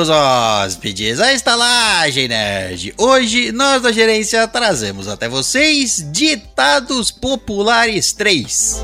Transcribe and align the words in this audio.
Bem-vindos, 0.00 0.08
hóspedes, 0.08 1.20
à 1.20 1.34
Estalagem 1.34 2.26
Nerd. 2.26 2.94
Hoje, 2.96 3.52
nós 3.52 3.82
da 3.82 3.92
gerência 3.92 4.48
trazemos 4.48 5.06
até 5.06 5.28
vocês 5.28 6.02
Ditados 6.10 7.10
Populares 7.10 8.14
3. 8.14 8.82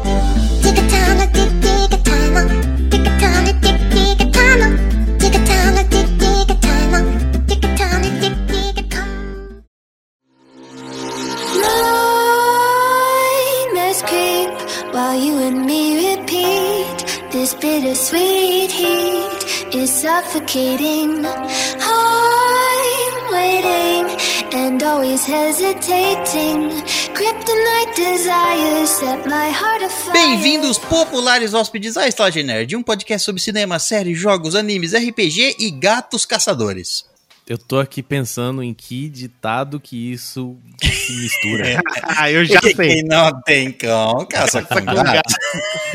Nightmares 13.72 14.02
creep 14.02 14.50
while 14.92 15.16
you 15.18 15.38
and 15.38 15.64
me 15.64 16.10
repeat. 16.10 17.06
This 17.30 17.54
bittersweet 17.54 18.70
heat 18.70 18.95
is 19.76 19.90
suffocating. 19.90 21.24
I'm 21.80 23.32
waiting 23.32 24.16
and 24.54 24.82
always 24.82 25.24
hesitating. 25.26 26.70
Kryptonite 27.14 27.94
desires 27.94 28.90
set 28.90 29.26
my 29.26 29.50
heart 29.50 29.82
afire. 29.82 30.12
Bem-vindos, 30.12 30.78
populares 30.78 31.52
hóspedes, 31.54 31.96
à 31.96 32.06
Estalagem 32.08 32.44
Nerd, 32.44 32.74
um 32.76 32.82
podcast 32.82 33.24
sobre 33.24 33.40
cinema, 33.42 33.78
séries, 33.78 34.18
jogos, 34.18 34.54
animes, 34.54 34.94
RPG 34.94 35.56
e 35.58 35.70
gatos 35.70 36.24
caçadores. 36.24 37.04
Eu 37.46 37.56
tô 37.58 37.78
aqui 37.78 38.02
pensando 38.02 38.60
em 38.62 38.74
que 38.74 39.08
ditado 39.08 39.78
que 39.78 40.12
isso 40.12 40.56
se 40.82 41.12
mistura. 41.12 41.80
Ah, 42.18 42.30
eu 42.30 42.44
já 42.44 42.60
sei. 42.60 42.74
Quem 42.74 43.04
não 43.04 43.30
tem 43.42 43.70
cão, 43.70 44.26
caça 44.28 44.62
com 44.62 44.84
gato. 44.84 45.34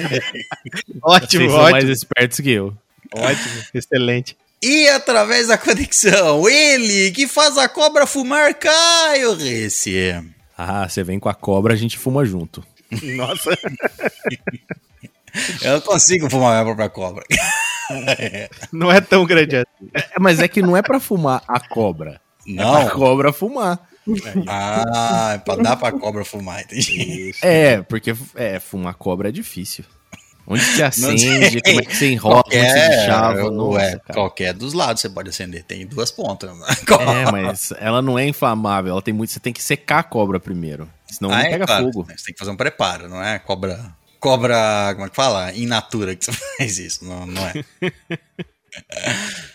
Ótimo, 1.04 1.50
Vocês 1.50 1.52
são 1.52 1.60
ótimo. 1.62 1.72
mais 1.72 1.90
espertos 1.90 2.40
que 2.40 2.52
eu. 2.52 2.74
Ótimo, 3.16 3.64
excelente. 3.74 4.38
E 4.64 4.88
através 4.90 5.48
da 5.48 5.58
conexão, 5.58 6.48
ele 6.48 7.12
que 7.12 7.28
faz 7.28 7.58
a 7.58 7.68
cobra 7.68 8.06
fumar, 8.06 8.54
Caio 8.54 9.34
Rece. 9.34 10.24
Ah, 10.56 10.88
você 10.88 11.04
vem 11.04 11.20
com 11.20 11.28
a 11.30 11.34
cobra, 11.34 11.74
a 11.74 11.78
gente 11.78 11.98
fuma 11.98 12.24
junto. 12.24 12.64
Nossa. 13.16 13.52
Eu 15.64 15.74
não 15.74 15.82
consigo 15.82 16.30
fumar 16.30 16.52
minha 16.52 16.66
própria 16.66 16.90
cobra. 16.90 17.24
Não 18.72 18.92
é 18.92 19.00
tão 19.00 19.26
grande 19.26 19.56
assim. 19.56 19.90
É, 19.94 20.20
mas 20.20 20.40
é 20.40 20.48
que 20.48 20.62
não 20.62 20.76
é 20.76 20.82
pra 20.82 21.00
fumar 21.00 21.42
a 21.48 21.60
cobra. 21.60 22.20
É 22.48 22.52
Não? 22.52 22.72
pra 22.86 22.90
cobra 22.92 23.34
fumar. 23.34 23.80
Ah, 24.48 25.34
é 25.36 25.38
pra 25.38 25.56
dar 25.56 25.78
pra 25.78 25.92
cobra 25.92 26.26
fumar, 26.26 26.62
entendi. 26.62 27.34
É, 27.42 27.82
porque 27.82 28.14
é, 28.36 28.60
fumar 28.60 28.94
cobra 28.96 29.30
é 29.30 29.32
difícil. 29.32 29.86
Onde 30.52 30.76
que 30.76 30.84
acende, 30.84 31.62
como 31.62 31.80
é 31.80 31.84
que 31.86 31.96
você 31.96 32.12
enrola, 32.12 32.40
é 32.40 32.42
Qualquer, 32.44 32.90
deixava. 32.90 33.52
Nossa, 33.52 33.78
ué, 33.78 33.92
cara. 33.92 34.14
qualquer 34.14 34.54
dos 34.54 34.74
lados 34.74 35.02
você 35.02 35.10
pode 35.10 35.30
acender, 35.30 35.64
tem 35.64 35.86
duas 35.86 36.12
pontas. 36.12 36.52
É, 37.02 37.32
mas 37.32 37.74
ela 37.80 38.02
não 38.02 38.20
é 38.20 38.28
inflamável, 38.28 38.92
ela 38.92 39.02
tem 39.02 39.14
muito. 39.14 39.32
Você 39.32 39.40
tem 39.40 39.54
que 39.54 39.62
secar 39.64 40.00
a 40.00 40.04
cobra 40.04 40.40
primeiro. 40.40 40.90
Senão 41.10 41.32
Ah, 41.32 41.36
não 41.38 41.42
é 41.42 41.50
pega 41.50 41.66
claro, 41.66 41.86
fogo. 41.86 42.08
Você 42.10 42.26
tem 42.26 42.34
que 42.34 42.40
fazer 42.40 42.52
um 42.52 42.56
preparo, 42.58 43.08
não 43.10 43.24
é 43.24 43.40
cobra. 43.40 43.80
Cobra, 44.20 44.92
como 44.94 45.06
é 45.08 45.10
que 45.10 45.16
fala? 45.16 45.52
In 45.54 45.66
natura 45.66 46.16
que 46.16 46.26
você 46.26 46.32
faz 46.58 46.78
isso, 46.78 47.06
não, 47.06 47.26
não 47.26 47.42
é? 47.48 47.54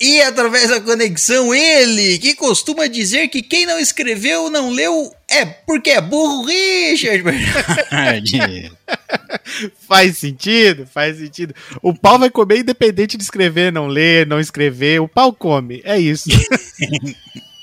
E 0.00 0.20
através 0.22 0.68
da 0.68 0.80
conexão, 0.80 1.54
ele 1.54 2.18
que 2.18 2.34
costuma 2.34 2.86
dizer 2.88 3.28
que 3.28 3.40
quem 3.40 3.64
não 3.64 3.78
escreveu, 3.78 4.50
não 4.50 4.70
leu, 4.70 5.14
é 5.28 5.44
porque 5.44 5.90
é 5.90 6.00
burro, 6.00 6.44
Richard 6.44 7.22
Bernardi. 7.22 8.72
Faz 9.86 10.18
sentido, 10.18 10.86
faz 10.86 11.18
sentido. 11.18 11.54
O 11.82 11.94
pau 11.94 12.18
vai 12.18 12.30
comer 12.30 12.58
independente 12.58 13.16
de 13.16 13.22
escrever, 13.22 13.72
não 13.72 13.86
ler, 13.86 14.26
não 14.26 14.40
escrever. 14.40 15.00
O 15.00 15.08
pau 15.08 15.32
come. 15.32 15.80
É 15.84 15.98
isso. 15.98 16.28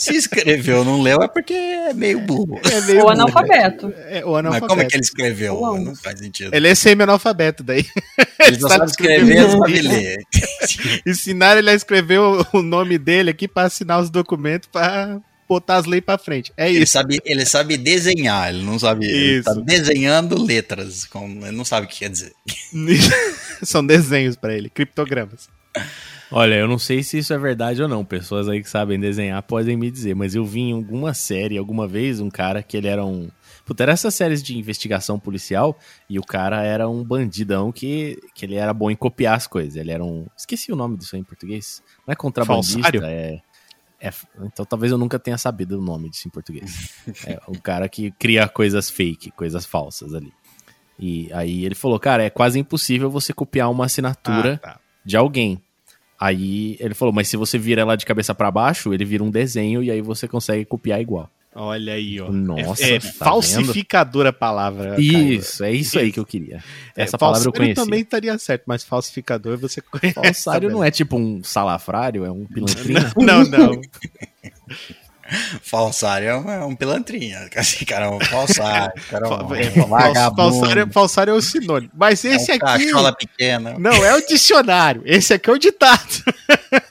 Se 0.00 0.16
escreveu, 0.16 0.82
não 0.84 1.02
leu, 1.02 1.18
é 1.22 1.28
porque 1.28 1.52
é 1.52 1.92
meio 1.92 2.20
burro. 2.20 2.58
É 2.64 2.80
meio 2.80 3.00
Ou 3.00 3.04
burro. 3.04 3.10
analfabeto. 3.10 3.92
É, 4.08 4.24
o 4.24 4.30
Mas 4.30 4.38
analfabeto. 4.38 4.66
como 4.68 4.80
é 4.82 4.84
que 4.86 4.96
ele 4.96 5.02
escreveu? 5.02 5.54
Ou 5.56 5.78
Não 5.78 5.94
faz 5.94 6.18
sentido. 6.18 6.54
Ele 6.54 6.68
é 6.68 6.74
semi-analfabeto 6.74 7.62
daí. 7.62 7.84
Ele 8.40 8.58
só 8.58 8.68
sabe 8.68 8.86
escrever, 8.86 9.42
não 9.42 9.58
sabe 9.58 9.82
ler. 9.82 10.16
Ensinaram 11.06 11.58
ele 11.58 11.68
a 11.70 11.74
escrever 11.74 12.18
o, 12.18 12.46
o 12.54 12.62
nome 12.62 12.96
dele 12.96 13.28
aqui 13.30 13.46
pra 13.46 13.64
assinar 13.64 14.00
os 14.00 14.08
documentos 14.08 14.66
pra 14.72 15.20
botar 15.46 15.76
as 15.76 15.84
leis 15.84 16.02
pra 16.02 16.16
frente. 16.16 16.50
É 16.56 16.70
Ele 16.70 16.84
isso. 16.84 16.92
sabe, 16.92 17.20
ele 17.24 17.44
sabe 17.44 17.76
desenhar, 17.76 18.48
ele 18.54 18.62
não 18.62 18.78
sabe. 18.78 19.04
Ele 19.06 19.40
Isso. 19.40 19.44
tá 19.44 19.52
desenhando 19.60 20.42
letras. 20.42 21.04
com- 21.04 21.40
ele 21.46 21.54
não 21.56 21.64
sabe 21.66 21.86
o 21.86 21.88
que 21.90 21.98
quer 21.98 22.08
dizer. 22.08 22.32
São 23.62 23.84
desenhos 23.84 24.36
pra 24.36 24.54
ele, 24.54 24.70
criptogramas. 24.70 25.48
Olha, 26.32 26.54
eu 26.54 26.68
não 26.68 26.78
sei 26.78 27.02
se 27.02 27.18
isso 27.18 27.32
é 27.32 27.38
verdade 27.38 27.82
ou 27.82 27.88
não. 27.88 28.04
Pessoas 28.04 28.48
aí 28.48 28.62
que 28.62 28.70
sabem 28.70 28.98
desenhar 29.00 29.42
podem 29.42 29.76
me 29.76 29.90
dizer, 29.90 30.14
mas 30.14 30.34
eu 30.34 30.44
vi 30.44 30.60
em 30.60 30.72
alguma 30.72 31.12
série, 31.12 31.58
alguma 31.58 31.88
vez, 31.88 32.20
um 32.20 32.30
cara 32.30 32.62
que 32.62 32.76
ele 32.76 32.86
era 32.86 33.04
um. 33.04 33.28
Puta, 33.64 33.82
era 33.82 33.92
essas 33.92 34.14
séries 34.14 34.42
de 34.42 34.56
investigação 34.56 35.18
policial 35.18 35.78
e 36.08 36.18
o 36.18 36.22
cara 36.24 36.62
era 36.62 36.88
um 36.88 37.04
bandidão 37.04 37.70
que, 37.72 38.18
que 38.34 38.44
ele 38.44 38.54
era 38.56 38.72
bom 38.72 38.90
em 38.90 38.96
copiar 38.96 39.36
as 39.36 39.46
coisas. 39.46 39.76
Ele 39.76 39.90
era 39.90 40.04
um. 40.04 40.26
Esqueci 40.36 40.72
o 40.72 40.76
nome 40.76 40.96
disso 40.96 41.16
aí 41.16 41.20
em 41.20 41.24
português. 41.24 41.82
Não 42.06 42.12
é 42.12 42.16
contrabandista, 42.16 42.80
Falsário? 42.80 43.04
é. 43.04 43.40
é- 44.00 44.12
Então 44.44 44.64
talvez 44.64 44.90
eu 44.92 44.98
nunca 44.98 45.18
tenha 45.18 45.36
sabido 45.38 45.78
o 45.78 45.82
nome 45.82 46.10
disso 46.10 46.28
em 46.28 46.30
português. 46.30 46.90
É 47.26 47.40
um 47.48 47.54
cara 47.54 47.88
que 47.88 48.10
cria 48.12 48.48
coisas 48.48 48.88
fake, 48.88 49.30
coisas 49.32 49.66
falsas 49.66 50.14
ali. 50.14 50.32
E 50.98 51.28
aí 51.32 51.64
ele 51.64 51.74
falou, 51.74 51.98
cara, 51.98 52.22
é 52.22 52.30
quase 52.30 52.58
impossível 52.58 53.10
você 53.10 53.32
copiar 53.32 53.70
uma 53.70 53.86
assinatura 53.86 54.54
Ah, 54.62 54.68
tá. 54.74 54.80
de 55.04 55.16
alguém. 55.16 55.60
Aí 56.20 56.76
ele 56.78 56.92
falou, 56.92 57.14
mas 57.14 57.28
se 57.28 57.36
você 57.38 57.56
vira 57.56 57.80
ela 57.80 57.96
de 57.96 58.04
cabeça 58.04 58.34
pra 58.34 58.50
baixo, 58.50 58.92
ele 58.92 59.06
vira 59.06 59.24
um 59.24 59.30
desenho 59.30 59.82
e 59.82 59.90
aí 59.90 60.02
você 60.02 60.28
consegue 60.28 60.66
copiar 60.66 61.00
igual. 61.00 61.30
Olha 61.52 61.94
aí, 61.94 62.20
ó. 62.20 62.30
Nossa, 62.30 62.84
é, 62.84 62.94
é 62.94 62.98
tá 63.00 63.08
falsificadora 63.24 64.28
a 64.28 64.32
palavra. 64.32 65.00
Isso, 65.00 65.64
é 65.64 65.72
isso 65.72 65.98
aí 65.98 66.12
que 66.12 66.20
eu 66.20 66.24
queria. 66.24 66.62
É, 66.96 67.02
Essa 67.02 67.18
palavra 67.18 67.48
eu 67.48 67.52
conheci. 67.52 67.74
também 67.74 68.02
estaria 68.02 68.38
certo, 68.38 68.62
mas 68.66 68.84
falsificador 68.84 69.58
você 69.58 69.80
conhece. 69.82 70.14
Falsário 70.14 70.70
não 70.70 70.84
é 70.84 70.90
tipo 70.92 71.16
um 71.16 71.42
salafrário, 71.42 72.24
é 72.24 72.30
um 72.30 72.44
pilantrinho. 72.44 73.00
Não, 73.16 73.42
não. 73.44 73.80
Falsário 75.62 76.28
é 76.28 76.36
um, 76.36 76.50
é 76.50 76.64
um 76.64 76.74
pilantrinha. 76.74 77.48
Esse 77.54 77.84
cara 77.86 78.06
é 78.06 78.10
um 78.10 78.20
falsário. 78.20 78.92
cara 79.10 79.26
é 79.26 79.30
um, 79.30 79.54
É, 79.54 79.64
é 79.66 79.82
um 79.84 79.88
falsário, 80.34 80.92
falsário 80.92 81.30
é 81.30 81.34
o 81.34 81.40
sinônimo. 81.42 81.92
Mas 81.96 82.24
é 82.24 82.34
esse 82.34 82.50
um 82.50 82.54
aqui. 82.56 82.84
cachola 82.84 83.14
pequena. 83.14 83.74
Não 83.78 83.92
é 84.04 84.14
o 84.16 84.26
dicionário. 84.26 85.02
Esse 85.04 85.32
aqui 85.34 85.48
é 85.48 85.52
o 85.52 85.58
ditado. 85.58 86.24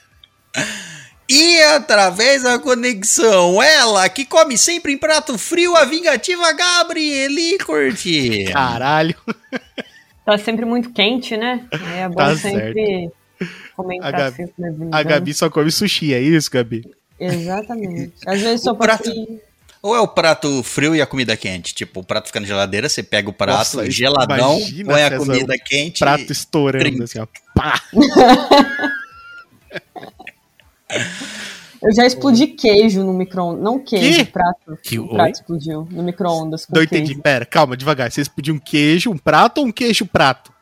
E 1.32 1.62
através 1.62 2.42
da 2.42 2.58
conexão, 2.58 3.62
ela 3.62 4.08
que 4.08 4.24
come 4.24 4.58
sempre 4.58 4.92
em 4.92 4.98
prato 4.98 5.38
frio, 5.38 5.76
a 5.76 5.84
vingativa 5.84 6.52
Gabrieli 6.52 7.56
Curti. 7.58 8.46
Caralho. 8.52 9.14
Tá 10.26 10.36
sempre 10.38 10.64
muito 10.64 10.90
quente, 10.92 11.36
né? 11.36 11.64
É 11.96 12.08
bom 12.08 12.16
Tá 12.16 12.34
sempre 12.36 13.10
A 13.40 13.46
comentar 13.76 14.12
Gabi- 14.12 14.34
frio. 14.52 14.88
A 14.90 15.02
Gabi 15.04 15.32
só 15.32 15.48
come 15.48 15.70
sushi, 15.70 16.12
é 16.12 16.20
isso, 16.20 16.50
Gabi? 16.50 16.82
Exatamente. 17.20 18.14
Às 18.26 18.40
vezes 18.40 18.62
só 18.62 18.74
prato- 18.74 19.04
prato... 19.04 19.40
Ou 19.82 19.96
é 19.96 20.00
o 20.00 20.06
prato 20.08 20.62
frio 20.62 20.94
e 20.94 21.00
a 21.00 21.06
comida 21.06 21.34
quente? 21.38 21.74
Tipo, 21.74 22.00
o 22.00 22.04
prato 22.04 22.26
fica 22.26 22.38
na 22.40 22.46
geladeira, 22.46 22.86
você 22.88 23.02
pega 23.02 23.30
o 23.30 23.32
prato 23.32 23.56
Nossa, 23.76 23.90
geladão, 23.90 24.58
põe 24.84 25.02
a 25.02 25.16
comida 25.16 25.54
quente. 25.58 26.00
Prato 26.00 26.22
e- 26.28 26.32
estourando 26.32 26.84
trinta. 26.84 27.04
assim, 27.04 27.18
ó. 27.18 27.26
Pá! 27.54 27.80
Eu 31.82 31.94
já 31.94 32.04
explodi 32.04 32.48
queijo 32.48 33.02
no 33.02 33.12
micro-ondas. 33.14 33.62
Não 33.64 33.78
queijo, 33.78 34.18
Que? 34.24 34.30
prato. 34.30 34.78
Que- 34.82 34.98
o 34.98 35.08
prato 35.08 35.32
explodiu 35.36 35.88
no 35.90 36.02
micro-ondas 36.02 36.66
Não 36.68 36.82
entendi. 36.82 37.06
queijo. 37.10 37.22
Pera, 37.22 37.46
calma, 37.46 37.74
devagar. 37.76 38.10
Vocês 38.12 38.28
pediam 38.28 38.56
um 38.56 38.60
queijo, 38.60 39.10
um 39.10 39.16
prato 39.16 39.58
ou 39.62 39.66
um 39.66 39.72
queijo 39.72 40.04
prato? 40.04 40.52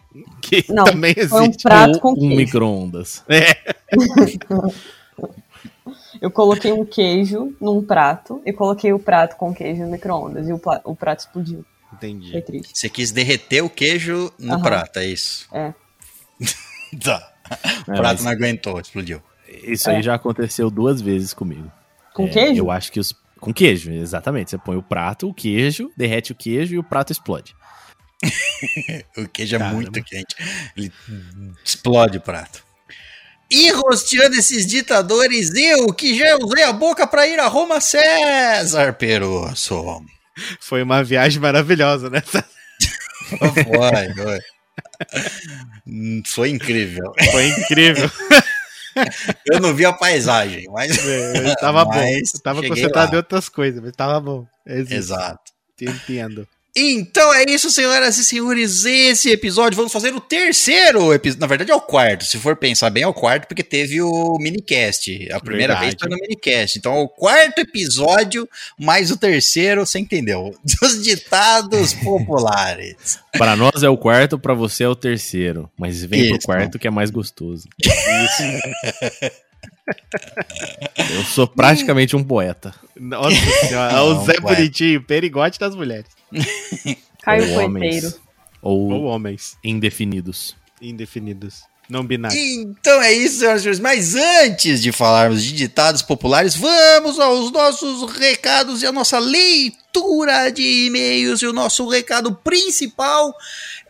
Que 0.40 0.64
Não, 0.68 0.84
também 0.84 1.14
Foi 1.14 1.40
um 1.40 1.44
existe. 1.46 1.62
prato 1.64 1.94
Ou 1.94 2.00
com 2.00 2.12
um 2.12 2.14
queijo. 2.14 2.36
micro-ondas. 2.36 3.24
É. 3.28 3.56
Eu 6.20 6.30
coloquei 6.30 6.72
um 6.72 6.84
queijo 6.84 7.54
num 7.60 7.82
prato 7.84 8.42
e 8.44 8.52
coloquei 8.52 8.92
o 8.92 8.98
prato 8.98 9.36
com 9.36 9.54
queijo 9.54 9.82
no 9.82 9.90
micro-ondas. 9.90 10.48
E 10.48 10.52
o, 10.52 10.60
o 10.84 10.96
prato 10.96 11.20
explodiu. 11.20 11.64
Foi 11.88 11.96
Entendi. 11.96 12.42
triste. 12.42 12.70
Você 12.78 12.88
quis 12.88 13.10
derreter 13.10 13.62
o 13.62 13.70
queijo 13.70 14.32
no 14.38 14.54
Aham. 14.54 14.62
prato, 14.62 14.98
é 14.98 15.06
isso? 15.06 15.46
É. 15.52 15.72
Tá. 17.02 17.32
O 17.86 17.92
É, 17.92 17.96
prato 17.96 18.02
mas 18.02 18.24
não 18.24 18.30
aguentou, 18.30 18.80
explodiu. 18.80 19.22
Isso 19.46 19.90
aí 19.90 20.02
já 20.02 20.14
aconteceu 20.14 20.70
duas 20.70 21.00
vezes 21.02 21.34
comigo. 21.34 21.70
Com 22.14 22.24
É, 22.24 22.28
queijo? 22.28 22.62
Eu 22.62 22.70
acho 22.70 22.90
que 22.90 22.98
os. 22.98 23.14
Com 23.40 23.52
queijo, 23.52 23.90
exatamente. 23.92 24.50
Você 24.50 24.58
põe 24.58 24.76
o 24.76 24.82
prato, 24.82 25.28
o 25.28 25.34
queijo, 25.34 25.90
derrete 25.96 26.32
o 26.32 26.34
queijo 26.34 26.74
e 26.74 26.78
o 26.78 26.82
prato 26.82 27.12
explode. 27.12 27.54
O 29.16 29.28
queijo 29.28 29.56
é 29.56 29.58
Caramba. 29.58 29.76
muito 29.76 30.02
quente. 30.02 30.34
Ele 30.76 30.90
explode 31.64 32.18
o 32.18 32.20
prato. 32.20 32.64
E 33.50 33.70
rosteando 33.70 34.36
esses 34.36 34.66
ditadores, 34.66 35.54
eu 35.54 35.92
que 35.92 36.16
já 36.18 36.36
usei 36.36 36.64
a 36.64 36.72
boca 36.72 37.06
pra 37.06 37.26
ir 37.26 37.38
a 37.38 37.46
Roma, 37.46 37.80
César 37.80 38.92
Perosso. 38.92 40.04
Foi 40.60 40.82
uma 40.82 41.02
viagem 41.02 41.40
maravilhosa, 41.40 42.10
né? 42.10 42.20
Foi, 42.20 43.38
foi. 43.38 44.40
Foi 46.26 46.50
incrível. 46.50 47.12
Foi 47.30 47.46
incrível. 47.48 48.10
Eu 49.46 49.60
não 49.60 49.74
vi 49.74 49.84
a 49.84 49.92
paisagem, 49.92 50.64
mas. 50.70 50.98
É, 51.06 51.54
tava 51.56 51.84
bom. 51.84 51.92
Mas 51.92 52.34
Eu 52.34 52.40
tava 52.40 52.60
cheguei 52.60 52.70
concentrado 52.70 53.12
lá. 53.12 53.14
em 53.14 53.16
outras 53.18 53.48
coisas, 53.48 53.80
mas 53.80 53.92
tava 53.92 54.18
bom. 54.20 54.46
Existe. 54.66 54.94
Exato. 54.94 55.52
Entendo. 55.80 56.48
Então 56.80 57.34
é 57.34 57.44
isso, 57.48 57.70
senhoras 57.70 58.16
e 58.18 58.24
senhores. 58.24 58.84
Esse 58.84 59.30
episódio, 59.30 59.76
vamos 59.76 59.92
fazer 59.92 60.14
o 60.14 60.20
terceiro 60.20 61.12
episódio. 61.12 61.40
Na 61.40 61.46
verdade, 61.48 61.72
é 61.72 61.74
o 61.74 61.80
quarto. 61.80 62.24
Se 62.24 62.38
for 62.38 62.54
pensar 62.54 62.88
bem, 62.90 63.02
é 63.02 63.06
o 63.06 63.12
quarto, 63.12 63.48
porque 63.48 63.64
teve 63.64 64.00
o 64.00 64.36
minicast. 64.38 65.28
A 65.32 65.40
primeira 65.40 65.74
Verdade. 65.74 65.96
vez 65.96 65.96
foi 65.98 66.08
no 66.08 66.16
minicast. 66.16 66.78
Então, 66.78 66.94
é 66.94 67.00
o 67.00 67.08
quarto 67.08 67.58
episódio, 67.58 68.48
mais 68.78 69.10
o 69.10 69.16
terceiro, 69.16 69.84
você 69.84 69.98
entendeu? 69.98 70.54
Dos 70.80 71.02
ditados 71.02 71.94
populares. 72.04 73.18
Pra 73.32 73.56
nós 73.56 73.82
é 73.82 73.88
o 73.88 73.96
quarto, 73.96 74.38
pra 74.38 74.54
você 74.54 74.84
é 74.84 74.88
o 74.88 74.94
terceiro. 74.94 75.68
Mas 75.76 76.04
vem 76.04 76.22
Isso. 76.22 76.38
pro 76.38 76.46
quarto 76.46 76.78
que 76.78 76.86
é 76.86 76.90
mais 76.90 77.10
gostoso. 77.10 77.68
Eu 81.14 81.24
sou 81.24 81.46
praticamente 81.46 82.14
um 82.16 82.22
poeta. 82.24 82.74
Nossa 82.98 83.36
senhora, 83.66 83.92
Não, 83.92 84.22
o 84.22 84.24
Zé. 84.24 84.40
Bonitinho, 84.40 85.02
perigote 85.02 85.58
das 85.58 85.74
mulheres. 85.74 86.10
Caio 87.22 87.52
Ou 87.52 87.64
homens. 87.64 88.20
Ou 88.62 88.90
Ou 88.92 89.04
homens 89.04 89.56
indefinidos. 89.64 90.56
indefinidos. 90.80 91.62
Não 91.88 92.04
binários. 92.04 92.38
Então 92.38 93.00
é 93.00 93.10
isso, 93.14 93.38
senhoras 93.38 93.60
e 93.60 93.62
senhores. 93.62 93.80
Mas 93.80 94.14
antes 94.14 94.82
de 94.82 94.92
falarmos 94.92 95.42
de 95.42 95.52
ditados 95.54 96.02
populares, 96.02 96.54
vamos 96.54 97.18
aos 97.18 97.50
nossos 97.50 98.12
recados 98.12 98.82
e 98.82 98.86
a 98.86 98.92
nossa 98.92 99.18
leitura 99.18 100.50
de 100.50 100.86
e-mails. 100.86 101.40
E 101.40 101.46
o 101.46 101.52
nosso 101.52 101.88
recado 101.88 102.34
principal 102.34 103.34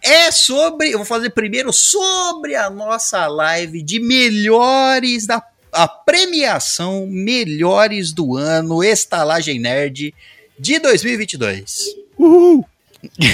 é 0.01 0.31
sobre. 0.31 0.91
Eu 0.91 0.99
vou 0.99 1.05
fazer 1.07 1.31
primeiro 1.31 1.73
sobre 1.73 2.55
a 2.55 2.71
nossa 2.71 3.27
live 3.27 3.83
de 3.83 3.99
melhores 3.99 5.27
da. 5.27 5.43
A 5.79 5.87
premiação 5.87 7.07
Melhores 7.09 8.13
do 8.13 8.37
Ano 8.37 8.83
Estalagem 8.83 9.61
Nerd 9.61 10.13
de 10.59 10.79
2022. 10.81 11.95
Uhul! 12.19 12.67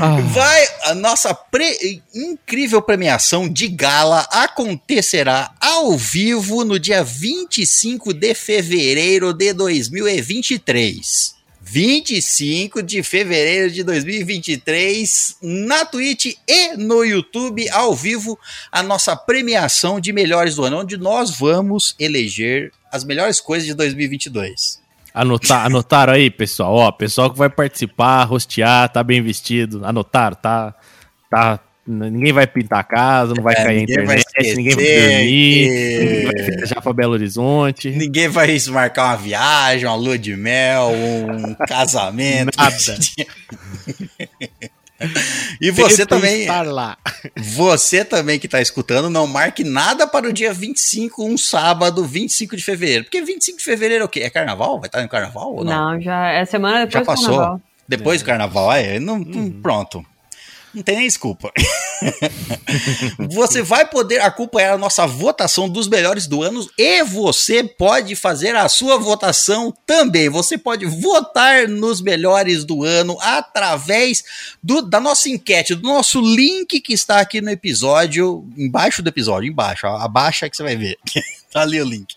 Ah, 0.00 0.16
Vai, 0.20 0.66
a 0.86 0.94
nossa 0.96 1.32
pre- 1.32 2.02
incrível 2.12 2.82
premiação 2.82 3.48
de 3.48 3.68
gala 3.68 4.26
acontecerá 4.28 5.54
ao 5.60 5.96
vivo 5.96 6.64
no 6.64 6.80
dia 6.80 7.04
25 7.04 8.12
de 8.12 8.34
fevereiro 8.34 9.32
de 9.32 9.52
2023. 9.52 11.33
25 11.66 12.82
de 12.82 13.02
fevereiro 13.02 13.70
de 13.70 13.82
2023, 13.82 15.38
na 15.40 15.86
Twitch 15.86 16.34
e 16.46 16.76
no 16.76 17.02
YouTube, 17.02 17.66
ao 17.70 17.94
vivo, 17.94 18.38
a 18.70 18.82
nossa 18.82 19.16
premiação 19.16 19.98
de 19.98 20.12
melhores 20.12 20.56
do 20.56 20.64
ano, 20.64 20.80
onde 20.80 20.98
nós 20.98 21.30
vamos 21.38 21.94
eleger 21.98 22.70
as 22.92 23.02
melhores 23.02 23.40
coisas 23.40 23.66
de 23.66 23.72
2022. 23.72 24.78
Anotar, 25.14 25.64
anotaram 25.64 26.12
aí, 26.12 26.30
pessoal. 26.30 26.74
Ó, 26.74 26.92
pessoal 26.92 27.30
que 27.30 27.38
vai 27.38 27.48
participar, 27.48 28.24
rostear, 28.24 28.92
tá 28.92 29.02
bem 29.02 29.22
vestido. 29.22 29.86
Anotaram, 29.86 30.36
tá. 30.36 30.74
tá 31.30 31.60
ninguém 31.86 32.32
vai 32.32 32.46
pintar 32.46 32.80
a 32.80 32.84
casa, 32.84 33.34
não 33.34 33.42
vai 33.42 33.54
É, 33.54 33.56
cair 33.64 33.76
a 33.76 33.80
ninguém 33.80 34.04
vai 34.04 34.18
internet, 34.20 34.56
ninguém 34.56 34.74
vai 34.74 34.84
dormir, 34.84 35.68
que- 35.68 35.98
ninguém 36.00 36.24
vai 36.24 36.56
viajar 36.56 36.80
pra 36.82 36.92
Belo 36.92 37.12
Horizonte. 37.12 37.90
Ninguém 37.90 38.28
vai 38.28 38.56
marcar 38.70 39.04
uma 39.10 39.16
viagem, 39.16 39.86
uma 39.86 39.94
lua 39.94 40.18
de 40.18 40.34
mel, 40.36 40.90
um 40.92 41.54
casamento. 41.68 42.50
Nada. 42.56 42.76
e 45.60 45.70
você 45.70 45.98
Tento 45.98 46.08
também, 46.10 46.40
estar 46.42 46.62
lá. 46.66 46.96
você 47.36 48.04
também 48.04 48.38
que 48.38 48.48
tá 48.48 48.60
escutando, 48.60 49.10
não 49.10 49.26
marque 49.26 49.62
nada 49.64 50.06
para 50.06 50.28
o 50.28 50.32
dia 50.32 50.52
25, 50.52 51.24
um 51.24 51.36
sábado, 51.36 52.04
25 52.04 52.56
de 52.56 52.62
fevereiro. 52.62 53.04
Porque 53.04 53.20
25 53.22 53.58
de 53.58 53.64
fevereiro 53.64 54.02
é 54.02 54.06
o 54.06 54.08
quê? 54.08 54.20
É 54.20 54.30
carnaval? 54.30 54.78
Vai 54.80 54.88
estar 54.88 55.02
no 55.02 55.08
carnaval 55.08 55.54
ou 55.54 55.64
não? 55.64 55.92
Não, 55.94 56.00
já 56.00 56.28
é 56.30 56.44
semana 56.44 56.80
Já 56.80 57.00
depois 57.00 57.02
do 57.04 57.06
passou? 57.06 57.26
carnaval. 57.36 57.60
Depois 57.86 58.22
do 58.22 58.24
carnaval, 58.24 58.72
é? 58.72 58.98
Não, 58.98 59.18
não- 59.18 59.50
pronto. 59.50 60.04
Não 60.74 60.82
tem 60.82 60.96
nem 60.96 61.06
desculpa. 61.06 61.52
você 63.30 63.62
vai 63.62 63.86
poder 63.86 64.20
acompanhar 64.20 64.74
a 64.74 64.78
nossa 64.78 65.06
votação 65.06 65.68
dos 65.68 65.88
melhores 65.88 66.26
do 66.26 66.42
ano 66.42 66.68
e 66.78 67.02
você 67.04 67.62
pode 67.62 68.16
fazer 68.16 68.54
a 68.56 68.68
sua 68.68 68.98
votação 68.98 69.72
também. 69.86 70.28
Você 70.28 70.58
pode 70.58 70.84
votar 70.86 71.68
nos 71.68 72.00
melhores 72.00 72.64
do 72.64 72.82
ano 72.84 73.16
através 73.20 74.24
do- 74.62 74.82
da 74.82 75.00
nossa 75.00 75.28
enquete, 75.28 75.74
do 75.74 75.82
nosso 75.88 76.20
link 76.20 76.80
que 76.80 76.92
está 76.92 77.20
aqui 77.20 77.40
no 77.40 77.50
episódio, 77.50 78.44
embaixo 78.56 79.02
do 79.02 79.08
episódio, 79.08 79.48
embaixo, 79.50 79.86
ó, 79.86 79.96
abaixa 79.98 80.48
que 80.48 80.56
você 80.56 80.62
vai 80.62 80.76
ver. 80.76 80.98
tá 81.52 81.62
ali 81.62 81.80
o 81.80 81.84
link. 81.84 82.16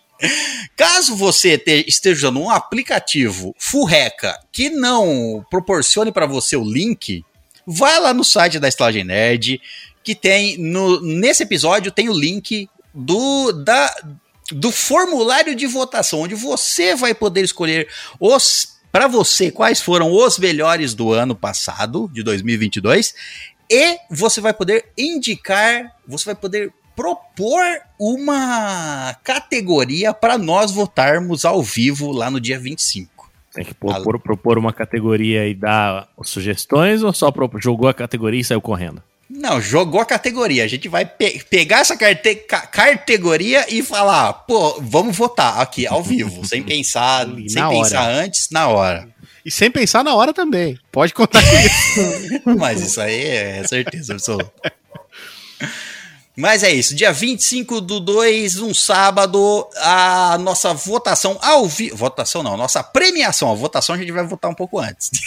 Caso 0.75 1.15
você 1.15 1.59
te- 1.59 1.85
esteja 1.87 2.17
usando 2.27 2.39
um 2.39 2.49
aplicativo 2.49 3.53
Furreca 3.59 4.35
que 4.51 4.67
não 4.69 5.45
proporcione 5.51 6.11
para 6.11 6.25
você 6.25 6.55
o 6.57 6.63
link, 6.63 7.23
vai 7.67 7.99
lá 7.99 8.13
no 8.13 8.23
site 8.23 8.59
da 8.59 8.69
Estalagem 8.69 9.03
Nerd, 9.03 9.61
que 10.01 10.15
tem 10.15 10.57
no, 10.57 11.01
nesse 11.01 11.43
episódio 11.43 11.91
tem 11.91 12.07
o 12.07 12.17
link 12.17 12.69
do 12.93 13.51
da 13.51 13.93
do 14.49 14.71
formulário 14.71 15.53
de 15.53 15.67
votação, 15.67 16.21
onde 16.21 16.33
você 16.33 16.95
vai 16.95 17.13
poder 17.13 17.43
escolher 17.43 17.89
os 18.17 18.77
para 18.89 19.07
você 19.07 19.51
quais 19.51 19.81
foram 19.81 20.11
os 20.11 20.39
melhores 20.39 20.93
do 20.93 21.11
ano 21.11 21.35
passado, 21.35 22.09
de 22.13 22.23
2022, 22.23 23.13
e 23.69 23.99
você 24.09 24.39
vai 24.39 24.53
poder 24.53 24.91
indicar, 24.97 25.93
você 26.07 26.25
vai 26.25 26.35
poder 26.35 26.73
propor 26.95 27.61
uma 27.99 29.13
categoria 29.23 30.13
para 30.13 30.37
nós 30.37 30.71
votarmos 30.71 31.43
ao 31.43 31.61
vivo 31.61 32.11
lá 32.11 32.31
no 32.31 32.39
dia 32.39 32.57
25. 32.57 33.16
Tem 33.57 33.65
que 33.65 33.73
propor, 33.73 34.19
propor 34.19 34.57
uma 34.59 34.71
categoria 34.71 35.47
e 35.47 35.55
dar 35.55 36.07
sugestões 36.23 37.01
ou 37.01 37.11
só 37.11 37.33
jogou 37.59 37.89
a 37.89 37.93
categoria 37.93 38.39
e 38.39 38.43
saiu 38.43 38.61
correndo? 38.61 39.01
Não, 39.27 39.59
jogou 39.59 39.99
a 39.99 40.05
categoria. 40.05 40.63
A 40.63 40.67
gente 40.67 40.87
vai 40.87 41.05
pe- 41.05 41.43
pegar 41.49 41.79
essa 41.79 41.97
carte 41.97 42.35
ca- 42.35 42.67
categoria 42.67 43.65
e 43.67 43.81
falar, 43.81 44.31
pô, 44.31 44.77
vamos 44.79 45.17
votar 45.17 45.59
aqui 45.59 45.87
ao 45.87 46.03
vivo, 46.03 46.45
sem 46.47 46.61
pensar, 46.61 47.21
Ali, 47.27 47.49
sem 47.49 47.67
pensar 47.67 48.07
antes, 48.09 48.47
na 48.51 48.67
hora. 48.67 49.09
E 49.43 49.49
sem 49.49 49.71
pensar 49.71 50.03
na 50.03 50.13
hora 50.13 50.33
também. 50.33 50.77
Pode 50.91 51.13
contar 51.15 51.41
com 51.41 51.55
isso. 51.57 52.41
Mas 52.59 52.79
isso 52.81 53.01
aí 53.01 53.21
é 53.25 53.63
certeza 53.67 54.13
absoluta. 54.13 54.51
Mas 56.39 56.61
é 56.61 56.71
isso, 56.71 56.93
dia 56.95 57.11
25 57.11 57.81
do 57.81 57.99
2, 57.99 58.59
um 58.59 58.71
sábado, 58.71 59.67
a 59.77 60.37
nossa 60.39 60.71
votação 60.71 61.39
ao 61.41 61.67
vivo. 61.67 61.97
Votação 61.97 62.43
não, 62.43 62.55
nossa 62.55 62.83
premiação. 62.83 63.51
A 63.51 63.55
votação 63.55 63.95
a 63.95 63.97
gente 63.97 64.11
vai 64.11 64.23
votar 64.23 64.51
um 64.51 64.53
pouco 64.53 64.79
antes. 64.79 65.09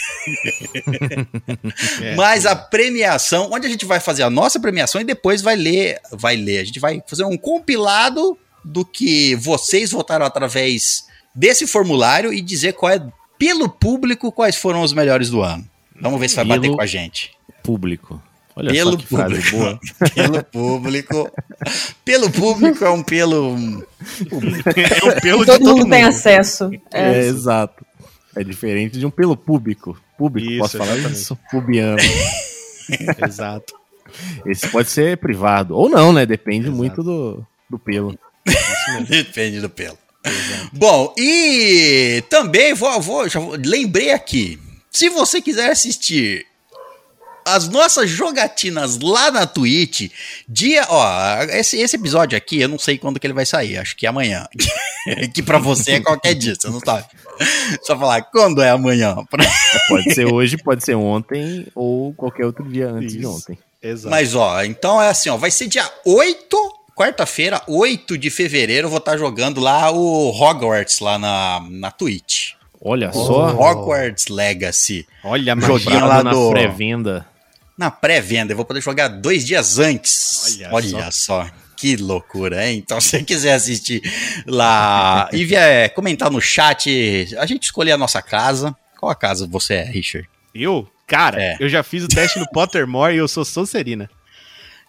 É. 2.01 2.15
Mas 2.15 2.45
a 2.45 2.55
premiação, 2.55 3.49
onde 3.51 3.67
a 3.67 3.69
gente 3.69 3.85
vai 3.85 3.99
fazer 3.99 4.23
a 4.23 4.29
nossa 4.29 4.59
premiação 4.59 5.01
e 5.01 5.03
depois 5.03 5.41
vai 5.41 5.55
ler, 5.55 5.99
vai 6.11 6.35
ler. 6.35 6.59
A 6.59 6.63
gente 6.63 6.79
vai 6.79 7.01
fazer 7.07 7.23
um 7.25 7.37
compilado 7.37 8.37
do 8.63 8.85
que 8.85 9.35
vocês 9.35 9.91
votaram 9.91 10.25
através 10.25 11.05
desse 11.33 11.67
formulário 11.67 12.33
e 12.33 12.41
dizer 12.41 12.73
qual 12.73 12.91
é, 12.91 13.01
pelo 13.37 13.69
público, 13.69 14.31
quais 14.31 14.55
foram 14.55 14.81
os 14.81 14.93
melhores 14.93 15.29
do 15.29 15.41
ano. 15.41 15.67
Vamos 15.99 16.19
ver 16.19 16.29
se 16.29 16.35
vai 16.35 16.45
bater 16.45 16.61
Pelo- 16.61 16.75
com 16.75 16.81
a 16.81 16.85
gente. 16.85 17.31
Público. 17.63 18.21
Olha 18.55 18.71
Pelo 18.71 18.91
só 18.91 18.97
que 18.97 19.05
frase 19.07 19.35
público. 19.35 19.57
boa. 19.57 19.79
Pelo 20.13 20.43
público. 20.43 21.31
pelo 22.03 22.29
público 22.31 22.83
é 22.85 22.89
um 22.89 23.01
pelo. 23.03 23.55
É 24.75 25.05
o 25.17 25.21
pelo 25.21 25.39
de 25.39 25.45
Todo, 25.45 25.59
todo 25.59 25.77
mundo 25.77 25.89
tem 25.89 26.03
mundo. 26.03 26.09
acesso. 26.15 26.69
É, 26.93 27.13
É. 27.13 27.19
exato. 27.19 27.85
É 28.35 28.43
diferente 28.43 28.97
de 28.99 29.05
um 29.05 29.09
pelo 29.11 29.35
público. 29.37 29.97
Público, 30.17 30.49
Isso, 30.51 30.59
posso 30.59 30.77
falar 30.77 30.93
exatamente. 30.93 31.21
isso? 31.21 31.39
Pubiano. 31.49 31.97
Exato. 33.27 33.73
Esse 34.45 34.67
pode 34.67 34.89
ser 34.89 35.17
privado. 35.17 35.75
Ou 35.75 35.89
não, 35.89 36.11
né? 36.13 36.25
Depende 36.25 36.65
Exato. 36.67 36.75
muito 36.77 37.03
do, 37.03 37.45
do 37.69 37.79
pelo. 37.79 38.17
Depende 39.07 39.59
do 39.61 39.69
pelo. 39.69 39.97
Bom, 40.73 41.13
e 41.17 42.23
também 42.29 42.73
vou, 42.73 43.01
vou, 43.01 43.27
já 43.29 43.39
vou- 43.39 43.55
lembrei 43.57 44.11
aqui. 44.11 44.59
Se 44.91 45.09
você 45.09 45.41
quiser 45.41 45.71
assistir 45.71 46.45
as 47.45 47.67
nossas 47.69 48.09
jogatinas 48.09 48.99
lá 48.99 49.31
na 49.31 49.45
Twitch, 49.47 50.11
dia, 50.47 50.85
ó, 50.89 51.43
esse, 51.49 51.77
esse 51.79 51.95
episódio 51.95 52.37
aqui, 52.37 52.61
eu 52.61 52.67
não 52.69 52.77
sei 52.79 52.97
quando 52.97 53.19
que 53.19 53.25
ele 53.27 53.33
vai 53.33 53.45
sair, 53.45 53.77
acho 53.77 53.95
que 53.95 54.05
é 54.05 54.09
amanhã. 54.09 54.47
que 55.33 55.41
pra 55.41 55.57
você 55.57 55.93
é 55.93 55.99
qualquer 55.99 56.33
dia, 56.35 56.55
você 56.55 56.67
não 56.69 56.79
sabe. 56.79 57.05
Só 57.83 57.97
falar 57.97 58.21
quando 58.23 58.61
é 58.61 58.69
amanhã. 58.69 59.15
Pode 59.87 60.13
ser 60.13 60.25
hoje, 60.31 60.57
pode 60.57 60.83
ser 60.83 60.95
ontem 60.95 61.65
ou 61.73 62.13
qualquer 62.13 62.45
outro 62.45 62.63
dia 62.63 62.89
antes 62.89 63.13
de 63.13 63.19
Isso. 63.19 63.29
ontem. 63.29 63.57
Exato. 63.81 64.09
Mas 64.11 64.35
ó, 64.35 64.63
então 64.63 65.01
é 65.01 65.09
assim, 65.09 65.29
ó, 65.29 65.37
vai 65.37 65.49
ser 65.49 65.67
dia 65.67 65.89
8, 66.05 66.71
quarta-feira, 66.95 67.61
8 67.67 68.15
de 68.17 68.29
fevereiro, 68.29 68.85
eu 68.85 68.89
vou 68.91 68.99
estar 68.99 69.17
jogando 69.17 69.59
lá 69.59 69.89
o 69.91 70.29
Hogwarts 70.29 70.99
lá 70.99 71.17
na, 71.17 71.65
na 71.69 71.89
Twitch. 71.89 72.51
Olha 72.83 73.09
O 73.09 73.13
só. 73.13 73.47
Hogwarts 73.59 74.27
Legacy. 74.27 75.07
Olha, 75.23 75.55
Joguinho 75.59 76.05
lá 76.05 76.23
na 76.23 76.31
do- 76.31 76.49
pré-venda. 76.51 77.25
Na 77.77 77.89
pré-venda. 77.91 78.51
Eu 78.53 78.57
vou 78.57 78.65
poder 78.65 78.81
jogar 78.81 79.07
dois 79.07 79.45
dias 79.45 79.79
antes. 79.79 80.59
Olha 80.71 80.95
Olha, 80.97 81.11
só. 81.11 81.49
Que 81.75 81.95
loucura, 81.95 82.67
hein? 82.67 82.77
Então, 82.77 82.99
se 83.01 83.09
você 83.09 83.23
quiser 83.23 83.53
assistir 83.53 84.01
lá 84.45 85.27
e 85.31 85.43
vier 85.45 85.93
comentar 85.93 86.29
no 86.29 86.39
chat, 86.41 87.27
a 87.37 87.45
gente 87.45 87.63
escolher 87.63 87.91
a 87.93 87.97
nossa 87.97 88.21
casa. 88.21 88.75
Qual 88.99 89.11
a 89.11 89.15
casa 89.15 89.47
você 89.47 89.75
é, 89.75 89.83
Richard? 89.85 90.29
Eu? 90.53 90.87
Cara, 91.07 91.41
É. 91.41 91.57
eu 91.59 91.67
já 91.67 91.81
fiz 91.83 92.03
o 92.03 92.07
teste 92.07 92.39
no 92.39 92.47
Pottermore 92.51 93.13
e 93.15 93.17
eu 93.17 93.27
sou 93.27 93.43
Sonserina. 93.43 94.09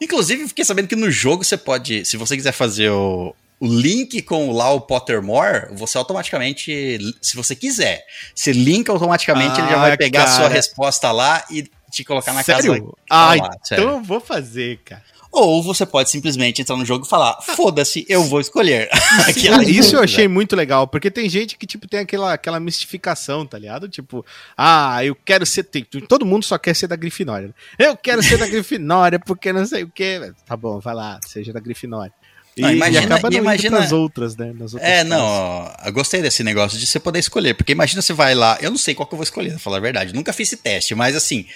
Inclusive, 0.00 0.46
fiquei 0.48 0.64
sabendo 0.64 0.88
que 0.88 0.96
no 0.96 1.10
jogo 1.10 1.44
você 1.44 1.56
pode, 1.56 2.04
se 2.04 2.16
você 2.16 2.36
quiser 2.36 2.52
fazer 2.52 2.90
o, 2.90 3.34
o 3.60 3.66
link 3.66 4.20
com 4.22 4.50
lá 4.52 4.70
o 4.70 4.80
Pottermore, 4.80 5.68
você 5.74 5.96
automaticamente, 5.96 6.98
se 7.20 7.36
você 7.36 7.54
quiser, 7.54 8.04
você 8.34 8.52
linka 8.52 8.90
automaticamente, 8.92 9.60
ele 9.60 9.68
já 9.68 9.76
Ah, 9.76 9.80
vai 9.88 9.96
pegar 9.96 10.24
a 10.24 10.26
sua 10.28 10.42
cara. 10.42 10.54
resposta 10.54 11.10
lá 11.12 11.44
e 11.50 11.64
te 11.92 12.04
colocar 12.04 12.32
na 12.32 12.42
casa. 12.42 12.62
Sério? 12.62 12.96
tá 13.08 13.14
Ah, 13.16 13.34
lá, 13.36 13.50
sério. 13.62 13.84
então 13.84 13.96
eu 13.98 14.02
vou 14.02 14.20
fazer, 14.20 14.78
cara. 14.84 15.02
Ou 15.30 15.62
você 15.62 15.86
pode 15.86 16.10
simplesmente 16.10 16.60
entrar 16.60 16.76
no 16.76 16.84
jogo 16.84 17.06
e 17.06 17.08
falar: 17.08 17.40
foda-se, 17.56 18.04
eu 18.08 18.22
vou 18.24 18.38
escolher. 18.40 18.90
Ah, 18.92 19.24
ali. 19.54 19.78
isso 19.78 19.96
eu 19.96 20.02
achei 20.02 20.28
muito 20.28 20.54
legal, 20.54 20.86
porque 20.86 21.10
tem 21.10 21.26
gente 21.28 21.56
que, 21.56 21.66
tipo, 21.66 21.88
tem 21.88 22.00
aquela, 22.00 22.34
aquela 22.34 22.60
mistificação, 22.60 23.46
tá 23.46 23.58
ligado? 23.58 23.88
Tipo, 23.88 24.24
ah, 24.56 25.02
eu 25.04 25.14
quero 25.14 25.46
ser. 25.46 25.64
todo 26.06 26.26
mundo 26.26 26.44
só 26.44 26.58
quer 26.58 26.74
ser 26.76 26.86
da 26.86 26.96
Grifinória. 26.96 27.54
Eu 27.78 27.96
quero 27.96 28.22
ser 28.22 28.36
da 28.36 28.46
Grifinória 28.46 29.18
porque 29.18 29.52
não 29.54 29.64
sei 29.64 29.84
o 29.84 29.88
quê. 29.90 30.32
Tá 30.44 30.54
bom, 30.56 30.78
vai 30.80 30.94
lá, 30.94 31.18
seja 31.26 31.50
da 31.52 31.60
Grifinória. 31.60 32.12
E, 32.54 32.60
Não, 32.60 32.70
imagina- 32.70 33.00
e 33.00 33.04
acaba 33.06 33.28
e 33.28 33.30
não 33.30 33.38
imagina- 33.38 33.84
indo 33.86 33.96
outras, 33.98 34.36
né? 34.36 34.52
Nas 34.54 34.74
outras 34.74 34.82
É, 34.90 34.96
casas. 34.96 35.08
não, 35.08 35.74
eu 35.86 35.92
gostei 35.94 36.20
desse 36.20 36.44
negócio 36.44 36.78
de 36.78 36.86
você 36.86 37.00
poder 37.00 37.18
escolher, 37.20 37.54
porque 37.54 37.72
imagina 37.72 38.02
você 38.02 38.12
vai 38.12 38.34
lá, 38.34 38.58
eu 38.60 38.70
não 38.70 38.76
sei 38.76 38.94
qual 38.94 39.06
que 39.06 39.14
eu 39.14 39.16
vou 39.16 39.24
escolher, 39.24 39.48
pra 39.52 39.58
falar 39.58 39.78
a 39.78 39.80
verdade, 39.80 40.12
nunca 40.14 40.34
fiz 40.34 40.48
esse 40.52 40.58
teste, 40.62 40.94
mas 40.94 41.16
assim, 41.16 41.46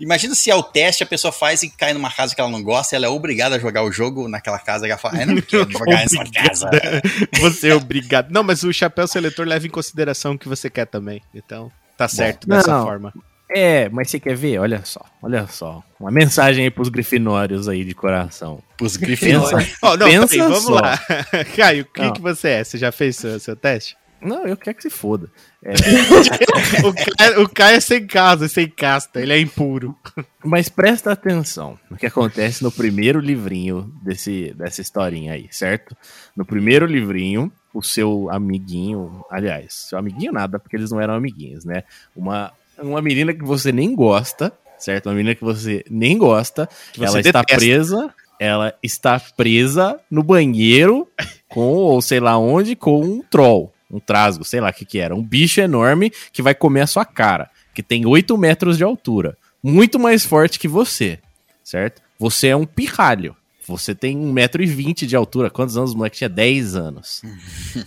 imagina 0.00 0.34
se 0.34 0.50
ao 0.50 0.62
teste 0.62 1.02
a 1.02 1.06
pessoa 1.06 1.30
faz 1.30 1.62
e 1.62 1.70
cai 1.70 1.92
numa 1.92 2.10
casa 2.10 2.34
que 2.34 2.40
ela 2.40 2.50
não 2.50 2.62
gosta, 2.62 2.96
ela 2.96 3.06
é 3.06 3.08
obrigada 3.08 3.56
a 3.56 3.58
jogar 3.58 3.84
o 3.84 3.92
jogo 3.92 4.26
naquela 4.28 4.58
casa 4.58 4.86
e 4.86 4.90
ela 4.90 4.98
fala, 4.98 5.20
eu 5.22 5.26
não 5.26 5.40
quero 5.42 5.70
jogar 5.70 5.98
nessa 5.98 6.24
casa. 6.24 6.70
Você 7.40 7.68
é 7.68 7.74
obrigado. 7.74 8.30
Não, 8.30 8.42
mas 8.42 8.62
o 8.62 8.72
chapéu 8.72 9.06
seletor 9.06 9.46
leva 9.46 9.66
em 9.66 9.70
consideração 9.70 10.32
o 10.32 10.38
que 10.38 10.48
você 10.48 10.70
quer 10.70 10.86
também. 10.86 11.22
Então, 11.34 11.70
tá 11.96 12.08
certo 12.08 12.48
dessa 12.48 12.72
Não. 12.72 12.84
forma. 12.84 13.12
É, 13.52 13.88
mas 13.88 14.08
você 14.08 14.20
quer 14.20 14.36
ver? 14.36 14.58
Olha 14.60 14.80
só, 14.84 15.04
olha 15.20 15.44
só. 15.48 15.82
Uma 15.98 16.10
mensagem 16.12 16.64
aí 16.64 16.70
pros 16.70 16.88
grifinórios 16.88 17.68
aí 17.68 17.84
de 17.84 17.94
coração. 17.94 18.62
Os 18.80 18.96
grifinórios. 18.96 19.74
Ó, 19.82 19.96
não, 19.96 20.06
Pensa 20.06 20.28
peraí, 20.28 20.48
vamos 20.48 20.62
só. 20.62 20.74
lá. 20.74 20.98
Caio, 21.56 21.82
o 21.82 21.86
que, 21.86 22.12
que 22.12 22.20
você 22.20 22.48
é? 22.48 22.64
Você 22.64 22.78
já 22.78 22.92
fez 22.92 23.16
seu, 23.16 23.40
seu 23.40 23.56
teste? 23.56 23.96
Não, 24.22 24.46
eu 24.46 24.56
quero 24.56 24.76
que 24.76 24.82
se 24.82 24.90
foda. 24.90 25.30
É, 25.62 25.72
o, 26.86 26.94
Caio, 26.94 27.42
o 27.42 27.48
Caio 27.48 27.76
é 27.76 27.80
sem 27.80 28.06
casa, 28.06 28.48
sem 28.48 28.68
casta, 28.68 29.20
ele 29.20 29.32
é 29.32 29.40
impuro. 29.40 29.96
mas 30.44 30.68
presta 30.68 31.12
atenção 31.12 31.78
no 31.90 31.96
que 31.96 32.06
acontece 32.06 32.62
no 32.62 32.70
primeiro 32.70 33.20
livrinho 33.20 33.92
desse, 34.02 34.54
dessa 34.54 34.80
historinha 34.80 35.32
aí, 35.32 35.48
certo? 35.50 35.96
No 36.36 36.44
primeiro 36.44 36.86
livrinho, 36.86 37.50
o 37.72 37.82
seu 37.82 38.28
amiguinho, 38.30 39.24
aliás, 39.30 39.72
seu 39.88 39.98
amiguinho 39.98 40.32
nada, 40.32 40.58
porque 40.58 40.76
eles 40.76 40.90
não 40.90 41.00
eram 41.00 41.14
amiguinhos, 41.14 41.64
né? 41.64 41.84
Uma, 42.14 42.52
uma 42.78 43.00
menina 43.00 43.32
que 43.32 43.44
você 43.44 43.72
nem 43.72 43.94
gosta, 43.94 44.52
certo? 44.78 45.06
Uma 45.06 45.14
menina 45.14 45.34
que 45.34 45.44
você 45.44 45.84
nem 45.90 46.18
gosta, 46.18 46.68
você 46.94 47.04
ela 47.04 47.20
está 47.20 47.40
detesta. 47.40 47.56
presa, 47.56 48.14
ela 48.38 48.74
está 48.82 49.20
presa 49.36 50.00
no 50.10 50.22
banheiro 50.22 51.06
com, 51.48 51.74
ou 51.74 52.00
sei 52.00 52.20
lá 52.20 52.38
onde, 52.38 52.74
com 52.74 53.00
um 53.02 53.22
troll, 53.22 53.72
um 53.90 54.00
trasgo, 54.00 54.44
sei 54.44 54.60
lá 54.60 54.70
o 54.70 54.72
que 54.72 54.84
que 54.84 54.98
era, 54.98 55.14
um 55.14 55.22
bicho 55.22 55.60
enorme 55.60 56.12
que 56.32 56.42
vai 56.42 56.54
comer 56.54 56.82
a 56.82 56.86
sua 56.86 57.04
cara, 57.04 57.50
que 57.74 57.82
tem 57.82 58.06
8 58.06 58.36
metros 58.38 58.76
de 58.76 58.84
altura, 58.84 59.36
muito 59.62 59.98
mais 59.98 60.24
forte 60.24 60.58
que 60.58 60.68
você, 60.68 61.18
certo? 61.62 62.00
Você 62.18 62.48
é 62.48 62.56
um 62.56 62.66
pirralho. 62.66 63.36
Você 63.66 63.94
tem 63.94 64.18
1,20m 64.18 65.06
de 65.06 65.14
altura. 65.14 65.48
Quantos 65.48 65.76
anos 65.76 65.92
o 65.92 65.96
moleque 65.96 66.18
tinha? 66.18 66.28
10 66.28 66.74
anos. 66.74 67.22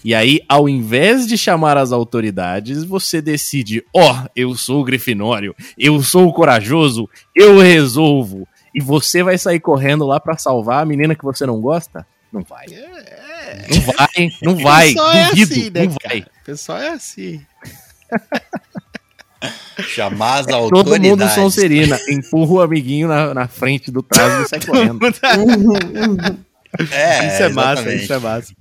E 0.03 0.15
aí, 0.15 0.39
ao 0.47 0.69
invés 0.69 1.27
de 1.27 1.37
chamar 1.37 1.77
as 1.77 1.91
autoridades, 1.91 2.83
você 2.83 3.21
decide: 3.21 3.83
ó, 3.93 4.25
eu 4.35 4.55
sou 4.55 4.81
o 4.81 4.83
Grifinório, 4.83 5.55
eu 5.77 6.01
sou 6.01 6.27
o 6.27 6.33
corajoso, 6.33 7.09
eu 7.35 7.59
resolvo. 7.59 8.47
E 8.73 8.81
você 8.81 9.21
vai 9.21 9.37
sair 9.37 9.59
correndo 9.59 10.05
lá 10.05 10.19
pra 10.19 10.37
salvar 10.37 10.81
a 10.81 10.85
menina 10.85 11.15
que 11.15 11.23
você 11.23 11.45
não 11.45 11.59
gosta? 11.59 12.05
Não 12.31 12.41
vai. 12.41 12.65
Não 13.69 13.81
vai, 13.81 14.31
não 14.41 14.55
vai. 14.55 14.85
O 14.91 14.93
pessoal 14.93 15.11
é 15.13 15.29
Duvido, 15.29 15.53
assim, 15.53 15.69
né, 15.69 15.83
não 15.85 15.95
vai. 16.03 16.19
O 16.19 16.45
pessoal 16.45 16.77
é 16.79 16.89
assim. 16.89 17.41
Chamar 19.87 20.39
as 20.39 20.47
É 20.47 20.51
Todo 20.51 20.77
autoridades. 20.77 21.09
mundo 21.09 21.29
Sonserina. 21.29 21.99
Empurra 22.09 22.51
o 22.53 22.61
amiguinho 22.61 23.07
na, 23.07 23.33
na 23.33 23.47
frente 23.47 23.91
do 23.91 24.01
trago 24.01 24.43
e 24.43 24.47
sai 24.47 24.61
correndo. 24.65 24.99
É, 26.91 27.27
isso 27.27 27.43
é 27.43 27.49
massa, 27.49 27.81
exatamente. 27.81 28.03
isso 28.03 28.13
é 28.13 28.19
massa. 28.19 28.53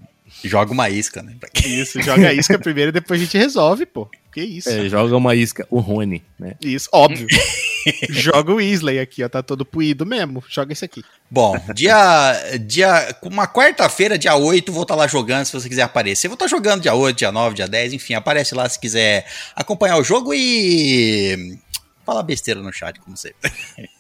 Joga 0.44 0.72
uma 0.72 0.90
isca, 0.90 1.22
né? 1.22 1.36
Isso, 1.64 2.02
joga 2.02 2.28
a 2.28 2.32
isca 2.34 2.58
primeiro 2.58 2.88
e 2.88 2.92
depois 2.92 3.20
a 3.20 3.24
gente 3.24 3.38
resolve, 3.38 3.86
pô. 3.86 4.08
Que 4.32 4.40
isso? 4.40 4.70
É, 4.70 4.88
joga 4.88 5.14
uma 5.14 5.34
isca, 5.34 5.66
o 5.70 5.78
Rony, 5.78 6.24
né? 6.38 6.54
Isso, 6.60 6.88
óbvio. 6.90 7.26
joga 8.08 8.50
o 8.50 8.56
Weasley 8.56 8.98
aqui, 8.98 9.22
ó. 9.22 9.28
Tá 9.28 9.42
todo 9.42 9.64
puído 9.64 10.06
mesmo. 10.06 10.42
Joga 10.48 10.72
esse 10.72 10.84
aqui. 10.84 11.04
Bom, 11.30 11.54
dia. 11.74 12.58
dia 12.58 13.14
uma 13.22 13.46
quarta-feira, 13.46 14.16
dia 14.16 14.34
8, 14.34 14.72
vou 14.72 14.82
estar 14.82 14.94
lá 14.94 15.06
jogando 15.06 15.44
se 15.44 15.52
você 15.52 15.68
quiser 15.68 15.82
aparecer. 15.82 16.28
Vou 16.28 16.34
estar 16.34 16.46
jogando 16.46 16.80
dia 16.80 16.94
8, 16.94 17.18
dia 17.18 17.30
9, 17.30 17.56
dia 17.56 17.68
10, 17.68 17.92
enfim, 17.92 18.14
aparece 18.14 18.54
lá 18.54 18.66
se 18.66 18.80
quiser 18.80 19.26
acompanhar 19.54 19.98
o 19.98 20.04
jogo 20.04 20.32
e. 20.32 21.58
Falar 22.04 22.22
besteira 22.24 22.60
no 22.60 22.72
chat, 22.72 22.98
como 23.00 23.16
sempre. 23.16 23.50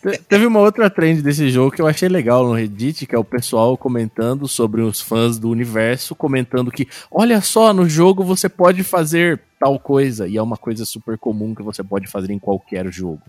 Te- 0.02 0.18
Teve 0.28 0.44
uma 0.46 0.58
outra 0.58 0.90
trend 0.90 1.22
desse 1.22 1.48
jogo 1.50 1.70
que 1.70 1.80
eu 1.80 1.86
achei 1.86 2.08
legal 2.08 2.44
no 2.44 2.52
Reddit, 2.54 3.06
que 3.06 3.14
é 3.14 3.18
o 3.18 3.24
pessoal 3.24 3.76
comentando 3.78 4.48
sobre 4.48 4.80
os 4.82 5.00
fãs 5.00 5.38
do 5.38 5.48
universo, 5.48 6.14
comentando 6.14 6.70
que, 6.72 6.88
olha 7.10 7.40
só, 7.40 7.72
no 7.72 7.88
jogo 7.88 8.24
você 8.24 8.48
pode 8.48 8.82
fazer 8.82 9.40
tal 9.60 9.78
coisa, 9.78 10.26
e 10.26 10.36
é 10.36 10.42
uma 10.42 10.56
coisa 10.56 10.84
super 10.84 11.16
comum 11.16 11.54
que 11.54 11.62
você 11.62 11.84
pode 11.84 12.08
fazer 12.08 12.32
em 12.32 12.38
qualquer 12.38 12.90
jogo. 12.92 13.22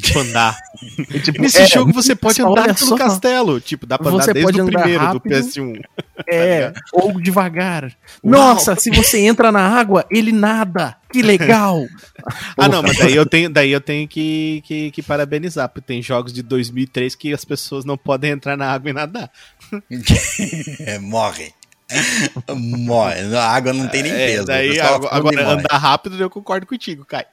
Tipo, 0.00 0.18
andar. 0.20 0.56
E, 1.10 1.20
tipo, 1.20 1.40
Nesse 1.42 1.62
é, 1.62 1.66
jogo 1.66 1.92
você 1.92 2.14
pode 2.14 2.40
andar 2.40 2.74
pelo 2.74 2.76
só. 2.90 2.96
castelo. 2.96 3.60
Tipo, 3.60 3.86
dá 3.86 3.98
pra 3.98 4.10
Você 4.10 4.30
andar 4.30 4.32
desde 4.34 4.60
o 4.62 4.66
primeiro 4.66 4.98
rápido. 5.04 5.22
do 5.22 5.28
PS1. 5.28 5.80
É, 6.28 6.72
ou 6.92 7.20
devagar. 7.20 7.92
Nossa, 8.22 8.76
se 8.76 8.90
você 8.90 9.18
entra 9.20 9.50
na 9.52 9.60
água, 9.60 10.04
ele 10.10 10.32
nada. 10.32 10.96
Que 11.12 11.22
legal. 11.22 11.86
Ah, 12.56 12.68
não, 12.68 12.82
mas 12.82 12.98
daí 12.98 13.14
eu 13.16 13.24
tenho, 13.24 13.48
daí 13.48 13.72
eu 13.72 13.80
tenho 13.80 14.06
que, 14.06 14.62
que, 14.66 14.90
que 14.90 15.02
parabenizar, 15.02 15.68
porque 15.70 15.80
tem 15.80 16.02
jogos 16.02 16.32
de 16.34 16.42
2003 16.42 17.14
que 17.14 17.32
as 17.32 17.44
pessoas 17.46 17.84
não 17.86 17.96
podem 17.96 18.30
entrar 18.32 18.56
na 18.58 18.70
água 18.70 18.90
e 18.90 18.92
nadar. 18.92 19.30
É, 20.80 20.98
morre. 20.98 21.52
morre. 22.56 23.34
A 23.36 23.48
água 23.50 23.72
não 23.72 23.88
tem 23.88 24.02
nem 24.02 24.12
É, 24.12 24.26
peso. 24.26 24.42
o 24.42 24.46
daí, 24.46 24.78
agora, 24.80 25.16
agora 25.16 25.48
andar 25.50 25.78
rápido 25.78 26.20
eu 26.20 26.28
concordo 26.30 26.66
contigo, 26.66 27.04
Caio. 27.04 27.26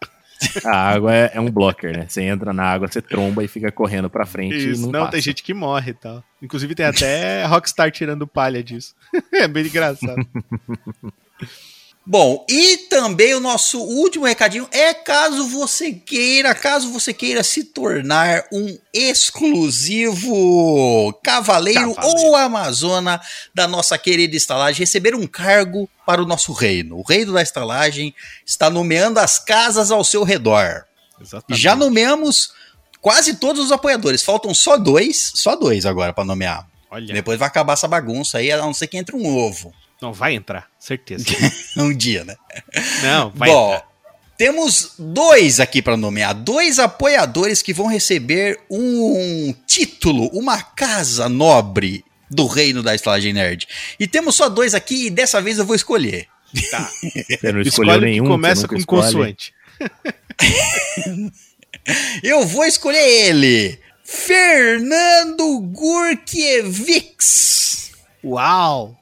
A 0.65 0.75
água 0.75 1.13
é, 1.13 1.31
é 1.33 1.41
um 1.41 1.49
blocker, 1.49 1.97
né? 1.97 2.05
Você 2.07 2.21
entra 2.21 2.53
na 2.53 2.63
água, 2.63 2.87
você 2.87 3.01
tromba 3.01 3.43
e 3.43 3.47
fica 3.47 3.71
correndo 3.71 4.09
pra 4.09 4.25
frente 4.25 4.71
Isso, 4.71 4.89
não, 4.89 5.01
não, 5.01 5.09
tem 5.09 5.21
gente 5.21 5.43
que 5.43 5.53
morre 5.53 5.91
e 5.91 5.93
tal. 5.93 6.23
Inclusive 6.41 6.75
tem 6.75 6.85
até 6.85 7.45
Rockstar 7.47 7.91
tirando 7.91 8.27
palha 8.27 8.63
disso. 8.63 8.95
é 9.33 9.47
bem 9.47 9.65
engraçado. 9.65 10.15
Bom, 12.09 12.45
e 12.49 12.77
também 12.89 13.33
o 13.33 13.39
nosso 13.41 13.81
último 13.81 14.25
recadinho 14.25 14.65
é 14.71 14.93
caso 14.93 15.45
você 15.49 15.91
queira, 15.91 16.55
caso 16.55 16.89
você 16.89 17.13
queira 17.13 17.43
se 17.43 17.65
tornar 17.65 18.45
um 18.49 18.79
exclusivo 18.93 21.11
cavaleiro, 21.21 21.93
Cavaleiro. 21.93 22.21
ou 22.21 22.33
amazona 22.37 23.19
da 23.53 23.67
nossa 23.67 23.97
querida 23.97 24.37
estalagem, 24.37 24.79
receber 24.79 25.15
um 25.15 25.27
cargo 25.27 25.89
para 26.05 26.23
o 26.23 26.25
nosso 26.25 26.53
reino. 26.53 26.97
O 26.97 27.03
reino 27.03 27.33
da 27.33 27.41
estalagem 27.41 28.15
está 28.45 28.69
nomeando 28.69 29.19
as 29.19 29.37
casas 29.37 29.91
ao 29.91 30.01
seu 30.01 30.23
redor. 30.23 30.85
Exatamente. 31.19 31.61
Já 31.61 31.75
nomeamos 31.75 32.51
quase 33.01 33.35
todos 33.35 33.65
os 33.65 33.71
apoiadores, 33.73 34.23
faltam 34.23 34.53
só 34.53 34.77
dois, 34.77 35.33
só 35.35 35.57
dois 35.57 35.85
agora 35.85 36.13
para 36.13 36.23
nomear. 36.23 36.65
Olha, 36.89 37.13
Depois 37.13 37.37
vai 37.37 37.49
acabar 37.49 37.73
essa 37.73 37.85
bagunça 37.85 38.37
aí, 38.37 38.49
a 38.49 38.55
não 38.55 38.73
ser 38.73 38.87
que 38.87 38.97
entre 38.97 39.13
um 39.13 39.27
ovo. 39.27 39.73
Não 40.01 40.13
vai 40.13 40.35
entrar, 40.35 40.67
certeza. 40.79 41.25
Um 41.77 41.95
dia, 41.95 42.23
né? 42.23 42.35
Não, 43.03 43.29
vai 43.31 43.49
Bom, 43.49 43.73
entrar. 43.73 43.87
temos 44.37 44.93
dois 44.97 45.59
aqui 45.59 45.81
para 45.81 45.97
nomear, 45.97 46.33
dois 46.33 46.79
apoiadores 46.79 47.61
que 47.61 47.73
vão 47.73 47.87
receber 47.87 48.59
um 48.69 49.53
título, 49.65 50.27
uma 50.33 50.61
casa 50.61 51.27
nobre 51.29 52.03
do 52.29 52.45
reino 52.47 52.81
da 52.83 52.93
estalagem 52.95 53.33
nerd. 53.33 53.67
E 53.99 54.07
temos 54.07 54.35
só 54.35 54.49
dois 54.49 54.73
aqui 54.75 55.07
e 55.07 55.09
dessa 55.09 55.41
vez 55.41 55.57
eu 55.59 55.65
vou 55.65 55.75
escolher. 55.75 56.27
Você 56.53 57.51
não 57.51 57.61
escolheu 57.61 57.93
Escolhe 57.95 57.99
nenhum. 58.05 58.25
começa 58.27 58.67
com 58.67 58.75
escolhe. 58.75 59.03
consoante. 59.03 59.53
Eu 62.23 62.45
vou 62.45 62.65
escolher 62.65 62.99
ele, 63.29 63.79
Fernando 64.03 65.59
Gurkiewicz. 66.67 67.91
Uau! 68.23 68.97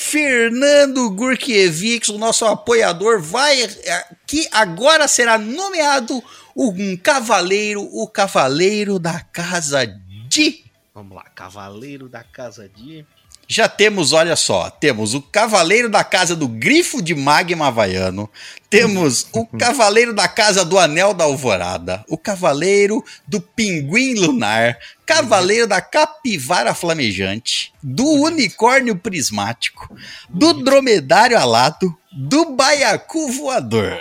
Fernando 0.00 1.10
Gurkiewicz, 1.10 2.08
o 2.08 2.18
nosso 2.18 2.46
apoiador, 2.46 3.20
vai 3.20 3.60
é, 3.60 4.06
que 4.24 4.48
agora 4.52 5.08
será 5.08 5.36
nomeado 5.36 6.22
um 6.56 6.96
cavaleiro, 6.96 7.82
o 7.82 8.06
cavaleiro 8.06 9.00
da 9.00 9.20
casa 9.20 9.84
de 10.28 10.68
Vamos 10.94 11.14
lá, 11.14 11.22
Cavaleiro 11.24 12.08
da 12.08 12.24
Casa 12.24 12.68
de. 12.68 13.06
Já 13.50 13.66
temos, 13.66 14.12
olha 14.12 14.36
só, 14.36 14.68
temos 14.68 15.14
o 15.14 15.22
Cavaleiro 15.22 15.88
da 15.88 16.04
Casa 16.04 16.36
do 16.36 16.46
Grifo 16.46 17.00
de 17.00 17.14
Magma 17.14 17.68
Havaiano, 17.68 18.28
temos 18.68 19.26
o 19.32 19.46
Cavaleiro 19.56 20.12
da 20.12 20.28
Casa 20.28 20.66
do 20.66 20.78
Anel 20.78 21.14
da 21.14 21.24
Alvorada, 21.24 22.04
o 22.10 22.18
Cavaleiro 22.18 23.02
do 23.26 23.40
Pinguim 23.40 24.12
Lunar, 24.16 24.78
Cavaleiro 25.06 25.66
da 25.66 25.80
Capivara 25.80 26.74
Flamejante, 26.74 27.72
do 27.82 28.04
Unicórnio 28.04 28.94
Prismático, 28.94 29.96
do 30.28 30.52
Dromedário 30.52 31.38
Alato, 31.38 31.96
do 32.12 32.54
Baiacu 32.54 33.32
Voador. 33.32 33.98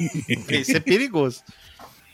Esse 0.48 0.78
é 0.78 0.80
perigoso. 0.80 1.42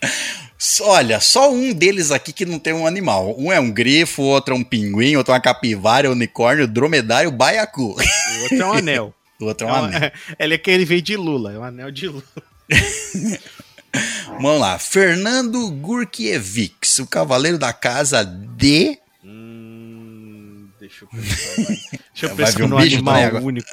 Olha, 0.81 1.19
só 1.19 1.51
um 1.51 1.73
deles 1.73 2.11
aqui 2.11 2.31
que 2.31 2.45
não 2.45 2.57
tem 2.59 2.73
um 2.73 2.87
animal. 2.87 3.35
Um 3.37 3.51
é 3.51 3.59
um 3.59 3.69
grifo, 3.71 4.21
outro 4.23 4.53
é 4.55 4.57
um 4.57 4.63
pinguim, 4.63 5.15
outro 5.15 5.31
é 5.31 5.35
uma 5.35 5.41
capivara, 5.41 6.09
unicórnio, 6.11 6.67
dromedário, 6.67 7.29
baiacu. 7.31 7.95
O 7.95 8.41
outro 8.43 8.61
é 8.61 8.65
um 8.65 8.73
anel. 8.73 9.13
O 9.37 9.45
outro 9.47 9.67
é 9.67 9.69
É 9.69 9.73
um 9.73 9.75
um- 9.75 9.83
anel. 9.85 10.11
ele 10.39 10.53
é 10.53 10.57
que 10.57 10.71
ele 10.71 10.85
veio 10.85 11.01
de 11.01 11.17
Lula, 11.17 11.51
é 11.51 11.59
um 11.59 11.63
anel 11.65 11.91
de 11.91 12.07
Lula. 12.07 12.23
Vamos 14.27 14.59
lá. 14.61 14.79
Fernando 14.79 15.69
Gurkiewicz, 15.71 16.99
o 16.99 17.07
cavaleiro 17.07 17.57
da 17.57 17.73
casa 17.73 18.23
de. 18.23 18.97
Deixa 21.15 22.27
eu 22.27 22.35
pensar. 22.35 22.57
vir 22.57 22.63
um 22.63 22.67
no 22.67 22.77
bicho 22.77 22.95
animal 22.95 23.15
agora. 23.15 23.43
único. 23.43 23.67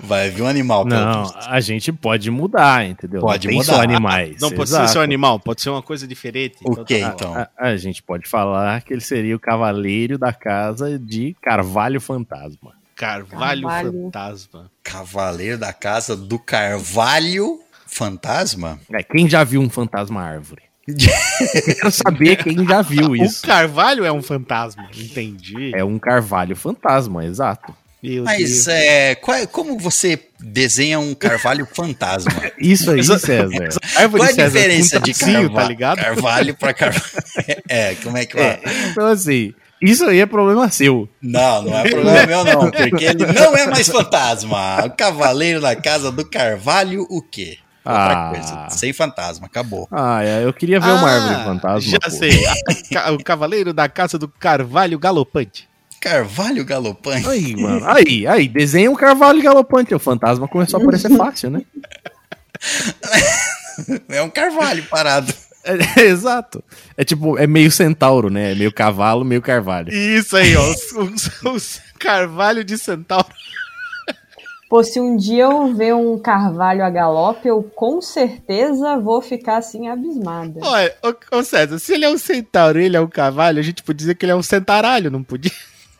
Vai 0.00 0.30
vir 0.30 0.42
um 0.42 0.46
animal, 0.46 0.84
Não, 0.84 1.24
visto. 1.24 1.38
a 1.40 1.60
gente 1.60 1.92
pode 1.92 2.30
mudar, 2.30 2.86
entendeu? 2.86 3.20
Pode 3.20 3.46
não 3.48 3.54
mudar. 3.54 3.64
só 3.74 3.82
animais. 3.82 4.36
Não 4.40 4.50
pode 4.50 4.70
exato. 4.70 4.88
ser 4.88 4.92
só 4.94 5.02
animal, 5.02 5.40
pode 5.40 5.62
ser 5.62 5.70
uma 5.70 5.82
coisa 5.82 6.06
diferente. 6.06 6.56
O 6.64 6.72
Então 6.72 6.84
que 6.84 7.00
tá 7.00 7.08
bom. 7.08 7.14
então? 7.14 7.34
A, 7.36 7.48
a 7.58 7.76
gente 7.76 8.02
pode 8.02 8.28
falar 8.28 8.82
que 8.82 8.92
ele 8.92 9.00
seria 9.00 9.34
o 9.36 9.40
cavaleiro 9.40 10.18
da 10.18 10.32
casa 10.32 10.98
de 10.98 11.34
Carvalho 11.42 12.00
Fantasma. 12.00 12.74
Carvalho, 12.94 13.62
Carvalho. 13.62 13.92
fantasma. 13.92 14.70
Cavaleiro 14.82 15.58
da 15.58 15.72
casa 15.72 16.16
do 16.16 16.38
Carvalho 16.38 17.60
Fantasma? 17.86 18.78
É, 18.92 19.02
quem 19.02 19.28
já 19.28 19.44
viu 19.44 19.60
um 19.60 19.68
fantasma 19.70 20.22
árvore? 20.22 20.62
Quero 20.86 21.90
saber 21.90 22.36
quem 22.36 22.64
já 22.66 22.80
viu 22.82 23.14
isso. 23.16 23.44
O 23.44 23.46
Carvalho 23.48 24.04
é 24.04 24.12
um 24.12 24.22
fantasma. 24.22 24.88
Entendi. 24.96 25.72
É 25.74 25.84
um 25.84 25.98
Carvalho 25.98 26.54
Fantasma, 26.54 27.24
exato. 27.24 27.74
Meu 28.02 28.22
Mas 28.24 28.38
Deus. 28.66 28.68
é, 28.68 29.14
qual 29.16 29.36
é- 29.36 29.46
como 29.46 29.76
você 29.78 30.18
desenha 30.38 31.00
um 31.00 31.12
Carvalho 31.14 31.66
Fantasma? 31.66 32.30
Isso 32.58 32.88
aí, 32.90 33.02
César. 33.02 33.48
Qual 34.10 34.24
é 34.24 34.30
a 34.30 34.34
César 34.34 34.46
diferença 34.48 35.00
de 35.00 35.12
Carvalho, 35.14 35.50
tá 35.50 35.64
ligado? 35.64 35.98
Carvalho 35.98 36.54
pra 36.54 36.72
Carvalho? 36.74 37.04
É, 37.68 37.94
como 37.96 38.16
é 38.16 38.24
que 38.26 38.36
vai? 38.36 38.44
É, 38.46 38.60
então, 38.90 39.06
assim, 39.08 39.52
isso 39.82 40.04
aí 40.04 40.20
é 40.20 40.26
problema 40.26 40.70
seu. 40.70 41.08
Não, 41.20 41.62
não 41.62 41.76
é 41.78 41.88
problema 41.88 42.26
meu, 42.26 42.44
não, 42.44 42.70
porque 42.70 43.04
ele 43.04 43.26
não 43.26 43.56
é 43.56 43.66
mais 43.66 43.88
fantasma. 43.88 44.84
O 44.86 44.90
cavaleiro 44.90 45.60
da 45.60 45.74
casa 45.74 46.12
do 46.12 46.24
Carvalho, 46.24 47.06
o 47.10 47.20
quê? 47.20 47.58
Outra 47.86 48.12
Ah. 48.12 48.30
coisa. 48.30 48.66
Sem 48.70 48.92
fantasma, 48.92 49.46
acabou. 49.46 49.86
Ah, 49.90 50.22
é, 50.24 50.44
eu 50.44 50.52
queria 50.52 50.80
ver 50.80 50.90
uma 50.90 51.08
árvore 51.10 51.44
fantasma. 51.44 51.90
Já 51.92 51.98
pô. 52.00 52.10
sei. 52.10 52.32
O 53.14 53.22
Cavaleiro 53.22 53.72
da 53.72 53.88
Casa 53.88 54.18
do 54.18 54.28
Carvalho 54.28 54.98
Galopante. 54.98 55.68
Carvalho 56.00 56.64
galopante. 56.64 57.26
Aí, 57.28 57.56
mano. 57.56 57.84
Aí, 57.88 58.26
aí, 58.26 58.46
desenha 58.48 58.90
um 58.90 58.94
carvalho 58.94 59.42
galopante. 59.42 59.94
O 59.94 59.98
fantasma 59.98 60.46
começou 60.46 60.78
a 60.78 60.82
aparecer 60.82 61.10
fácil, 61.16 61.50
né? 61.50 61.62
É 64.08 64.22
um 64.22 64.30
carvalho 64.30 64.82
parado. 64.84 65.32
É, 65.64 66.02
exato. 66.02 66.62
É 66.96 67.04
tipo, 67.04 67.36
é 67.38 67.46
meio 67.46 67.70
centauro, 67.72 68.30
né? 68.30 68.52
É 68.52 68.54
meio 68.54 68.72
cavalo, 68.72 69.24
meio 69.24 69.42
carvalho. 69.42 69.92
Isso 69.92 70.36
aí, 70.36 70.54
ó. 70.56 70.62
Carvalho 71.98 72.62
de 72.62 72.78
Centauro. 72.78 73.26
Pô, 74.68 74.82
se 74.82 74.98
um 74.98 75.16
dia 75.16 75.44
eu 75.44 75.72
ver 75.74 75.94
um 75.94 76.18
carvalho 76.18 76.84
a 76.84 76.90
galope, 76.90 77.46
eu 77.46 77.62
com 77.62 78.02
certeza 78.02 78.98
vou 78.98 79.22
ficar 79.22 79.58
assim 79.58 79.86
abismada. 79.88 80.60
Olha, 80.60 80.96
ô, 81.04 81.36
ô 81.38 81.44
César, 81.44 81.78
se 81.78 81.94
ele 81.94 82.04
é 82.04 82.10
um 82.10 82.18
centauro 82.18 82.80
e 82.80 82.86
ele 82.86 82.96
é 82.96 83.00
um 83.00 83.06
cavalo, 83.06 83.60
a 83.60 83.62
gente 83.62 83.84
podia 83.84 83.98
dizer 83.98 84.14
que 84.16 84.24
ele 84.24 84.32
é 84.32 84.36
um 84.36 84.42
centaralho, 84.42 85.08
não 85.10 85.22
podia? 85.22 85.52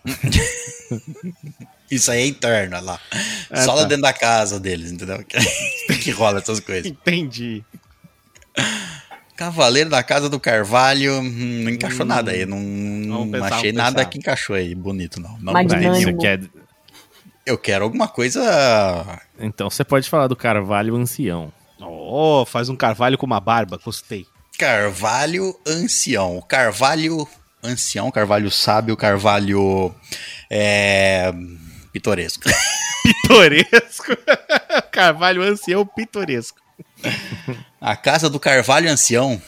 Isso 1.89 2.11
aí 2.11 2.23
é 2.23 2.27
interno, 2.27 2.77
olha 2.77 2.85
lá. 2.85 3.01
Ah, 3.49 3.63
Só 3.63 3.73
lá 3.75 3.83
tá. 3.83 3.89
dentro 3.89 4.03
da 4.03 4.13
casa 4.13 4.59
deles, 4.59 4.91
entendeu? 4.91 5.25
que 6.03 6.11
rola 6.11 6.41
essas 6.41 6.59
coisas. 6.59 6.87
Entendi. 6.87 7.65
Cavaleiro 9.37 9.91
da 9.91 10.03
casa 10.03 10.29
do 10.29 10.41
Carvalho, 10.41 11.21
hum, 11.21 11.63
não 11.63 11.71
encaixou 11.71 12.05
nada 12.05 12.33
aí. 12.33 12.45
Não, 12.45 12.59
não 12.59 13.31
pensar, 13.31 13.55
achei 13.55 13.73
nada 13.73 14.05
que 14.05 14.19
encaixou 14.19 14.57
aí, 14.57 14.75
bonito, 14.75 15.21
não. 15.21 15.39
não 15.39 15.53
gostei. 15.53 16.05
Você 16.05 16.13
quer... 16.15 16.41
Eu 17.47 17.57
quero 17.57 17.85
alguma 17.85 18.09
coisa. 18.09 18.43
Então 19.39 19.71
você 19.71 19.85
pode 19.85 20.11
falar 20.11 20.27
do 20.27 20.35
carvalho 20.35 20.97
ancião. 20.97 21.53
Oh, 21.81 22.45
faz 22.45 22.69
um 22.69 22.75
carvalho 22.75 23.17
com 23.17 23.25
uma 23.25 23.39
barba, 23.39 23.79
gostei. 23.83 24.27
Carvalho 24.59 25.57
ancião. 25.65 26.43
Carvalho 26.49 27.29
ancião, 27.63 28.11
carvalho 28.11 28.51
sábio, 28.51 28.97
carvalho. 28.97 29.95
É. 30.51 31.33
Pitoresco. 31.93 32.43
Pitoresco. 33.05 34.17
carvalho 34.91 35.43
ancião 35.43 35.87
pitoresco. 35.87 36.59
A 37.81 37.95
casa 37.95 38.29
do 38.29 38.41
Carvalho 38.41 38.91
ancião. 38.91 39.41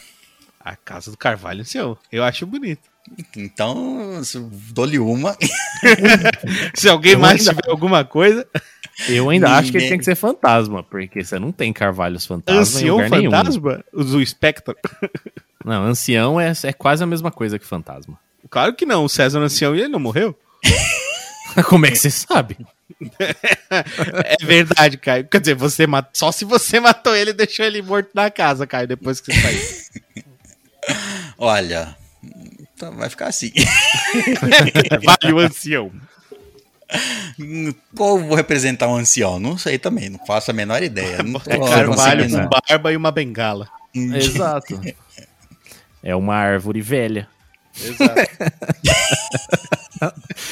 A 0.61 0.77
casa 0.77 1.11
do 1.11 1.17
carvalho 1.17 1.63
ancião. 1.63 1.99
Eu 2.13 2.23
acho 2.23 2.47
bonito. 2.47 2.89
Então, 3.37 4.21
dou-lhe 4.71 4.99
uma. 4.99 5.37
Se 6.75 6.89
alguém 6.89 7.13
Eu 7.13 7.19
mais 7.19 7.41
ainda- 7.41 7.61
tiver 7.61 7.71
alguma 7.71 8.05
coisa, 8.05 8.47
Eu 9.09 9.31
ainda 9.31 9.53
acho 9.57 9.71
que 9.71 9.79
ele 9.79 9.89
tem 9.89 9.99
que 9.99 10.05
ser 10.05 10.15
fantasma, 10.17 10.83
porque 10.83 11.23
você 11.25 11.39
não 11.39 11.53
tem 11.53 11.73
carvalhos 11.73 12.27
fantasma 12.27 12.59
em 12.59 12.63
ancião 12.63 12.97
nenhum. 13.09 13.31
fantasma, 13.31 13.85
o 13.93 14.25
Spectre. 14.27 14.75
Não, 15.65 15.85
ancião 15.85 16.41
é, 16.41 16.53
é 16.65 16.73
quase 16.73 17.03
a 17.03 17.07
mesma 17.07 17.31
coisa 17.31 17.59
que 17.59 17.65
fantasma. 17.67 18.19
Claro 18.51 18.75
que 18.75 18.87
não, 18.87 19.05
o 19.05 19.09
César 19.09 19.41
ancião 19.41 19.75
e 19.77 19.81
ele 19.81 19.89
não 19.89 20.01
morreu. 20.01 20.37
Como 21.69 21.87
é 21.87 21.91
que 21.91 21.97
você 21.99 22.11
sabe? 22.11 22.57
É 23.71 24.45
verdade, 24.45 24.97
Caio. 24.97 25.29
Quer 25.29 25.41
dizer, 25.41 25.55
você 25.55 25.87
mat... 25.87 26.09
só 26.15 26.33
se 26.33 26.45
você 26.45 26.81
matou 26.81 27.15
ele 27.15 27.31
e 27.31 27.35
deixou 27.35 27.65
ele 27.65 27.81
morto 27.83 28.11
na 28.15 28.31
casa, 28.31 28.67
Caio, 28.67 28.89
depois 28.89 29.21
que 29.21 29.33
você 29.33 29.41
saiu. 29.41 30.97
Olha. 31.37 31.95
Então 32.79 32.93
vai 32.93 33.11
ficar 33.11 33.27
assim. 33.27 33.53
vale 35.05 35.35
o 35.35 35.39
ancião. 35.41 35.91
Qual 37.95 38.19
vou 38.19 38.37
representar 38.37 38.87
um 38.87 38.95
ancião? 38.95 39.41
Não 39.41 39.59
sei 39.59 39.79
também, 39.79 40.09
não 40.09 40.25
faço 40.25 40.53
a 40.53 40.55
menor 40.55 40.83
ideia. 40.83 41.23
Não 41.23 41.41
tô 41.41 41.51
É 41.51 41.59
carvalho 41.59 42.31
com 42.31 42.49
barba 42.49 42.93
e 42.93 42.97
uma 42.97 43.11
bengala. 43.11 43.69
Exato. 43.93 44.81
É 46.03 46.15
uma 46.15 46.37
árvore 46.37 46.81
velha. 46.81 47.29
Exato. 47.77 48.21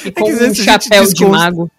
E 0.04 0.10
com 0.10 0.26
vezes 0.26 0.58
um 0.58 0.64
chapéu 0.64 1.06
de 1.06 1.24
mago. 1.24 1.70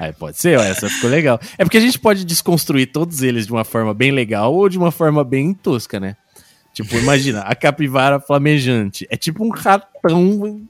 Aí 0.00 0.12
pode 0.12 0.36
ser, 0.36 0.58
ó, 0.58 0.64
essa 0.64 0.88
ficou 0.88 1.08
legal. 1.08 1.40
É 1.56 1.64
porque 1.64 1.78
a 1.78 1.80
gente 1.80 1.96
pode 1.96 2.24
desconstruir 2.24 2.90
todos 2.90 3.22
eles 3.22 3.46
de 3.46 3.52
uma 3.52 3.64
forma 3.64 3.94
bem 3.94 4.10
legal 4.10 4.52
ou 4.52 4.68
de 4.68 4.76
uma 4.76 4.90
forma 4.90 5.22
bem 5.22 5.54
tosca, 5.54 6.00
né? 6.00 6.16
Tipo, 6.76 6.94
imagina, 6.98 7.40
a 7.40 7.54
capivara 7.54 8.20
flamejante. 8.20 9.06
É 9.08 9.16
tipo 9.16 9.42
um 9.42 9.48
ratão 9.48 10.60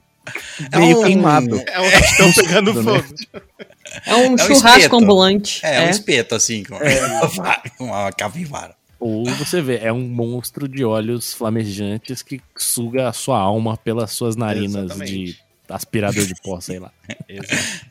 É 0.71 0.79
meio 0.79 0.99
um- 0.99 1.03
queimado. 1.03 1.61
É 1.67 1.79
um 1.81 1.89
rastão 1.89 2.31
pegando 2.33 2.73
né? 2.73 2.81
fogo. 2.81 3.15
É 4.05 4.15
um 4.15 4.31
um 4.33 4.37
churrasco 4.37 4.77
espeto. 4.79 4.95
ambulante. 4.95 5.59
É, 5.65 5.81
um 5.81 5.83
É. 5.83 5.89
espeto, 5.89 6.33
assim, 6.35 6.63
com 6.63 6.77
com 7.77 7.83
uma 7.83 8.09
capivara. 8.13 8.73
Ou 8.99 9.25
você 9.25 9.61
vê, 9.61 9.79
é 9.83 9.91
um 9.91 10.07
monstro 10.07 10.65
de 10.67 10.85
olhos 10.85 11.33
flamejantes 11.33 12.21
que 12.23 12.39
suga 12.57 13.09
a 13.09 13.13
sua 13.13 13.37
alma 13.37 13.75
pelas 13.75 14.11
suas 14.11 14.35
narinas 14.37 14.85
Exatamente. 14.85 15.11
de 15.25 15.37
aspirador 15.69 16.25
de 16.25 16.33
pó, 16.41 16.59
sei 16.59 16.79
lá. 16.79 16.91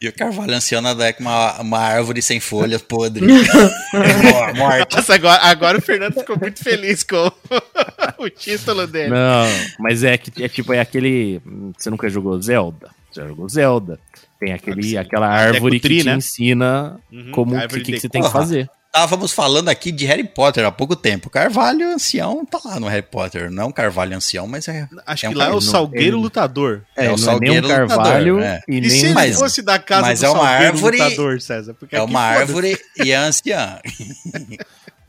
E 0.01 0.09
o 0.09 0.13
carvalho 0.13 0.55
ancião 0.55 0.83
nada 0.83 1.07
é 1.07 1.13
com 1.13 1.23
uma, 1.23 1.61
uma 1.61 1.79
árvore 1.79 2.21
sem 2.21 2.39
folhas 2.39 2.83
podre. 2.83 3.25
Mor- 3.93 4.55
Morta. 4.55 4.97
Nossa, 4.97 5.15
agora, 5.15 5.43
agora 5.43 5.79
o 5.79 5.81
Fernando 5.83 6.15
ficou 6.15 6.39
muito 6.39 6.63
feliz 6.63 7.03
com 7.03 7.31
o 8.19 8.29
título 8.29 8.87
dele. 8.87 9.11
Não, 9.11 9.47
mas 9.79 10.05
é 10.05 10.19
que 10.19 10.45
é 10.45 10.49
tipo 10.49 10.73
é 10.73 10.81
aquele. 10.81 11.41
Você 11.79 11.89
nunca 11.91 12.09
jogou 12.11 12.41
Zelda? 12.41 12.91
Já 13.15 13.27
jogou 13.27 13.49
Zelda? 13.49 13.99
Tem 14.39 14.53
aquele, 14.53 14.99
aquela 14.99 15.29
árvore 15.29 15.81
que 15.81 15.89
te 15.89 16.05
né? 16.05 16.17
ensina 16.17 17.01
Uhum, 17.11 17.31
como 17.33 17.69
que, 17.69 17.81
que, 17.81 17.93
que 17.93 18.01
você 18.01 18.09
tem 18.09 18.23
que 18.23 18.31
fazer. 18.31 18.69
Estávamos 18.97 19.31
falando 19.33 19.69
aqui 19.69 19.93
de 19.93 20.07
Harry 20.07 20.25
Potter 20.25 20.65
há 20.65 20.73
pouco 20.73 20.97
tempo. 20.97 21.29
Carvalho 21.29 21.87
Ancião 21.87 22.47
tá 22.47 22.59
lá 22.65 22.81
no 22.81 22.87
Harry 22.89 23.03
Potter. 23.03 23.51
Não 23.51 23.71
Carvalho 23.71 24.17
Ancião, 24.17 24.47
mas 24.47 24.67
é. 24.69 24.89
Acho 25.07 25.27
é 25.27 25.29
que 25.29 25.35
um 25.35 25.39
lá 25.39 25.49
é 25.49 25.53
o 25.53 25.61
Salgueiro 25.61 26.19
Lutador. 26.19 26.83
É, 26.97 27.07
É 27.07 27.13
o 27.13 27.17
não 27.17 27.33
é 27.33 27.39
nem 27.39 27.51
um 27.51 27.59
Salgueiro 27.59 27.69
carvalho 27.69 28.35
lutador, 28.37 28.43
é. 28.43 28.63
e 28.67 28.77
E 28.77 28.81
nem 28.81 28.91
se 28.91 29.05
ele 29.05 29.15
Mas- 29.15 29.39
fosse 29.39 29.61
da 29.61 29.79
casa 29.79 30.01
mas 30.03 30.21
do 30.21 30.27
é 30.27 30.31
uma 30.31 30.39
Salgueiro 30.49 30.73
árvore- 30.75 30.99
Lutador, 30.99 31.41
César? 31.43 31.75
Porque 31.75 31.95
É 31.95 32.01
uma 32.01 32.21
árvore 32.21 32.79
e 33.05 33.13
é 33.13 33.17
anciã. 33.17 33.79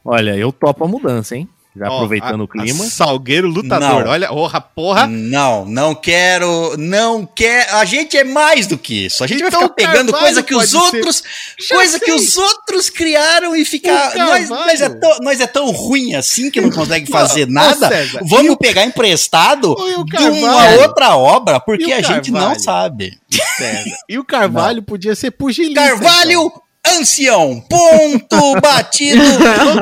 Olha, 0.03 0.35
eu 0.35 0.51
topo 0.51 0.83
a 0.83 0.87
mudança, 0.87 1.35
hein? 1.37 1.47
Já 1.77 1.89
Ó, 1.89 1.95
aproveitando 1.95 2.41
a- 2.41 2.43
o 2.43 2.47
clima. 2.47 2.83
Salgueiro 2.85 3.47
Lutador. 3.47 4.03
Não. 4.03 4.11
Olha, 4.11 4.27
porra, 4.29 4.61
porra. 4.61 5.07
Não, 5.07 5.65
não 5.65 5.93
quero, 5.93 6.75
não 6.77 7.25
quer. 7.25 7.69
A 7.73 7.85
gente 7.85 8.17
é 8.17 8.23
mais 8.23 8.65
do 8.67 8.77
que 8.77 9.05
isso. 9.05 9.23
A 9.23 9.27
gente 9.27 9.43
Então 9.43 9.59
vai 9.59 9.69
ficar 9.69 9.75
pegando 9.75 10.11
coisa 10.11 10.41
que 10.41 10.55
os 10.55 10.73
outros, 10.73 11.23
coisa 11.69 11.99
que 11.99 12.11
os 12.11 12.37
outros 12.37 12.89
criaram 12.89 13.55
e 13.55 13.63
ficar. 13.63 14.15
O 14.15 14.17
Nós, 14.17 14.49
nós, 14.49 14.81
é 14.81 14.89
tão, 14.89 15.17
nós 15.21 15.39
é 15.39 15.47
tão 15.47 15.69
ruim 15.71 16.15
assim 16.15 16.49
que 16.49 16.59
não 16.59 16.69
consegue 16.71 17.09
fazer 17.11 17.43
Ô, 17.47 17.51
nada. 17.51 17.87
César, 17.87 18.21
Vamos 18.27 18.55
pegar 18.57 18.83
emprestado 18.83 19.71
o 19.71 20.03
de 20.03 20.23
uma 20.23 20.69
outra 20.81 21.15
obra, 21.15 21.59
porque 21.59 21.93
o 21.93 21.95
a 21.95 22.01
gente 22.01 22.31
não 22.31 22.57
sabe. 22.57 23.17
César. 23.57 23.97
E 24.09 24.17
o 24.17 24.23
Carvalho 24.25 24.81
podia 24.81 25.15
ser 25.15 25.31
pugilista. 25.31 25.81
Carvalho 25.81 26.51
Ancião, 26.97 27.59
ponto 27.69 28.59
batido. 28.61 29.21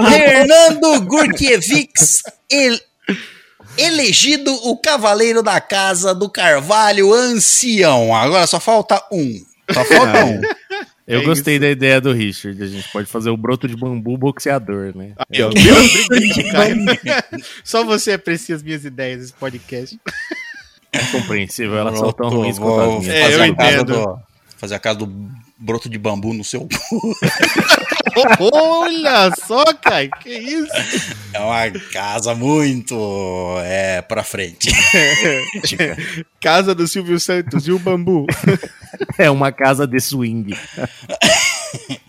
Fernando 0.10 1.02
Gurkiewicz, 1.02 2.24
el- 2.52 2.80
elegido 3.78 4.54
o 4.68 4.78
cavaleiro 4.78 5.44
da 5.44 5.60
casa 5.60 6.14
do 6.16 6.30
Carvalho 6.30 7.14
Ancião. 7.14 8.16
Agora 8.16 8.48
só 8.48 8.60
falta 8.60 9.02
um. 9.12 9.34
Só 9.72 9.84
falta 9.86 10.20
Ah, 10.22 10.26
um. 10.26 10.42
Eu 11.08 11.22
É 11.22 11.24
gostei 11.24 11.60
da 11.60 11.70
ideia 11.70 12.02
do 12.02 12.12
Richard. 12.14 12.62
A 12.64 12.68
gente 12.68 12.90
pode 12.92 13.08
fazer 13.08 13.30
o 13.30 13.38
broto 13.38 13.68
de 13.68 13.76
bambu 13.76 14.18
boxeador, 14.18 14.92
né? 14.96 15.14
Aí, 15.32 15.42
ó, 15.44 15.50
viu? 15.50 15.76
Obrigado, 16.06 16.52
Caio. 16.52 17.46
Só 17.64 17.84
você 17.84 18.14
aprecia 18.14 18.56
as 18.56 18.64
minhas 18.64 18.84
ideias 18.86 19.20
nesse 19.22 19.34
podcast. 19.34 20.00
É 20.92 21.00
compreensível, 21.12 21.78
elas 21.78 22.00
são 22.00 22.12
tão 22.12 22.30
ruins 22.30 22.58
quanto 22.58 22.80
as 22.98 23.00
minhas. 23.04 23.16
É, 23.16 23.36
eu 23.36 23.46
entendo. 23.46 23.84
do- 23.84 24.20
fazer 24.58 24.76
a 24.76 24.80
casa 24.80 25.00
do 25.00 25.30
broto 25.58 25.90
de 25.90 25.98
bambu 25.98 26.34
no 26.34 26.44
seu 26.44 26.62
cu. 26.62 27.16
Olha 28.54 29.32
só, 29.46 29.64
Caio, 29.82 30.10
que 30.22 30.30
isso? 30.30 30.72
É 31.34 31.40
uma 31.40 31.72
casa 31.92 32.34
muito 32.34 32.96
é, 33.64 34.02
pra 34.02 34.24
frente. 34.24 34.72
Casa 36.42 36.76
do 36.76 36.88
Silvio 36.88 37.20
Santos 37.20 37.68
e 37.68 37.72
o 37.72 37.80
bambu. 37.80 38.28
É 39.18 39.30
uma 39.30 39.52
casa 39.52 39.88
de 39.88 40.00
swing. 40.00 40.56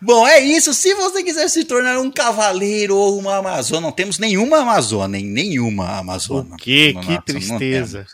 Bom, 0.00 0.26
é 0.26 0.40
isso. 0.40 0.72
Se 0.72 0.94
você 0.94 1.22
quiser 1.22 1.48
se 1.48 1.64
tornar 1.64 1.98
um 1.98 2.10
cavaleiro 2.10 2.96
ou 2.96 3.18
uma 3.18 3.36
amazona, 3.36 3.80
não 3.80 3.92
temos 3.92 4.18
nenhuma 4.18 4.58
amazona, 4.58 5.18
hein? 5.18 5.24
Nenhuma 5.24 5.98
amazona. 5.98 6.54
O 6.54 6.58
quê? 6.58 6.92
No 6.94 7.00
Que 7.00 7.12
não 7.12 7.20
tristeza. 7.22 8.06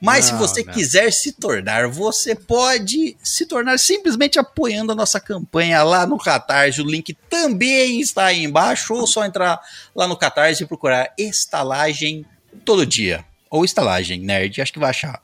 Mas 0.00 0.30
Não, 0.30 0.38
se 0.38 0.46
você 0.46 0.64
não. 0.64 0.72
quiser 0.72 1.12
se 1.12 1.32
tornar, 1.32 1.88
você 1.88 2.34
pode 2.34 3.16
se 3.22 3.44
tornar 3.46 3.78
simplesmente 3.78 4.38
apoiando 4.38 4.92
a 4.92 4.94
nossa 4.94 5.20
campanha 5.20 5.82
lá 5.82 6.06
no 6.06 6.16
Catarse. 6.18 6.80
O 6.80 6.86
link 6.86 7.14
também 7.28 8.00
está 8.00 8.26
aí 8.26 8.44
embaixo. 8.44 8.94
Ou 8.94 9.06
só 9.06 9.24
entrar 9.24 9.60
lá 9.94 10.06
no 10.08 10.16
Catarse 10.16 10.62
e 10.62 10.66
procurar 10.66 11.12
Estalagem 11.18 12.24
todo 12.64 12.86
dia. 12.86 13.24
Ou 13.50 13.64
Estalagem 13.64 14.20
Nerd, 14.20 14.60
acho 14.60 14.72
que 14.72 14.78
vai 14.78 14.90
achar. 14.90 15.20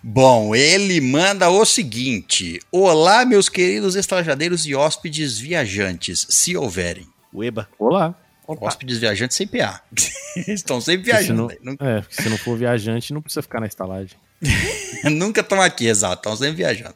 Bom, 0.03 0.55
ele 0.55 1.01
manda 1.01 1.51
o 1.51 1.65
seguinte: 1.65 2.61
Olá, 2.71 3.25
meus 3.25 3.49
queridos 3.49 3.97
estalajadeiros 3.97 4.65
e 4.67 4.75
hóspedes 4.75 5.39
viajantes, 5.39 6.27
se 6.31 6.57
houverem. 6.57 7.07
Ueba. 7.35 7.69
Olá. 7.79 8.15
Hóspedes 8.47 8.99
viajantes 8.99 9.37
sem 9.37 9.47
PA. 9.47 9.81
Estão 10.49 10.81
sempre 10.81 11.11
Porque 11.11 11.17
se 11.19 11.33
viajando. 11.33 11.53
não, 11.63 11.73
né? 11.73 11.77
É, 11.81 12.05
se 12.11 12.29
não 12.29 12.37
for 12.37 12.57
viajante, 12.57 13.13
não 13.13 13.23
precisa 13.23 13.43
ficar 13.43 13.61
na 13.61 13.67
estalagem. 13.67 14.17
nunca 15.05 15.41
estão 15.41 15.61
aqui, 15.61 15.87
exato, 15.87 16.17
estão 16.17 16.37
sempre 16.37 16.57
viajando. 16.57 16.95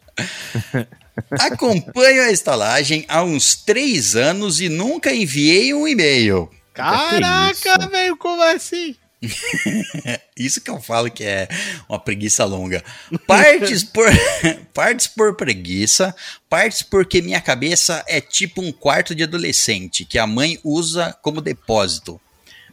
Acompanho 1.31 2.23
a 2.23 2.31
estalagem 2.31 3.05
há 3.07 3.23
uns 3.23 3.55
três 3.55 4.17
anos 4.17 4.61
e 4.61 4.69
nunca 4.69 5.15
enviei 5.15 5.73
um 5.73 5.87
e-mail. 5.87 6.51
Caraca, 6.75 7.89
velho, 7.89 8.17
como 8.17 8.43
assim? 8.43 8.97
Isso 10.37 10.61
que 10.61 10.71
eu 10.71 10.81
falo 10.81 11.11
que 11.11 11.25
é 11.25 11.49
uma 11.89 11.99
preguiça 11.99 12.45
longa. 12.45 12.83
Partes 13.27 13.85
por, 13.85 14.07
partes 14.75 15.07
por 15.07 15.37
preguiça, 15.37 16.15
partes 16.49 16.83
porque 16.83 17.23
minha 17.23 17.41
cabeça 17.41 18.05
é 18.07 18.21
tipo 18.21 18.61
um 18.61 18.73
quarto 18.73 19.15
de 19.15 19.23
adolescente 19.23 20.05
que 20.05 20.19
a 20.19 20.27
mãe 20.27 20.59
usa 20.63 21.17
como 21.23 21.41
depósito. 21.41 22.21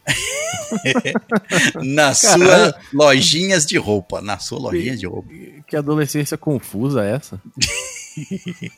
na 1.80 2.12
sua 2.12 2.76
lojinhas 2.92 3.64
de 3.64 3.78
roupa. 3.78 4.20
Na 4.20 4.36
sua 4.40 4.58
lojinha 4.58 4.96
de 4.96 5.06
roupa. 5.06 5.28
Que 5.64 5.76
adolescência 5.76 6.36
confusa 6.36 7.04
é 7.04 7.14
essa? 7.14 7.40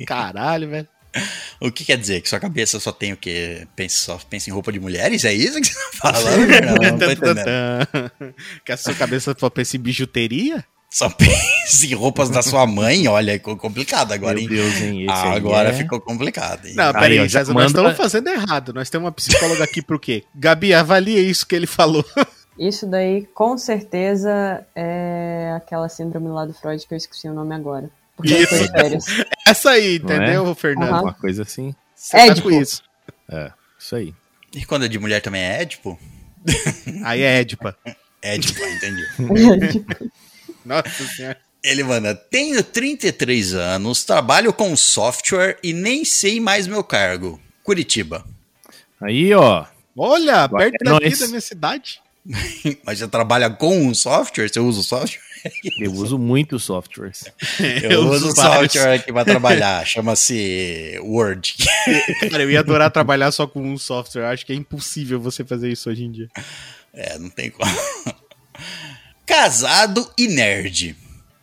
Caralho, 0.06 0.68
velho. 0.68 0.88
O 1.60 1.70
que 1.70 1.84
quer 1.84 1.96
dizer? 1.96 2.20
Que 2.20 2.28
sua 2.28 2.40
cabeça 2.40 2.78
só 2.80 2.90
tem 2.92 3.12
o 3.12 3.16
quê? 3.16 3.66
Pensa, 3.76 3.96
só 3.96 4.18
pensa 4.28 4.50
em 4.50 4.52
roupa 4.52 4.72
de 4.72 4.80
mulheres? 4.80 5.24
É 5.24 5.32
isso 5.32 5.60
que 5.60 5.66
você 5.68 5.74
tá 6.00 6.12
falando? 6.12 6.46
Fernando? 6.46 6.82
Não 6.82 6.98
tô 6.98 7.10
entendendo. 7.10 8.12
que 8.64 8.72
a 8.72 8.76
sua 8.76 8.94
cabeça 8.94 9.34
só 9.38 9.48
pensa 9.48 9.76
em 9.76 9.80
bijuteria? 9.80 10.64
Só 10.90 11.08
pensa 11.10 11.86
em 11.86 11.94
roupas 11.94 12.28
da 12.30 12.42
sua 12.42 12.66
mãe? 12.66 13.08
Olha, 13.08 13.32
ficou 13.34 13.56
complicado 13.56 14.12
agora, 14.12 14.34
Meu 14.34 14.42
hein? 14.42 14.48
Deus, 14.48 14.74
hein? 14.80 15.02
Esse 15.02 15.10
Ah, 15.10 15.30
aí 15.32 15.36
agora 15.36 15.68
é- 15.70 15.72
ficou 15.72 16.00
complicado, 16.00 16.66
hein? 16.66 16.74
Não, 16.76 16.86
Aí, 16.86 16.92
peraí, 16.92 17.30
César, 17.30 17.52
nós 17.52 17.66
estamos 17.66 17.96
fazendo 17.96 18.28
errado. 18.28 18.72
Nós 18.72 18.90
temos 18.90 19.06
uma 19.06 19.12
psicóloga 19.12 19.64
aqui 19.64 19.82
pro 19.82 19.98
quê? 19.98 20.22
Gabi, 20.34 20.72
avalia 20.74 21.20
isso 21.20 21.46
que 21.46 21.54
ele 21.56 21.66
falou. 21.66 22.04
Isso 22.56 22.86
daí, 22.86 23.26
com 23.34 23.58
certeza, 23.58 24.64
é 24.76 25.52
aquela 25.56 25.88
síndrome 25.88 26.28
lá 26.28 26.44
do 26.46 26.54
Freud 26.54 26.86
que 26.86 26.94
eu 26.94 26.98
esqueci 26.98 27.28
o 27.28 27.34
nome 27.34 27.52
agora. 27.54 27.90
Férias. 28.22 29.06
Essa 29.46 29.70
aí, 29.70 29.94
é? 29.94 29.96
entendeu, 29.96 30.54
Fernando? 30.54 30.92
Aham. 30.92 31.02
Uma 31.02 31.14
coisa 31.14 31.42
assim. 31.42 31.74
Você 31.94 32.16
tá 32.16 32.26
Édipo. 32.26 32.48
com 32.48 32.60
isso. 32.60 32.82
É, 33.30 33.52
isso 33.78 33.96
aí. 33.96 34.14
E 34.54 34.64
quando 34.64 34.84
é 34.84 34.88
de 34.88 34.98
mulher 34.98 35.20
também 35.20 35.42
é 35.42 35.62
Édipo? 35.62 35.98
Aí 37.04 37.22
é 37.22 37.40
Édipa. 37.40 37.76
Édipo, 38.22 38.60
entendi. 38.62 39.02
Nossa 40.64 41.06
senhora. 41.16 41.38
Ele 41.62 41.82
manda: 41.82 42.14
Tenho 42.14 42.62
33 42.62 43.54
anos, 43.54 44.04
trabalho 44.04 44.52
com 44.52 44.76
software 44.76 45.58
e 45.62 45.72
nem 45.72 46.04
sei 46.04 46.38
mais 46.38 46.66
meu 46.66 46.84
cargo. 46.84 47.40
Curitiba. 47.62 48.24
Aí, 49.00 49.32
ó. 49.34 49.64
Olha, 49.96 50.48
perto 50.48 50.76
é 50.82 50.84
daqui 50.84 51.18
da 51.18 51.28
minha 51.28 51.40
cidade. 51.40 52.00
Mas 52.84 52.98
você 52.98 53.08
trabalha 53.08 53.50
com 53.50 53.86
um 53.86 53.94
software? 53.94 54.48
Você 54.48 54.60
usa 54.60 54.80
o 54.80 54.82
software? 54.82 55.22
Eu 55.78 55.92
uso 55.92 56.18
muito 56.18 56.58
softwares. 56.58 57.24
Eu, 57.82 58.08
uso 58.08 58.30
o 58.30 58.34
vários. 58.34 58.72
software 58.72 58.94
aqui 58.94 59.12
pra 59.12 59.24
trabalhar. 59.24 59.84
Chama-se 59.86 60.98
Word. 61.02 61.54
Cara, 62.30 62.42
eu 62.42 62.50
ia 62.50 62.60
adorar 62.60 62.90
trabalhar 62.90 63.30
só 63.32 63.46
com 63.46 63.60
um 63.62 63.76
software. 63.76 64.26
Acho 64.26 64.46
que 64.46 64.52
é 64.52 64.56
impossível 64.56 65.20
você 65.20 65.44
fazer 65.44 65.70
isso 65.70 65.90
hoje 65.90 66.04
em 66.04 66.10
dia. 66.10 66.28
É, 66.92 67.18
não 67.18 67.28
tem 67.28 67.50
como. 67.50 67.70
Casado 69.26 70.08
e 70.18 70.28
nerd. 70.28 70.96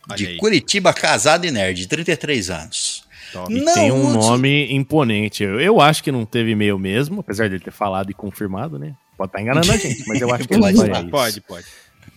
Olha 0.08 0.16
de 0.16 0.26
aí. 0.28 0.36
Curitiba, 0.36 0.92
casado 0.92 1.44
e 1.46 1.50
nerd, 1.50 1.86
33 1.86 2.50
anos. 2.50 3.04
Não 3.48 3.72
tem 3.74 3.90
um 3.90 4.08
uso- 4.08 4.18
nome 4.18 4.70
imponente. 4.72 5.42
Eu, 5.42 5.58
eu 5.60 5.80
acho 5.80 6.02
que 6.02 6.12
não 6.12 6.24
teve 6.26 6.50
e-mail 6.50 6.78
mesmo, 6.78 7.20
apesar 7.20 7.48
dele 7.48 7.62
ter 7.64 7.70
falado 7.70 8.10
e 8.10 8.14
confirmado, 8.14 8.78
né? 8.78 8.94
Pode 9.16 9.30
estar 9.30 9.40
enganando 9.40 9.72
a 9.72 9.76
gente, 9.76 10.04
mas 10.06 10.20
eu 10.20 10.32
acho 10.34 10.46
que 10.46 10.54
ele 10.54 10.60
Pode, 10.60 10.76
pode, 10.76 10.90
isso. 11.00 11.10
Pode, 11.10 11.40
pode. 11.42 11.66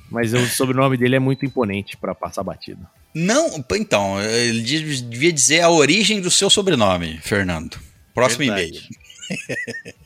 Mas 0.09 0.33
o 0.33 0.45
sobrenome 0.47 0.97
dele 0.97 1.15
é 1.15 1.19
muito 1.19 1.45
imponente 1.45 1.97
pra 1.97 2.13
passar 2.13 2.43
batido. 2.43 2.85
Não, 3.13 3.63
então, 3.77 4.21
ele 4.21 4.61
de- 4.61 5.01
devia 5.01 5.31
dizer 5.31 5.61
a 5.61 5.69
origem 5.69 6.21
do 6.21 6.29
seu 6.29 6.49
sobrenome, 6.49 7.19
Fernando. 7.23 7.79
Próximo 8.13 8.45
Verdade. 8.45 8.87
e-mail. 9.29 9.95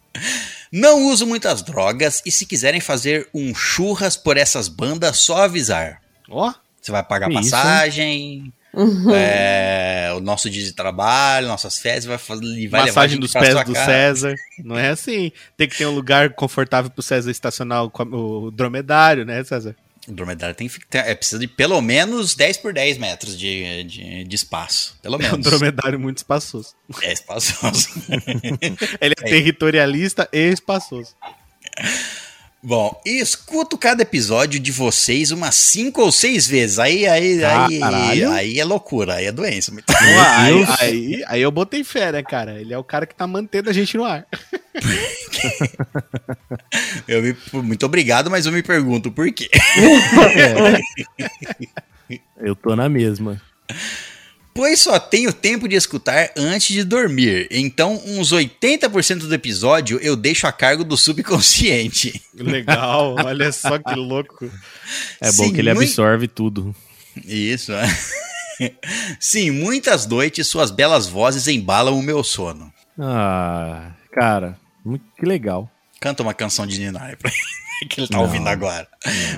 Não 0.72 1.08
uso 1.08 1.26
muitas 1.26 1.62
drogas 1.64 2.22
e 2.26 2.32
se 2.32 2.46
quiserem 2.46 2.80
fazer 2.80 3.28
um 3.34 3.54
churras 3.56 4.16
por 4.16 4.38
essas 4.38 4.68
bandas, 4.68 5.20
só 5.20 5.44
avisar. 5.44 6.02
Ó, 6.30 6.54
Você 6.82 6.92
vai 6.92 7.04
pagar 7.04 7.30
isso, 7.32 7.42
passagem, 7.52 8.54
é, 9.16 10.12
o 10.16 10.20
nosso 10.20 10.48
dia 10.50 10.64
de 10.64 10.74
trabalho, 10.74 11.48
nossas 11.48 11.80
férias, 11.80 12.06
vai, 12.06 12.18
vai 12.18 12.38
levar 12.38 12.82
a 12.82 12.86
massagem 12.86 13.10
gente 13.16 13.22
dos 13.22 13.34
pés 13.34 13.50
do 13.66 13.74
casa. 13.74 13.86
César. 13.86 14.36
Não 14.64 14.78
é 14.78 14.90
assim. 14.90 15.32
Tem 15.58 15.68
que 15.68 15.76
ter 15.78 15.88
um 15.88 15.96
lugar 15.96 16.30
confortável 16.34 16.92
pro 16.92 17.02
César 17.02 17.32
estacionar 17.32 17.84
o, 17.86 17.92
o 18.46 18.52
dromedário, 18.52 19.26
né, 19.26 19.44
César? 19.44 19.76
Dromedário 20.14 20.56
tem 20.56 20.70
ter, 20.90 21.00
é, 21.00 21.16
precisa 21.16 21.40
de 21.40 21.48
pelo 21.48 21.82
menos 21.82 22.36
10 22.36 22.58
por 22.58 22.74
10 22.74 22.98
metros 22.98 23.38
de, 23.38 23.84
de, 23.84 24.24
de 24.24 24.36
espaço. 24.36 24.98
Pelo 25.02 25.16
É 25.22 25.28
um 25.28 25.32
menos. 25.32 25.46
dromedário 25.46 26.00
muito 26.00 26.18
espaçoso. 26.18 26.76
É 27.02 27.14
espaçoso. 27.14 27.90
Ele 29.02 29.16
é, 29.20 29.30
territorialista 29.30 30.28
e 30.32 30.50
espaçoso. 30.50 31.16
Bom, 32.62 33.02
escuto 33.06 33.78
cada 33.78 34.02
episódio 34.02 34.60
de 34.60 34.70
vocês 34.70 35.32
umas 35.32 35.56
cinco 35.56 36.02
ou 36.02 36.12
seis 36.12 36.46
vezes. 36.46 36.78
Aí, 36.78 37.08
aí, 37.08 37.44
aí, 37.44 37.80
Caralho. 37.80 38.32
aí 38.32 38.60
é 38.60 38.66
loucura, 38.66 39.16
aí 39.16 39.28
é 39.28 39.32
doença. 39.32 39.72
aí, 40.38 40.66
aí, 40.80 41.24
aí 41.26 41.42
eu 41.42 41.52
botei 41.52 41.86
fé, 41.86 42.12
né, 42.12 42.22
cara? 42.22 42.60
Ele 42.60 42.74
é 42.74 42.78
o 42.78 42.84
cara 42.84 43.06
que 43.06 43.16
tá 43.16 43.26
mantendo 43.26 43.70
a 43.70 43.74
gente 43.74 43.96
no 43.96 44.04
ar. 44.04 44.28
Eu 47.08 47.22
me- 47.22 47.36
muito 47.64 47.86
obrigado, 47.86 48.30
mas 48.30 48.46
eu 48.46 48.52
me 48.52 48.64
pergunto 48.64 49.12
por 49.12 49.32
quê. 49.32 49.50
Eu 52.38 52.56
tô 52.56 52.76
na 52.76 52.90
mesma. 52.90 53.42
Pois 54.54 54.80
só 54.80 55.00
tenho 55.00 55.32
tempo 55.32 55.68
de 55.68 55.76
escutar 55.76 56.32
antes 56.36 56.74
de 56.74 56.84
dormir. 56.84 57.48
Então, 57.52 58.02
uns 58.06 58.34
80% 58.34 59.20
do 59.20 59.34
episódio 59.34 60.00
eu 60.02 60.16
deixo 60.16 60.48
a 60.48 60.52
cargo 60.52 60.84
do 60.84 60.98
subconsciente. 60.98 62.22
Legal, 62.34 63.16
olha 63.24 63.52
só 63.52 63.78
que 63.78 63.96
louco. 63.96 64.46
É 65.22 65.32
bom 65.32 65.46
Sim, 65.46 65.54
que 65.54 65.60
ele 65.62 65.70
absorve 65.70 66.28
tudo. 66.28 66.76
Isso, 67.26 67.72
é. 67.72 67.88
Sim, 69.20 69.52
muitas 69.52 70.06
noites 70.06 70.48
suas 70.48 70.72
belas 70.72 71.08
vozes 71.08 71.48
embalam 71.48 71.98
o 71.98 72.04
meu 72.04 72.24
sono. 72.24 72.74
Ah, 72.98 73.92
cara, 74.12 74.58
muito 74.84 75.04
que 75.18 75.26
legal. 75.26 75.70
Canta 76.00 76.24
uma 76.24 76.34
canção 76.34 76.66
de 76.66 76.80
Ninar 76.80 77.18
pra 77.18 77.30
ele, 77.30 77.90
que 77.90 78.02
ele 78.02 78.08
tá 78.08 78.18
Não. 78.18 78.24
ouvindo 78.24 78.48
agora. 78.48 78.88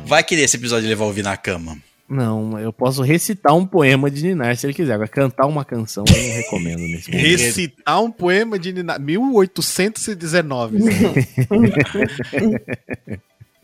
Vai 0.06 0.24
que 0.24 0.36
esse 0.36 0.58
episódio 0.58 0.88
ele 0.88 0.96
vai 0.96 1.08
ouvir 1.08 1.24
na 1.24 1.36
cama. 1.38 1.78
Não, 2.08 2.60
eu 2.60 2.74
posso 2.74 3.02
recitar 3.02 3.56
um 3.56 3.66
poema 3.66 4.12
de 4.12 4.22
Ninar 4.22 4.56
se 4.58 4.68
ele 4.68 4.74
quiser. 4.74 4.94
Agora, 4.94 5.08
cantar 5.08 5.48
uma 5.48 5.64
canção 5.64 6.04
eu 6.08 6.14
não 6.14 6.34
recomendo 6.36 6.80
nesse 6.80 7.10
momento. 7.10 7.26
Recitar 7.26 8.04
um 8.04 8.12
poema 8.12 8.60
de 8.60 8.74
Nina- 8.74 9.00
1819. 9.00 10.78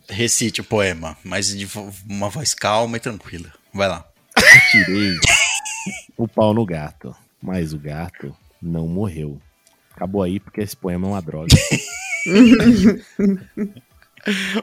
Recite 0.09 0.61
o 0.61 0.63
poema, 0.63 1.17
mas 1.23 1.55
de 1.55 1.67
uma 2.09 2.29
voz 2.29 2.53
calma 2.53 2.95
e 2.95 2.99
tranquila. 2.99 3.51
Vai 3.73 3.89
lá. 3.89 4.05
Tirei 4.71 5.17
o 6.15 6.27
pau 6.27 6.53
no 6.53 6.65
gato, 6.65 7.13
mas 7.41 7.73
o 7.73 7.77
gato 7.79 8.33
não 8.61 8.87
morreu. 8.87 9.41
Acabou 9.97 10.21
aí 10.21 10.39
porque 10.39 10.61
esse 10.61 10.77
poema 10.77 11.07
é 11.07 11.09
uma 11.09 11.21
droga. 11.21 11.47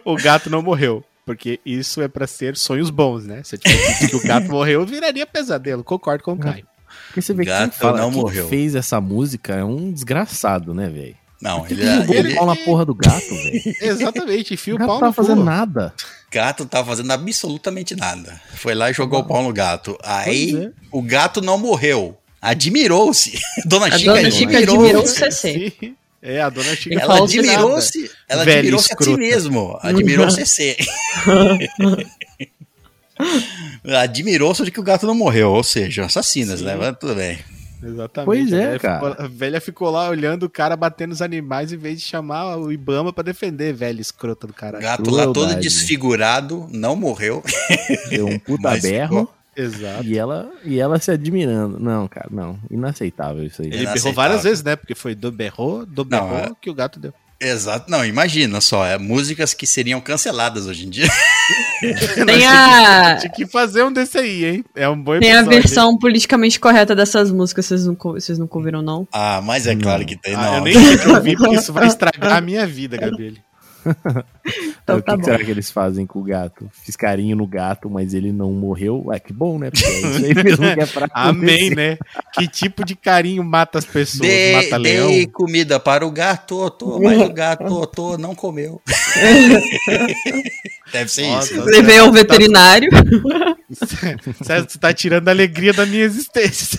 o 0.04 0.14
gato 0.16 0.48
não 0.48 0.62
morreu. 0.62 1.02
Porque 1.26 1.58
isso 1.66 2.00
é 2.02 2.08
pra 2.08 2.26
ser 2.26 2.56
sonhos 2.56 2.90
bons, 2.90 3.24
né? 3.26 3.42
Se 3.44 3.56
eu 3.56 3.58
tivesse 3.58 4.04
dito 4.06 4.20
que 4.20 4.24
o 4.24 4.28
gato 4.28 4.46
morreu, 4.48 4.84
viraria 4.86 5.26
pesadelo. 5.26 5.82
Concordo 5.82 6.22
com 6.22 6.32
o 6.34 6.38
Caio. 6.38 6.66
Porque 7.06 7.20
você 7.22 7.32
vê 7.34 7.44
que 7.44 7.50
Gato 7.50 7.70
quem, 7.70 7.78
fala, 7.80 7.98
não 7.98 8.10
quem 8.12 8.20
morreu. 8.20 8.48
fez 8.48 8.74
essa 8.74 9.00
música 9.00 9.54
é 9.54 9.64
um 9.64 9.90
desgraçado, 9.90 10.72
né, 10.74 10.88
velho? 10.88 11.16
Não, 11.40 11.58
Por 11.60 11.68
que 11.68 11.74
ele, 11.74 11.82
que 11.82 11.96
jogou 11.96 12.14
ele- 12.14 12.32
o 12.32 12.36
pau 12.36 12.46
na 12.46 12.56
porra 12.56 12.84
do 12.84 12.94
gato, 12.94 13.28
velho? 13.28 13.60
Exatamente, 13.82 14.54
enfia 14.54 14.74
O 14.74 14.76
o 14.76 14.78
gato 14.78 14.86
pau 14.86 14.94
não 14.96 15.00
tava 15.00 15.10
no 15.10 15.14
fazendo 15.14 15.36
fazendo 15.38 15.44
nada. 15.44 15.94
gato 16.30 16.66
tava 16.66 16.86
fazendo 16.88 17.10
absolutamente 17.10 17.96
nada. 17.96 18.40
Foi 18.54 18.74
lá 18.74 18.90
e 18.90 18.94
jogou 18.94 19.20
o 19.20 19.24
pau 19.24 19.42
no 19.42 19.52
gato. 19.52 19.98
Aí 20.04 20.56
é. 20.56 20.70
o 20.92 21.02
gato 21.02 21.40
não 21.40 21.58
morreu. 21.58 22.16
Admirou-se. 22.44 23.38
Dona 23.64 23.86
A 23.86 23.98
Chica 23.98 24.14
dona 24.14 24.30
Chica 24.30 24.58
admirou 24.58 25.02
o 25.02 25.06
CC. 25.06 25.72
É, 26.22 26.40
a 26.40 26.48
dona 26.50 26.74
Chica. 26.76 27.00
Ela 27.00 27.18
admirou-se, 27.18 28.10
ela 28.28 28.42
admirou-se 28.42 28.92
a 28.92 28.96
si 29.02 29.16
mesmo. 29.16 29.78
Admirou 29.82 30.26
o 30.26 30.30
CC. 30.30 30.76
Admirou-se 33.84 34.64
de 34.64 34.70
que 34.70 34.80
o 34.80 34.82
gato 34.82 35.06
não 35.06 35.14
morreu, 35.14 35.50
ou 35.52 35.62
seja, 35.62 36.04
assassinas, 36.06 36.60
Sim. 36.60 36.66
né? 36.66 36.76
Mas 36.76 36.96
tudo 36.98 37.14
bem. 37.14 37.38
Exatamente. 37.82 38.24
Pois 38.24 38.52
A 38.52 38.56
é, 38.56 38.60
velha 38.66 38.78
cara. 38.78 38.94
ficou- 39.10 39.24
a 39.24 39.28
velha 39.28 39.60
ficou 39.60 39.90
lá 39.90 40.08
olhando 40.08 40.44
o 40.44 40.50
cara 40.50 40.74
batendo 40.74 41.12
os 41.12 41.20
animais 41.20 41.70
em 41.72 41.76
vez 41.76 42.00
de 42.00 42.06
chamar 42.06 42.56
o 42.56 42.72
Ibama 42.72 43.12
pra 43.12 43.22
defender, 43.22 43.74
velha 43.74 44.00
escrota 44.00 44.46
do 44.46 44.50
O 44.52 44.54
caralho. 44.54 44.82
gato 44.82 45.10
lá 45.10 45.24
todo 45.24 45.34
Crueldade. 45.34 45.60
desfigurado, 45.60 46.66
não 46.72 46.96
morreu. 46.96 47.42
Deu 48.08 48.26
um 48.26 48.38
puta 48.38 48.70
berro 48.80 49.28
Exato. 49.56 50.04
e 50.04 50.16
ela, 50.18 50.50
e 50.64 50.80
ela 50.80 50.98
se 50.98 51.10
admirando. 51.10 51.78
Não, 51.78 52.08
cara, 52.08 52.28
não. 52.30 52.58
Inaceitável 52.70 53.44
isso 53.44 53.62
aí. 53.62 53.68
Ele 53.68 53.86
berrou 53.86 54.12
várias 54.12 54.42
vezes, 54.42 54.62
né? 54.64 54.76
Porque 54.76 54.94
foi 54.94 55.14
do 55.14 55.30
berrou, 55.30 55.86
do 55.86 56.04
Não, 56.04 56.28
berrou 56.28 56.38
é- 56.38 56.52
que 56.60 56.70
o 56.70 56.74
gato 56.74 56.98
deu. 56.98 57.12
Exato. 57.40 57.90
Não, 57.90 58.04
imagina 58.04 58.60
só, 58.60 58.86
é 58.86 58.96
músicas 58.96 59.52
que 59.52 59.66
seriam 59.66 60.00
canceladas 60.00 60.66
hoje 60.66 60.86
em 60.86 60.90
dia. 60.90 61.08
Tem 62.24 62.46
a, 62.46 63.16
Tinha 63.16 63.32
que 63.32 63.46
fazer 63.46 63.82
um 63.82 63.92
desse 63.92 64.16
aí, 64.16 64.44
hein? 64.44 64.64
É 64.74 64.88
um 64.88 64.96
bom 64.96 65.18
tem 65.18 65.30
a 65.30 65.40
episódio, 65.40 65.60
versão 65.60 65.98
politicamente 65.98 66.58
correta 66.58 66.94
dessas 66.94 67.30
músicas, 67.30 67.66
vocês 67.66 67.86
não, 67.86 67.94
vocês 68.00 68.38
não 68.38 68.48
ouviram, 68.50 68.80
não? 68.80 69.06
Ah, 69.12 69.42
mas 69.44 69.66
é 69.66 69.76
claro 69.76 70.06
que 70.06 70.16
tem, 70.16 70.32
não. 70.34 70.54
Ah, 70.54 70.56
eu 70.58 70.62
nem 70.62 70.72
sei 70.72 70.96
que 70.96 71.06
eu 71.08 71.22
vi, 71.22 71.36
porque 71.36 71.56
isso 71.56 71.72
vai 71.72 71.86
estragar 71.86 72.38
a 72.38 72.40
minha 72.40 72.66
vida, 72.66 72.96
Gabriel. 72.96 73.34
Então 74.82 74.98
o 74.98 75.02
que, 75.02 75.06
tá 75.06 75.16
que 75.16 75.24
será 75.24 75.42
que 75.42 75.50
eles 75.50 75.70
fazem 75.70 76.06
com 76.06 76.18
o 76.18 76.22
gato? 76.22 76.70
Fiz 76.84 76.94
carinho 76.96 77.34
no 77.36 77.46
gato, 77.46 77.88
mas 77.88 78.12
ele 78.12 78.30
não 78.32 78.52
morreu. 78.52 79.04
Ué, 79.06 79.18
que 79.18 79.32
bom, 79.32 79.58
né? 79.58 79.70
Porque 79.70 79.86
é 79.86 80.00
isso 80.00 80.24
aí 80.24 80.34
mesmo 80.34 80.74
que 80.74 80.80
é 80.80 80.86
pra 80.86 81.08
Amém, 81.14 81.70
né? 81.70 81.96
Que 82.34 82.46
tipo 82.46 82.84
de 82.84 82.94
carinho 82.94 83.42
mata 83.42 83.78
as 83.78 83.86
pessoas? 83.86 84.28
Dei, 84.28 84.52
mata 84.54 84.76
leão? 84.76 85.08
dei 85.08 85.26
comida 85.26 85.80
para 85.80 86.06
o 86.06 86.10
gato, 86.10 86.68
tô, 86.70 87.00
mas 87.00 87.18
o 87.20 87.32
gato 87.32 87.86
tô, 87.86 88.18
não 88.18 88.34
comeu. 88.34 88.82
Deve 90.92 91.10
ser 91.10 91.26
Nossa, 91.26 91.54
isso. 91.54 91.64
Levei 91.64 91.98
ao 91.98 92.12
veterinário. 92.12 92.90
César, 94.42 94.66
você 94.68 94.78
tá 94.78 94.92
tirando 94.92 95.28
a 95.28 95.32
alegria 95.32 95.72
da 95.72 95.86
minha 95.86 96.04
existência. 96.04 96.78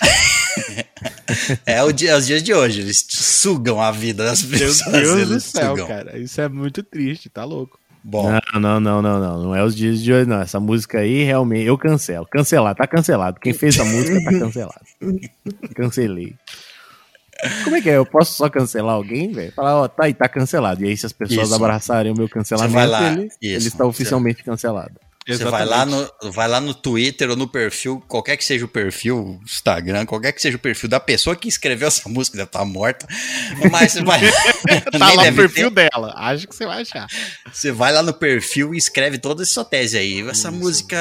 É, 1.65 1.83
o 1.83 1.91
dia, 1.91 2.17
os 2.17 2.25
dias 2.25 2.41
de 2.41 2.53
hoje, 2.53 2.81
eles 2.81 3.05
sugam 3.09 3.81
a 3.81 3.91
vida 3.91 4.23
das 4.23 4.43
Meu 4.43 4.59
pessoas. 4.59 4.91
Deus 4.91 5.15
eles 5.15 5.29
do 5.29 5.39
céu, 5.39 5.71
sugam. 5.71 5.87
cara. 5.87 6.17
Isso 6.17 6.39
é 6.39 6.47
muito 6.47 6.83
triste, 6.83 7.29
tá 7.29 7.43
louco. 7.43 7.54
Bom, 8.07 8.29
Não, 8.53 8.59
não, 8.59 8.79
não, 8.79 9.01
não, 9.01 9.19
não. 9.19 9.43
Não 9.45 9.55
é 9.55 9.63
os 9.63 9.75
dias 9.75 9.99
de 9.99 10.13
hoje, 10.13 10.29
não. 10.29 10.39
Essa 10.39 10.59
música 10.59 10.99
aí, 10.99 11.23
realmente, 11.23 11.65
eu 11.65 11.75
cancelo. 11.75 12.27
Cancelar, 12.27 12.75
tá 12.75 12.85
cancelado. 12.85 13.39
Quem 13.39 13.51
fez 13.51 13.79
a 13.79 13.83
música 13.83 14.23
tá 14.23 14.29
cancelado. 14.29 14.85
Cancelei. 15.75 16.35
Como 17.63 17.75
é 17.75 17.81
que 17.81 17.89
é? 17.89 17.97
Eu 17.97 18.05
posso 18.05 18.33
só 18.33 18.47
cancelar 18.47 18.93
alguém, 18.93 19.31
velho? 19.31 19.51
Falar, 19.53 19.81
ó, 19.81 19.87
tá 19.87 20.05
aí, 20.05 20.13
tá 20.13 20.29
cancelado. 20.29 20.83
E 20.83 20.87
aí, 20.87 20.95
se 20.95 21.07
as 21.07 21.13
pessoas 21.13 21.47
Isso. 21.47 21.55
abraçarem 21.55 22.11
o 22.11 22.15
meu 22.15 22.29
cancelamento, 22.29 22.77
ele, 23.03 23.25
isso. 23.25 23.37
ele 23.41 23.67
está 23.67 23.85
oficialmente 23.85 24.43
cancelado. 24.43 24.93
Você 25.27 25.43
vai 25.43 25.65
lá, 25.65 25.85
no, 25.85 26.07
vai 26.31 26.47
lá 26.47 26.61
no 26.61 26.73
Twitter 26.73 27.31
ou 27.31 27.35
no 27.35 27.47
perfil, 27.47 27.99
qualquer 28.07 28.37
que 28.37 28.45
seja 28.45 28.63
o 28.63 28.67
perfil, 28.67 29.39
Instagram, 29.43 30.05
qualquer 30.05 30.31
que 30.31 30.41
seja 30.41 30.55
o 30.55 30.59
perfil 30.59 30.87
da 30.87 30.99
pessoa 30.99 31.35
que 31.35 31.47
escreveu 31.47 31.87
essa 31.89 32.07
música, 32.07 32.37
deve 32.37 32.47
estar 32.47 32.63
morta. 32.63 33.07
Mas 33.71 33.93
você 33.93 34.03
vai. 34.03 34.21
Tá 34.91 35.13
lá 35.13 35.13
o 35.13 35.23
deve 35.23 35.37
perfil 35.37 35.71
ter. 35.71 35.89
dela. 35.89 36.13
Acho 36.15 36.47
que 36.47 36.55
você 36.55 36.65
vai 36.65 36.81
achar. 36.81 37.07
Você 37.51 37.71
vai 37.71 37.91
lá 37.91 38.01
no 38.01 38.13
perfil 38.13 38.73
e 38.73 38.77
escreve 38.77 39.17
toda 39.17 39.43
essa 39.43 39.63
tese 39.63 39.97
aí. 39.97 40.21
Essa 40.27 40.51
música 40.51 40.97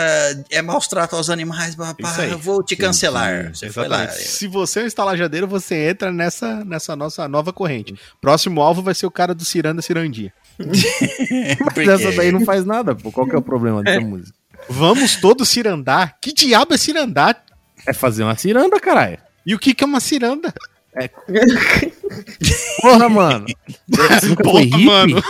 é 0.51 0.61
maus 0.63 0.87
trato 0.87 1.17
aos 1.17 1.31
animais, 1.31 1.75
papá. 1.75 2.11
Isso. 2.11 2.21
Eu 2.23 2.39
vou 2.39 2.63
te 2.63 2.77
cancelar. 2.77 3.55
Você 3.55 3.71
foi 3.71 3.89
lá. 3.89 4.05
Exatamente. 4.05 4.29
Se 4.29 4.47
você 4.47 4.81
é 4.81 4.83
um 4.85 4.87
estalajadeiro, 4.87 5.47
você 5.47 5.91
entra 5.91 6.13
nessa, 6.13 6.65
nessa 6.65 6.97
nossa 6.97 7.29
nova 7.29 7.53
corrente. 7.53 7.95
Próximo 8.21 8.61
alvo 8.61 8.83
vai 8.83 8.95
ser 8.95 9.07
o 9.07 9.11
cara 9.11 9.35
do 9.35 9.45
Ciranda 9.45 9.83
Cirandinha. 9.83 10.33
Mas 11.77 11.89
essa 11.89 12.13
daí 12.13 12.31
não 12.33 12.45
faz 12.45 12.65
nada, 12.65 12.95
pô. 12.95 13.11
Qual 13.11 13.27
que 13.27 13.35
é 13.35 13.39
o 13.39 13.43
problema 13.43 13.83
dessa 13.83 14.01
música? 14.01 14.37
Vamos 14.69 15.17
todos 15.17 15.49
cirandar. 15.49 16.17
Que 16.21 16.33
diabo 16.33 16.75
é 16.75 16.77
cirandar? 16.79 17.45
É 17.87 17.93
fazer 17.93 18.23
uma 18.23 18.37
ciranda, 18.37 18.79
caralho. 18.81 19.19
E 19.45 19.55
o 19.55 19.59
que, 19.59 19.75
que 19.75 19.85
é 19.85 19.87
uma 19.87 20.01
ciranda? 20.01 20.53
Porra, 22.81 23.09
mano. 23.09 23.47
Porra, 24.43 24.79
mano. 24.79 25.23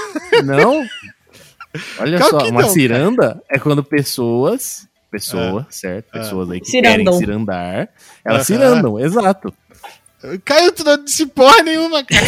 Não? 0.45 0.87
Olha 1.99 2.19
Claro 2.19 2.41
só, 2.41 2.49
uma 2.49 2.63
não, 2.63 2.69
ciranda 2.69 3.43
é 3.51 3.59
quando 3.59 3.83
pessoas, 3.83 4.87
pessoas, 5.11 5.65
certo? 5.71 6.13
Pessoas 6.13 6.51
aí 6.51 6.61
que 6.61 6.69
Cirandam. 6.69 7.05
querem 7.05 7.19
cirandar, 7.19 7.89
elas 8.25 8.47
cirandam, 8.47 9.01
exato. 9.01 9.53
Caio, 10.45 10.71
tu 10.71 10.85
não 10.85 11.03
disse 11.03 11.27
porra 11.27 11.63
nenhuma, 11.63 12.05
cara. 12.05 12.27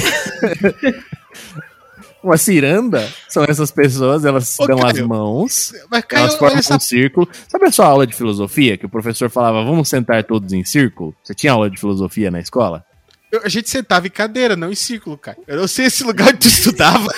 Uma 2.27 2.37
ciranda 2.37 3.09
são 3.29 3.45
essas 3.45 3.71
pessoas, 3.71 4.25
elas 4.25 4.59
Ô, 4.59 4.67
dão 4.67 4.85
as 4.85 4.95
Caio, 4.95 5.09
mãos, 5.09 5.73
Mas 5.89 6.05
Caio, 6.05 6.23
elas 6.25 6.35
formam 6.35 6.59
essa 6.59 6.75
um 6.75 6.81
círculo. 6.81 7.29
Sabe 7.47 7.67
a 7.67 7.71
sua 7.71 7.87
aula 7.87 8.05
de 8.05 8.12
filosofia, 8.15 8.77
que 8.77 8.85
o 8.85 8.89
professor 8.89 9.31
falava, 9.31 9.62
vamos 9.65 9.89
sentar 9.89 10.25
todos 10.25 10.53
em 10.53 10.65
círculo? 10.65 11.15
Você 11.23 11.33
tinha 11.35 11.53
aula 11.53 11.71
de 11.71 11.79
filosofia 11.79 12.29
na 12.31 12.41
escola? 12.41 12.85
Eu- 13.31 13.43
a 13.45 13.49
gente 13.49 13.71
sentava 13.71 14.09
em 14.09 14.11
cadeira, 14.11 14.57
não 14.57 14.73
em 14.73 14.75
círculo, 14.75 15.17
cara. 15.17 15.39
Eu 15.47 15.57
não 15.59 15.69
sei 15.69 15.87
esse 15.87 16.03
lugar 16.03 16.31
onde 16.31 16.39
tu 16.39 16.49
estudava. 16.49 17.07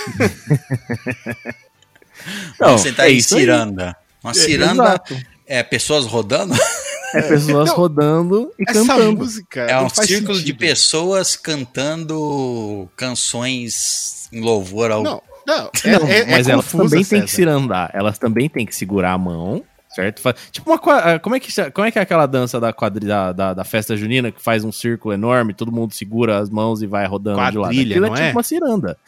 Vamos 2.58 2.80
sentar 2.82 3.06
é 3.08 3.12
em 3.12 3.16
isso 3.16 3.34
aí. 3.34 3.40
ciranda. 3.42 3.96
Uma 4.22 4.34
ciranda 4.34 4.82
Exato. 4.84 5.16
é 5.46 5.62
pessoas 5.62 6.04
rodando. 6.06 6.54
É 7.14 7.22
pessoas 7.22 7.70
Não, 7.70 7.76
rodando 7.76 8.52
e 8.58 8.64
Essa 8.68 8.80
cantando. 8.80 9.16
música 9.16 9.60
É 9.62 9.74
não 9.76 9.86
um 9.86 9.88
círculo 9.88 10.34
de 10.34 10.40
sentido. 10.40 10.58
pessoas 10.58 11.36
cantando 11.36 12.86
canções 12.94 14.17
em 14.32 14.40
louvor 14.40 14.90
ao. 14.90 15.02
Não, 15.02 15.22
não. 15.46 15.70
Não, 15.84 16.06
é, 16.08 16.18
é, 16.20 16.26
mas 16.26 16.46
é 16.48 16.52
elas 16.52 16.64
confusa, 16.66 16.84
também 16.84 17.04
têm 17.04 17.22
que 17.22 17.30
César. 17.30 17.36
cirandar. 17.36 17.90
Elas 17.94 18.18
também 18.18 18.48
têm 18.50 18.66
que 18.66 18.74
segurar 18.76 19.12
a 19.12 19.18
mão, 19.18 19.64
certo? 19.88 20.22
Tipo 20.50 20.70
uma 20.70 20.80
ah, 20.98 21.18
como 21.18 21.34
é 21.36 21.40
que 21.40 21.50
cha- 21.50 21.70
como 21.70 21.86
é 21.86 21.90
que 21.90 21.98
é 21.98 22.02
aquela 22.02 22.26
dança 22.26 22.60
da 22.60 22.70
quadri, 22.72 23.06
da, 23.06 23.32
da, 23.32 23.64
festa 23.64 23.96
junina 23.96 24.30
que 24.30 24.42
faz 24.42 24.62
um 24.62 24.70
círculo 24.70 25.14
enorme, 25.14 25.54
todo 25.54 25.72
mundo 25.72 25.94
segura 25.94 26.38
as 26.38 26.50
mãos 26.50 26.82
e 26.82 26.86
vai 26.86 27.06
rodando 27.06 27.36
de 27.50 27.56
lado. 27.56 27.60
Quadrilha, 27.60 27.92
Aquilo 27.94 28.06
é 28.06 28.08
não 28.10 28.14
tipo 28.16 28.28
é? 28.28 28.32
uma 28.32 28.42
ciranda. 28.42 28.98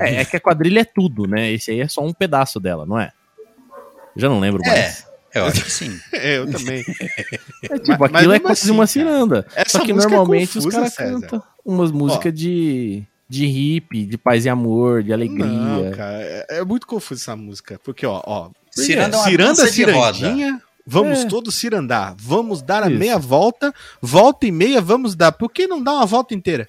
É, 0.00 0.14
é 0.22 0.24
que 0.24 0.36
a 0.36 0.40
quadrilha 0.40 0.80
é 0.80 0.84
tudo, 0.84 1.26
né? 1.26 1.52
Esse 1.52 1.70
aí 1.70 1.80
é 1.80 1.88
só 1.88 2.02
um 2.02 2.14
pedaço 2.14 2.58
dela, 2.58 2.86
não 2.86 2.98
é? 2.98 3.12
Eu 4.16 4.22
já 4.22 4.28
não 4.30 4.40
lembro 4.40 4.62
É, 4.64 4.68
mais. 4.70 5.06
eu 5.34 5.44
acho 5.44 5.64
que 5.64 5.70
sim. 5.70 6.00
É, 6.12 6.38
eu 6.38 6.50
também. 6.50 6.82
É 7.70 7.78
tipo, 7.78 7.98
mas 8.00 8.14
aquilo 8.14 8.32
é 8.32 8.34
mesmo 8.36 8.40
quase 8.46 8.62
assim, 8.62 8.70
uma 8.70 8.86
ciranda. 8.86 9.46
Só 9.66 9.80
que 9.84 9.92
música 9.92 10.14
é 10.14 10.16
normalmente 10.16 10.56
os 10.58 10.64
confusa, 10.64 10.76
caras 10.78 10.96
cantam 10.96 11.42
umas 11.62 11.92
músicas 11.92 12.32
de, 12.32 13.04
de 13.30 13.46
hippie, 13.46 14.04
de 14.06 14.18
paz 14.18 14.44
e 14.44 14.48
amor, 14.48 15.04
de 15.04 15.12
alegria. 15.12 15.46
Não, 15.46 15.90
cara, 15.92 16.18
é, 16.20 16.46
é 16.50 16.64
muito 16.64 16.84
confuso 16.86 17.20
essa 17.22 17.36
música. 17.36 17.80
Porque, 17.84 18.04
ó, 18.04 18.20
ó. 18.26 18.50
Ciranda 18.72 19.16
é 19.16 19.20
ciranda, 19.22 19.70
de 19.70 19.84
roda. 19.84 20.14
cirandinha. 20.18 20.60
Vamos 20.86 21.20
É. 21.20 21.24
todos 21.26 21.54
cirandar. 21.54 22.16
Vamos 22.18 22.60
dar 22.60 22.82
a 22.82 22.88
Isso. 22.88 22.98
meia 22.98 23.16
volta. 23.18 23.72
Volta 24.02 24.46
e 24.46 24.50
meia, 24.50 24.80
vamos 24.80 25.14
dar. 25.14 25.30
Por 25.30 25.48
que 25.52 25.68
não 25.68 25.80
dar 25.80 25.92
uma 25.94 26.06
volta 26.06 26.34
inteira? 26.34 26.68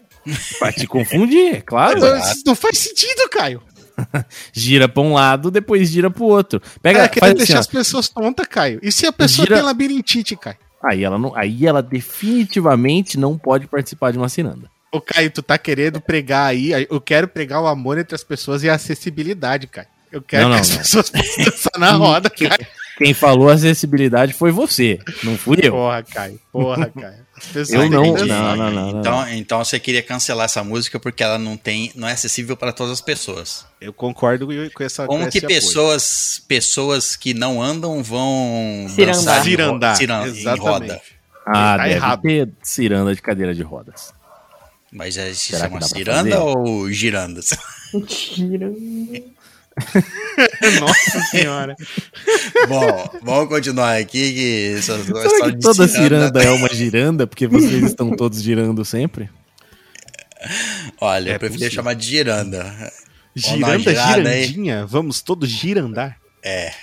Vai 0.59 0.71
te 0.71 0.85
confundir, 0.85 1.55
é 1.55 1.61
claro. 1.61 1.99
Não, 1.99 2.17
isso 2.19 2.43
não 2.45 2.53
faz 2.53 2.77
sentido, 2.77 3.27
Caio. 3.31 3.63
gira 4.53 4.87
pra 4.87 5.01
um 5.01 5.13
lado, 5.13 5.49
depois 5.49 5.89
gira 5.89 6.11
pro 6.11 6.25
outro. 6.25 6.61
Pega, 6.81 6.99
Cara, 6.99 7.07
faz 7.09 7.13
querendo 7.19 7.37
assim, 7.37 7.37
deixar 7.37 7.57
ó. 7.57 7.59
as 7.61 7.67
pessoas 7.67 8.07
tontas, 8.09 8.45
Caio. 8.47 8.79
E 8.83 8.91
se 8.91 9.07
a 9.07 9.11
pessoa 9.11 9.45
Gira- 9.45 9.55
tem 9.57 9.65
labirintite, 9.65 10.35
Caio? 10.35 10.57
aí 10.83 11.03
ela 11.03 11.17
não, 11.17 11.35
aí 11.35 11.65
ela 11.65 11.81
definitivamente 11.81 13.17
não 13.17 13.37
pode 13.37 13.67
participar 13.67 14.11
de 14.11 14.17
uma 14.17 14.29
ciranda. 14.29 14.69
Ô, 14.91 14.99
Caio, 14.99 15.31
tu 15.31 15.41
tá 15.41 15.57
querendo 15.57 16.01
pregar 16.01 16.47
aí. 16.47 16.71
Eu 16.89 16.99
quero 16.99 17.27
pregar 17.27 17.61
o 17.61 17.67
amor 17.67 17.97
entre 17.97 18.13
as 18.15 18.23
pessoas 18.23 18.61
e 18.63 18.69
a 18.69 18.75
acessibilidade, 18.75 19.67
Caio. 19.67 19.87
Eu 20.11 20.21
quero 20.21 20.49
Não, 20.49 20.49
que 20.49 20.55
não, 20.55 20.61
as 20.61 20.69
não. 20.69 20.77
pessoas 20.79 21.09
possam 21.09 21.45
dançar 21.45 21.79
na 21.79 21.91
roda, 21.93 22.29
Caio. 22.29 22.67
Quem 22.97 23.13
falou 23.13 23.49
acessibilidade 23.49 24.33
foi 24.33 24.51
você, 24.51 24.99
não 25.23 25.37
fui 25.37 25.57
eu. 25.63 25.71
Porra, 25.71 26.03
Caio. 26.03 26.39
Porra, 26.51 26.89
Caio. 26.89 27.25
As 27.37 27.45
pessoas 27.47 27.69
Eu 27.69 27.79
têm 27.81 27.89
não- 27.89 28.13
que 28.15 28.25
não, 28.25 28.55
não, 28.57 28.71
não, 28.71 28.99
Então, 28.99 29.29
então 29.29 29.63
você 29.63 29.79
queria 29.79 30.03
cancelar 30.03 30.45
essa 30.45 30.63
música 30.63 30.99
porque 30.99 31.23
ela 31.23 31.39
não 31.39 31.55
tem, 31.55 31.91
não 31.95 32.07
é 32.07 32.11
acessível 32.11 32.57
para 32.57 32.73
todas 32.73 32.91
as 32.91 33.01
pessoas. 33.01 33.65
Eu 33.79 33.93
concordo 33.93 34.45
com 34.73 34.83
essa 34.83 35.07
Como 35.07 35.23
com 35.23 35.31
que 35.31 35.39
pessoas, 35.41 36.43
pessoas 36.47 37.15
que 37.15 37.33
não 37.33 37.63
andam 37.63 38.03
vão 38.03 38.85
Cirandar. 38.93 39.43
Cirandar. 39.43 39.95
ciran- 39.95 40.27
em 40.27 40.57
roda? 40.59 41.01
Ah, 41.47 41.77
Tá 41.77 41.83
deve 41.83 41.95
errado. 41.95 42.21
ter 42.21 42.49
ciranda 42.61 43.15
de 43.15 43.21
cadeira 43.21 43.55
de 43.55 43.63
rodas. 43.63 44.13
Mas 44.91 45.17
é, 45.17 45.33
se 45.33 45.51
Será 45.51 45.69
chama 45.69 45.81
ciranda 45.81 46.39
ou 46.41 46.91
girandas? 46.91 47.51
Mentira. 47.93 48.69
Nossa 50.79 51.21
senhora. 51.31 51.75
Bom, 52.67 53.09
vamos 53.23 53.49
continuar 53.49 53.97
aqui. 53.97 54.33
Que 54.33 54.75
história 54.79 55.53
que 55.53 55.59
toda 55.59 55.87
ciranda 55.87 56.43
é 56.43 56.49
uma 56.51 56.69
giranda? 56.69 57.25
Porque 57.25 57.47
vocês 57.47 57.83
estão 57.83 58.15
todos 58.15 58.41
girando 58.41 58.83
sempre? 58.83 59.29
Olha, 60.99 61.31
É 61.31 61.35
eu 61.35 61.39
prefiro 61.39 61.59
possível. 61.59 61.75
chamar 61.75 61.93
de 61.93 62.05
giranda. 62.05 62.91
Giranda, 63.33 63.91
girada 63.91 64.29
aí. 64.29 64.43
girandinha. 64.43 64.85
Vamos 64.85 65.21
todos 65.21 65.49
girandar. 65.49 66.17
É. 66.43 66.73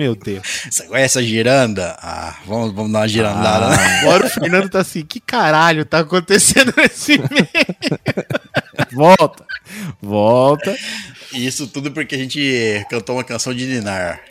Meu 0.00 0.14
Deus. 0.14 0.62
Você 0.70 0.84
conhece 0.84 1.18
a 1.18 1.22
giranda? 1.22 1.94
Ah, 2.00 2.34
vamos, 2.46 2.72
vamos 2.74 2.90
dar 2.90 3.00
uma 3.00 3.06
girandada, 3.08 3.66
Ah. 3.66 3.76
né? 3.76 4.00
Agora 4.00 4.26
o 4.26 4.30
Fernando 4.30 4.70
tá 4.70 4.80
assim, 4.80 5.04
que 5.04 5.20
caralho 5.20 5.84
tá 5.84 5.98
acontecendo 5.98 6.72
nesse 6.74 7.18
meio? 7.18 7.28
Volta! 8.92 9.44
Volta! 10.00 10.74
Isso 11.34 11.66
tudo 11.66 11.90
porque 11.92 12.14
a 12.14 12.18
gente 12.18 12.82
cantou 12.88 13.16
uma 13.16 13.24
canção 13.24 13.52
de 13.52 13.66
Ninar. 13.66 14.22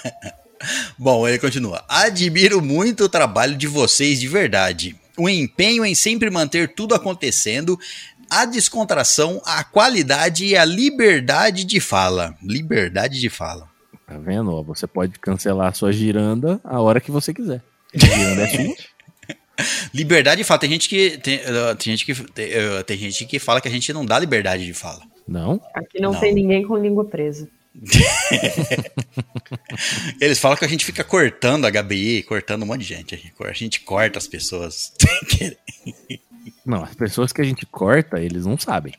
Bom, 0.98 1.28
ele 1.28 1.38
continua. 1.38 1.84
Admiro 1.86 2.62
muito 2.62 3.04
o 3.04 3.08
trabalho 3.08 3.56
de 3.56 3.66
vocês 3.66 4.18
de 4.18 4.28
verdade. 4.28 4.96
O 5.14 5.28
empenho 5.28 5.84
em 5.84 5.94
sempre 5.94 6.30
manter 6.30 6.74
tudo 6.74 6.94
acontecendo, 6.94 7.78
a 8.30 8.46
descontração, 8.46 9.42
a 9.44 9.62
qualidade 9.62 10.46
e 10.46 10.56
a 10.56 10.64
liberdade 10.64 11.64
de 11.64 11.80
fala. 11.80 12.34
Liberdade 12.42 13.20
de 13.20 13.28
fala. 13.28 13.68
Tá 14.10 14.18
vendo? 14.18 14.52
ó? 14.52 14.60
Você 14.64 14.88
pode 14.88 15.16
cancelar 15.20 15.68
a 15.68 15.72
sua 15.72 15.92
giranda 15.92 16.60
a 16.64 16.80
hora 16.80 17.00
que 17.00 17.12
você 17.12 17.32
quiser. 17.32 17.62
A 17.94 17.98
giranda 17.98 18.42
é 18.42 18.48
sua. 18.48 18.74
Liberdade 19.94 20.38
de 20.38 20.44
fala. 20.44 20.58
Tem 20.58 20.70
gente 20.70 20.88
que 20.88 21.16
tem, 21.18 21.36
eh, 21.36 21.74
tem 21.76 21.96
gente 21.96 22.04
que 22.04 22.12
tem, 22.32 22.50
eh, 22.50 22.82
tem 22.82 22.96
gente 22.96 23.24
que 23.24 23.38
fala 23.38 23.60
que 23.60 23.68
a 23.68 23.70
gente 23.70 23.92
não 23.92 24.04
dá 24.04 24.18
liberdade 24.18 24.66
de 24.66 24.74
fala. 24.74 25.02
Não? 25.28 25.60
Aqui 25.72 26.00
não, 26.00 26.10
Não. 26.12 26.18
tem 26.18 26.34
ninguém 26.34 26.66
com 26.66 26.76
língua 26.76 27.04
presa. 27.04 27.48
Eles 30.20 30.40
falam 30.40 30.56
que 30.56 30.64
a 30.64 30.68
gente 30.68 30.84
fica 30.84 31.04
cortando 31.04 31.66
a 31.66 31.70
Gabi, 31.70 32.24
cortando 32.24 32.64
um 32.64 32.66
monte 32.66 32.80
de 32.80 32.86
gente. 32.86 33.32
A 33.38 33.52
gente 33.52 33.80
corta 33.82 34.18
as 34.18 34.26
pessoas. 34.26 34.92
Não, 36.66 36.82
as 36.82 36.96
pessoas 36.96 37.32
que 37.32 37.40
a 37.40 37.44
gente 37.44 37.64
corta, 37.66 38.20
eles 38.20 38.44
não 38.44 38.58
sabem. 38.58 38.94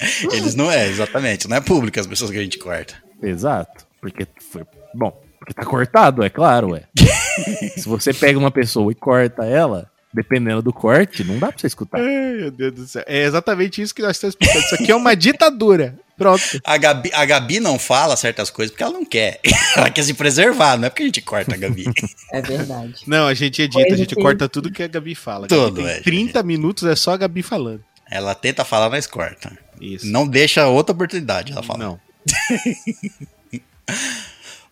Eles 0.32 0.54
não 0.54 0.70
é, 0.70 0.88
exatamente. 0.88 1.48
Não 1.48 1.56
é 1.56 1.60
público 1.60 1.98
as 1.98 2.06
pessoas 2.06 2.30
que 2.30 2.38
a 2.38 2.42
gente 2.42 2.58
corta. 2.58 2.94
Exato. 3.22 3.86
Porque 4.00 4.26
foi. 4.50 4.62
Bom, 4.94 5.10
porque 5.38 5.52
tá 5.54 5.64
cortado, 5.64 6.22
é 6.22 6.30
claro, 6.30 6.70
ué. 6.72 6.82
Se 7.76 7.88
você 7.88 8.12
pega 8.12 8.38
uma 8.38 8.50
pessoa 8.50 8.90
e 8.90 8.94
corta 8.94 9.44
ela, 9.44 9.90
dependendo 10.12 10.62
do 10.62 10.72
corte, 10.72 11.22
não 11.22 11.38
dá 11.38 11.48
pra 11.48 11.58
você 11.58 11.66
escutar. 11.66 11.98
Ai, 12.00 12.36
meu 12.38 12.50
Deus 12.50 12.72
do 12.74 12.86
céu. 12.86 13.04
É 13.06 13.22
exatamente 13.24 13.80
isso 13.80 13.94
que 13.94 14.02
nós 14.02 14.16
estamos 14.16 14.34
explicando. 14.34 14.64
Isso 14.64 14.74
aqui 14.74 14.90
é 14.90 14.96
uma 14.96 15.14
ditadura. 15.14 15.94
Pronto. 16.16 16.42
A 16.64 16.76
Gabi, 16.76 17.10
a 17.14 17.24
Gabi 17.24 17.60
não 17.60 17.78
fala 17.78 18.14
certas 18.14 18.50
coisas 18.50 18.70
porque 18.70 18.82
ela 18.82 18.92
não 18.92 19.06
quer. 19.06 19.40
Ela 19.74 19.88
quer 19.88 20.02
se 20.02 20.12
preservar, 20.12 20.76
não 20.76 20.86
é 20.86 20.90
porque 20.90 21.02
a 21.02 21.06
gente 21.06 21.22
corta 21.22 21.54
a 21.54 21.56
Gabi. 21.56 21.84
É 22.30 22.42
verdade. 22.42 22.94
Não, 23.06 23.26
a 23.26 23.32
gente 23.32 23.62
edita, 23.62 23.94
a 23.94 23.96
gente 23.96 24.14
que- 24.14 24.20
corta 24.20 24.46
tudo 24.46 24.70
que 24.70 24.82
a 24.82 24.86
Gabi 24.88 25.14
fala. 25.14 25.46
A 25.46 25.48
Gabi 25.48 25.62
Tudo, 25.62 25.76
tem 25.76 25.86
é. 25.86 26.00
30 26.00 26.42
minutos 26.42 26.84
é 26.86 26.94
só 26.94 27.12
a 27.12 27.16
Gabi 27.16 27.42
falando. 27.42 27.82
Ela 28.10 28.34
tenta 28.34 28.64
falar, 28.66 28.90
nós 28.90 29.06
corta. 29.06 29.56
Isso. 29.80 30.06
Não 30.06 30.26
deixa 30.26 30.66
outra 30.66 30.92
oportunidade, 30.94 31.52
ela 31.52 31.62
fala. 31.62 31.78
Não. 31.78 32.00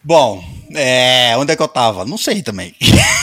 Bom, 0.02 0.42
é, 0.74 1.36
onde 1.36 1.52
é 1.52 1.56
que 1.56 1.62
eu 1.62 1.68
tava? 1.68 2.04
Não 2.04 2.16
sei 2.18 2.42
também. 2.42 2.74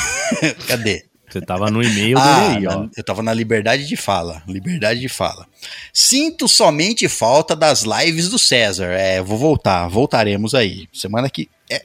Cadê? 0.67 1.05
Você 1.29 1.41
tava 1.41 1.69
no 1.71 1.81
e-mail 1.83 2.17
Ah, 2.17 2.47
dele 2.49 2.57
aí, 2.59 2.67
ó. 2.67 2.79
na- 2.83 2.89
eu 2.95 3.03
tava 3.03 3.21
na 3.23 3.33
liberdade 3.33 3.87
de 3.87 3.95
fala. 3.97 4.41
Liberdade 4.47 4.99
de 4.99 5.09
fala. 5.09 5.47
Sinto 5.91 6.47
somente 6.47 7.09
falta 7.09 7.55
das 7.55 7.81
lives 7.81 8.29
do 8.29 8.37
César. 8.39 8.87
É, 8.91 9.21
vou 9.21 9.37
voltar. 9.37 9.87
Voltaremos 9.87 10.53
aí. 10.53 10.87
Semana 10.93 11.29
que. 11.29 11.49
É, 11.69 11.83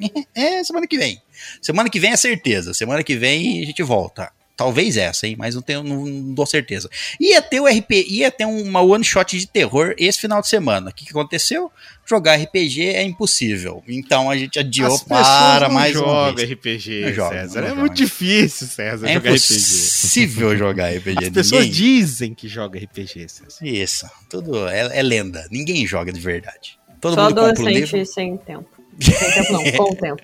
é 0.34 0.64
semana 0.64 0.86
que 0.86 0.98
vem. 0.98 1.20
Semana 1.60 1.88
que 1.90 2.00
vem 2.00 2.10
é 2.12 2.16
certeza. 2.16 2.72
Semana 2.74 3.04
que 3.04 3.14
vem 3.16 3.62
a 3.62 3.66
gente 3.66 3.82
volta. 3.82 4.32
Talvez 4.58 4.96
essa, 4.96 5.24
hein? 5.24 5.36
Mas 5.38 5.54
não, 5.54 5.62
tenho, 5.62 5.84
não, 5.84 6.04
não 6.04 6.34
dou 6.34 6.44
certeza. 6.44 6.90
Ia 7.20 7.40
ter 7.40 7.60
o 7.60 7.66
RP, 7.68 7.92
ia 8.08 8.28
ter 8.28 8.44
uma 8.44 8.80
one 8.82 9.04
shot 9.04 9.38
de 9.38 9.46
terror 9.46 9.94
esse 9.96 10.18
final 10.18 10.40
de 10.42 10.48
semana. 10.48 10.90
O 10.90 10.92
que, 10.92 11.04
que 11.04 11.10
aconteceu? 11.12 11.70
Jogar 12.04 12.34
RPG 12.34 12.86
é 12.88 13.02
impossível. 13.04 13.84
Então 13.86 14.28
a 14.28 14.36
gente 14.36 14.58
adiou 14.58 14.92
As 14.92 15.02
pessoas 15.04 15.26
para 15.28 15.68
não 15.68 15.74
mais 15.76 15.94
uma 15.94 16.04
jogam 16.06 16.34
vez. 16.34 16.50
RPG, 16.50 17.00
Não 17.02 17.12
joga, 17.12 17.36
César. 17.42 17.60
não 17.60 17.66
é 17.66 17.70
joga. 17.70 17.80
muito 17.82 17.94
difícil, 17.94 18.66
César, 18.66 19.08
É 19.08 19.14
jogar 19.14 19.30
RPG. 19.30 19.54
impossível 19.54 20.56
jogar 20.58 20.88
RPG. 20.92 21.24
As 21.24 21.30
pessoas 21.30 21.64
Ninguém- 21.66 21.70
dizem 21.80 22.34
que 22.34 22.48
joga 22.48 22.80
RPG, 22.80 23.28
César. 23.28 23.46
Isso, 23.62 24.10
tudo 24.28 24.66
é, 24.68 24.98
é 24.98 25.02
lenda. 25.04 25.46
Ninguém 25.52 25.86
joga 25.86 26.12
de 26.12 26.18
verdade. 26.20 26.76
Todo 27.00 27.14
Só 27.14 27.24
mundo 27.24 27.34
compra 27.36 27.44
o 27.46 27.50
adolescente 27.68 27.92
livro 27.94 28.06
sem 28.12 28.36
tempo. 28.38 28.68
Sem 29.00 29.14
tempo 29.14 29.52
não, 29.52 29.64
com 29.86 29.94
tempo. 29.96 30.22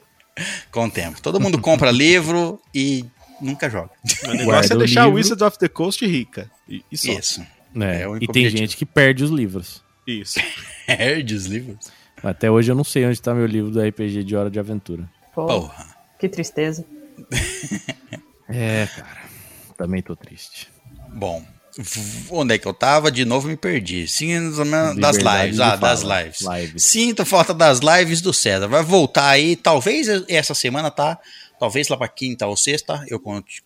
com 0.72 0.84
o 0.86 0.90
tempo. 0.90 1.22
Todo 1.22 1.38
mundo 1.40 1.60
compra 1.60 1.92
livro 1.92 2.60
e 2.74 3.04
nunca 3.44 3.68
joga. 3.70 3.90
O 4.24 4.26
negócio 4.28 4.44
Guarda 4.46 4.74
é 4.74 4.78
deixar 4.78 5.02
o 5.02 5.04
livro. 5.06 5.16
Wizards 5.18 5.42
of 5.42 5.58
the 5.58 5.68
Coast 5.68 6.04
rica. 6.06 6.50
E, 6.68 6.82
e 6.90 6.96
só. 6.96 7.12
Isso. 7.12 7.40
É, 7.80 8.02
É 8.02 8.06
e 8.20 8.26
tem 8.28 8.48
gente 8.48 8.76
que 8.76 8.86
perde 8.86 9.24
os 9.24 9.30
livros. 9.30 9.82
Isso. 10.06 10.38
Perde 10.86 11.34
os 11.34 11.46
livros. 11.46 11.86
Até 12.22 12.50
hoje 12.50 12.70
eu 12.70 12.76
não 12.76 12.84
sei 12.84 13.06
onde 13.06 13.20
tá 13.20 13.34
meu 13.34 13.46
livro 13.46 13.70
do 13.70 13.80
RPG 13.80 14.22
de 14.22 14.36
Hora 14.36 14.50
de 14.50 14.58
Aventura. 14.58 15.08
Pô, 15.34 15.46
Porra. 15.46 15.86
que 16.18 16.28
tristeza. 16.28 16.84
É, 18.46 18.86
cara. 18.94 19.22
Também 19.76 20.02
tô 20.02 20.14
triste. 20.14 20.68
Bom, 21.14 21.42
onde 22.30 22.54
é 22.54 22.58
que 22.58 22.66
eu 22.68 22.74
tava? 22.74 23.10
De 23.10 23.24
novo 23.24 23.48
me 23.48 23.56
perdi. 23.56 24.06
Sinto 24.06 24.56
das 25.00 25.16
Liberdade 25.16 25.44
lives. 25.46 25.60
Ah, 25.60 25.76
das 25.76 26.02
lives. 26.02 26.40
Lives. 26.40 26.84
Sinto 26.84 27.24
falta 27.24 27.54
das 27.54 27.80
lives 27.80 28.20
do 28.20 28.32
César. 28.32 28.68
Vai 28.68 28.82
voltar 28.82 29.28
aí. 29.30 29.56
Talvez 29.56 30.06
essa 30.28 30.54
semana, 30.54 30.90
tá? 30.90 31.18
Talvez 31.58 31.88
lá 31.88 31.96
pra 31.96 32.08
quinta 32.08 32.46
ou 32.46 32.56
sexta 32.56 33.04
eu 33.08 33.20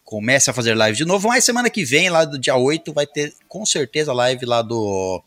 comece 0.04 0.50
a 0.50 0.52
fazer 0.52 0.74
live 0.74 0.96
de 0.96 1.04
novo. 1.04 1.28
Mas 1.28 1.44
semana 1.44 1.70
que 1.70 1.84
vem, 1.84 2.10
lá 2.10 2.24
do 2.24 2.38
dia 2.38 2.56
8, 2.56 2.92
vai 2.92 3.06
ter 3.06 3.34
com 3.48 3.64
certeza 3.64 4.12
live 4.12 4.44
lá 4.44 4.62
do, 4.62 5.22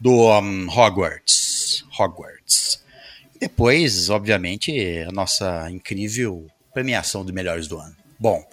do 0.00 0.12
um, 0.40 0.68
Hogwarts. 0.68 1.84
Hogwarts. 1.98 2.82
Depois, 3.38 4.10
obviamente, 4.10 4.72
a 5.08 5.12
nossa 5.12 5.70
incrível 5.70 6.46
premiação 6.72 7.24
de 7.24 7.32
melhores 7.32 7.68
do 7.68 7.78
ano. 7.78 7.96
Bom, 8.18 8.44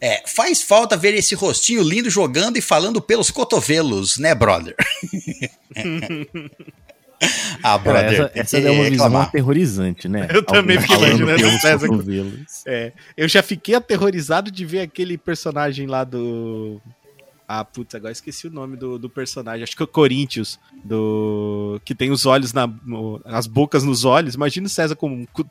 é, 0.00 0.22
faz 0.26 0.62
falta 0.62 0.96
ver 0.96 1.14
esse 1.14 1.36
rostinho 1.36 1.82
lindo 1.82 2.10
jogando 2.10 2.56
e 2.56 2.60
falando 2.60 3.00
pelos 3.00 3.30
cotovelos, 3.30 4.18
né, 4.18 4.34
brother? 4.34 4.74
ah, 7.62 7.78
Cara, 7.78 7.78
brother. 7.78 8.12
essa, 8.12 8.28
tem 8.28 8.40
essa 8.42 8.60
que 8.60 8.66
é 8.66 8.70
uma 8.70 8.84
visão 8.84 9.04
reclamar. 9.06 9.28
aterrorizante, 9.28 10.08
né? 10.08 10.28
Eu 10.32 10.42
também 10.42 10.76
Alguém 10.76 10.80
fiquei 10.80 10.96
falando 10.96 11.20
imaginando 11.22 11.56
o 11.56 11.60
César. 11.60 11.88
É, 12.66 12.92
eu 13.16 13.28
já 13.28 13.42
fiquei 13.42 13.74
aterrorizado 13.74 14.50
de 14.50 14.64
ver 14.64 14.80
aquele 14.80 15.16
personagem 15.18 15.86
lá 15.86 16.04
do. 16.04 16.80
Ah, 17.54 17.64
putz, 17.64 17.94
agora 17.94 18.12
esqueci 18.12 18.46
o 18.46 18.50
nome 18.50 18.78
do, 18.78 18.98
do 18.98 19.10
personagem. 19.10 19.62
Acho 19.62 19.76
que 19.76 19.82
é 19.82 19.84
o 19.84 19.88
Corinthians, 19.88 20.58
do. 20.82 21.78
Que 21.84 21.94
tem 21.94 22.10
os 22.10 22.24
olhos 22.24 22.52
na. 22.54 22.66
no- 22.66 23.20
as 23.26 23.46
bocas 23.46 23.84
nos 23.84 24.04
olhos. 24.06 24.34
Imagina 24.34 24.66
o 24.66 24.70
César 24.70 24.96
com, 24.96 25.08
um 25.10 25.26
com 25.26 25.44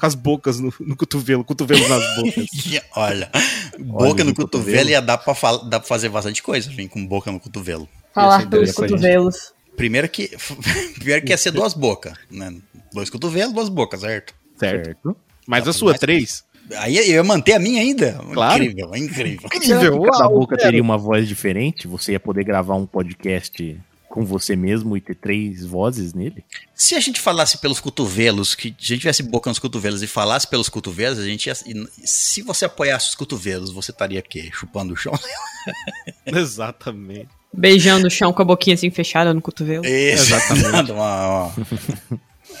as 0.00 0.14
bocas 0.16 0.58
no, 0.58 0.72
no 0.80 0.96
cotovelo, 0.96 1.44
cotovelos 1.44 1.88
nas 1.88 2.02
bocas. 2.16 2.46
Olha, 2.96 3.30
boca 3.78 4.24
no 4.24 4.30
no 4.30 4.34
cotovelo 4.34 4.48
cotovelo. 4.48 4.90
ia 4.90 5.00
dar 5.00 5.18
pra, 5.18 5.34
fal- 5.34 5.64
dá 5.68 5.78
pra 5.78 5.88
fazer 5.88 6.08
bastante 6.08 6.42
coisa, 6.42 6.68
vem 6.72 6.88
com 6.88 7.06
boca 7.06 7.30
no 7.30 7.38
cotovelo. 7.38 7.88
Falar 8.12 8.40
Essa 8.40 8.46
pelos 8.48 8.68
gente. 8.70 8.76
cotovelos. 8.76 9.53
Primeiro 9.76 10.08
que, 10.08 10.30
primeiro 10.96 11.24
que 11.24 11.32
ia 11.32 11.36
ser 11.38 11.50
duas 11.50 11.74
bocas, 11.74 12.14
né? 12.30 12.54
Dois 12.92 13.10
cotovelos, 13.10 13.52
duas 13.52 13.68
bocas, 13.68 14.00
certo? 14.00 14.34
Certo. 14.56 14.84
Certo. 14.86 15.16
Mas 15.46 15.64
Dá 15.64 15.70
a 15.70 15.72
sua 15.74 15.90
mais- 15.90 16.00
três? 16.00 16.44
Aí 16.78 16.96
eu 16.96 17.04
ia 17.04 17.22
manter 17.24 17.52
a 17.52 17.58
minha 17.58 17.82
ainda. 17.82 18.14
Claro. 18.32 18.64
Incrível, 18.64 18.96
incrível. 18.96 19.48
Que 19.52 19.60
cada 19.68 20.28
boca 20.28 20.56
cara. 20.56 20.62
teria 20.68 20.80
uma 20.82 20.96
voz 20.96 21.28
diferente? 21.28 21.86
Você 21.86 22.12
ia 22.12 22.20
poder 22.20 22.42
gravar 22.44 22.74
um 22.76 22.86
podcast 22.86 23.78
com 24.08 24.24
você 24.24 24.56
mesmo 24.56 24.96
e 24.96 25.00
ter 25.00 25.14
três 25.16 25.62
vozes 25.66 26.14
nele? 26.14 26.42
Se 26.74 26.94
a 26.94 27.00
gente 27.00 27.20
falasse 27.20 27.58
pelos 27.58 27.80
cotovelos, 27.80 28.54
que 28.54 28.68
a 28.68 28.70
gente 28.82 29.00
tivesse 29.00 29.22
boca 29.24 29.50
nos 29.50 29.58
cotovelos 29.58 30.02
e 30.02 30.06
falasse 30.06 30.46
pelos 30.48 30.70
cotovelos, 30.70 31.18
a 31.18 31.24
gente 31.26 31.48
ia. 31.48 31.54
Se 31.54 32.40
você 32.40 32.64
apoiasse 32.64 33.10
os 33.10 33.14
cotovelos, 33.14 33.70
você 33.70 33.90
estaria 33.90 34.20
o 34.20 34.22
quê? 34.22 34.48
Chupando 34.50 34.94
o 34.94 34.96
chão? 34.96 35.12
Exatamente. 36.24 37.28
Beijando 37.56 38.06
o 38.06 38.10
chão 38.10 38.32
com 38.32 38.42
a 38.42 38.44
boquinha 38.44 38.74
assim 38.74 38.90
fechada 38.90 39.32
no 39.32 39.40
cotovelo. 39.40 39.84
Exatamente. 39.86 40.90
Uma, 40.92 41.26
uma- 41.46 41.52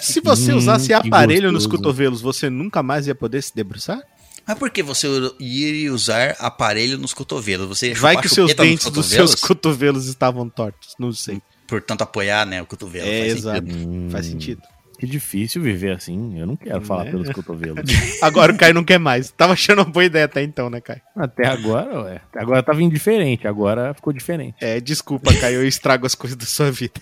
Se 0.00 0.20
você 0.20 0.52
Hum, 0.52 0.56
usasse 0.56 0.86
que 0.88 0.92
aparelho 0.94 1.50
nos 1.52 1.66
cotovelos, 1.66 2.20
você 2.20 2.48
nunca 2.50 2.82
mais 2.82 3.06
ia 3.06 3.14
poder 3.14 3.42
se 3.42 3.54
debruçar? 3.54 4.00
Mas 4.46 4.58
por 4.58 4.68
que 4.70 4.82
você 4.82 5.06
iria 5.40 5.92
usar 5.92 6.36
aparelho 6.38 6.98
nos 6.98 7.14
cotovelos? 7.14 7.66
Você 7.68 7.88
ia 7.88 7.94
Vai 7.94 8.20
que 8.20 8.26
os 8.26 8.32
seus 8.32 8.52
dentes 8.54 8.90
dos 8.90 9.06
seus 9.06 9.34
cotovelos 9.34 10.06
estavam 10.06 10.48
tortos. 10.48 10.94
Não 10.98 11.12
sei. 11.12 11.40
Portanto, 11.66 12.02
apoiar 12.02 12.44
né, 12.44 12.60
o 12.60 12.66
cotovelo. 12.66 13.06
É, 13.08 13.20
faz 13.20 13.32
exato. 13.36 13.66
sentido. 13.66 13.88
Hum, 13.88 14.08
Faz 14.10 14.26
sentido. 14.26 14.62
Que 15.04 15.10
difícil 15.10 15.60
viver 15.62 15.92
assim. 15.96 16.38
Eu 16.38 16.46
não 16.46 16.56
quero 16.56 16.80
falar 16.80 17.04
Né? 17.04 17.10
pelos 17.10 17.30
cotovelos. 17.30 17.84
Agora 18.22 18.52
o 18.52 18.56
Caio 18.56 18.72
não 18.74 18.84
quer 18.84 18.98
mais. 18.98 19.30
Tava 19.30 19.52
achando 19.52 19.80
uma 19.80 19.84
boa 19.84 20.04
ideia 20.04 20.24
até 20.24 20.42
então, 20.42 20.70
né, 20.70 20.80
Caio? 20.80 21.00
Até 21.16 21.46
agora, 21.46 22.02
ué. 22.02 22.20
Até 22.30 22.40
agora 22.40 22.62
tava 22.62 22.82
indiferente, 22.82 23.46
agora 23.46 23.92
ficou 23.94 24.12
diferente. 24.12 24.56
É, 24.60 24.80
desculpa, 24.80 25.34
Caio, 25.34 25.56
eu 25.60 25.68
estrago 25.68 26.06
as 26.06 26.14
coisas 26.14 26.36
da 26.38 26.46
sua 26.46 26.70
vida. 26.70 27.00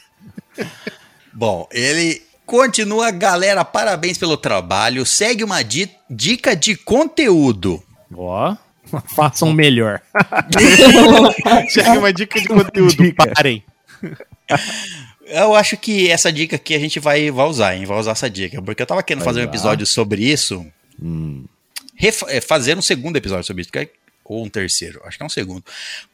Bom, 1.33 1.67
ele 1.73 2.21
continua, 2.45 3.11
galera. 3.11 3.65
Parabéns 3.65 4.19
pelo 4.19 4.37
trabalho. 4.37 5.07
Segue 5.07 5.45
uma 5.45 5.63
di- 5.63 5.91
dica 6.11 6.55
de 6.57 6.75
conteúdo. 6.77 7.83
Ó, 8.15 8.57
façam 9.15 9.53
melhor. 9.53 10.01
Chega 11.69 11.93
uma 11.99 12.13
dica 12.13 12.41
de 12.41 12.49
conteúdo. 12.49 12.95
Dica. 12.97 13.33
Parem. 13.35 13.65
Eu 15.33 15.55
acho 15.55 15.77
que 15.77 16.11
essa 16.11 16.31
dica 16.33 16.57
aqui 16.57 16.75
a 16.75 16.79
gente 16.79 17.01
vai, 17.01 17.31
vai 17.31 17.47
usar, 17.47 17.75
hein? 17.77 17.85
Vai 17.87 17.99
usar 17.99 18.13
essa 18.13 18.29
dica. 18.29 18.61
Porque 18.61 18.83
eu 18.83 18.87
tava 18.87 19.03
querendo 19.03 19.25
Vai 19.25 19.33
fazer 19.33 19.41
um 19.41 19.49
episódio 19.49 19.87
sobre 19.87 20.23
isso. 20.25 20.65
Hum, 21.03 21.45
é, 22.29 22.41
fazer 22.41 22.77
um 22.77 22.83
segundo 22.83 23.17
episódio 23.17 23.45
sobre 23.45 23.63
isso. 23.63 23.71
é- 23.77 23.89
Ou 24.25 24.45
um 24.45 24.49
terceiro, 24.49 25.01
acho 25.05 25.17
que 25.17 25.23
é 25.23 25.27
um 25.27 25.31
segundo. 25.31 25.65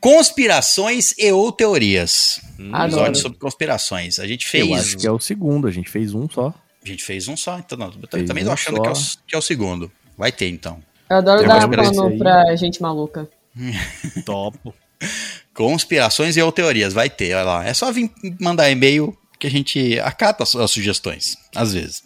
Conspirações 0.00 1.14
e 1.18 1.30
ou 1.30 1.52
teorias. 1.52 2.40
Um 2.58 2.74
Adoro. 2.74 2.86
episódio 3.02 3.20
sobre 3.20 3.38
conspirações. 3.38 4.18
A 4.18 4.26
gente 4.26 4.46
fez. 4.46 4.66
eu 4.68 4.74
acho 4.74 4.96
que 4.96 5.06
é 5.06 5.10
o 5.10 5.18
segundo, 5.20 5.66
a 5.68 5.70
gente 5.70 5.90
fez 5.90 6.14
um 6.14 6.28
só. 6.28 6.54
A 6.82 6.86
gente 6.88 7.04
fez 7.04 7.28
um 7.28 7.36
só, 7.36 7.58
então 7.58 7.76
não. 7.76 7.92
Eu 8.10 8.26
também 8.26 8.44
um 8.44 8.46
tô 8.46 8.52
achando 8.52 8.80
que 8.80 8.88
é, 8.88 8.92
o, 8.92 8.94
que 9.26 9.34
é 9.34 9.38
o 9.38 9.42
segundo. 9.42 9.90
Vai 10.16 10.32
ter, 10.32 10.48
então. 10.48 10.82
Eu 11.10 11.16
adoro 11.18 11.42
Eu 11.42 11.48
dar 11.48 11.68
pano 11.68 12.18
pra 12.18 12.56
gente 12.56 12.80
maluca. 12.80 13.28
Topo. 14.24 14.74
Conspirações 15.58 16.36
e 16.36 16.40
ou 16.40 16.52
teorias, 16.52 16.92
vai 16.92 17.10
ter, 17.10 17.34
olha 17.34 17.42
lá. 17.42 17.66
É 17.66 17.74
só 17.74 17.90
vir 17.90 18.12
mandar 18.40 18.70
e-mail 18.70 19.18
que 19.40 19.48
a 19.48 19.50
gente 19.50 19.98
acata 19.98 20.44
as, 20.44 20.54
as 20.54 20.70
sugestões, 20.70 21.36
às 21.52 21.72
vezes. 21.72 22.04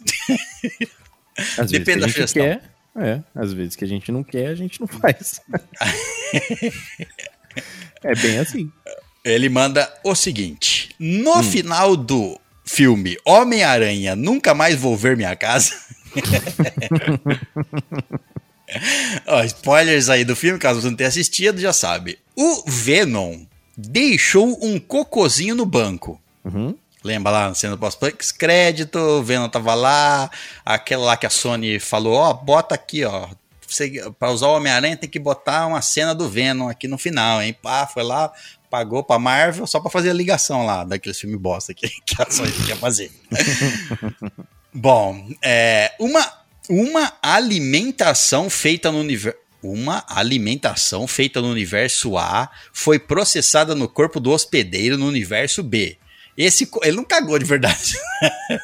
Às 1.59 1.69
Depende 1.69 1.99
da 1.99 2.07
vezes 2.07 2.33
que 2.33 2.39
a 2.39 2.41
gente 2.41 2.41
sugestão. 2.49 2.59
quer. 2.95 3.03
É, 3.05 3.21
às 3.35 3.53
vezes 3.53 3.75
que 3.75 3.85
a 3.85 3.87
gente 3.87 4.11
não 4.11 4.23
quer, 4.23 4.47
a 4.47 4.55
gente 4.55 4.81
não 4.81 4.87
faz. 4.87 5.39
é 8.03 8.15
bem 8.15 8.39
assim. 8.39 8.71
Ele 9.23 9.49
manda 9.49 9.87
o 10.03 10.15
seguinte: 10.15 10.89
No 10.97 11.43
final 11.43 11.95
do 11.95 12.41
filme 12.65 13.19
Homem-Aranha, 13.23 14.15
nunca 14.15 14.55
mais 14.55 14.79
vou 14.79 14.97
ver 14.97 15.15
minha 15.15 15.35
casa. 15.35 15.75
Ó, 19.27 19.43
spoilers 19.43 20.09
aí 20.09 20.23
do 20.23 20.35
filme, 20.35 20.59
caso 20.59 20.81
você 20.81 20.89
não 20.89 20.95
tenha 20.95 21.09
assistido, 21.09 21.59
já 21.59 21.73
sabe. 21.73 22.19
O 22.35 22.63
Venom 22.65 23.45
deixou 23.77 24.57
um 24.63 24.79
cocôzinho 24.79 25.55
no 25.55 25.65
banco. 25.65 26.19
Uhum. 26.43 26.75
Lembra 27.03 27.31
lá 27.31 27.47
na 27.49 27.55
cena 27.55 27.75
do 27.75 27.79
pós-crédito, 27.79 28.97
o 28.97 29.23
Venom 29.23 29.49
tava 29.49 29.73
lá, 29.73 30.31
aquela 30.65 31.05
lá 31.05 31.17
que 31.17 31.25
a 31.25 31.29
Sony 31.29 31.77
falou, 31.77 32.13
ó, 32.15 32.33
bota 32.33 32.75
aqui, 32.75 33.03
ó. 33.03 33.27
Pra 34.19 34.29
usar 34.29 34.47
o 34.47 34.55
Homem-Aranha 34.55 34.95
tem 34.95 35.09
que 35.09 35.19
botar 35.19 35.65
uma 35.65 35.81
cena 35.81 36.13
do 36.13 36.29
Venom 36.29 36.69
aqui 36.69 36.87
no 36.87 36.97
final, 36.97 37.41
hein? 37.41 37.57
Pá, 37.61 37.87
foi 37.87 38.03
lá, 38.03 38.31
pagou 38.69 39.03
pra 39.03 39.19
Marvel 39.19 39.67
só 39.67 39.79
pra 39.79 39.91
fazer 39.91 40.11
a 40.11 40.13
ligação 40.13 40.65
lá 40.65 40.83
daquele 40.83 41.13
filme 41.13 41.35
bosta 41.37 41.73
que, 41.73 41.89
que 42.05 42.21
a 42.21 42.29
Sony 42.29 42.51
quer 42.65 42.77
fazer. 42.77 43.11
Bom, 44.73 45.29
é, 45.41 45.91
uma, 45.99 46.25
uma 46.69 47.13
alimentação 47.21 48.49
feita 48.49 48.91
no 48.91 48.99
universo. 48.99 49.39
Uma 49.61 50.03
alimentação 50.09 51.07
feita 51.07 51.41
no 51.41 51.49
universo 51.49 52.17
A 52.17 52.49
foi 52.73 52.99
processada 52.99 53.73
no 53.73 53.87
corpo 53.87 54.19
do 54.19 54.31
hospedeiro 54.31 54.97
no 54.97 55.07
universo 55.07 55.63
B. 55.63 55.97
Esse, 56.37 56.69
ele 56.81 56.97
não 56.97 57.05
cagou 57.05 57.39
de 57.39 57.45
verdade. 57.45 57.93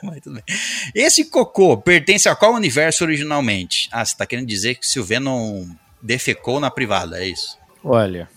Esse 0.93 1.23
cocô 1.25 1.77
pertence 1.77 2.27
a 2.27 2.35
qual 2.35 2.53
universo 2.53 3.05
originalmente? 3.05 3.87
Ah, 3.93 4.03
você 4.03 4.17
tá 4.17 4.25
querendo 4.25 4.47
dizer 4.47 4.75
que 4.75 4.85
se 4.85 4.99
o 4.99 5.03
Venom 5.03 5.67
defecou 6.01 6.59
na 6.59 6.69
privada, 6.69 7.23
é 7.23 7.27
isso? 7.27 7.57
Olha, 7.81 8.29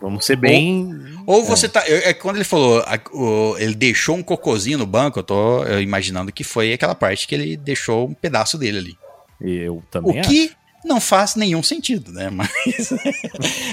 vamos 0.00 0.24
ser 0.24 0.36
bem. 0.36 0.90
Ou 1.26 1.44
você 1.44 1.68
tá. 1.68 1.86
eu- 1.86 1.98
É 1.98 2.12
quando 2.14 2.36
ele 2.36 2.44
falou, 2.44 2.80
a- 2.80 2.98
o- 3.12 3.56
ele 3.58 3.74
deixou 3.74 4.16
um 4.16 4.22
cocôzinho 4.22 4.78
no 4.78 4.86
banco, 4.86 5.18
eu 5.18 5.22
tô 5.22 5.64
eu 5.64 5.80
imaginando 5.80 6.32
que 6.32 6.42
foi 6.44 6.72
aquela 6.72 6.94
parte 6.94 7.26
que 7.28 7.34
ele 7.34 7.56
deixou 7.56 8.08
um 8.08 8.14
pedaço 8.14 8.56
dele 8.58 8.78
ali. 8.78 8.98
Eu 9.40 9.76
O 9.78 9.82
também 9.90 10.18
acho. 10.20 10.28
que 10.28 10.50
não 10.84 11.00
faz 11.00 11.34
nenhum 11.34 11.62
sentido, 11.62 12.10
né? 12.12 12.28
Mas 12.32 12.50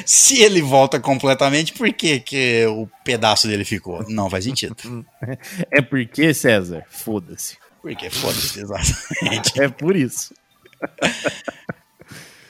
se 0.06 0.42
ele 0.42 0.62
volta 0.62 1.00
completamente, 1.00 1.74
por 1.74 1.92
que, 1.94 2.20
que 2.20 2.66
o 2.68 2.88
pedaço 3.04 3.48
dele 3.48 3.64
ficou? 3.66 4.04
Não 4.10 4.30
faz 4.30 4.44
sentido. 4.46 4.76
É 5.72 5.82
porque, 5.82 6.34
César, 6.34 6.84
foda-se. 6.90 7.58
Porque 7.82 8.10
foda-se, 8.10 8.60
exatamente. 8.60 9.54
É 9.62 9.68
por 9.70 9.96
isso. 9.96 10.34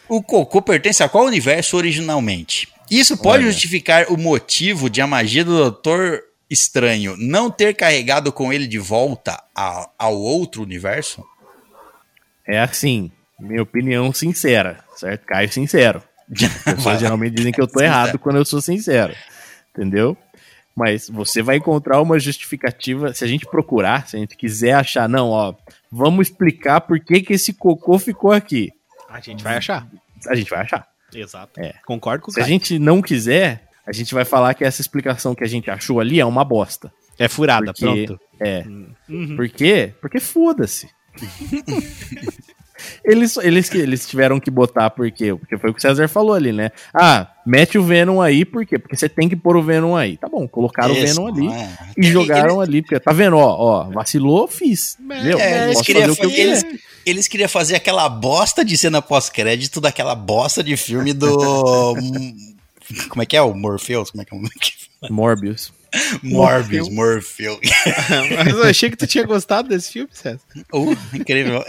O 0.10 0.22
cocô 0.24 0.62
pertence 0.62 1.04
a 1.04 1.10
qual 1.10 1.26
universo 1.26 1.76
originalmente? 1.78 2.68
Isso 2.90 3.18
pode 3.18 3.44
Olha. 3.44 3.52
justificar 3.52 4.06
o 4.12 4.18
motivo 4.18 4.90
de 4.90 5.02
a 5.02 5.08
magia 5.08 5.44
do 5.44 5.56
Doutor 5.58 6.22
Estranho 6.50 7.16
não 7.18 7.52
ter 7.52 7.74
carregado 7.76 8.32
com 8.32 8.54
ele 8.54 8.68
de 8.68 8.80
volta 8.80 9.42
a- 9.56 9.90
ao 10.00 10.16
outro 10.18 10.62
universo? 10.64 11.24
É 12.48 12.60
assim, 12.60 13.12
minha 13.40 13.62
opinião 13.62 14.14
sincera, 14.14 14.84
certo? 14.96 15.26
Caio 15.26 15.52
sincero. 15.52 16.02
As 16.66 16.76
pessoas 16.76 17.00
geralmente 17.00 17.36
dizem 17.36 17.52
que 17.52 17.62
eu 17.62 17.68
tô 17.68 17.82
errado 17.82 18.18
quando 18.20 18.38
eu 18.38 18.46
sou 18.46 18.62
sincero. 18.62 19.14
Entendeu? 19.74 20.16
Mas 20.76 21.10
você 21.10 21.42
vai 21.42 21.58
encontrar 21.58 22.00
uma 22.02 22.20
justificativa, 22.20 23.14
se 23.14 23.24
a 23.24 23.28
gente 23.28 23.46
procurar, 23.46 24.08
se 24.08 24.16
a 24.16 24.20
gente 24.20 24.38
quiser 24.38 24.74
achar, 24.74 25.10
não, 25.10 25.30
ó, 25.30 25.54
vamos 25.92 26.28
explicar 26.30 26.82
por 26.82 27.00
que, 27.00 27.22
que 27.22 27.34
esse 27.34 27.52
cocô 27.54 27.98
ficou 27.98 28.32
aqui. 28.32 28.72
A 29.10 29.20
gente 29.20 29.44
vai 29.44 29.58
achar. 29.58 29.88
A 30.28 30.36
gente 30.36 30.50
vai 30.50 30.60
achar. 30.62 30.88
Exato. 31.14 31.60
É. 31.60 31.74
Concordo 31.86 32.24
com 32.24 32.32
o 32.32 32.34
Se 32.34 32.42
a 32.42 32.44
gente 32.44 32.78
não 32.78 33.02
quiser, 33.02 33.68
a 33.86 33.92
gente 33.92 34.14
vai 34.14 34.26
falar 34.26 34.54
que 34.54 34.64
essa 34.64 34.82
explicação 34.82 35.34
que 35.34 35.44
a 35.44 35.48
gente 35.48 35.70
achou 35.72 36.00
ali 36.00 36.20
é 36.20 36.26
uma 36.26 36.44
bosta. 36.44 36.92
É 37.18 37.28
furada, 37.28 37.74
Porque- 37.74 38.06
pronto. 38.06 38.20
É. 38.40 38.64
Uhum. 39.10 39.36
Por 39.36 39.50
quê? 39.50 39.94
Porque 40.00 40.20
foda-se. 40.20 40.88
eles, 43.04 43.38
eles, 43.38 43.74
eles 43.74 44.08
tiveram 44.08 44.40
que 44.40 44.52
botar 44.52 44.90
por 44.90 45.10
quê? 45.12 45.34
Porque 45.34 45.58
foi 45.58 45.70
o 45.70 45.74
que 45.74 45.80
o 45.80 45.82
César 45.82 46.08
falou 46.08 46.36
ali, 46.36 46.52
né? 46.52 46.72
Ah, 46.94 47.28
mete 47.46 47.78
o 47.78 47.84
Venom 47.84 48.22
aí, 48.22 48.46
por 48.46 48.66
quê? 48.66 48.78
Porque 48.78 48.96
você 48.96 49.10
tem 49.10 49.28
que 49.28 49.36
pôr 49.36 49.58
o 49.58 49.64
Venom 49.64 49.96
aí. 49.96 50.18
Tá 50.18 50.30
bom, 50.30 50.48
colocaram 50.48 50.94
o 50.94 50.98
Isso, 50.98 51.16
Venom 51.16 51.28
ali 51.28 51.48
é. 51.48 51.70
e 51.98 52.04
jogaram 52.04 52.62
ali. 52.62 52.82
Porque, 52.82 53.00
tá 53.00 53.12
vendo? 53.12 53.38
Ó, 53.38 53.56
ó, 53.58 53.84
vacilou, 53.90 54.48
fiz. 54.48 54.98
É, 55.10 55.64
eles, 55.64 55.74
Posso 55.74 55.86
queriam, 55.86 56.08
fazer 56.08 56.12
o 56.12 56.16
que 56.16 56.26
eu 56.26 56.30
eles, 56.46 56.64
quiser. 56.64 56.80
Eles 57.10 57.28
queriam 57.28 57.50
fazer 57.50 57.76
aquela 57.76 58.08
bosta 58.10 58.64
de 58.66 58.78
cena 58.78 59.02
pós-crédito 59.02 59.80
daquela 59.82 60.16
bosta 60.16 60.64
de 60.64 60.76
filme 60.78 61.14
do. 61.14 61.96
Como 63.10 63.22
é 63.22 63.26
que 63.26 63.36
é? 63.36 63.42
O 63.42 63.54
Morpheus? 63.54 64.12
Como 64.12 64.22
é 64.22 64.26
que 64.26 64.34
é 64.34 64.38
o 64.38 64.42
nome? 64.42 64.52
Morbius. 65.10 65.74
Morbius, 66.24 66.90
Morpheus. 66.90 67.60
Mas 68.44 68.54
eu 68.54 68.64
achei 68.64 68.90
que 68.90 68.96
tu 68.98 69.06
tinha 69.08 69.26
gostado 69.26 69.68
desse 69.70 69.92
filme, 69.92 70.10
César. 70.12 70.40
Uh, 70.74 70.96
incrível. 71.14 71.64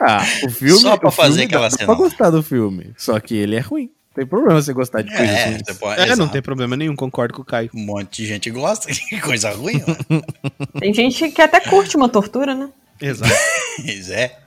Ah, 0.00 0.24
o 0.44 0.50
filme. 0.50 0.80
Só 0.80 0.96
pra 0.96 1.10
fazer 1.10 1.42
aquela 1.44 1.68
dá 1.68 1.76
cena. 1.76 1.86
pra 1.86 1.94
gostar 1.94 2.30
do 2.30 2.42
filme. 2.42 2.92
Só 2.96 3.18
que 3.20 3.34
ele 3.34 3.56
é 3.56 3.60
ruim. 3.60 3.90
Não 4.08 4.14
tem 4.14 4.26
problema 4.26 4.60
você 4.60 4.72
gostar 4.72 5.02
de 5.02 5.14
coisas 5.14 5.36
É, 5.36 5.44
ruins. 5.46 5.62
você 5.64 5.74
pode- 5.74 6.00
É, 6.00 6.16
não 6.16 6.26
tem 6.28 6.42
problema 6.42 6.76
nenhum, 6.76 6.96
concordo 6.96 7.34
com 7.34 7.42
o 7.42 7.44
Caio. 7.44 7.70
Um 7.74 7.84
monte 7.84 8.22
de 8.22 8.28
gente 8.28 8.50
gosta, 8.50 8.88
que 8.92 9.20
coisa 9.20 9.50
ruim. 9.52 9.80
ó. 9.86 10.20
Tem 10.80 10.92
gente 10.92 11.30
que 11.30 11.40
até 11.42 11.60
curte 11.60 11.96
uma 11.96 12.08
tortura, 12.08 12.54
né? 12.54 12.70
Exato. 13.00 13.32
Mas 13.84 14.10
é. 14.10 14.38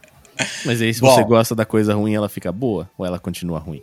Mas 0.65 0.81
aí, 0.81 0.93
se 0.93 0.99
Bom. 1.01 1.13
você 1.13 1.23
gosta 1.23 1.53
da 1.55 1.65
coisa 1.65 1.93
ruim, 1.93 2.13
ela 2.13 2.27
fica 2.29 2.51
boa? 2.51 2.89
Ou 2.97 3.05
ela 3.05 3.19
continua 3.19 3.59
ruim? 3.59 3.81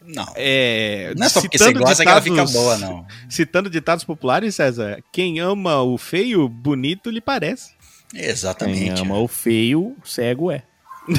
Não. 0.00 0.26
É, 0.36 1.12
Não 1.16 1.26
é 1.26 1.28
só 1.28 1.40
porque 1.40 1.58
você 1.58 1.72
gosta 1.72 2.02
que 2.02 2.08
ela 2.08 2.22
fica 2.22 2.34
ditados- 2.36 2.52
boa, 2.54 2.78
não. 2.78 3.06
Citando 3.28 3.68
ditados 3.68 4.04
populares, 4.04 4.54
César, 4.54 5.02
quem 5.12 5.38
ama 5.40 5.82
o 5.82 5.98
feio, 5.98 6.48
bonito 6.48 7.10
lhe 7.10 7.20
parece. 7.20 7.72
Quem 8.10 8.22
Exatamente. 8.24 9.02
ama 9.02 9.18
o 9.18 9.28
feio, 9.28 9.94
cego 10.04 10.50
é. 10.50 10.62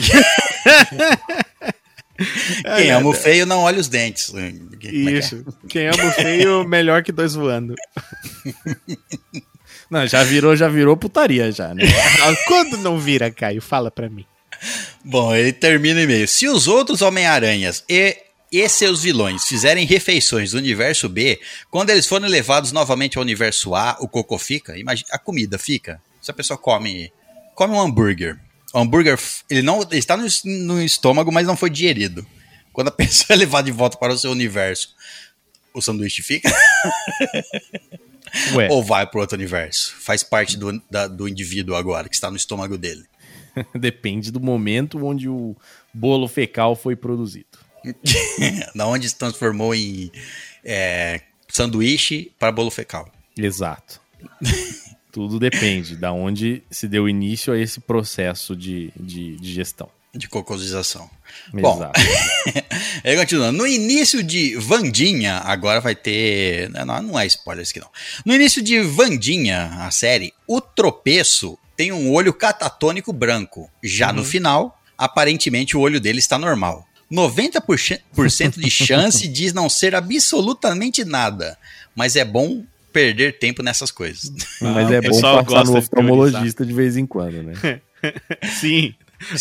Quem 2.78 2.91
ama 2.91 3.10
o 3.10 3.14
feio 3.14 3.45
não 3.45 3.60
olha 3.60 3.80
os 3.80 3.88
dentes. 3.88 4.28
Como 4.28 4.39
é 4.41 4.52
que 4.78 4.88
é? 4.88 4.91
Isso. 4.91 5.45
Quem 5.70 5.88
ama 5.88 6.04
o 6.06 6.12
feio, 6.12 6.64
melhor 6.68 7.02
que 7.04 7.12
dois 7.14 7.34
voando. 7.34 7.76
Não, 9.90 10.06
já 10.06 10.24
virou, 10.24 10.56
já 10.56 10.68
virou 10.68 10.96
putaria 10.96 11.52
já, 11.52 11.74
né? 11.74 11.84
Quando 12.48 12.78
não 12.78 13.00
vira, 13.00 13.32
Caio? 13.32 13.62
Fala 13.62 13.90
pra 13.90 14.10
mim. 14.10 14.26
Bom, 15.04 15.34
ele 15.36 15.52
termina 15.52 16.00
o 16.00 16.04
e-mail. 16.04 16.28
Se 16.28 16.48
os 16.48 16.68
outros 16.68 17.02
Homem-Aranhas 17.02 17.84
e, 17.90 18.18
e 18.52 18.70
seus 18.70 19.02
vilões 19.02 19.46
fizerem 19.46 19.86
refeições 19.86 20.52
do 20.52 20.58
universo 20.58 21.10
B, 21.10 21.40
quando 21.72 21.90
eles 21.90 22.06
forem 22.06 22.30
levados 22.30 22.72
novamente 22.72 23.18
ao 23.18 23.24
universo 23.24 23.74
A, 23.74 23.98
o 24.00 24.08
cocô 24.08 24.38
fica? 24.38 24.78
Imagina, 24.78 25.08
a 25.12 25.18
comida 25.18 25.58
fica. 25.58 26.02
Se 26.22 26.30
a 26.30 26.34
pessoa 26.34 26.58
come, 26.58 27.12
come 27.56 27.74
um 27.74 27.82
hambúrguer. 27.82 28.38
O 28.74 28.80
hambúrguer, 28.80 29.18
ele 29.50 29.64
não 29.64 29.82
ele 29.82 29.98
está 29.98 30.16
no, 30.16 30.28
no 30.46 30.82
estômago, 30.84 31.32
mas 31.32 31.48
não 31.48 31.58
foi 31.58 31.70
digerido. 31.70 32.28
Quando 32.72 32.90
a 32.90 32.92
pessoa 32.96 33.36
é 33.36 33.40
levada 33.40 33.66
de 33.66 33.72
volta 33.72 33.98
para 33.98 34.14
o 34.14 34.18
seu 34.18 34.32
universo, 34.32 34.94
o 35.74 35.82
sanduíche 35.82 36.22
fica 36.22 36.54
Ué, 38.53 38.67
ou 38.69 38.84
vai 38.84 39.05
para 39.07 39.19
outro 39.21 39.36
universo? 39.38 39.95
Faz 39.99 40.23
parte 40.23 40.57
do, 40.57 40.82
da- 40.89 41.07
do 41.07 41.27
indivíduo 41.27 41.75
agora, 41.75 42.07
que 42.09 42.15
está 42.15 42.30
no 42.30 42.38
estômago 42.38 42.77
dele. 42.77 43.03
depende 43.77 44.32
do 44.32 44.39
momento 44.39 45.03
onde 45.05 45.27
o 45.27 45.55
bolo 45.93 46.27
fecal 46.27 46.75
foi 46.75 46.95
produzido. 46.95 47.57
da 48.75 48.88
onde 48.88 49.09
se 49.09 49.17
transformou 49.17 49.73
em 49.73 50.11
é, 50.63 51.21
sanduíche 51.47 52.32
para 52.38 52.51
bolo 52.51 52.69
fecal. 52.69 53.11
Exato. 53.38 54.01
Tudo 55.11 55.39
depende 55.39 55.95
da 55.95 56.11
onde 56.11 56.61
se 56.69 56.88
deu 56.88 57.09
início 57.09 57.51
a 57.53 57.57
esse 57.57 57.80
processo 57.80 58.55
de, 58.55 58.91
de, 58.99 59.38
de 59.38 59.53
gestão. 59.53 59.89
De 60.14 60.28
cocosização. 60.28 61.10
Bom, 61.53 61.76
Exato. 61.76 61.99
Aí 63.03 63.16
continuando. 63.16 63.57
No 63.57 63.68
início 63.68 64.24
de 64.24 64.55
Vandinha, 64.55 65.38
agora 65.45 65.80
vai 65.80 65.95
ter. 65.95 66.70
Não, 66.70 67.01
não 67.01 67.20
é 67.20 67.26
spoiler 67.28 67.64
isso 67.64 67.72
aqui 67.72 67.80
não. 67.80 67.89
No 68.26 68.34
início 68.34 68.62
de 68.62 68.82
Vandinha, 68.82 69.66
a 69.80 69.91
série, 69.91 70.34
o 70.47 70.60
tropeço 70.60 71.57
tem 71.78 71.91
um 71.91 72.12
olho 72.12 72.34
catatônico 72.34 73.14
branco. 73.14 73.70
Já 73.84 74.12
no 74.12 74.24
final, 74.26 74.80
aparentemente 74.97 75.78
o 75.78 75.80
olho 75.80 75.99
dele 75.99 76.20
está 76.20 76.38
normal. 76.38 76.86
90% 77.12 78.57
de 78.57 78.70
chance 78.72 79.28
de 79.28 79.53
não 79.53 79.70
ser 79.70 79.95
absolutamente 79.95 81.05
nada. 81.05 81.57
Mas 81.95 82.16
é 82.16 82.26
bom 82.26 82.64
perder 82.91 83.38
tempo 83.39 83.64
nessas 83.64 83.91
coisas. 83.91 84.32
Mas 84.62 84.91
Ah, 84.91 84.93
é 84.95 85.01
bom 85.01 85.22
passar 85.22 85.66
no 85.66 85.78
oftalmologista 85.78 86.66
de 86.66 86.74
vez 86.74 86.97
em 86.97 87.05
quando, 87.05 87.43
né? 87.43 87.53
Sim. 88.60 88.93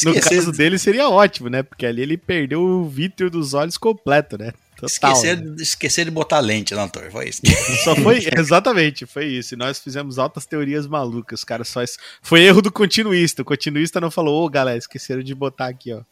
No 0.04 0.12
caso 0.20 0.52
dele 0.52 0.78
seria 0.78 1.08
ótimo, 1.08 1.48
né? 1.48 1.62
Porque 1.62 1.86
ali 1.86 2.02
ele 2.02 2.16
perdeu 2.16 2.60
o 2.62 2.88
vítreo 2.88 3.30
dos 3.30 3.54
olhos 3.54 3.76
completo, 3.78 4.36
né? 4.38 4.52
Total. 4.76 5.12
Esquecer, 5.12 5.40
né? 5.42 5.56
esquecer 5.58 6.04
de 6.04 6.10
botar 6.10 6.38
lente 6.38 6.72
na 6.74 6.86
torre, 6.88 7.10
foi 7.10 7.28
isso. 7.28 7.40
Só 7.82 7.96
foi, 7.96 8.20
exatamente, 8.36 9.06
foi 9.06 9.26
isso. 9.26 9.54
E 9.54 9.56
nós 9.56 9.78
fizemos 9.80 10.18
altas 10.18 10.46
teorias 10.46 10.86
malucas. 10.86 11.40
Os 11.40 11.44
caras 11.44 11.68
só. 11.68 11.82
es- 11.82 11.98
Foi 12.22 12.42
erro 12.42 12.62
do 12.62 12.70
continuista. 12.70 13.42
O 13.42 13.44
continuista 13.44 14.00
não 14.00 14.10
falou, 14.10 14.44
ô 14.44 14.48
galera, 14.48 14.78
esqueceram 14.78 15.22
de 15.22 15.34
botar 15.34 15.66
aqui, 15.66 15.92
ó. 15.92 16.02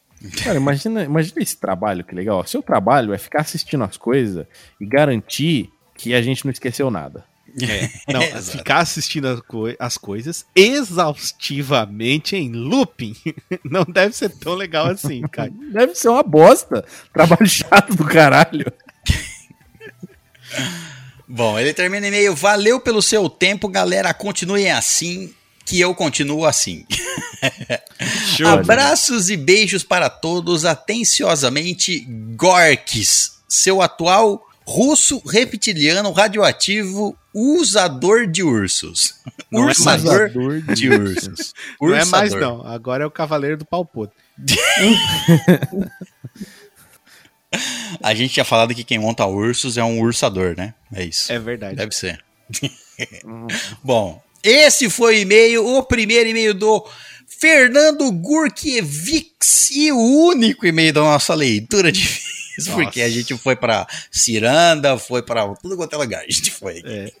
Cara, 0.43 0.57
imagina, 0.57 1.03
imagina 1.03 1.41
esse 1.41 1.55
trabalho, 1.57 2.03
que 2.03 2.13
legal. 2.15 2.45
Seu 2.45 2.61
trabalho 2.61 3.13
é 3.13 3.17
ficar 3.17 3.41
assistindo 3.41 3.83
as 3.83 3.95
coisas 3.97 4.45
e 4.81 4.85
garantir 4.85 5.69
que 5.95 6.13
a 6.13 6.21
gente 6.21 6.43
não 6.43 6.51
esqueceu 6.51 6.89
nada. 6.91 7.23
Não, 8.07 8.21
Exato. 8.21 8.57
ficar 8.57 8.77
assistindo 8.79 9.27
as, 9.27 9.41
coi- 9.41 9.75
as 9.79 9.97
coisas 9.97 10.45
exaustivamente 10.55 12.35
em 12.35 12.51
looping 12.51 13.15
não 13.65 13.83
deve 13.83 14.15
ser 14.15 14.29
tão 14.29 14.53
legal 14.53 14.85
assim, 14.87 15.21
cara. 15.31 15.51
Deve 15.71 15.95
ser 15.95 16.09
uma 16.09 16.21
bosta. 16.23 16.85
Trabalho 17.11 17.47
chato 17.49 17.95
do 17.95 18.05
caralho. 18.05 18.71
Bom, 21.27 21.59
ele 21.59 21.73
termina 21.73 22.05
o 22.05 22.09
e-mail. 22.09 22.35
Valeu 22.35 22.79
pelo 22.79 23.01
seu 23.01 23.29
tempo, 23.29 23.67
galera. 23.67 24.13
Continuem 24.13 24.71
assim, 24.71 25.33
que 25.65 25.79
eu 25.79 25.93
continuo 25.93 26.45
assim. 26.45 26.85
Show. 28.37 28.47
Abraços 28.47 29.29
e 29.29 29.35
beijos 29.35 29.83
para 29.83 30.09
todos. 30.09 30.63
Atenciosamente, 30.63 31.99
Gorks, 32.35 33.39
seu 33.47 33.81
atual 33.81 34.41
russo 34.65 35.21
reptiliano 35.27 36.11
radioativo 36.11 37.17
usador 37.37 38.25
de 38.25 38.41
ursos. 38.41 39.15
Não 39.51 39.61
é 39.61 39.65
mais 39.65 40.03
Ursador 40.03 40.29
usador 40.29 40.61
de 40.61 40.73
de 40.75 40.89
ursos. 40.89 41.53
Não 41.79 41.95
é 41.95 42.03
mais, 42.05 42.33
não. 42.33 42.65
Agora 42.65 43.03
é 43.03 43.07
o 43.07 43.11
Cavaleiro 43.11 43.57
do 43.57 43.65
Pau 43.65 43.85
Podre. 43.85 44.15
A 48.03 48.13
gente 48.13 48.33
tinha 48.33 48.43
falado 48.43 48.75
que 48.75 48.83
quem 48.83 48.99
monta 48.99 49.25
ursos 49.25 49.77
é 49.77 49.83
um 49.83 50.01
ursador, 50.01 50.53
né? 50.57 50.73
É 50.93 51.05
isso. 51.05 51.31
É 51.31 51.39
verdade. 51.39 51.77
Deve 51.77 51.95
ser. 51.95 52.21
Bom, 53.81 54.21
esse 54.43 54.89
foi 54.89 55.15
o 55.15 55.19
e-mail, 55.19 55.65
o 55.65 55.81
primeiro 55.83 56.29
e-mail 56.29 56.53
do 56.53 56.85
Fernando 57.25 58.11
Gurkiewicz 58.11 59.71
e 59.71 59.91
o 59.91 59.97
único 59.97 60.65
e-mail 60.65 60.91
da 60.93 61.01
nossa 61.01 61.33
leitura 61.33 61.91
de 61.91 62.05
Porque 62.73 63.01
a 63.01 63.09
gente 63.09 63.37
foi 63.37 63.55
pra 63.55 63.87
Ciranda, 64.11 64.97
foi 64.97 65.21
pra 65.21 65.47
tudo 65.55 65.77
quanto 65.77 65.93
é 65.93 65.97
lugar. 65.97 66.21
A 66.21 66.31
gente 66.31 66.51
foi. 66.51 66.81
É. 66.83 67.11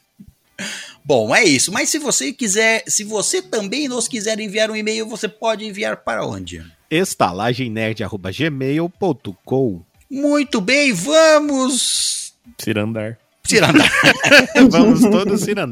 Bom, 1.03 1.35
é 1.35 1.43
isso. 1.43 1.71
Mas 1.71 1.89
se 1.89 1.97
você 1.99 2.33
quiser, 2.33 2.83
se 2.87 3.03
você 3.03 3.39
também 3.41 3.87
nos 3.87 4.07
quiser 4.07 4.39
enviar 4.39 4.71
um 4.71 4.75
e-mail, 4.75 5.07
você 5.07 5.27
pode 5.27 5.65
enviar 5.65 5.97
para 5.97 6.25
onde? 6.25 6.63
estalagemnerd.gmail.com 6.89 9.81
Muito 10.09 10.61
bem, 10.61 10.93
vamos 10.93 12.33
Cirandar. 12.57 13.19
Ciranda. 13.43 13.83
Vamos 14.69 15.01
todos 15.01 15.45
ir 15.47 15.57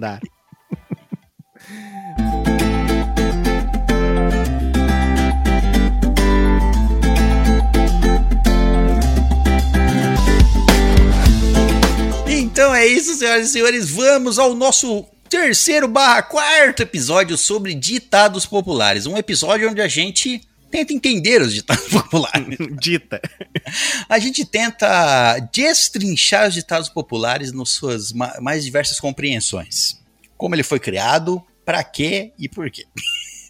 Então 12.56 12.74
é 12.74 12.88
isso, 12.88 13.14
senhoras 13.16 13.50
e 13.50 13.52
senhores. 13.52 13.90
Vamos 13.90 14.40
ao 14.40 14.56
nosso 14.56 15.06
terceiro 15.30 15.90
barra 15.90 16.22
quarto 16.24 16.82
episódio 16.82 17.38
sobre 17.38 17.74
ditados 17.74 18.46
populares. 18.46 19.06
Um 19.06 19.18
episódio 19.18 19.70
onde 19.70 19.82
a 19.82 19.90
gente 19.90 20.40
tenta 20.72 20.94
entender 20.94 21.42
os 21.42 21.54
ditados 21.54 21.88
populares. 21.92 22.58
Dita. 22.80 23.22
A 24.08 24.18
gente 24.20 24.46
tenta 24.46 25.38
destrinchar 25.52 26.48
os 26.48 26.54
ditados 26.54 26.88
populares 26.88 27.52
nas 27.52 27.72
suas 27.72 28.14
ma- 28.14 28.38
mais 28.40 28.64
diversas 28.64 29.02
compreensões. 29.02 30.00
Como 30.38 30.56
ele 30.56 30.64
foi 30.64 30.80
criado, 30.80 31.44
pra 31.66 31.84
quê 31.84 32.32
e 32.40 32.48
por 32.48 32.72
quê. 32.72 32.86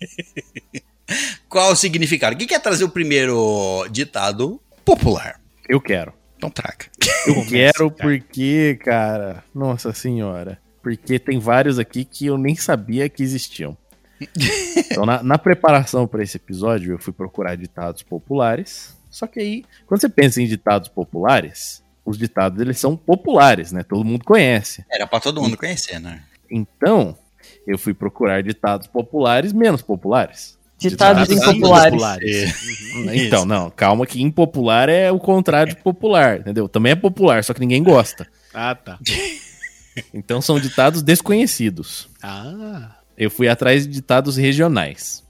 Qual 1.47 1.71
o 1.73 1.75
significado? 1.75 2.35
Quem 2.35 2.47
quer 2.47 2.59
trazer 2.59 2.83
o 2.83 2.89
primeiro 2.89 3.87
ditado 3.91 4.59
popular? 4.83 5.39
Eu 5.69 5.79
quero. 5.79 6.11
Então 6.37 6.49
traga. 6.49 6.85
Eu 7.27 7.45
quero 7.47 7.91
porque, 7.91 8.79
cara, 8.83 9.43
nossa 9.53 9.93
senhora. 9.93 10.59
Porque 10.81 11.17
tem 11.17 11.39
vários 11.39 11.79
aqui 11.79 12.05
que 12.05 12.27
eu 12.27 12.37
nem 12.37 12.55
sabia 12.55 13.09
que 13.09 13.23
existiam. 13.23 13.77
Então, 14.91 15.05
na, 15.05 15.21
na 15.23 15.37
preparação 15.37 16.07
para 16.07 16.23
esse 16.23 16.37
episódio, 16.37 16.93
eu 16.93 16.99
fui 16.99 17.11
procurar 17.11 17.55
ditados 17.55 18.01
populares. 18.03 18.95
Só 19.09 19.25
que 19.27 19.39
aí, 19.39 19.65
quando 19.85 19.99
você 19.99 20.07
pensa 20.07 20.41
em 20.41 20.45
ditados 20.45 20.87
populares, 20.87 21.83
os 22.05 22.17
ditados 22.17 22.61
eles 22.61 22.79
são 22.79 22.95
populares, 22.95 23.71
né? 23.71 23.83
Todo 23.83 24.05
mundo 24.05 24.23
conhece. 24.23 24.85
Era 24.89 25.07
pra 25.07 25.19
todo 25.19 25.41
mundo 25.41 25.57
conhecer, 25.57 25.99
né? 25.99 26.23
Então, 26.49 27.17
eu 27.65 27.77
fui 27.77 27.93
procurar 27.93 28.43
ditados 28.43 28.87
populares 28.87 29.51
menos 29.51 29.81
populares. 29.81 30.57
Ditados 30.89 31.27
Ditados 31.27 31.55
impopulares. 31.55 32.53
Então, 33.13 33.45
não, 33.45 33.69
calma 33.69 34.05
que 34.05 34.21
impopular 34.21 34.89
é 34.89 35.11
o 35.11 35.19
contrário 35.19 35.75
de 35.75 35.81
popular, 35.81 36.39
entendeu? 36.39 36.67
Também 36.67 36.93
é 36.93 36.95
popular, 36.95 37.43
só 37.43 37.53
que 37.53 37.59
ninguém 37.59 37.83
gosta. 37.83 38.27
Ah, 38.53 38.75
tá. 38.75 38.99
Então 40.13 40.41
são 40.41 40.59
ditados 40.59 41.01
desconhecidos. 41.01 42.09
Ah. 42.21 42.97
Eu 43.17 43.31
fui 43.31 43.47
atrás 43.47 43.87
de 43.87 43.93
ditados 43.93 44.35
regionais. 44.35 45.23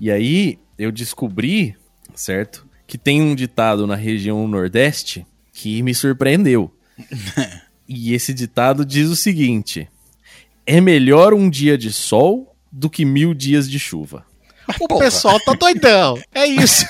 E 0.00 0.10
aí 0.10 0.58
eu 0.78 0.90
descobri, 0.90 1.76
certo, 2.14 2.66
que 2.86 2.98
tem 2.98 3.22
um 3.22 3.34
ditado 3.34 3.86
na 3.86 3.94
região 3.94 4.46
Nordeste 4.48 5.24
que 5.52 5.82
me 5.82 5.94
surpreendeu. 5.94 6.74
e 7.88 8.12
esse 8.12 8.34
ditado 8.34 8.84
diz 8.84 9.08
o 9.08 9.16
seguinte: 9.16 9.88
É 10.66 10.80
melhor 10.80 11.32
um 11.32 11.48
dia 11.48 11.78
de 11.78 11.92
sol 11.92 12.56
do 12.70 12.90
que 12.90 13.04
mil 13.04 13.34
dias 13.34 13.70
de 13.70 13.78
chuva. 13.78 14.26
O 14.80 14.98
pessoal 14.98 15.38
tá 15.40 15.52
doidão. 15.54 16.18
É 16.34 16.46
isso. 16.46 16.86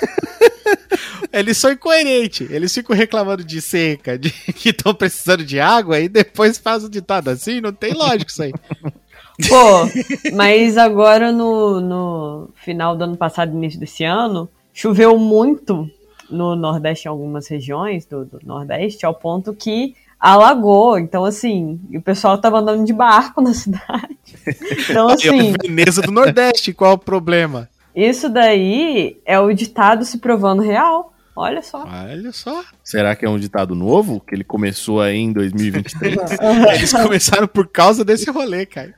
Eles 1.33 1.57
são 1.57 1.73
incoerentes. 1.73 2.51
Eles 2.51 2.73
ficam 2.75 2.95
reclamando 2.95 3.43
de 3.43 3.61
seca, 3.61 4.19
de 4.19 4.31
que 4.53 4.71
estão 4.71 4.95
precisando 4.95 5.45
de 5.45 5.59
água 5.59 5.99
e 5.99 6.09
depois 6.09 6.59
faz 6.59 6.85
o 6.85 6.91
ditado 6.91 7.29
assim. 7.29 7.61
Não 7.61 7.73
tem 7.73 7.95
lógico 7.95 8.31
isso 8.31 8.43
aí. 8.43 8.53
Pô, 9.49 10.35
mas 10.35 10.77
agora 10.77 11.33
no, 11.33 11.81
no 11.81 12.51
final 12.57 12.97
do 12.97 13.05
ano 13.05 13.17
passado, 13.17 13.57
início 13.57 13.81
desse 13.81 14.05
ano, 14.05 14.49
choveu 14.75 15.19
muito 15.19 15.91
no 16.31 16.55
Nordeste, 16.55 17.07
em 17.07 17.11
algumas 17.11 17.47
regiões 17.49 18.05
do, 18.07 18.25
do 18.25 18.41
Nordeste, 18.45 19.05
ao 19.07 19.15
ponto 19.15 19.55
que 19.55 19.95
alagou. 20.23 21.01
Então, 21.01 21.25
assim, 21.25 21.81
e 21.91 21.99
o 21.99 22.03
pessoal 22.03 22.39
tava 22.39 22.61
andando 22.61 22.85
de 22.85 22.93
barco 22.93 23.43
na 23.43 23.53
cidade. 23.53 24.17
Então, 24.89 25.09
assim, 25.09 25.55
Veneza 25.61 26.01
do 26.01 26.13
Nordeste, 26.13 26.73
qual 26.73 26.95
o 26.95 26.99
problema? 26.99 27.69
isso 27.95 28.31
daí 28.31 29.21
é 29.27 29.39
o 29.39 29.53
ditado 29.53 30.05
se 30.05 30.19
provando 30.19 30.63
real. 30.63 31.13
Olha 31.35 31.63
só. 31.63 31.87
Olha 31.87 32.31
só. 32.33 32.63
Será 32.85 33.17
que 33.17 33.25
é 33.25 33.29
um 33.29 33.39
ditado 33.39 33.75
novo? 33.75 34.21
Que 34.21 34.35
ele 34.35 34.45
começou 34.45 35.01
aí 35.01 35.17
em 35.17 35.33
2023? 35.33 36.17
Eles 36.75 36.93
começaram 36.93 37.49
por 37.49 37.67
causa 37.69 38.05
desse 38.05 38.31
rolê, 38.31 38.65
cara. 38.65 38.95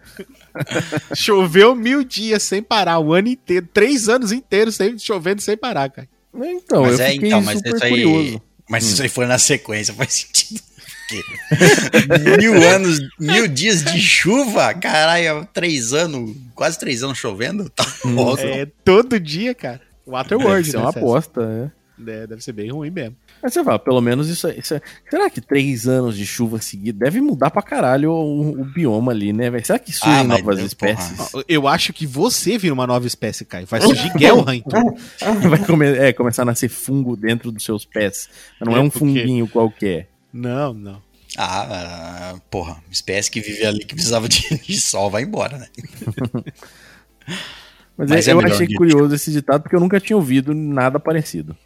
Choveu 1.15 1.75
mil 1.75 2.05
dias 2.05 2.43
sem 2.43 2.63
parar, 2.63 2.99
o 2.99 3.13
ano 3.13 3.29
inteiro, 3.29 3.69
três 3.73 4.09
anos 4.09 4.31
inteiros 4.31 4.77
sem, 4.77 4.99
chovendo 4.99 5.41
sem 5.43 5.57
parar, 5.57 5.89
cara. 5.91 6.09
então, 6.35 6.83
mas 6.83 6.99
eu 6.99 7.07
é, 7.07 7.11
fiquei 7.11 7.29
então, 7.29 7.43
mas 7.43 7.59
super 7.59 7.75
isso 7.75 7.85
aí. 7.85 7.91
curioso. 7.91 8.43
Mas 8.69 8.85
se 8.85 8.93
isso 8.93 9.03
aí 9.03 9.09
for 9.09 9.27
na 9.27 9.39
sequência, 9.39 9.95
faz 9.95 10.13
sentido. 10.15 10.61
Porque 11.09 12.39
mil 12.41 12.55
anos, 12.69 12.99
mil 13.19 13.47
dias 13.49 13.83
de 13.85 14.01
chuva, 14.01 14.73
caralho, 14.75 15.47
três 15.53 15.93
anos, 15.93 16.35
quase 16.55 16.79
três 16.79 17.03
anos 17.03 17.19
chovendo, 17.19 17.69
tá 17.75 17.85
louco. 18.05 18.43
É 18.43 18.67
todo 18.85 19.19
dia, 19.21 19.55
cara. 19.55 19.81
Waterworld, 20.07 20.57
Deve 20.63 20.71
ser 20.71 20.77
né, 20.77 20.83
uma 20.83 20.91
aposta, 20.91 21.47
né? 21.47 21.73
É, 22.07 22.27
deve 22.27 22.43
ser 22.43 22.53
bem 22.53 22.71
ruim 22.73 22.91
mesmo. 22.91 23.15
Mas 23.41 23.53
você 23.55 23.63
fala, 23.63 23.79
pelo 23.79 24.01
menos 24.01 24.29
isso, 24.29 24.49
aí- 24.49 24.59
isso 24.59 24.75
aí- 24.75 24.81
Será 25.09 25.31
que 25.31 25.41
três 25.41 25.87
anos 25.87 26.17
de 26.17 26.27
chuva 26.27 26.61
seguida 26.61 27.05
deve 27.05 27.21
mudar 27.21 27.51
pra 27.51 27.63
caralho 27.63 28.11
o, 28.11 28.61
o 28.63 28.65
bioma 28.65 29.13
ali, 29.13 29.33
né, 29.33 29.49
velho? 29.49 29.65
Será 29.65 29.79
que 29.79 29.93
surgem 29.93 30.19
Ah, 30.21 30.25
novas 30.25 30.57
Deus, 30.57 30.69
espécies? 30.69 31.31
porra. 31.31 31.45
Eu 31.49 31.69
acho 31.69 31.93
que 31.93 32.05
você 32.05 32.59
vira 32.59 32.75
uma 32.75 32.87
nova 32.87 33.07
espécie, 33.07 33.45
Caio. 33.45 33.67
Vai 33.67 33.81
surgir 33.81 34.11
Gelhan, 34.19 34.57
então. 34.57 34.95
Vai 35.49 35.65
come- 35.65 35.87
é, 35.87 36.13
começar 36.13 36.43
a 36.43 36.47
nascer 36.47 36.69
fungo 36.69 37.17
dentro 37.17 37.53
dos 37.53 37.63
seus 37.65 37.85
pés. 37.85 38.29
Mas 38.59 38.69
não 38.69 38.77
é, 38.77 38.81
É, 38.81 38.83
um 38.83 38.91
porque- 38.91 38.99
funguinho 38.99 39.47
qualquer. 39.47 40.09
Não, 40.35 40.75
não. 40.75 41.01
Ah, 41.39 42.35
porra, 42.51 42.77
espécie 42.91 43.31
que 43.31 43.41
vive 43.41 43.65
ali 43.65 43.85
que 43.85 43.95
precisava 43.95 44.29
de, 44.29 44.43
de 44.59 44.81
sol 44.81 45.09
vai 45.11 45.23
embora, 45.23 45.57
né? 45.59 45.67
Mas, 47.97 48.11
Mas 48.11 48.29
é- 48.29 48.33
é 48.33 48.35
eu 48.35 48.41
achei 48.41 48.67
que- 48.67 48.75
curioso 48.75 49.15
esse 49.15 49.31
ditado 49.31 49.63
porque 49.63 49.77
eu 49.77 49.81
nunca 49.81 50.01
tinha 50.01 50.17
ouvido 50.17 50.53
nada 50.53 50.99
parecido. 50.99 51.57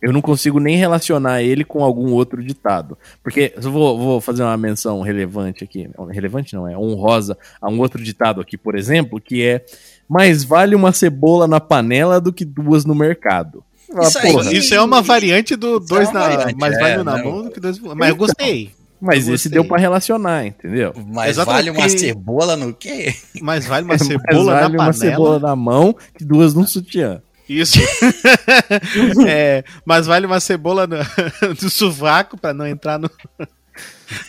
Eu 0.00 0.12
não 0.12 0.20
consigo 0.20 0.60
nem 0.60 0.76
relacionar 0.76 1.42
ele 1.42 1.64
com 1.64 1.82
algum 1.82 2.12
outro 2.12 2.42
ditado. 2.42 2.96
Porque 3.22 3.52
eu 3.56 3.62
vou, 3.72 3.98
vou 3.98 4.20
fazer 4.20 4.44
uma 4.44 4.56
menção 4.56 5.00
relevante 5.00 5.64
aqui. 5.64 5.90
Relevante 6.10 6.54
não, 6.54 6.68
é 6.68 6.76
honrosa 6.78 7.36
a 7.60 7.68
um 7.68 7.80
outro 7.80 8.02
ditado 8.02 8.40
aqui, 8.40 8.56
por 8.56 8.76
exemplo, 8.76 9.20
que 9.20 9.42
é 9.44 9.64
mais 10.08 10.44
vale 10.44 10.76
uma 10.76 10.92
cebola 10.92 11.48
na 11.48 11.58
panela 11.58 12.20
do 12.20 12.32
que 12.32 12.44
duas 12.44 12.84
no 12.84 12.94
mercado. 12.94 13.64
Ah, 13.94 14.02
Isso 14.02 14.20
porra, 14.20 14.52
Isso 14.52 14.74
é 14.74 14.80
uma 14.82 15.00
variante 15.02 15.56
do 15.56 15.78
Isso 15.78 15.86
dois 15.86 16.08
é 16.08 16.10
uma 16.10 16.20
na. 16.20 16.28
variante, 16.28 16.56
mais 16.58 16.74
é, 16.76 16.80
vale 16.80 17.02
na 17.02 17.18
mão 17.24 17.42
do 17.44 17.50
que 17.50 17.60
dois. 17.60 17.78
Mas 17.78 18.08
eu 18.10 18.16
gostei. 18.16 18.70
mas 19.00 19.28
eu 19.28 19.34
esse 19.34 19.44
gostei. 19.48 19.52
deu 19.52 19.64
pra 19.64 19.78
relacionar, 19.78 20.46
entendeu? 20.46 20.92
Mas 21.08 21.30
Exatamente, 21.30 21.70
vale 21.70 21.78
uma 21.80 21.88
cebola 21.88 22.56
no 22.56 22.74
quê? 22.74 23.14
Mais 23.40 23.66
vale 23.66 23.84
uma 23.84 23.96
Mais 23.96 24.06
cebola 24.06 24.52
vale 24.54 24.60
na 24.62 24.68
uma 24.68 24.76
panela. 24.92 24.92
cebola 24.94 25.38
na 25.38 25.56
mão 25.56 25.96
que 26.16 26.24
duas 26.24 26.52
no 26.54 26.66
sutiã. 26.66 27.22
Isso. 27.48 27.78
é, 29.26 29.64
mas 29.84 30.06
vale 30.06 30.26
uma 30.26 30.40
cebola 30.40 30.86
no, 30.86 31.54
do 31.54 31.70
sovaco 31.70 32.36
pra 32.36 32.52
não 32.52 32.66
entrar 32.66 32.98
no, 32.98 33.10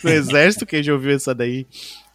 no 0.02 0.10
exército. 0.10 0.64
Quem 0.64 0.82
já 0.82 0.92
ouviu 0.94 1.14
essa 1.16 1.34
daí? 1.34 1.66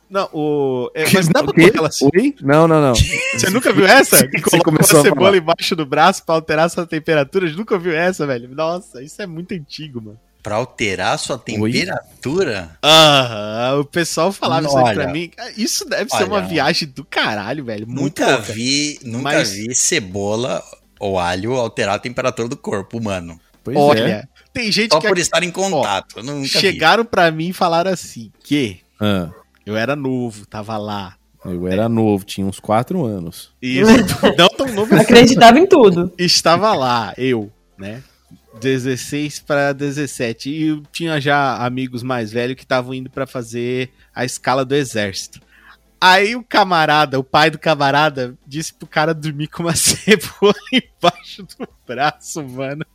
Não, 0.10 0.30
o. 0.34 0.92
é, 0.94 1.04
mas 1.12 1.28
dá 1.28 1.42
pra 1.42 1.52
O 1.52 1.54
quê? 1.54 1.72
colocar 1.72 1.80
ela- 2.02 2.12
Oi? 2.16 2.36
Não, 2.42 2.68
não, 2.68 2.82
não. 2.82 2.94
Você 3.36 3.50
nunca 3.50 3.74
viu 3.74 3.86
essa? 3.88 4.28
Que 4.28 4.38
Você 4.40 4.44
coloca 4.52 4.70
uma 4.70 4.78
começou 4.78 5.00
a 5.00 5.04
cebola 5.04 5.38
embaixo 5.38 5.76
do 5.76 5.86
braço 5.86 6.24
pra 6.24 6.36
alterar 6.36 6.70
sua 6.70 6.86
temperatura? 6.86 7.50
Nunca 7.52 7.74
ouviu 7.74 7.94
essa, 7.96 8.26
velho? 8.28 8.48
Nossa, 8.54 9.02
isso 9.04 9.22
é 9.22 9.26
muito 9.26 9.54
antigo, 9.54 10.02
mano. 10.02 10.20
Pra 10.44 10.56
alterar 10.58 11.18
sua 11.18 11.40
temperatura? 11.40 12.78
Aham, 12.84 13.80
o 13.80 13.86
pessoal 13.86 14.32
falava 14.32 14.68
isso 14.68 14.78
aí 14.78 14.94
pra 14.94 15.04
Olha. 15.04 15.08
mim. 15.14 15.32
Isso 15.58 15.86
deve 15.86 16.10
ser 16.10 16.18
Olha. 16.18 16.26
uma 16.28 16.42
viagem 16.42 16.88
do 16.88 17.04
caralho, 17.04 17.66
velho. 17.66 17.88
Muito 17.88 18.22
Nunca 18.22 18.36
louca. 18.38 18.54
vi, 18.54 19.00
nunca 19.04 19.24
Mas- 19.24 19.52
vi 19.54 19.74
cebola 19.74 20.64
ou 21.00 21.18
alho 21.20 21.54
alterar 21.54 21.96
a 21.96 22.00
temperatura 22.00 22.48
do 22.48 22.58
corpo 22.58 22.98
humano. 22.98 23.40
Pois 23.64 23.76
Olha, 23.76 24.02
é. 24.08 24.24
tem 24.54 24.72
gente 24.72 24.92
Só 24.94 25.00
que 25.00 25.08
por 25.08 25.18
estar 25.18 25.42
em 25.44 25.50
contato. 25.52 26.22
vi. 26.22 26.48
chegaram 26.48 27.04
pra 27.04 27.32
mim 27.32 27.50
e 27.50 27.54
falaram 27.54 27.92
assim, 27.92 28.32
que 28.44 28.80
Ah, 29.02 29.30
eu 29.66 29.76
era 29.76 29.96
novo, 29.96 30.46
tava 30.46 30.78
lá. 30.78 31.16
eu 31.44 31.68
era 31.68 31.90
novo, 31.90 32.24
tinha 32.24 32.46
uns 32.46 32.60
quatro 32.60 33.06
anos. 33.06 33.52
Isso, 33.62 33.92
não 34.38 34.50
tão 34.50 34.68
novo 34.74 34.94
assim. 34.94 35.04
Acreditava 35.04 35.60
em 35.60 35.66
tudo. 35.66 36.14
Estava 36.18 36.74
lá, 36.74 37.14
eu, 37.18 37.52
né? 37.78 38.04
16 38.60 39.40
para 39.40 39.74
17. 39.74 40.50
E 40.50 40.68
eu 40.68 40.84
tinha 40.92 41.20
já 41.20 41.58
amigos 41.66 42.04
mais 42.04 42.32
velhos 42.32 42.56
que 42.56 42.64
estavam 42.64 42.94
indo 42.94 43.10
pra 43.10 43.28
fazer 43.28 43.92
a 44.14 44.24
escala 44.24 44.64
do 44.64 44.76
exército. 44.76 45.42
Aí 46.00 46.36
o 46.36 46.44
camarada, 46.44 47.20
o 47.20 47.24
pai 47.24 47.50
do 47.50 47.58
camarada, 47.58 48.38
disse 48.46 48.74
pro 48.74 48.88
cara 48.88 49.14
dormir 49.14 49.48
com 49.48 49.64
uma 49.64 49.74
cebola 49.76 50.54
embaixo 50.72 51.44
do 51.44 51.68
braço, 51.88 52.44
mano. 52.44 52.86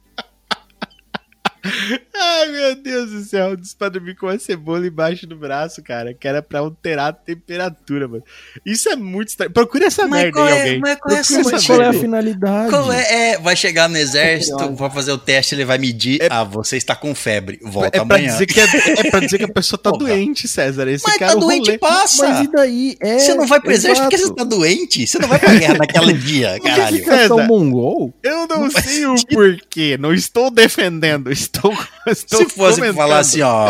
Ai, 1.62 2.48
meu 2.48 2.74
Deus 2.76 3.10
do 3.10 3.20
céu. 3.22 3.56
Disse 3.56 3.74
pra 3.76 3.88
dormir 3.88 4.14
com 4.16 4.26
uma 4.26 4.38
cebola 4.38 4.86
embaixo 4.86 5.26
do 5.26 5.36
braço, 5.36 5.82
cara. 5.82 6.14
Que 6.14 6.26
era 6.28 6.42
pra 6.42 6.60
alterar 6.60 7.08
a 7.08 7.12
temperatura, 7.12 8.06
mano. 8.08 8.22
Isso 8.64 8.88
é 8.88 8.96
muito 8.96 9.28
estranho. 9.28 9.50
Procure 9.50 9.84
essa 9.84 10.06
Mas 10.06 10.22
merda 10.22 10.42
aí, 10.44 10.48
é- 10.48 10.60
alguém. 10.62 10.80
mas 10.80 10.98
qual 11.00 11.14
é 11.14 11.18
Mas 11.18 11.30
essa 11.30 11.66
qual 11.66 11.82
é 11.82 11.86
a 11.88 11.92
finalidade? 11.92 12.70
Qual 12.70 12.92
é, 12.92 13.30
é, 13.32 13.38
vai 13.38 13.56
chegar 13.56 13.88
no 13.88 13.96
exército, 13.96 14.74
vai 14.74 14.90
fazer 14.90 15.12
o 15.12 15.18
teste, 15.18 15.54
ele 15.54 15.64
vai 15.64 15.78
medir. 15.78 16.20
Ah, 16.30 16.44
você 16.44 16.76
está 16.76 16.94
com 16.94 17.14
febre. 17.14 17.58
Volta 17.62 17.88
É 17.88 18.04
pra, 18.04 18.16
amanhã. 18.16 18.32
dizer 18.32 18.46
que 18.46 18.60
é, 18.60 18.64
é 18.64 19.10
pra 19.10 19.20
dizer 19.20 19.38
que 19.38 19.44
a 19.44 19.52
pessoa 19.52 19.78
tá 19.80 19.90
doente, 19.90 20.46
César. 20.48 20.88
Esse 20.88 21.04
Mas 21.06 21.16
cara 21.18 21.32
tá 21.32 21.34
é 21.34 21.36
o 21.36 21.40
doente, 21.40 21.66
rolê. 21.66 21.78
passa. 21.78 22.28
Mas 22.28 22.46
e 22.46 22.52
daí? 22.52 22.96
É, 23.00 23.18
Você 23.18 23.34
não 23.34 23.46
vai 23.46 23.60
pro 23.60 23.72
exército 23.72 24.02
porque 24.08 24.18
você 24.18 24.34
tá 24.34 24.44
doente. 24.44 25.06
Você 25.06 25.18
não 25.18 25.28
vai 25.28 25.38
pra 25.38 25.54
guerra 25.54 25.74
naquele 25.78 26.12
dia, 26.18 26.58
caralho. 26.60 26.96
Ficação 26.96 27.36
César. 27.38 27.46
mongol? 27.48 28.14
Eu 28.22 28.46
não, 28.46 28.70
sei 28.70 29.06
o 29.06 29.14
porquê. 29.26 29.96
Não 29.98 30.12
estou 30.12 30.50
defendendo. 30.50 31.30
Estou, 31.30 31.49
estou 32.06 32.38
Se 32.40 32.48
fosse 32.50 32.76
comentando. 32.80 32.96
falar 32.96 33.18
assim, 33.18 33.40
ó, 33.42 33.68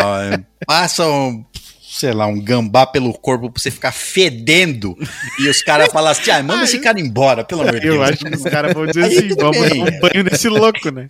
passa 0.67 1.07
um, 1.09 1.45
sei 1.83 2.13
lá, 2.13 2.27
um 2.27 2.41
gambá 2.41 2.87
pelo 2.87 3.13
corpo 3.13 3.51
pra 3.51 3.61
você 3.61 3.71
ficar 3.71 3.93
fedendo 3.93 4.97
e 5.39 5.49
os 5.49 5.63
caras 5.63 5.89
falam 5.93 6.11
assim, 6.13 6.31
ah, 6.31 6.43
manda 6.43 6.65
esse 6.65 6.79
cara 6.79 7.01
embora, 7.01 7.45
pelo 7.45 7.63
amor 7.63 7.81
de 7.81 7.87
Eu 7.87 7.95
Deus. 7.95 8.09
acho 8.11 8.25
que 8.25 8.35
os 8.35 8.43
caras 8.45 8.73
vão 8.75 8.87
dizer 8.87 9.05
assim: 9.07 9.29
vamos 9.37 9.59
dar 9.69 9.75
um 9.75 10.01
banho 10.01 10.25
nesse 10.31 10.49
louco, 10.49 10.91
né? 10.91 11.09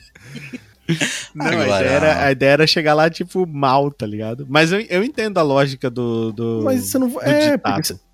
Não, 1.35 1.47
a, 1.47 1.49
Agora- 1.51 1.65
ideia 1.83 1.91
era, 1.91 2.25
a 2.27 2.33
ideia 2.33 2.51
era 2.51 2.67
chegar 2.67 2.95
lá, 2.95 3.09
tipo, 3.09 3.47
mal, 3.47 3.91
tá 3.93 4.05
ligado? 4.07 4.45
Mas 4.49 4.73
eu, 4.73 4.81
eu 4.89 5.05
entendo 5.05 5.39
a 5.39 5.43
lógica 5.43 5.89
do. 5.89 6.33
do 6.33 6.63
Mas 6.65 6.91
você 6.91 6.99
não 6.99 7.09
do 7.09 7.15
vai. 7.15 7.31
É, 7.31 7.61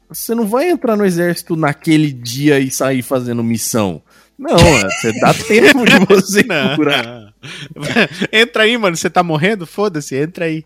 você 0.09 0.35
não 0.35 0.47
vai 0.47 0.69
entrar 0.69 0.95
no 0.95 1.05
exército 1.05 1.57
naquele 1.57 2.13
dia 2.13 2.61
e 2.61 2.71
sair 2.71 3.01
fazendo 3.03 3.43
missão. 3.43 4.03
Não, 4.39 4.57
é, 4.57 4.91
você 4.91 5.13
dá 5.21 5.33
tempo 5.35 5.85
de 5.85 5.99
você. 6.07 6.43
Não. 6.43 7.33
entra 8.33 8.65
aí, 8.65 8.77
mano. 8.77 8.97
Você 8.97 9.09
tá 9.11 9.23
morrendo? 9.23 9.67
Foda-se, 9.67 10.17
entra 10.17 10.45
aí. 10.47 10.65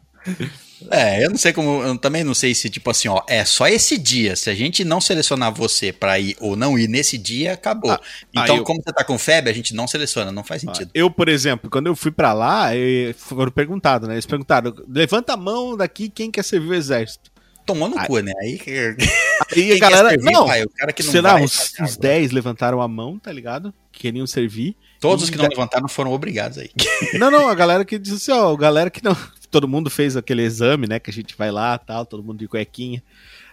É, 0.91 1.23
eu 1.25 1.29
não 1.31 1.37
sei 1.37 1.53
como, 1.53 1.83
eu 1.83 1.97
também 1.99 2.25
não 2.25 2.33
sei 2.33 2.55
se, 2.55 2.71
tipo 2.71 2.91
assim, 2.91 3.07
ó, 3.07 3.23
é 3.29 3.45
só 3.45 3.67
esse 3.69 3.99
dia. 3.99 4.35
Se 4.35 4.49
a 4.49 4.55
gente 4.55 4.83
não 4.83 4.99
selecionar 5.01 5.53
você 5.53 5.93
pra 5.93 6.19
ir 6.19 6.37
ou 6.41 6.57
não 6.57 6.79
ir 6.79 6.89
nesse 6.89 7.19
dia, 7.19 7.53
acabou. 7.53 7.91
Ah, 7.93 8.01
então, 8.33 8.57
ah, 8.57 8.59
eu- 8.59 8.65
como 8.65 8.81
você 8.83 8.93
tá 8.93 9.05
com 9.05 9.19
febre, 9.19 9.51
a 9.51 9.55
gente 9.55 9.75
não 9.75 9.87
seleciona, 9.87 10.33
não 10.33 10.43
faz 10.43 10.63
sentido. 10.63 10.91
Eu, 10.95 11.11
por 11.11 11.29
exemplo, 11.29 11.69
quando 11.71 11.87
eu 11.89 11.95
fui 11.95 12.11
pra 12.11 12.33
lá, 12.33 12.75
eu- 12.75 13.13
foram 13.15 13.53
perguntado, 13.53 14.07
né? 14.09 14.15
Eles 14.15 14.25
perguntaram: 14.27 14.75
levanta 14.89 15.35
a 15.35 15.37
mão 15.37 15.77
daqui 15.77 16.09
quem 16.09 16.31
quer 16.31 16.43
servir 16.45 16.71
o 16.71 16.75
exército. 16.75 17.31
Tomou 17.67 17.89
no 17.89 17.99
Ai. 17.99 18.07
cu, 18.07 18.19
né? 18.21 18.33
Aí, 18.41 18.61
Aí 19.55 19.73
a 19.73 19.79
galera. 19.79 20.09
servir, 20.11 20.33
não, 20.33 20.47
vai, 20.47 20.63
o 20.65 20.71
cara 20.71 20.93
que 20.93 21.03
não 21.03 21.13
sei 21.13 21.21
lá, 21.21 21.35
vai, 21.35 21.43
uns, 21.45 21.57
tá 21.73 21.85
uns 21.85 21.97
cagado. 21.97 22.01
10 22.01 22.31
levantaram 22.33 22.81
a 22.81 22.89
mão, 22.89 23.19
tá 23.19 23.33
ligado? 23.33 23.73
Queriam 23.93 24.27
servir. 24.27 24.77
Todos 25.01 25.25
os 25.25 25.31
que 25.31 25.39
não 25.39 25.45
E- 25.47 25.49
levantaram 25.49 25.89
foram 25.89 26.13
obrigados 26.13 26.59
aí. 26.59 26.71
Não, 27.19 27.31
não, 27.31 27.49
a 27.49 27.55
galera 27.55 27.85
que 27.85 27.99
disse 27.99 28.31
assim, 28.31 28.33
ó, 28.41 28.53
a 28.53 28.57
galera 28.57 28.91
que 28.91 29.03
não. 29.03 29.17
Todo 29.51 29.67
mundo 29.67 29.89
fez 29.91 30.17
aquele 30.17 30.43
exame, 30.43 30.87
né? 30.87 30.99
Que 31.01 31.11
a 31.11 31.13
gente 31.13 31.35
vai 31.37 31.51
lá 31.51 31.77
tal, 31.79 32.05
todo 32.07 32.23
mundo 32.23 32.39
de 32.39 32.47
cuequinha. 32.47 33.03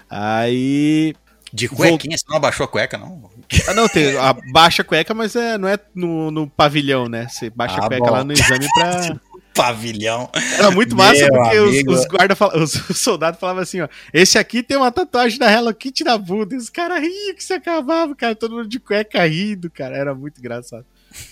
Aí. 0.10 1.16
De 1.54 1.68
cuequinha, 1.70 2.18
você 2.18 2.26
não 2.28 2.36
abaixou 2.38 2.66
a 2.66 2.68
cueca, 2.68 2.98
não? 2.98 3.32
Ah, 3.68 3.74
não, 3.74 3.88
tem 3.88 4.16
a 4.18 4.34
baixa 4.52 4.84
cueca, 4.84 5.14
mas 5.14 5.36
é, 5.36 5.58
não 5.58 5.68
é 5.68 5.80
no, 5.96 6.30
no 6.30 6.48
pavilhão, 6.48 7.08
né? 7.08 7.28
Você 7.30 7.50
baixa 7.50 7.78
Ah, 7.80 7.86
a 7.86 7.88
cueca 7.88 8.06
bom. 8.06 8.12
lá 8.12 8.24
no 8.24 8.34
exame 8.34 8.68
pra. 8.74 9.20
Pavilhão. 9.58 10.30
Era 10.58 10.72
muito 10.72 10.96
massa 10.96 11.20
Meu 11.28 11.30
porque 11.34 11.60
os, 11.60 11.70
amigo. 11.70 11.92
os 11.94 12.06
guarda 12.06 12.36
fala- 12.36 12.58
os, 12.64 12.74
os 12.90 12.98
soldados 13.00 13.40
falavam 13.40 13.64
assim, 13.64 13.82
ó. 13.82 13.90
Esse 14.14 14.38
aqui 14.38 14.62
tem 14.64 14.78
uma 14.78 14.92
tatuagem 14.92 15.38
da 15.40 15.52
Hello 15.52 15.74
Kitty 15.74 16.04
na 16.04 16.18
bunda. 16.18 16.56
E 16.56 16.58
os 16.58 16.70
caras 16.70 17.02
riam 17.02 17.36
que 17.36 17.44
se 17.44 17.54
acabava, 17.54 18.16
cara. 18.16 18.36
Todo 18.36 18.56
mundo 18.56 18.68
de 18.70 18.80
cueca 18.80 19.26
rindo, 19.26 19.70
cara. 19.70 19.98
Era 19.98 20.14
muito 20.16 20.40
engraçado. 20.40 20.86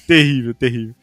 terrível, 0.08 0.54
terrível. 0.54 0.96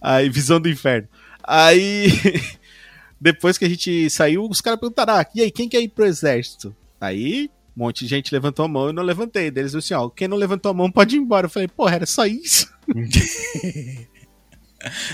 Aí, 0.00 0.28
visão 0.28 0.58
do 0.60 0.68
inferno. 0.68 1.06
Aí, 1.44 2.08
depois 3.20 3.58
que 3.58 3.64
a 3.64 3.68
gente 3.68 4.08
saiu, 4.10 4.46
os 4.48 4.60
caras 4.60 4.80
perguntaram: 4.80 5.14
ah, 5.14 5.26
e 5.34 5.42
aí, 5.42 5.50
quem 5.50 5.68
quer 5.68 5.80
ir 5.80 5.88
pro 5.88 6.06
exército? 6.06 6.74
Aí, 7.00 7.50
um 7.76 7.84
monte 7.84 8.00
de 8.04 8.08
gente 8.10 8.32
levantou 8.32 8.64
a 8.64 8.68
mão 8.68 8.86
e 8.86 8.88
eu 8.88 8.92
não 8.92 9.02
levantei. 9.02 9.50
Deles 9.50 9.74
assim, 9.74 9.94
ó, 9.94 10.08
quem 10.08 10.26
não 10.28 10.36
levantou 10.36 10.70
a 10.70 10.74
mão 10.74 10.90
pode 10.90 11.16
ir 11.16 11.18
embora. 11.18 11.46
Eu 11.46 11.50
falei, 11.50 11.68
porra, 11.68 11.96
era 11.96 12.06
só 12.06 12.24
isso? 12.26 12.68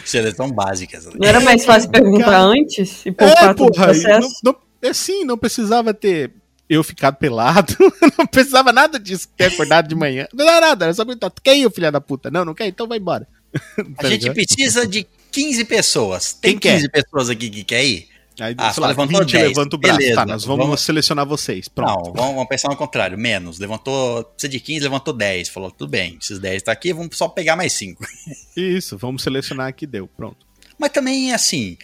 Seleção 0.04 0.50
básicas. 0.50 1.06
Não 1.06 1.28
era 1.28 1.40
mais 1.40 1.64
fácil 1.64 1.90
perguntar 1.90 2.24
Cara. 2.26 2.38
antes 2.44 3.04
e 3.04 3.12
poupar 3.12 3.50
É, 3.50 3.54
todo 3.54 3.68
o 3.68 3.72
porra, 3.72 3.84
e 3.92 4.00
processo? 4.00 4.40
não, 4.44 4.52
não, 4.52 4.58
é 4.82 4.92
sim, 4.92 5.24
não 5.24 5.36
precisava 5.38 5.92
ter 5.94 6.32
eu 6.68 6.82
ficado 6.82 7.16
pelado, 7.16 7.76
não 8.18 8.26
precisava 8.26 8.72
nada 8.72 8.98
disso, 8.98 9.28
ter 9.36 9.44
acordado 9.46 9.88
de 9.88 9.94
manhã, 9.94 10.26
não 10.34 10.48
era 10.48 10.60
nada, 10.66 10.84
era 10.86 10.94
só 10.94 11.04
perguntar, 11.04 11.30
tu 11.30 11.40
quer 11.42 11.56
ir, 11.56 11.70
filha 11.70 11.92
da 11.92 12.00
puta? 12.00 12.28
Não, 12.30 12.44
não 12.44 12.54
quer, 12.54 12.66
então 12.66 12.88
vai 12.88 12.98
embora. 12.98 13.26
A 13.78 14.02
Tá 14.02 14.08
gente 14.08 14.22
ligado? 14.22 14.34
precisa 14.34 14.86
de 14.86 15.06
15 15.30 15.64
pessoas. 15.64 16.32
Tem 16.32 16.52
Quem 16.52 16.58
quer? 16.58 16.74
15 16.76 16.88
pessoas 16.90 17.30
aqui 17.30 17.48
que 17.50 17.62
quer 17.64 17.84
ir? 17.84 18.08
Aí, 18.38 18.54
Ah, 18.58 18.70
20 18.70 19.32
10, 19.32 19.48
levanta 19.48 19.76
o 19.76 19.78
braço, 19.78 19.98
beleza, 19.98 20.14
tá, 20.16 20.26
nós 20.26 20.44
vamos, 20.44 20.64
vamos- 20.66 20.80
selecionar 20.82 21.24
vocês, 21.26 21.68
pronto. 21.68 22.06
Não, 22.06 22.12
vamos, 22.12 22.34
vamos 22.34 22.48
pensar 22.48 22.68
no 22.68 22.76
contrário. 22.76 23.16
Menos. 23.18 23.58
Levantou. 23.58 24.24
Precisa 24.24 24.48
de 24.50 24.60
15, 24.60 24.82
levantou 24.84 25.14
10. 25.14 25.48
Falou, 25.48 25.70
tudo 25.70 25.88
bem, 25.90 26.18
esses 26.20 26.38
10 26.38 26.62
tá 26.62 26.72
aqui, 26.72 26.92
vamos 26.92 27.16
só 27.16 27.28
pegar 27.28 27.56
mais 27.56 27.72
5. 27.72 28.04
Isso, 28.56 28.98
vamos 28.98 29.22
selecionar 29.22 29.68
aqui, 29.68 29.86
deu, 29.86 30.06
pronto. 30.06 30.44
Mas 30.78 30.90
também, 30.90 31.32
assim, 31.32 31.78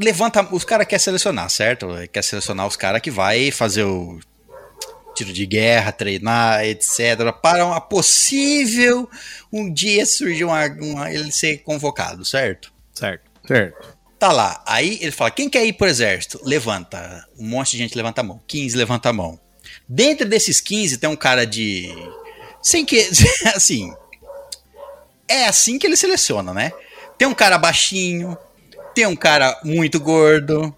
levanta. 0.00 0.42
Os 0.52 0.64
caras 0.64 0.86
querem 0.86 1.02
selecionar, 1.02 1.48
certo? 1.48 1.86
Quer 2.12 2.24
selecionar 2.24 2.66
os 2.66 2.74
caras 2.74 3.00
que 3.00 3.10
vai 3.10 3.50
fazer 3.52 3.84
o 3.84 4.18
tiro 5.14 5.32
de 5.32 5.46
guerra, 5.46 5.92
treinar, 5.92 6.64
etc. 6.64 7.32
Para 7.40 7.64
uma 7.64 7.80
possível 7.80 9.08
um 9.52 9.72
dia 9.72 10.04
surgir 10.06 10.44
uma, 10.44 10.66
uma- 10.66 11.12
ele 11.12 11.30
ser 11.30 11.58
convocado, 11.58 12.24
certo? 12.24 12.72
Certo. 12.92 13.30
Certo. 13.46 13.99
Tá 14.20 14.30
lá. 14.30 14.62
Aí 14.66 14.98
ele 15.00 15.10
fala: 15.10 15.30
quem 15.30 15.48
quer 15.48 15.64
ir 15.64 15.72
pro 15.72 15.86
exército? 15.88 16.38
Levanta. 16.44 17.26
Um 17.38 17.46
monte 17.46 17.72
de 17.72 17.78
gente 17.78 17.96
levanta 17.96 18.20
a 18.20 18.24
mão. 18.24 18.38
15 18.46 18.76
levanta 18.76 19.08
a 19.08 19.12
mão. 19.14 19.40
Dentro 19.88 20.28
desses 20.28 20.60
15 20.60 20.98
tem 20.98 21.08
um 21.08 21.16
cara 21.16 21.46
de. 21.46 21.88
Sem 22.62 22.84
que. 22.84 23.08
Assim. 23.56 23.92
É 25.26 25.46
assim 25.46 25.78
que 25.78 25.86
ele 25.86 25.96
seleciona, 25.96 26.52
né? 26.52 26.72
Tem 27.16 27.26
um 27.26 27.34
cara 27.34 27.56
baixinho. 27.56 28.36
Tem 28.94 29.06
um 29.06 29.14
cara 29.14 29.58
muito 29.64 29.98
gordo. 29.98 30.76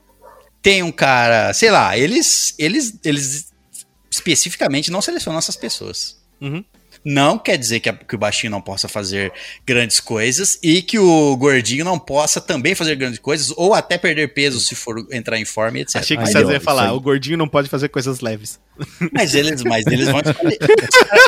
Tem 0.61 0.83
um 0.83 0.93
cara. 0.93 1.53
Sei 1.53 1.71
lá, 1.71 1.99
eles. 1.99 2.55
Eles. 2.59 2.95
Eles 3.03 3.51
especificamente 4.09 4.91
não 4.91 5.03
selecionam 5.03 5.39
essas 5.39 5.57
pessoas. 5.57 6.23
Uhum. 6.41 6.63
Não 7.05 7.37
quer 7.39 7.57
dizer 7.59 7.81
que, 7.81 7.89
a- 7.89 7.93
que 7.93 8.15
o 8.15 8.19
baixinho 8.19 8.51
não 8.51 8.61
possa 8.61 8.87
fazer 8.89 9.33
grandes 9.67 9.99
coisas 9.99 10.59
e 10.63 10.83
que 10.83 10.99
o 10.99 11.37
gordinho 11.37 11.85
não 11.85 11.99
possa 11.99 12.41
também 12.41 12.75
fazer 12.75 12.95
grandes 12.95 13.19
coisas 13.19 13.53
ou 13.57 13.75
até 13.75 13.99
perder 13.99 14.33
peso 14.35 14.61
se 14.61 14.75
for 14.75 15.05
entrar 15.11 15.37
em 15.39 15.45
forma, 15.45 15.81
etc. 15.81 15.97
Achei 15.97 16.17
que 16.17 16.23
Aí, 16.23 16.29
o 16.29 16.33
César 16.33 16.49
ó, 16.49 16.53
ia 16.53 16.61
falar, 16.61 16.93
o 16.93 17.01
gordinho 17.01 17.37
não 17.37 17.49
pode 17.49 17.69
fazer 17.69 17.89
coisas 17.89 18.21
leves. 18.21 18.61
Mas 19.13 19.35
eles, 19.35 19.63
mas 19.65 19.87
eles 19.87 20.09
vão 20.09 20.21
escolher. 20.25 20.59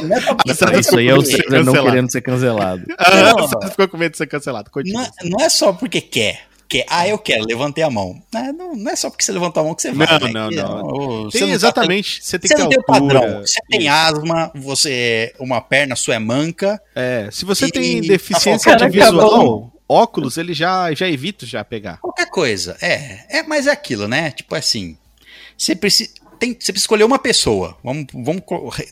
Não 0.03 0.17
é 0.17 0.21
só 0.21 0.35
porque- 0.35 0.51
Isso 0.53 0.65
aí- 0.69 0.81
Isso 0.81 0.97
aí 0.99 1.09
é 1.09 1.15
o 1.15 1.23
César 1.23 1.65
não 1.65 1.85
querendo 1.85 2.11
ser 2.13 2.21
cancelado. 2.23 2.85
Ah, 2.99 3.11
Não. 3.35 3.45
o 3.45 3.49
César 3.49 3.71
ficou 3.71 3.89
com 3.89 3.97
medo 3.99 4.13
de 4.13 4.19
ser 4.19 4.27
cancelado, 4.27 4.67
não, 4.69 4.73
continua. 4.73 5.03
é- 5.23 5.29
não 5.29 5.45
é 5.45 5.49
só 5.49 5.73
porque 5.73 6.01
quer. 6.01 6.43
Quer. 6.79 6.87
Ah, 6.89 7.07
eu 7.09 7.19
quero, 7.19 7.45
levantei 7.45 7.83
a 7.85 7.91
mão. 7.91 8.23
Não, 8.33 8.53
não, 8.53 8.77
não 8.77 8.91
é 8.91 8.97
só 8.97 9.09
porque 9.11 9.25
você 9.25 9.33
levantou 9.33 9.61
a 9.63 9.65
mão 9.65 9.75
que 9.75 9.83
você 9.83 9.93
vai. 9.93 10.07
Não, 10.33 10.51
né? 10.51 10.63
não, 10.63 10.79
não. 10.79 10.87
ô, 10.87 11.23
você 11.25 11.39
Tem 11.39 11.41
não 11.43 11.49
tá- 11.49 11.55
exatamente, 11.55 12.25
você 12.25 12.39
tem 12.39 12.49
Você 12.49 12.55
que 12.55 12.61
não 12.63 12.69
ter 12.69 12.83
tem 12.83 12.95
altura. 12.95 13.21
padrão. 13.21 13.41
Você 13.41 13.61
tem 13.71 13.81
Isso. 13.83 13.91
asma, 13.91 14.51
você 14.55 15.35
uma 15.39 15.61
perna 15.61 15.97
sua 15.97 16.15
é 16.15 16.19
manca. 16.19 16.81
É, 16.95 17.29
se 17.31 17.45
você 17.45 17.67
E- 17.67 17.71
tem 17.73 18.01
tá 18.03 18.09
deficiência 18.09 18.77
de 18.77 18.89
visual, 18.89 19.73
óculos, 19.89 20.37
ele 20.37 20.55
já, 20.55 20.93
já 20.95 21.09
evita 21.09 21.47
já 21.47 21.65
pegar. 21.65 21.99
Qualquer 21.99 22.31
coisa. 22.31 22.77
É, 22.81 23.39
é, 23.39 23.43
mas 23.43 23.67
é 23.67 23.71
aquilo, 23.71 24.09
né? 24.09 24.31
Tipo 24.31 24.55
assim. 24.55 24.97
Você 25.57 25.75
precisa. 25.77 26.11
Tem, 26.39 26.51
você 26.51 26.73
precisa 26.73 26.79
escolher 26.79 27.05
uma 27.05 27.19
pessoa. 27.19 27.77
Vamos, 27.83 28.07
vamos 28.13 28.43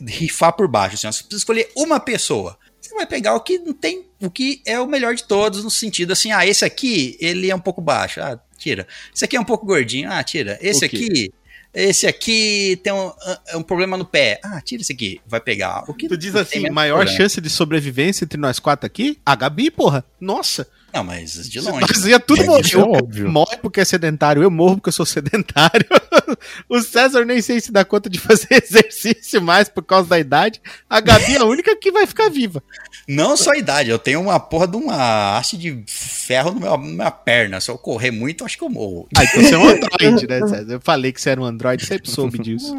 rifar 0.07 0.53
por 0.53 0.67
baixo. 0.67 0.95
Assim. 0.95 1.07
Você 1.11 1.23
precisa 1.23 1.41
escolher 1.41 1.69
uma 1.75 1.99
pessoa. 1.99 2.57
Você 2.93 2.97
vai 2.97 3.05
pegar 3.07 3.33
o 3.33 3.39
que 3.39 3.57
não 3.57 3.73
tem, 3.73 4.05
o 4.21 4.29
que 4.29 4.61
é 4.65 4.79
o 4.79 4.85
melhor 4.85 5.15
de 5.15 5.23
todos, 5.23 5.63
no 5.63 5.69
sentido 5.69 6.13
assim, 6.13 6.31
ah, 6.31 6.45
esse 6.45 6.63
aqui, 6.63 7.17
ele 7.19 7.49
é 7.49 7.55
um 7.55 7.59
pouco 7.59 7.81
baixo. 7.81 8.21
Ah, 8.21 8.39
tira. 8.55 8.87
Esse 9.13 9.25
aqui 9.25 9.35
é 9.35 9.39
um 9.39 9.43
pouco 9.43 9.65
gordinho. 9.65 10.11
Ah, 10.11 10.23
tira. 10.23 10.59
Esse 10.61 10.85
aqui. 10.85 11.33
Esse 11.73 12.05
aqui 12.05 12.79
tem 12.83 12.93
um, 12.93 13.07
ah, 13.07 13.41
um 13.55 13.63
problema 13.63 13.97
no 13.97 14.05
pé. 14.05 14.39
Ah, 14.43 14.61
tira 14.61 14.83
esse 14.83 14.93
aqui. 14.93 15.19
Vai 15.25 15.39
pegar. 15.39 15.83
O 15.87 15.93
que 15.93 16.07
Tu 16.07 16.15
diz 16.15 16.35
assim, 16.35 16.69
maior 16.69 16.97
problema. 16.97 17.17
chance 17.17 17.41
de 17.41 17.49
sobrevivência 17.49 18.25
entre 18.25 18.39
nós 18.39 18.59
quatro 18.59 18.85
aqui? 18.85 19.19
A 19.25 19.35
Gabi, 19.35 19.71
porra. 19.71 20.05
Nossa. 20.21 20.67
Não, 20.93 21.03
mas 21.03 21.49
de 21.49 21.59
longe. 21.59 21.81
Nós 21.81 22.05
ia 22.05 22.19
tudo 22.19 22.43
É, 22.43 22.45
morrer. 22.45 22.73
é 22.75 22.77
óbvio. 22.77 23.31
morre 23.31 23.57
porque 23.57 23.79
é 23.81 23.85
sedentário, 23.85 24.43
eu 24.43 24.51
morro 24.51 24.75
porque 24.75 24.89
eu 24.89 24.93
sou 24.93 25.05
sedentário. 25.05 25.87
o 26.69 26.79
César 26.81 27.25
nem 27.25 27.41
sei 27.41 27.59
se 27.59 27.71
dá 27.71 27.83
conta 27.83 28.09
de 28.09 28.19
fazer 28.19 28.47
exercício 28.63 29.41
mais 29.41 29.67
por 29.69 29.81
causa 29.83 30.09
da 30.09 30.19
idade. 30.19 30.61
A 30.89 30.99
Gabi 31.01 31.35
é 31.35 31.39
a 31.39 31.45
única 31.45 31.75
que 31.75 31.91
vai 31.91 32.05
ficar 32.05 32.29
viva. 32.29 32.61
Não 33.07 33.35
só 33.35 33.51
a 33.51 33.57
idade, 33.57 33.89
eu 33.89 33.97
tenho 33.97 34.21
uma 34.21 34.39
porra 34.39 34.67
de 34.67 34.77
uma 34.77 35.37
haste 35.37 35.57
de 35.57 35.83
ferro 35.87 36.57
na 36.59 36.77
minha 36.77 37.11
perna. 37.11 37.59
Se 37.59 37.71
eu 37.71 37.77
correr 37.77 38.11
muito, 38.11 38.41
eu 38.41 38.45
acho 38.45 38.57
que 38.57 38.63
eu 38.63 38.69
morro. 38.69 39.07
Ah, 39.17 39.23
então 39.23 39.41
você 39.41 39.55
é 39.55 39.57
um 39.57 39.67
androide, 39.67 40.27
né, 40.27 40.39
César? 40.47 40.73
Eu 40.73 40.79
falei 40.81 41.11
que 41.11 41.19
você 41.19 41.31
era 41.31 41.41
um 41.41 41.45
androide, 41.45 41.85
sempre 41.85 42.09
soube 42.09 42.37
disso. 42.37 42.75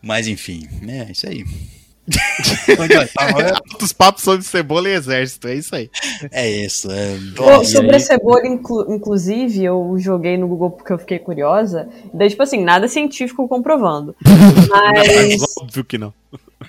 Mas 0.00 0.26
enfim, 0.26 0.66
é 0.88 1.12
isso 1.12 1.28
aí. 1.28 1.44
Altos 3.70 3.92
papos 3.92 4.22
sobre 4.22 4.44
cebola 4.44 4.88
e 4.88 4.92
exército, 4.92 5.46
é 5.48 5.54
isso 5.54 5.74
aí. 5.74 5.90
É 6.30 6.50
isso. 6.50 6.88
É... 6.90 7.16
Sobre 7.64 7.90
aí- 7.90 7.96
a 7.96 8.00
cebola, 8.00 8.46
inclu- 8.46 8.92
inclusive, 8.92 9.64
eu 9.64 9.94
joguei 9.98 10.36
no 10.36 10.48
Google 10.48 10.70
porque 10.70 10.92
eu 10.92 10.98
fiquei 10.98 11.18
curiosa. 11.18 11.88
Daí, 12.12 12.28
tipo 12.30 12.42
assim, 12.42 12.62
nada 12.62 12.88
científico 12.88 13.46
comprovando. 13.48 14.16
Mas 14.68 15.42
Óbvio 15.58 15.84
que 15.84 15.98
não. 15.98 16.12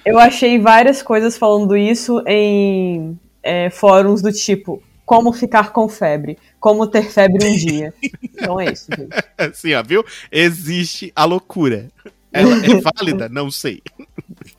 eu 0.05 0.19
achei 0.19 0.59
várias 0.59 1.01
coisas 1.01 1.37
falando 1.37 1.75
isso 1.75 2.21
em 2.27 3.17
é, 3.41 3.69
fóruns 3.69 4.21
do 4.21 4.31
tipo 4.31 4.81
como 5.05 5.33
ficar 5.33 5.71
com 5.73 5.89
febre, 5.89 6.37
como 6.59 6.87
ter 6.87 7.03
febre 7.11 7.45
um 7.45 7.55
dia. 7.55 7.93
Então 8.23 8.59
é 8.59 8.71
isso, 8.71 8.87
gente. 8.97 9.09
Assim, 9.37 9.73
ó, 9.73 9.83
viu? 9.83 10.03
Existe 10.31 11.11
a 11.15 11.25
loucura. 11.25 11.89
Ela 12.31 12.55
é 12.65 12.79
válida? 12.81 13.27
Não 13.29 13.51
sei. 13.51 13.81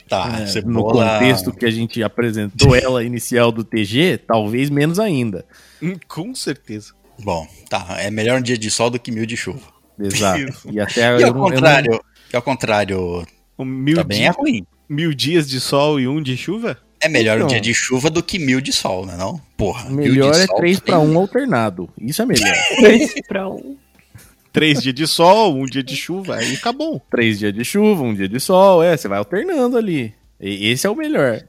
Tá, 0.08 0.36
É, 0.36 0.40
no 0.42 0.46
cebola... 0.48 1.12
contexto 1.18 1.52
que 1.52 1.64
a 1.64 1.70
gente 1.70 2.02
apresentou 2.02 2.74
ela 2.76 3.02
inicial 3.02 3.50
do 3.50 3.64
TG, 3.64 4.18
talvez 4.26 4.68
menos 4.70 4.98
ainda. 5.00 5.44
Hum, 5.82 5.94
Com 6.06 6.34
certeza. 6.34 6.92
Bom, 7.22 7.46
tá. 7.70 7.86
É 7.98 8.10
melhor 8.10 8.38
um 8.38 8.42
dia 8.42 8.58
de 8.58 8.70
sol 8.70 8.90
do 8.90 8.98
que 8.98 9.10
mil 9.10 9.24
de 9.26 9.36
chuva. 9.36 9.60
Exato. 9.98 10.52
E 10.70 10.80
até 10.80 11.16
E 11.18 11.22
eu 11.22 11.28
ao 11.28 11.34
não- 11.34 11.46
eu 11.46 11.50
não- 11.50 11.50
contrário, 11.50 12.00
e 12.32 12.36
ao 12.36 12.42
contrário, 12.42 13.26
Um 13.58 13.64
mil, 13.64 13.96
também 13.96 14.18
di- 14.18 14.24
é 14.24 14.30
ruim. 14.30 14.66
mil 14.88 15.14
dias 15.14 15.48
de 15.48 15.60
sol 15.60 15.98
e 16.00 16.08
um 16.08 16.20
de 16.20 16.36
chuva? 16.36 16.76
É 17.00 17.08
melhor 17.08 17.34
um 17.36 17.40
Então. 17.40 17.48
dia 17.48 17.60
de 17.60 17.72
chuva 17.74 18.10
do 18.10 18.22
que 18.22 18.38
mil 18.38 18.60
de 18.60 18.72
sol, 18.72 19.04
né 19.06 19.14
não? 19.16 19.40
Porra, 19.56 19.88
mil 19.90 20.10
melhor 20.12 20.32
de 20.32 20.40
é 20.40 20.46
sol 20.46 20.56
3 20.56 20.80
para. 20.80 20.98
1 20.98 21.18
alternado. 21.18 21.88
Isso 22.00 22.20
é 22.22 22.26
melhor. 22.26 22.52
Três 22.80 23.14
pra 23.28 23.48
um. 23.48 23.76
Três 24.54 24.80
dias 24.80 24.94
de 24.94 25.06
sol, 25.06 25.54
um 25.54 25.66
dia 25.66 25.82
de 25.82 25.94
chuva, 25.96 26.36
aí 26.36 26.46
fica 26.46 26.72
bom. 26.72 26.98
Três 27.10 27.38
dias 27.40 27.52
de 27.52 27.64
chuva, 27.64 28.02
um 28.04 28.14
dia 28.14 28.28
de 28.28 28.38
sol, 28.40 28.82
é, 28.82 28.96
você 28.96 29.08
vai 29.08 29.18
alternando 29.18 29.76
ali. 29.76 30.14
E 30.40 30.68
esse 30.70 30.86
é 30.86 30.90
o 30.90 30.94
melhor. 30.96 31.42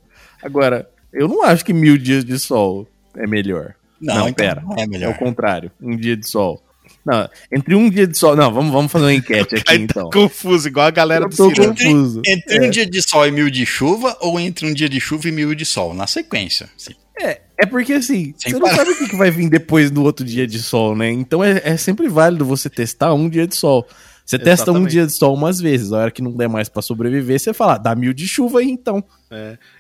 Agora, 0.44 0.90
eu 1.14 1.28
não 1.28 1.44
acho 1.44 1.64
que 1.64 1.72
mil 1.72 1.98
dias 1.98 2.26
de 2.26 2.38
sol 2.40 2.88
é 3.16 3.26
melhor. 3.28 3.76
Não, 4.02 4.16
Não, 4.16 4.28
então, 4.30 4.46
pera. 4.46 4.62
não 4.62 4.76
é 4.78 4.82
É 4.84 4.88
melhor. 4.88 5.14
o 5.14 5.18
contrário. 5.18 5.72
Um 5.82 5.96
dia 5.96 6.18
de 6.18 6.28
sol. 6.28 6.62
Não, 7.06 7.30
entre 7.52 7.76
um 7.76 7.90
dia 7.90 8.08
de 8.08 8.18
sol. 8.18 8.36
Não, 8.36 8.52
vamos, 8.52 8.72
vamos 8.72 8.92
fazer 8.92 9.06
uma 9.06 9.14
enquete 9.14 9.54
aqui 9.56 9.64
Aí 9.72 9.78
tá 9.78 9.84
então. 10.00 10.10
confuso, 10.10 10.68
igual 10.68 10.88
a 10.88 10.92
galera 10.92 11.26
Eu 11.26 11.30
do 11.30 11.36
cinema. 11.36 11.74
confuso. 11.76 12.22
Entre 12.26 12.66
um 12.66 12.70
dia 12.72 12.86
de 12.86 13.02
sol 13.02 13.28
e 13.28 13.32
mil 13.32 13.50
de 13.52 13.66
chuva, 13.66 14.18
ou 14.20 14.40
entre 14.40 14.66
um 14.68 14.74
dia 14.74 14.90
de 14.90 15.00
chuva 15.00 15.28
e 15.30 15.32
mil 15.32 15.54
de 15.54 15.64
sol? 15.66 15.94
Na 15.94 16.08
sequência. 16.08 16.68
sim. 16.76 16.94
É, 17.20 17.42
é 17.58 17.66
porque 17.66 17.94
assim, 17.94 18.34
Sem 18.38 18.52
você 18.52 18.60
não 18.60 18.62
parar. 18.62 18.76
sabe 18.78 18.92
o 18.92 19.10
que 19.10 19.16
vai 19.16 19.32
vir 19.32 19.50
depois 19.50 19.90
do 19.90 20.04
outro 20.04 20.26
dia 20.26 20.46
de 20.46 20.60
sol, 20.60 20.96
né? 20.96 21.10
Então 21.12 21.44
é, 21.44 21.62
é 21.64 21.78
sempre 21.78 22.08
válido 22.10 22.44
você 22.46 22.70
testar 22.70 23.14
um 23.14 23.30
dia 23.30 23.48
de 23.48 23.56
sol. 23.56 23.88
Você 24.26 24.40
testa 24.40 24.72
um 24.72 24.74
Exatamente. 24.74 24.92
dia 24.92 25.06
de 25.06 25.12
sol 25.14 25.36
umas 25.36 25.60
vezes, 25.62 25.94
a 25.94 25.98
hora 26.00 26.12
que 26.12 26.22
não 26.22 26.32
der 26.32 26.50
mais 26.50 26.68
pra 26.68 26.82
sobreviver, 26.82 27.40
você 27.40 27.54
fala, 27.54 27.76
"Ah, 27.76 27.78
dá 27.78 27.96
mil 27.96 28.12
de 28.12 28.28
chuva 28.28 28.60
aí 28.60 28.68
então. 28.70 29.04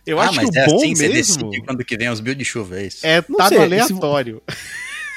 Eu 0.05 0.19
ah, 0.19 0.25
acho 0.25 0.35
mas 0.35 0.49
que 0.51 0.57
o 0.59 0.61
é 0.61 0.65
bom 0.67 0.75
assim, 0.77 0.95
você 0.95 1.07
mesmo 1.09 1.15
decide 1.49 1.65
quando 1.65 1.83
que 1.83 1.97
vem 1.97 2.09
os 2.09 2.21
mil 2.21 2.35
de 2.35 2.45
chuva, 2.45 2.79
é 2.79 2.85
isso? 2.85 2.99
é 3.05 3.23
Não 3.27 3.37
tá 3.37 3.47
sei, 3.49 3.57
no 3.57 3.63
se- 3.67 3.73
aleatório. 3.73 4.41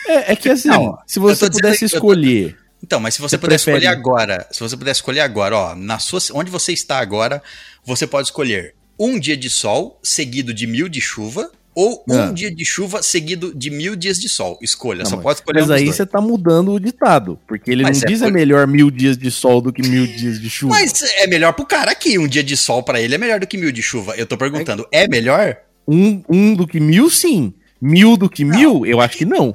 É, 0.09 0.33
é 0.33 0.37
que 0.37 0.49
assim, 0.49 0.69
Não, 0.69 0.99
se 1.07 1.19
você 1.21 1.51
pudesse 1.51 1.81
que 1.81 1.85
eu 1.85 1.91
tô- 1.91 1.97
escolher. 1.97 2.57
Então, 2.83 2.99
mas 3.01 3.15
se 3.15 3.21
você, 3.21 3.37
Você 3.37 3.39
puder 3.39 3.57
prefere- 3.57 3.77
escolher 3.79 3.93
agora, 3.95 4.47
se 4.51 4.61
você 4.61 4.77
puder 4.77 4.93
escolher 4.93 5.21
agora, 5.21 5.57
ó, 5.57 5.75
na 5.75 5.99
sua, 5.99 6.21
onde 6.33 6.51
você 6.51 6.73
está 6.73 6.99
agora, 6.99 7.43
você 7.85 8.07
pode 8.07 8.29
escolher 8.29 8.75
um 8.99 9.19
dia 9.19 9.37
de 9.37 9.51
sol 9.51 9.99
seguido 10.03 10.55
de 10.55 10.67
mil 10.67 10.89
de 10.89 11.01
chuva 11.01 11.51
ou 11.81 12.03
um 12.09 12.19
Ah. 12.23 12.33
dia 12.33 12.51
de 12.53 12.65
chuva 12.65 13.03
seguido 13.05 13.55
de 13.55 13.71
mil 13.71 13.95
dias 13.95 14.19
de 14.19 14.29
sol. 14.29 14.59
Escolha, 14.61 15.05
Não, 15.05 15.11
só 15.11 15.17
pode 15.19 15.39
escolher 15.39 15.61
Mas 15.61 15.71
um 15.71 15.73
aí 15.75 15.87
você 15.87 16.05
tá 16.05 16.21
mudando 16.21 16.73
o 16.73 16.81
ditado, 16.81 17.39
porque 17.47 17.71
ele 17.71 17.85
Mas 17.85 17.99
não 17.99 18.05
é 18.05 18.11
diz 18.11 18.19
por- 18.21 18.29
é 18.29 18.31
melhor 18.33 18.67
mil 18.67 18.91
dias 18.91 19.17
de 19.17 19.31
sol 19.31 19.61
do 19.61 19.73
que 19.73 19.81
mil 19.87 20.05
dias 20.07 20.41
de 20.41 20.51
chuva. 20.51 20.75
Mas 20.75 21.01
é 21.03 21.27
melhor 21.29 21.53
pro 21.53 21.65
cara 21.65 21.93
aqui, 21.93 22.19
um 22.19 22.27
dia 22.27 22.43
de 22.43 22.57
sol 22.57 22.83
pra 22.83 23.01
ele 23.01 23.15
é 23.15 23.19
melhor 23.19 23.39
do 23.39 23.47
que 23.47 23.57
mil 23.57 23.71
de 23.71 23.81
chuva. 23.83 24.17
Eu 24.17 24.27
tô 24.27 24.37
perguntando, 24.37 24.87
é 24.91 25.07
melhor? 25.07 25.57
Um, 25.87 26.21
um 26.29 26.55
do 26.55 26.67
que 26.67 26.81
mil, 26.81 27.09
sim. 27.09 27.55
Mil 27.81 28.17
do 28.17 28.29
que 28.29 28.45
mil, 28.45 28.85
eu 28.85 29.01
acho 29.01 29.17
que 29.17 29.25
não. 29.25 29.55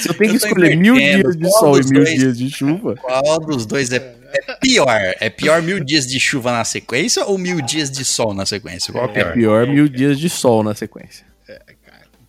Se 0.00 0.08
eu 0.08 0.14
tenho 0.14 0.30
Eu 0.32 0.38
que 0.38 0.46
escolher 0.46 0.74
mil 0.74 0.94
dias 0.94 1.36
de 1.36 1.50
sol 1.50 1.78
e 1.78 1.84
mil 1.84 2.02
dois? 2.02 2.14
dias 2.18 2.38
de 2.38 2.48
chuva, 2.50 2.94
Qual 2.96 3.38
dos 3.40 3.66
dois 3.66 3.92
é, 3.92 3.96
é 4.32 4.54
pior? 4.54 5.14
É 5.20 5.28
pior 5.28 5.60
mil 5.60 5.84
dias 5.84 6.06
de 6.06 6.18
chuva 6.18 6.50
na 6.50 6.64
sequência 6.64 7.26
ou 7.26 7.36
mil 7.36 7.60
dias 7.60 7.90
de 7.90 8.02
sol 8.02 8.32
na 8.32 8.46
sequência? 8.46 8.90
Qual 8.90 9.04
é 9.04 9.10
é 9.10 9.12
pior? 9.12 9.32
pior 9.34 9.66
mil 9.66 9.86
dias 9.86 10.18
de 10.18 10.30
sol 10.30 10.62
na 10.62 10.74
sequência. 10.74 11.25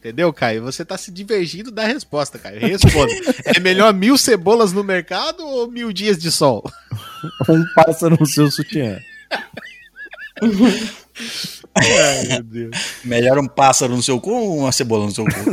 Entendeu, 0.07 0.31
Caio? 0.31 0.63
Você 0.63 0.85
tá 0.85 0.97
se 0.97 1.11
divergindo 1.11 1.69
da 1.69 1.85
resposta, 1.85 2.39
Caio. 2.39 2.61
Responda. 2.61 3.11
é 3.43 3.59
melhor 3.59 3.93
mil 3.93 4.17
cebolas 4.17 4.71
no 4.71 4.81
mercado 4.81 5.45
ou 5.45 5.69
mil 5.69 5.91
dias 5.91 6.17
de 6.17 6.31
sol? 6.31 6.63
Um 7.49 7.63
pássaro 7.75 8.15
no 8.17 8.25
seu 8.25 8.49
sutiã. 8.49 8.99
Ai, 11.75 12.27
meu 12.27 12.43
Deus. 12.43 12.77
Melhor 13.03 13.39
um 13.39 13.47
pássaro 13.47 13.95
no 13.95 14.03
seu 14.03 14.21
cu 14.21 14.31
ou 14.31 14.57
uma 14.59 14.71
cebola 14.71 15.05
no 15.05 15.11
seu 15.11 15.25
cu? 15.25 15.31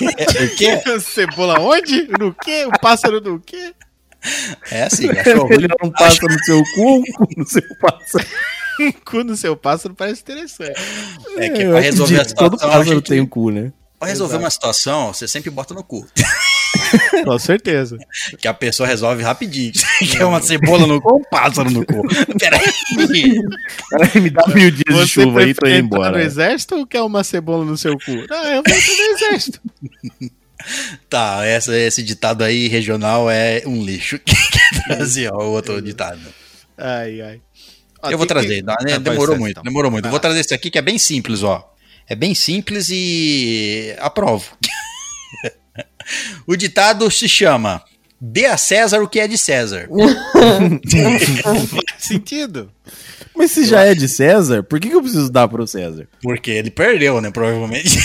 Por 0.00 0.56
quê? 0.56 0.82
Cebola 1.00 1.60
onde? 1.60 2.08
No 2.18 2.34
quê? 2.34 2.64
O 2.66 2.80
pássaro 2.80 3.20
no 3.20 3.38
quê? 3.38 3.74
É 4.70 4.84
assim, 4.84 5.06
É 5.10 5.20
achou 5.20 5.48
melhor 5.48 5.76
um 5.82 5.90
pássaro 5.90 6.32
no 6.32 6.44
seu 6.44 6.62
cu 6.74 6.80
ou 6.82 6.98
um 6.98 7.02
cu 7.02 7.28
no 7.36 7.46
seu 7.46 7.62
pássaro. 7.78 8.26
Um 8.80 8.92
cu 8.92 9.24
no 9.24 9.36
seu 9.36 9.56
pássaro 9.56 9.94
parece 9.94 10.20
interessante. 10.22 10.74
É 11.38 11.48
que 11.50 11.62
Eu 11.62 11.70
pra 11.72 11.80
resolver 11.80 12.20
a 12.20 12.24
Todo 12.24 12.28
situação, 12.28 12.68
a 12.68 12.72
pássaro 12.72 12.96
gente- 12.96 13.08
tem 13.08 13.20
um 13.20 13.26
cu, 13.26 13.50
né? 13.50 13.72
Pra 13.98 14.08
resolver 14.08 14.36
uma 14.36 14.50
situação, 14.50 15.12
você 15.14 15.26
sempre 15.26 15.50
bota 15.50 15.72
no 15.72 15.82
cu. 15.82 16.06
Com 17.24 17.38
certeza. 17.38 17.96
Que 18.38 18.46
a 18.46 18.52
pessoa 18.52 18.86
resolve 18.86 19.22
rapidinho. 19.22 19.72
que 19.98 20.18
é 20.18 20.24
uma 20.26 20.42
cebola 20.42 20.86
no 20.86 21.00
cu 21.00 21.14
ou 21.14 21.20
um 21.20 21.24
pássaro 21.30 21.70
no 21.70 21.84
cu? 21.86 22.02
Peraí. 22.38 22.60
Peraí, 23.90 24.20
me 24.20 24.28
dá 24.30 24.46
mil 24.48 24.70
dias 24.70 24.84
de 24.86 24.92
Você 24.92 25.06
chuva 25.06 25.40
aí, 25.40 25.54
tô 25.54 25.60
prefere 25.62 25.78
indo 25.80 25.86
entrar 25.86 25.98
no 26.00 26.06
embora. 26.08 26.22
exército 26.22 26.74
ou 26.76 26.86
quer 26.86 27.00
uma 27.00 27.24
cebola 27.24 27.64
no 27.64 27.76
seu 27.78 27.94
cu? 27.98 28.12
Ah, 28.30 28.48
eu 28.50 28.62
vou 28.62 28.76
entrar 28.76 28.96
no 28.96 29.14
exército. 29.16 29.60
Tá, 31.08 31.44
essa, 31.46 31.76
esse 31.76 32.02
ditado 32.02 32.42
aí 32.44 32.68
regional 32.68 33.30
é 33.30 33.62
um 33.66 33.82
lixo. 33.82 34.18
Quer 34.18 34.84
trazer 34.96 35.32
ó, 35.32 35.38
o 35.38 35.52
outro 35.52 35.80
ditado. 35.80 36.20
Ai, 36.76 37.20
ai. 37.22 37.40
Ó, 38.02 38.10
Eu 38.10 38.18
vou 38.18 38.26
que- 38.26 38.32
trazer, 38.34 38.62
não, 38.62 38.74
né, 38.74 38.78
Ah, 38.80 38.90
vai, 38.92 38.98
demorou 39.00 39.26
César, 39.26 39.38
muito, 39.38 39.50
então. 39.52 39.62
demorou 39.62 39.90
muito. 39.90 40.04
Eu 40.06 40.10
vou 40.10 40.20
trazer 40.20 40.40
esse 40.40 40.54
aqui 40.54 40.70
que 40.70 40.78
é 40.78 40.82
bem 40.82 40.98
simples, 40.98 41.42
ó. 41.42 41.72
É 42.08 42.14
bem 42.14 42.34
simples 42.34 42.88
e 42.90 43.94
aprovo. 43.98 44.56
o 46.46 46.54
ditado 46.56 47.10
se 47.10 47.28
chama 47.28 47.82
Dê 48.20 48.46
a 48.46 48.56
César 48.56 49.02
o 49.02 49.08
que 49.08 49.20
é 49.20 49.26
de 49.28 49.36
César. 49.36 49.88
Faz 51.68 52.02
sentido. 52.04 52.70
Mas 53.36 53.50
se 53.50 53.66
já 53.66 53.82
é 53.84 53.94
de 53.94 54.08
César, 54.08 54.62
por 54.62 54.80
que, 54.80 54.88
que 54.88 54.94
eu 54.94 55.02
preciso 55.02 55.30
dar 55.30 55.46
pro 55.48 55.66
César? 55.66 56.08
Porque 56.22 56.50
ele 56.50 56.70
perdeu, 56.70 57.20
né? 57.20 57.30
Provavelmente. 57.30 57.98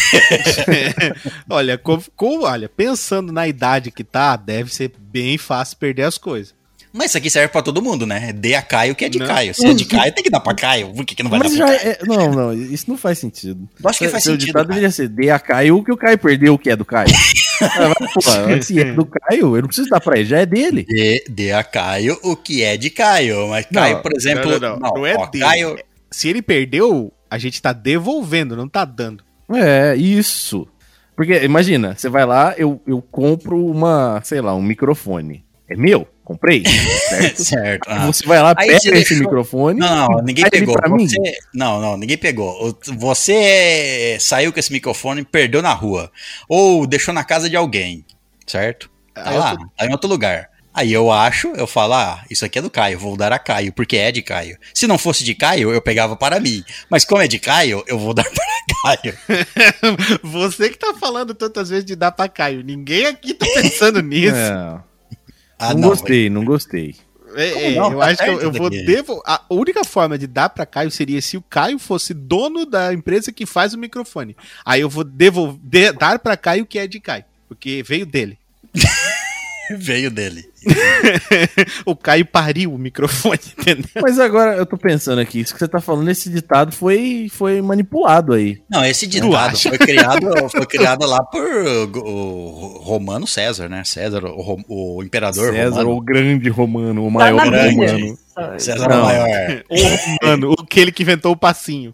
olha, 1.50 1.78
com, 1.78 2.02
com- 2.16 2.42
olha, 2.44 2.68
pensando 2.68 3.32
na 3.32 3.48
idade 3.48 3.92
que 3.92 4.04
tá, 4.04 4.36
deve 4.36 4.74
ser 4.74 4.92
bem 5.00 5.38
fácil 5.38 5.78
perder 5.78 6.04
as 6.04 6.18
coisas. 6.18 6.54
Mas 6.94 7.08
isso 7.12 7.18
aqui 7.18 7.30
serve 7.30 7.48
pra 7.48 7.62
todo 7.62 7.82
mundo, 7.82 8.06
né? 8.06 8.34
Dê 8.34 8.54
a 8.56 8.62
Caio 8.62 8.92
o 8.94 8.96
que 8.96 9.06
é 9.06 9.10
de 9.10 9.18
Não. 9.20 9.26
Caio. 9.28 9.54
Se 9.54 9.66
é 9.66 9.74
de 9.74 9.86
Caio, 9.86 10.14
tem 10.14 10.24
que 10.24 10.30
dar 10.30 10.42
pra 10.42 10.54
Caio. 10.56 10.94
Por 10.94 11.06
que, 11.06 11.16
que 11.16 11.24
não 11.24 11.30
vai 11.30 11.40
Mas 11.40 11.56
dar 11.58 11.66
pra 11.66 11.78
Caio? 11.78 11.90
é. 11.92 12.00
Não, 12.06 12.32
não, 12.32 12.54
isso 12.54 12.90
não 12.90 12.98
faz 12.98 13.18
sentido. 13.20 13.68
Eu 13.82 13.90
acho 13.90 14.00
que 14.00 14.10
faz 14.10 14.24
Seu 14.24 14.34
sentido. 14.34 14.48
ditado 14.48 14.68
deveria 14.68 14.92
ser: 14.92 15.08
dê 15.08 15.30
a 15.30 15.40
Caio 15.40 15.78
o 15.78 15.84
que 15.84 15.92
o 15.92 15.98
Caio 15.98 16.18
perdeu, 16.18 16.54
o 16.54 16.60
que 16.60 16.70
é 16.70 16.76
do 16.76 16.86
Caio. 16.86 17.10
Ah, 17.64 17.94
Pô, 18.16 18.22
se 18.64 18.80
é 18.82 18.92
do 18.92 19.06
Caio, 19.06 19.56
eu 19.56 19.62
não 19.62 19.68
preciso 19.68 19.88
dar 19.88 20.02
pra 20.02 20.18
ele, 20.18 20.26
já 20.26 20.40
é 20.40 20.48
dele. 20.48 20.84
Dê, 20.90 21.24
dê 21.30 21.52
a 21.52 21.64
Caio 21.64 22.18
o 22.24 22.36
que 22.36 22.64
é 22.64 22.76
de 22.76 22.90
Caio. 22.90 23.50
Mas 23.50 23.68
Caio, 23.68 23.98
Não, 23.98 24.02
por 24.02 24.12
exemplo. 24.16 24.50
não, 24.54 24.60
não, 24.60 24.80
não. 24.80 24.94
Não 24.96 25.06
é 25.06 25.14
ó, 25.16 25.28
dele. 25.28 25.44
Caio, 25.46 25.80
Se 26.10 26.28
ele 26.28 26.42
perdeu, 26.42 27.14
a 27.30 27.38
gente 27.38 27.62
tá 27.62 27.72
devolvendo, 27.72 28.56
não 28.58 28.68
tá 28.68 28.84
dando. 28.84 29.24
É, 29.54 29.96
isso. 29.96 30.68
Porque, 31.16 31.34
imagina, 31.44 31.94
você 31.96 32.10
vai 32.10 32.26
lá, 32.26 32.56
eu, 32.58 32.82
eu 32.88 33.00
compro 33.00 33.64
uma, 33.64 34.20
sei 34.24 34.42
lá, 34.42 34.56
um 34.56 34.62
microfone. 34.64 35.46
É 35.70 35.76
meu? 35.76 36.08
Comprei? 36.32 36.64
Certo? 37.10 37.44
certo. 37.44 37.88
ah. 37.90 38.06
Você 38.08 38.26
vai 38.26 38.42
lá, 38.42 38.54
Aí 38.58 38.68
pega 38.68 38.78
esse 38.78 38.90
deixou- 38.92 39.18
microfone. 39.18 39.80
Não, 39.80 40.08
não, 40.08 40.22
ninguém 40.24 40.50
pegou. 40.50 40.76
Você, 40.98 41.18
não, 41.54 41.82
não, 41.82 41.98
ninguém 41.98 42.18
pegou. 42.18 42.78
Você 42.86 44.18
saiu 44.20 44.54
com 44.54 44.60
esse 44.60 44.72
microfone 44.72 45.22
e 45.22 45.26
perdeu 45.26 45.62
na 45.62 45.74
rua. 45.74 46.12
Ou 46.48 46.88
deixou 46.88 47.14
na 47.14 47.24
casa 47.24 47.50
de 47.50 47.56
alguém, 47.58 48.06
certo? 48.48 48.90
Tá 49.14 49.30
Aí 49.30 49.38
lá, 49.38 49.58
tô- 49.58 49.66
tá 49.78 49.86
em 49.86 49.92
outro 49.92 50.10
lugar. 50.10 50.50
Aí 50.74 50.94
eu 50.94 51.12
acho, 51.12 51.50
eu 51.58 51.68
falo, 51.68 51.96
ah, 51.96 52.24
isso 52.32 52.46
aqui 52.46 52.58
é 52.58 52.62
do 52.62 52.70
Caio, 52.70 52.98
vou 52.98 53.18
dar 53.18 53.34
a 53.34 53.38
Caio, 53.40 53.74
porque 53.74 53.98
é 53.98 54.10
de 54.10 54.22
Caio. 54.22 54.58
Se 54.74 54.88
não 54.88 54.98
fosse 54.98 55.22
de 55.22 55.36
Caio, 55.36 55.74
eu 55.74 55.82
pegava 55.82 56.16
para 56.16 56.40
mim. 56.40 56.64
Mas 56.90 57.04
como 57.04 57.22
é 57.22 57.28
de 57.28 57.40
Caio, 57.40 57.84
eu 57.88 58.00
vou 58.00 58.14
dar 58.14 58.24
para 58.32 58.98
Caio. 59.02 59.18
Você 60.24 60.70
que 60.70 60.78
tá 60.78 60.94
falando 60.98 61.34
tantas 61.36 61.68
vezes 61.70 61.84
de 61.84 61.94
dar 61.94 62.14
pra 62.14 62.30
Caio. 62.30 62.64
Ninguém 62.64 63.06
aqui 63.06 63.34
tá 63.34 63.46
pensando 63.54 64.00
nisso. 64.02 64.34
É, 64.34 64.80
Ah, 65.62 65.74
não, 65.74 65.90
gostei, 65.90 66.30
não 66.30 66.44
gostei. 66.44 66.96
É, 67.36 67.72
é, 67.72 67.76
não? 67.76 67.94
eu 67.94 68.00
Tá 68.00 68.06
acho 68.08 68.24
que 68.24 68.30
eu, 68.30 68.42
eu 68.42 68.52
vou 68.52 68.70
devo. 68.70 69.22
A 69.26 69.42
única 69.50 69.84
forma 69.84 70.18
de 70.18 70.28
dar 70.28 70.50
pra 70.50 70.66
Caio 70.66 70.92
seria 70.92 71.22
se 71.22 71.38
o 71.38 71.42
Caio 71.42 71.80
fosse 71.80 72.14
dono 72.14 72.66
da 72.66 72.94
empresa 72.94 73.32
que 73.32 73.46
faz 73.46 73.74
o 73.74 73.78
microfone. 73.78 74.36
Aí 74.66 74.82
eu 74.82 74.90
vou 74.90 75.04
devolver, 75.04 75.94
dar 75.94 76.20
pra 76.20 76.36
Caio 76.36 76.64
o 76.64 76.66
que 76.66 76.80
é 76.80 76.88
de 76.88 77.00
Caio, 77.00 77.24
porque 77.48 77.84
veio 77.88 78.06
dele. 78.06 78.38
Veio 79.80 80.12
dele. 80.12 80.46
o 81.86 81.96
Caio 81.96 82.26
pariu 82.26 82.74
o 82.74 82.78
microfone, 82.78 83.40
entendeu? 83.58 84.02
Mas 84.02 84.20
agora 84.20 84.56
eu 84.56 84.66
tô 84.66 84.78
pensando 84.78 85.20
aqui, 85.20 85.40
isso 85.40 85.54
que 85.54 85.60
você 85.60 85.68
tá 85.68 85.82
falando, 85.82 86.10
esse 86.10 86.30
ditado 86.30 86.72
foi, 86.72 87.28
foi 87.32 87.62
manipulado 87.62 88.34
aí. 88.34 88.62
Não, 88.70 88.86
esse 88.86 89.08
ditado 89.08 89.58
foi 89.58 89.78
criado, 89.78 90.50
foi 90.50 90.66
criado 90.66 91.06
lá 91.06 91.24
por 91.24 91.42
o 92.06 92.80
Romano 92.84 93.26
César, 93.26 93.68
né? 93.68 93.84
César, 93.84 94.24
o, 94.26 94.64
o 94.68 95.04
imperador 95.04 95.52
César, 95.52 95.82
romano. 95.82 95.98
o 95.98 96.02
grande 96.02 96.50
romano, 96.50 97.02
o 97.04 97.08
Tá 97.08 97.12
maior 97.12 97.46
romano. 97.46 98.18
César 98.58 98.88
Não. 98.88 99.02
o 99.02 99.06
maior. 99.06 99.64
O 99.70 100.26
mano, 100.26 100.56
aquele 100.60 100.92
que 100.92 101.04
inventou 101.04 101.32
o 101.32 101.38
passinho. 101.38 101.94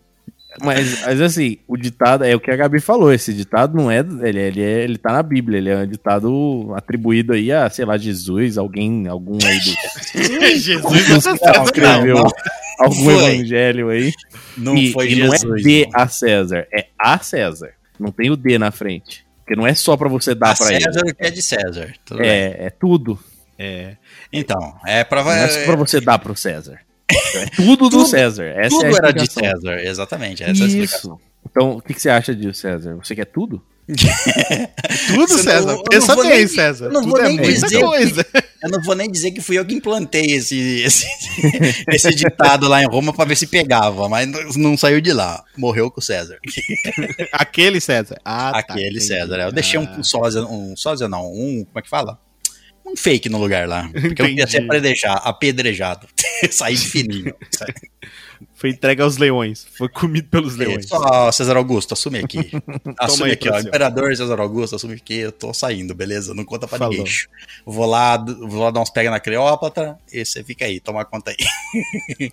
Mas, 0.64 1.04
mas 1.06 1.22
assim, 1.22 1.58
o 1.68 1.78
ditado 1.78 2.24
é 2.24 2.36
o 2.36 2.40
que 2.40 2.50
a 2.50 2.56
Gabi 2.56 2.80
falou. 2.80 3.14
Esse 3.14 3.34
ditado 3.34 3.76
não 3.78 3.92
é. 3.92 4.00
Ele, 4.00 4.40
ele, 4.40 4.62
é, 4.62 4.84
ele 4.84 4.98
tá 4.98 5.12
na 5.12 5.22
Bíblia, 5.22 5.58
ele 5.58 5.70
é 5.70 5.78
um 5.78 5.88
ditado 5.88 6.74
atribuído 6.76 7.34
aí 7.34 7.52
a, 7.52 7.70
sei 7.70 7.86
lá, 7.86 7.98
Jesus, 7.98 8.58
alguém, 8.58 9.08
algum 9.08 9.38
aí 9.44 9.60
do. 9.60 10.56
Jesus 10.58 11.26
não, 11.26 11.64
escreveu 11.64 12.16
não, 12.16 12.24
não. 12.24 12.32
algum 12.80 13.04
Foi. 13.04 13.34
evangelho 13.34 13.90
aí. 13.90 14.14
Não 14.58 14.76
e, 14.76 14.92
foi 14.92 15.08
e 15.08 15.16
Jesus. 15.16 15.44
não 15.44 15.56
é 15.56 15.62
de 15.62 15.90
a 15.94 16.08
César, 16.08 16.68
é 16.74 16.88
a 16.98 17.20
César. 17.20 17.72
Não 18.00 18.12
tem 18.12 18.30
o 18.30 18.36
D 18.36 18.58
na 18.58 18.72
frente. 18.72 19.26
Porque 19.40 19.56
não 19.56 19.66
é 19.66 19.74
só 19.74 19.96
pra 19.96 20.10
você 20.10 20.36
dar 20.36 20.52
A 20.52 20.56
pra 20.56 20.74
ele. 20.74 20.82
César 20.82 21.04
é 21.18 21.30
de 21.32 21.42
César. 21.42 21.94
Tudo 22.04 22.20
bem. 22.20 22.30
É, 22.30 22.66
é 22.66 22.70
tudo. 22.70 23.18
É. 23.58 23.96
Então, 24.32 24.76
é 24.86 25.04
pra. 25.04 25.24
Não 25.24 25.32
é 25.32 25.48
só 25.48 25.66
pra 25.66 25.76
você 25.76 26.02
dar 26.02 26.20
pro 26.20 26.36
César. 26.36 26.80
É 27.10 27.46
tudo 27.56 27.90
do 27.90 27.90
Tudo- 27.90 28.06
César. 28.08 28.46
Essa 28.56 28.70
Tudo 28.70 28.86
é 28.86 28.90
a 28.94 28.98
era 28.98 29.12
de. 29.14 29.32
César, 29.32 29.80
exatamente. 29.84 30.44
Essa 30.44 30.62
é 30.62 30.66
a 30.66 30.68
explicação. 30.68 31.14
Isso. 31.16 31.22
Então, 31.50 31.72
o 31.78 31.82
que, 31.82 31.94
que 31.94 32.02
você 32.02 32.10
acha 32.10 32.36
disso, 32.36 32.60
César? 32.62 32.96
Você 32.96 33.16
quer 33.16 33.26
tudo? 33.26 33.64
Tudo, 33.88 35.28
Você 35.30 35.44
César. 35.44 35.70
eu 35.72 35.78
não 35.78 35.84
Pensa 35.84 36.14
vou 36.16 36.24
bem, 36.28 36.38
nem- 36.40 36.48
César. 36.48 36.86
eu 36.88 36.92
não 36.92 37.02
Tudo 37.04 37.12
vou 37.12 37.22
é 37.22 37.30
nem 37.30 37.38
dizer 37.42 37.80
coisa. 37.80 38.26
Eu 38.62 38.72
não 38.72 38.82
vou 38.82 38.96
nem 38.96 39.10
dizer 39.10 39.30
que 39.32 39.40
fui 39.40 39.56
eu 39.60 39.64
que 39.64 39.76
implantei 39.76 40.32
esse, 40.32 40.82
esse, 40.82 41.06
esse 41.94 42.10
ditado 42.16 42.68
lá 42.68 42.82
em 42.82 42.88
Roma 42.88 43.14
pra 43.14 43.24
ver 43.24 43.36
se 43.38 43.46
pegava, 43.46 44.10
mas 44.10 44.28
não- 44.28 44.50
não 44.72 44.76
saiu 44.78 45.00
de 45.00 45.14
lá. 45.14 45.44
Morreu 45.56 45.92
com 45.92 46.00
o 46.00 46.04
César. 46.04 46.40
Aquele 47.32 47.80
César. 47.80 48.20
Ah, 48.26 48.52
tá, 48.52 48.58
Aquele 48.60 48.88
entendi. 48.90 49.02
César. 49.02 49.36
Eu 49.38 49.52
deixei 49.52 49.80
Ah. 49.80 49.96
um 49.98 50.04
sósia, 50.04 50.42
um 50.42 50.76
sósia 50.76 51.08
não, 51.08 51.32
um, 51.32 51.64
como 51.66 51.78
é 51.80 51.82
que 51.84 51.90
fala? 51.90 52.20
Um 52.88 52.96
fake 52.96 53.28
no 53.28 53.38
lugar 53.38 53.68
lá. 53.68 53.90
Porque 53.92 54.08
eu 54.08 54.16
queria 54.16 54.44
Entendi. 54.44 54.52
ser 54.52 54.64
apedrejado, 54.64 55.22
apedrejado. 55.26 56.08
Sair 56.50 56.76
de 56.76 56.88
fininho. 56.88 57.36
Foi 58.54 58.70
entregue 58.70 59.02
aos 59.02 59.18
leões. 59.18 59.68
Foi 59.78 59.90
comido 59.90 60.30
pelos 60.30 60.56
leões. 60.56 60.88
Só 60.88 61.32
César 61.32 61.58
Augusto, 61.58 61.94
assume 61.94 62.20
aqui. 62.20 62.52
Assume 62.98 63.32
aqui, 63.32 63.50
ó. 63.50 63.60
Imperador 63.60 64.16
César 64.16 64.40
Augusto, 64.40 64.76
assume 64.76 64.94
aqui. 64.96 65.16
Eu 65.16 65.32
tô 65.32 65.54
saindo, 65.54 65.94
beleza? 65.94 66.34
Não 66.34 66.46
conta 66.46 66.68
pra 66.68 66.78
Falou. 66.78 66.98
ninguém. 66.98 67.14
Vou 67.66 67.86
lá, 67.86 68.18
vou 68.18 68.64
lá 68.64 68.72
dar 68.72 68.80
uns 68.80 68.90
pega 68.90 69.12
na 69.12 69.20
Cleópatra. 69.20 69.98
E 70.12 70.24
você 70.24 70.44
fica 70.44 70.66
aí, 70.66 70.80
toma 70.80 71.04
conta 71.06 71.32
aí. 71.32 72.32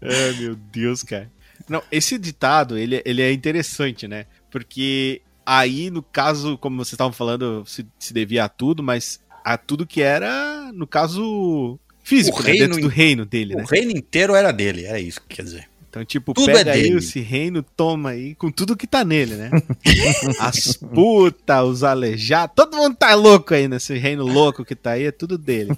Ai, 0.00 0.32
meu 0.40 0.56
Deus, 0.56 1.02
cara. 1.02 1.30
Não, 1.68 1.82
esse 1.90 2.18
ditado, 2.18 2.76
ele, 2.76 3.02
ele 3.04 3.22
é 3.22 3.32
interessante, 3.32 4.08
né? 4.08 4.26
Porque 4.50 5.22
aí, 5.44 5.90
no 5.90 6.02
caso, 6.02 6.56
como 6.58 6.76
vocês 6.76 6.92
estavam 6.92 7.12
falando, 7.12 7.64
se, 7.66 7.86
se 7.98 8.12
devia 8.12 8.44
a 8.44 8.48
tudo, 8.48 8.82
mas 8.82 9.20
a 9.44 9.56
tudo 9.56 9.86
que 9.86 10.00
era, 10.02 10.70
no 10.72 10.86
caso, 10.86 11.78
físico, 12.02 12.40
O 12.40 12.42
né? 12.42 12.50
reino 12.52 12.66
dentro 12.66 12.82
do 12.82 12.88
reino 12.88 13.24
dele, 13.26 13.54
né? 13.56 13.62
O 13.62 13.66
reino 13.66 13.90
inteiro 13.90 14.34
era 14.34 14.52
dele, 14.52 14.84
era 14.84 15.00
isso 15.00 15.20
que 15.20 15.36
quer 15.36 15.42
dizer. 15.42 15.72
Então, 15.92 16.02
tipo, 16.06 16.32
Tudo 16.32 16.46
pega 16.46 16.70
é 16.70 16.74
aí 16.74 16.88
esse 16.88 17.20
reino, 17.20 17.62
toma 17.62 18.10
aí, 18.10 18.34
com 18.34 18.50
tudo 18.50 18.74
que 18.74 18.86
tá 18.86 19.04
nele, 19.04 19.34
né? 19.34 19.50
As 20.40 20.74
putas, 20.74 21.64
os 21.66 21.84
aleijados, 21.84 22.56
todo 22.56 22.78
mundo 22.78 22.96
tá 22.96 23.14
louco 23.14 23.52
aí 23.52 23.68
nesse 23.68 23.98
reino 23.98 24.24
louco 24.24 24.64
que 24.64 24.74
tá 24.74 24.92
aí, 24.92 25.04
é 25.04 25.12
tudo 25.12 25.36
dele. 25.36 25.72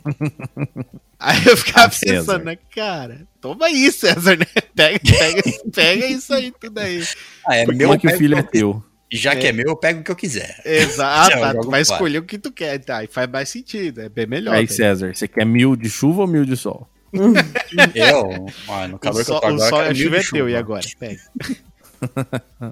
Aí 1.19 1.45
eu 1.47 1.57
ficava 1.57 1.87
Ah, 1.87 1.99
pensando, 2.01 2.45
né, 2.45 2.57
cara, 2.73 3.27
toma 3.41 3.67
aí, 3.67 3.91
César, 3.91 4.37
né? 4.39 4.47
Pega, 4.77 5.01
pega, 5.01 5.43
pega 5.73 6.07
isso 6.07 6.33
aí, 6.33 6.53
tudo 6.61 6.79
aí. 6.79 7.03
Ah, 7.45 7.57
é 7.57 7.67
meu 7.67 7.93
é 7.93 7.99
que 7.99 8.07
o 8.07 8.17
filho 8.17 8.39
é 8.39 8.63
o 8.63 8.83
eu- 9.17 9.21
teu? 9.23 9.31
Já 9.33 9.37
que 9.37 9.47
É. 9.47 9.51
é 9.51 9.53
meu, 9.53 9.65
eu 9.69 9.77
pego 9.77 10.01
o 10.01 10.05
que 10.05 10.11
eu 10.11 10.17
quiser. 10.17 10.61
Exato, 10.65 11.33
Eu 11.37 11.41
tá, 11.41 11.55
tu 11.55 11.71
vai 11.71 11.81
escolher 11.83 12.19
o 12.19 12.23
que 12.23 12.39
tu 12.39 12.51
quer, 12.53 12.79
tá? 12.79 13.03
E 13.05 13.07
faz 13.07 13.29
mais 13.31 13.49
sentido, 13.49 14.01
é 14.01 14.09
bem 14.09 14.27
melhor. 14.27 14.55
Aí, 14.55 14.67
tá? 14.67 14.75
César, 14.75 15.15
você 15.15 15.27
quer 15.29 15.45
mil 15.47 15.77
de 15.77 15.89
chuva 15.89 16.23
ou 16.23 16.27
mil 16.27 16.45
de 16.45 16.57
sol? 16.57 16.89
Eu, 17.95 18.47
ah, 18.69 18.89
no 18.89 18.97
O 18.97 18.99
calor 18.99 19.15
que 19.17 19.21
eu 19.21 19.25
sol, 19.25 19.41
tô 19.41 19.47
o 19.47 19.51
agora, 19.51 19.69
sol 19.71 19.79
eu 19.83 19.85
e 19.85 19.91
a 19.91 19.95
quero 19.95 19.99
mil 19.99 20.05
chuva 20.05 20.17
é 20.17 20.21
de 20.21 20.31
teu, 20.31 20.49
e 20.49 20.57
agora? 20.57 20.87
Pega. 20.99 21.21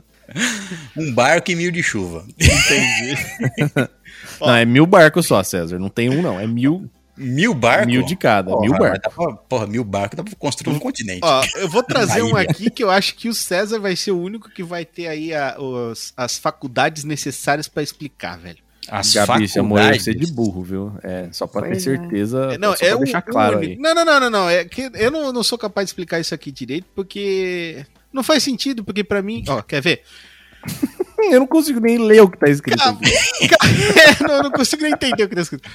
Um 0.96 1.12
barco 1.12 1.50
e 1.50 1.54
mil 1.54 1.70
de 1.70 1.82
chuva. 1.82 2.24
Entendi. 2.40 3.16
Não, 4.40 4.54
é 4.54 4.64
mil 4.64 4.86
barcos 4.86 5.26
só, 5.26 5.42
César. 5.42 5.78
Não 5.78 5.88
tem 5.90 6.08
um, 6.08 6.22
não. 6.22 6.40
É 6.40 6.46
mil, 6.46 6.88
Mil 7.16 7.52
barcos? 7.54 7.86
mil 7.86 8.02
de 8.04 8.16
cada. 8.16 8.50
Porra, 8.50 8.62
mil 8.62 8.72
barcos. 8.78 9.14
pra- 9.14 9.32
porra, 9.36 9.66
mil 9.66 9.84
barcos 9.84 10.16
dá 10.16 10.22
pra 10.24 10.32
construir 10.38 10.74
um 10.74 10.78
continente. 10.78 11.20
Ó, 11.22 11.44
eu 11.56 11.68
vou 11.68 11.82
trazer 11.84 12.22
um 12.22 12.34
aqui 12.36 12.70
que 12.70 12.82
eu 12.82 12.90
acho 12.90 13.14
que 13.14 13.28
o 13.28 13.34
César 13.34 13.78
vai 13.78 13.94
ser 13.96 14.12
o 14.12 14.18
único 14.20 14.48
que 14.48 14.62
vai 14.62 14.84
ter 14.84 15.06
aí 15.08 15.34
a- 15.34 15.56
os- 15.58 16.12
as 16.16 16.38
faculdades 16.38 17.04
necessárias 17.04 17.68
pra 17.68 17.82
explicar, 17.82 18.38
velho. 18.38 18.58
As 18.88 19.12
Gabi, 19.14 19.28
morreu 19.32 19.48
faculdades. 19.48 20.02
ser 20.04 20.14
de 20.16 20.32
burro, 20.32 20.62
viu? 20.62 20.92
É, 21.04 21.28
só 21.32 21.46
pra 21.46 21.62
ter 21.62 21.68
Pois 21.68 21.86
é. 21.86 21.96
certeza. 21.96 22.48
É, 22.54 22.58
Não, 22.58 22.72
é 22.72 22.76
pra 22.76 22.96
o, 22.96 22.98
deixar 23.00 23.18
o 23.18 23.22
claro 23.30 23.58
aí. 23.58 23.76
Não, 23.76 23.94
não, 23.94 24.04
não, 24.04 24.18
não, 24.20 24.30
não. 24.30 24.50
É 24.50 24.64
que 24.64 24.90
eu 24.94 25.10
não, 25.10 25.32
não 25.32 25.42
sou 25.44 25.56
capaz 25.56 25.84
de 25.86 25.90
explicar 25.90 26.18
isso 26.18 26.34
aqui 26.34 26.50
direito 26.50 26.86
porque 26.94 27.86
não 28.12 28.24
faz 28.24 28.42
sentido, 28.42 28.82
porque 28.82 29.04
pra 29.04 29.22
mim, 29.22 29.44
ó, 29.48 29.62
quer 29.62 29.80
ver? 29.82 30.02
Eu 31.30 31.38
não 31.38 31.46
consigo 31.46 31.78
nem 31.78 31.98
ler 31.98 32.20
o 32.20 32.28
que 32.28 32.36
tá 32.36 32.48
escrito 32.48 32.82
aqui. 32.82 33.04
Ca- 33.48 34.26
não, 34.26 34.34
eu 34.38 34.42
não 34.42 34.50
consigo 34.50 34.82
nem 34.82 34.92
entender 34.92 35.22
o 35.22 35.28
que 35.28 35.36
tá 35.36 35.40
escrito. 35.42 35.70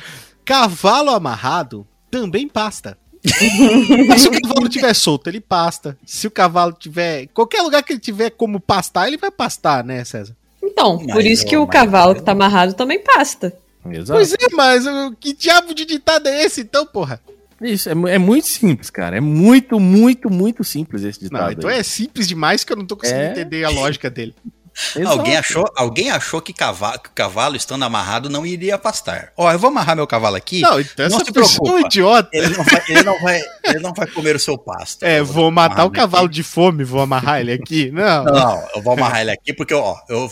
Cavalo 0.47 1.09
amarrado 1.09 1.85
também 2.09 2.47
pasta. 2.47 2.97
Mas 4.07 4.21
se 4.21 4.29
o 4.29 4.41
cavalo 4.41 4.69
tiver 4.69 4.93
solto, 4.93 5.27
ele 5.27 5.41
pasta. 5.41 5.97
Se 6.05 6.25
o 6.25 6.31
cavalo 6.31 6.71
tiver. 6.71 7.27
Qualquer 7.33 7.61
lugar 7.61 7.83
que 7.83 7.91
ele 7.91 7.99
tiver 7.99 8.29
como 8.29 8.57
pastar, 8.57 9.09
ele 9.09 9.17
vai 9.17 9.29
pastar, 9.29 9.83
né, 9.83 10.05
César? 10.05 10.33
Então, 10.63 11.01
Mas, 11.03 11.11
por 11.13 11.25
isso 11.25 11.45
que 11.45 11.57
o 11.57 11.67
cavalo 11.67 12.15
que 12.15 12.21
tá 12.21 12.31
amarrado 12.31 12.73
também 12.73 12.97
pasta. 13.03 13.53
Exato. 13.91 14.13
Pois 14.13 14.31
é, 14.31 14.55
mas 14.55 14.85
que 15.19 15.33
diabo 15.33 15.73
de 15.73 15.83
ditado 15.83 16.27
é 16.27 16.45
esse, 16.45 16.61
então, 16.61 16.85
porra? 16.85 17.19
Isso, 17.61 17.89
é, 17.89 17.93
é 18.13 18.17
muito 18.17 18.47
simples, 18.47 18.89
cara. 18.89 19.17
É 19.17 19.21
muito, 19.21 19.79
muito, 19.81 20.29
muito 20.29 20.63
simples 20.63 21.03
esse 21.03 21.19
ditado. 21.19 21.43
Não, 21.43 21.51
então 21.51 21.69
aí. 21.69 21.79
é 21.79 21.83
simples 21.83 22.25
demais 22.25 22.63
que 22.63 22.71
eu 22.71 22.77
não 22.77 22.85
tô 22.85 22.95
conseguindo 22.95 23.23
É. 23.23 23.31
entender 23.31 23.65
a 23.65 23.69
lógica 23.69 24.09
dele. 24.09 24.33
Exato. 24.95 25.17
Alguém 25.17 25.37
achou, 25.37 25.65
alguém 25.75 26.11
achou 26.11 26.41
que, 26.41 26.53
cavalo, 26.53 26.99
que 26.99 27.09
o 27.09 27.13
cavalo, 27.13 27.55
estando 27.55 27.83
amarrado, 27.83 28.29
não 28.29 28.45
iria 28.45 28.77
pastar. 28.77 29.31
Ó, 29.35 29.51
eu 29.51 29.57
vou 29.57 29.69
amarrar 29.69 29.95
meu 29.95 30.05
cavalo 30.05 30.35
aqui. 30.35 30.61
Não, 30.61 30.79
então 30.79 31.09
não 31.09 31.17
essa 31.17 31.25
se 31.25 31.31
pessoa 31.31 31.69
é 31.69 31.71
um 31.71 31.73
preocupa. 31.73 31.87
idiota. 31.87 32.29
Ele 32.31 32.49
não, 32.55 32.63
vai, 32.63 32.83
ele, 32.87 33.03
não 33.03 33.19
vai, 33.21 33.41
ele 33.63 33.79
não 33.79 33.93
vai 33.93 34.07
comer 34.07 34.35
o 34.35 34.39
seu 34.39 34.57
pasto. 34.57 35.03
É, 35.03 35.19
Eu 35.19 35.25
vou 35.25 35.49
matar 35.49 35.85
o 35.85 35.91
cavalo 35.91 36.27
ele 36.27 36.33
de 36.33 36.43
fome, 36.43 36.83
vou 36.83 37.01
amarrar 37.01 37.39
ele 37.39 37.53
aqui. 37.53 37.89
Não. 37.91 38.21
aqui. 38.21 38.31
Não, 38.31 38.39
não, 38.39 38.67
eu 38.75 38.81
vou 38.81 38.93
amarrar 38.93 39.21
ele 39.21 39.31
aqui 39.31 39.53
porque, 39.53 39.73
ó, 39.73 39.95
eu. 40.09 40.31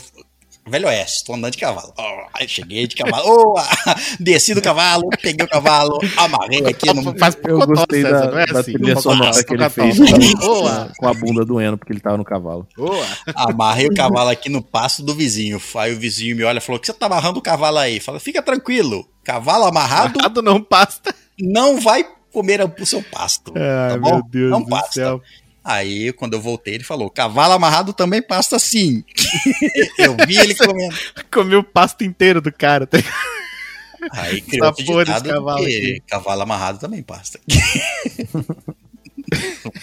Velho 0.68 0.88
Oeste, 0.88 1.24
tô 1.26 1.36
andando 1.36 1.52
de 1.52 1.60
cavalo. 1.60 1.94
Aí 2.34 2.48
cheguei 2.48 2.88
de 2.88 2.96
cavalo. 2.96 3.24
Ô, 3.28 3.54
desci 4.20 4.56
do 4.56 4.62
cavalo, 4.64 5.08
peguei 5.22 5.46
o 5.46 5.50
cavalo, 5.50 6.00
amarrei 6.18 6.66
aqui 6.66 6.92
no. 6.92 7.16
Faz 7.20 7.38
Eu 7.48 7.60
gostei 7.68 8.02
César, 8.02 8.26
da, 8.26 8.32
não 8.32 8.40
é 8.40 8.46
da 8.48 8.60
assim. 8.62 8.74
trilha 8.74 8.96
sonora 9.00 9.44
que 9.44 9.54
ele 9.54 9.70
fez 9.70 9.96
Boa, 10.40 10.92
com 10.98 11.08
a 11.08 11.14
bunda 11.14 11.46
doendo 11.46 11.78
porque 11.78 11.94
ele 11.94 12.00
tava 12.00 12.18
no 12.18 12.26
cavalo. 12.26 12.68
boa. 12.76 13.06
Amarrei 13.36 13.86
o 13.86 13.94
cavalo 13.94 14.30
aqui 14.32 14.50
no 14.50 14.60
pasto 14.62 15.04
do 15.04 15.14
vizinho. 15.14 15.62
Aí 15.76 15.94
o 15.94 16.00
vizinho 16.00 16.36
me 16.36 16.44
olha 16.44 16.58
e 16.58 16.62
falou: 16.62 16.80
que 16.80 16.88
você 16.88 16.94
tá 16.94 17.06
amarrando 17.06 17.38
o 17.38 17.44
cavalo 17.44 17.78
aí? 17.78 18.00
Fala, 18.00 18.20
fica 18.20 18.42
tranquilo. 18.42 19.08
Cavalo 19.24 19.66
amarrado 19.66 20.14
Amarrado 20.18 20.42
não 20.42 20.60
pasta. 20.62 21.14
não 21.40 21.80
vai 21.80 22.04
comer 22.34 22.62
o 22.80 22.86
seu 22.88 23.04
pasto. 23.04 23.54
Ai, 23.56 23.92
tá 23.94 23.98
bom? 24.00 24.10
meu 24.16 24.24
Deus 24.30 24.52
não 24.52 24.64
do 24.64 24.70
pasta. 24.70 24.92
céu. 24.94 25.22
Aí, 25.68 26.14
quando 26.14 26.34
eu 26.36 26.42
voltei, 26.42 26.76
ele 26.76 26.84
falou: 26.84 27.10
cavalo 27.10 27.54
amarrado 27.54 27.92
também 27.92 28.22
pasta 28.22 28.60
sim. 28.60 29.04
eu 29.98 30.16
vi 30.28 30.38
ele 30.38 30.54
comendo. 30.54 30.96
Comeu 31.34 31.60
o 31.62 31.64
pasto 31.64 32.04
inteiro 32.04 32.40
do 32.40 32.52
cara. 32.54 32.86
tá? 32.86 33.00
Aí 34.12 34.40
criou 34.42 34.72
desse 34.72 34.84
ditado 34.84 35.28
cavalo 35.30 35.66
que 35.66 35.66
aqui. 35.66 36.04
cavalo 36.08 36.42
amarrado 36.44 36.78
também 36.80 37.02
pasta. 37.02 37.40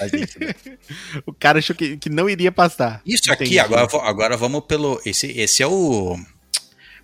Sentido. 0.09 0.55
O 1.27 1.33
cara 1.33 1.59
achou 1.59 1.75
que, 1.75 1.97
que 1.97 2.09
não 2.09 2.31
iria 2.31 2.53
pastar. 2.53 3.03
Isso 3.05 3.33
aqui, 3.33 3.43
Entendi. 3.45 3.59
agora, 3.59 3.87
vo- 3.89 4.01
agora 4.01 4.37
vamos 4.37 4.61
pelo. 4.67 5.01
Esse, 5.05 5.27
esse 5.33 5.63
é 5.63 5.67
o. 5.67 6.15
Como 6.15 6.27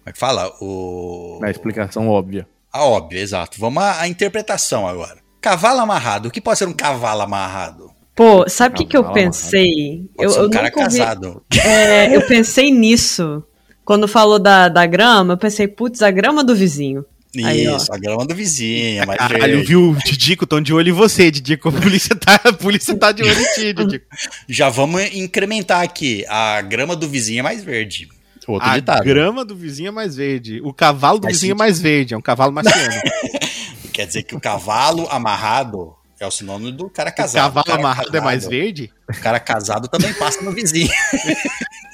é 0.07 0.13
que 0.13 0.19
fala? 0.19 0.53
O. 0.61 1.41
A 1.43 1.51
explicação 1.51 2.09
óbvia. 2.09 2.47
Ah, 2.73 2.85
óbvio, 2.85 3.19
exato. 3.19 3.59
Vamos 3.59 3.83
à, 3.83 4.03
à 4.03 4.09
interpretação 4.09 4.87
agora. 4.87 5.19
Cavalo 5.41 5.81
amarrado. 5.81 6.29
O 6.29 6.31
que 6.31 6.41
pode 6.41 6.59
ser 6.61 6.69
um 6.69 6.73
cavalo 6.73 7.23
amarrado? 7.23 7.91
Pô, 8.19 8.49
sabe 8.49 8.75
o 8.75 8.79
que, 8.79 8.85
que 8.85 8.97
eu 8.97 9.13
pensei? 9.13 10.11
Eu, 10.19 10.31
um 10.33 10.43
eu 10.43 10.51
cara 10.51 10.73
casado. 10.73 11.41
É, 11.65 12.11
eu 12.17 12.21
pensei 12.23 12.69
nisso. 12.69 13.45
Quando 13.85 14.09
falou 14.09 14.41
da, 14.41 14.69
da 14.69 14.85
grama, 14.87 15.35
eu 15.35 15.39
pensei, 15.39 15.69
putz, 15.69 16.03
a 16.03 16.11
grama 16.11 16.43
do 16.43 16.53
vizinho. 16.53 17.05
Aí. 17.45 17.73
Isso, 17.73 17.93
a 17.95 17.97
grama 17.97 18.27
do 18.27 18.35
vizinho. 18.35 19.01
é 19.03 19.07
mais 19.07 19.21
Caralho, 19.21 19.59
verde. 19.59 19.69
viu, 19.69 19.97
Didico? 20.05 20.49
Tão 20.49 20.61
de 20.61 20.75
olho 20.75 20.89
em 20.89 20.93
você, 20.93 21.31
Didico. 21.31 21.69
A 21.69 21.73
polícia 21.73 22.17
tá, 22.17 22.41
a 22.43 22.53
polícia 22.53 22.97
tá 22.97 23.13
de 23.13 23.23
olho 23.23 23.41
em 23.41 23.55
ti, 23.55 23.73
Didico. 23.73 24.07
Já 24.49 24.69
vamos 24.69 25.15
incrementar 25.15 25.83
aqui. 25.83 26.25
A 26.29 26.61
grama 26.61 26.97
do 26.97 27.09
vizinho 27.09 27.39
é 27.39 27.43
mais 27.43 27.63
verde. 27.63 28.09
Outro 28.49 28.69
A 28.69 28.75
ditado. 28.75 29.05
grama 29.05 29.45
do 29.45 29.55
vizinho 29.55 29.89
é 29.89 29.93
mais 29.93 30.17
verde. 30.17 30.61
O 30.65 30.73
cavalo 30.73 31.21
do 31.21 31.23
Faz 31.29 31.37
vizinho 31.37 31.51
sentido. 31.53 31.63
é 31.63 31.65
mais 31.67 31.81
verde. 31.81 32.15
É 32.15 32.17
um 32.17 32.23
cavalo 32.23 32.53
marciano. 32.53 33.01
Quer 33.95 34.09
dizer 34.09 34.25
que 34.25 34.35
o 34.35 34.41
cavalo 34.41 35.07
amarrado 35.09 35.95
é 36.21 36.27
o 36.27 36.31
sinônimo 36.31 36.73
do 36.73 36.91
cara 36.91 37.11
o 37.11 37.15
casado. 37.15 37.43
cavalo 37.45 37.65
cara 37.67 37.79
amarrado 37.79 38.17
é 38.17 38.21
mais 38.21 38.39
casado- 38.45 38.51
verde? 38.51 38.93
O 39.09 39.21
cara 39.21 39.41
casado 39.41 39.89
também 39.89 40.13
passa 40.15 40.43
no 40.43 40.53
vizinho. 40.53 40.91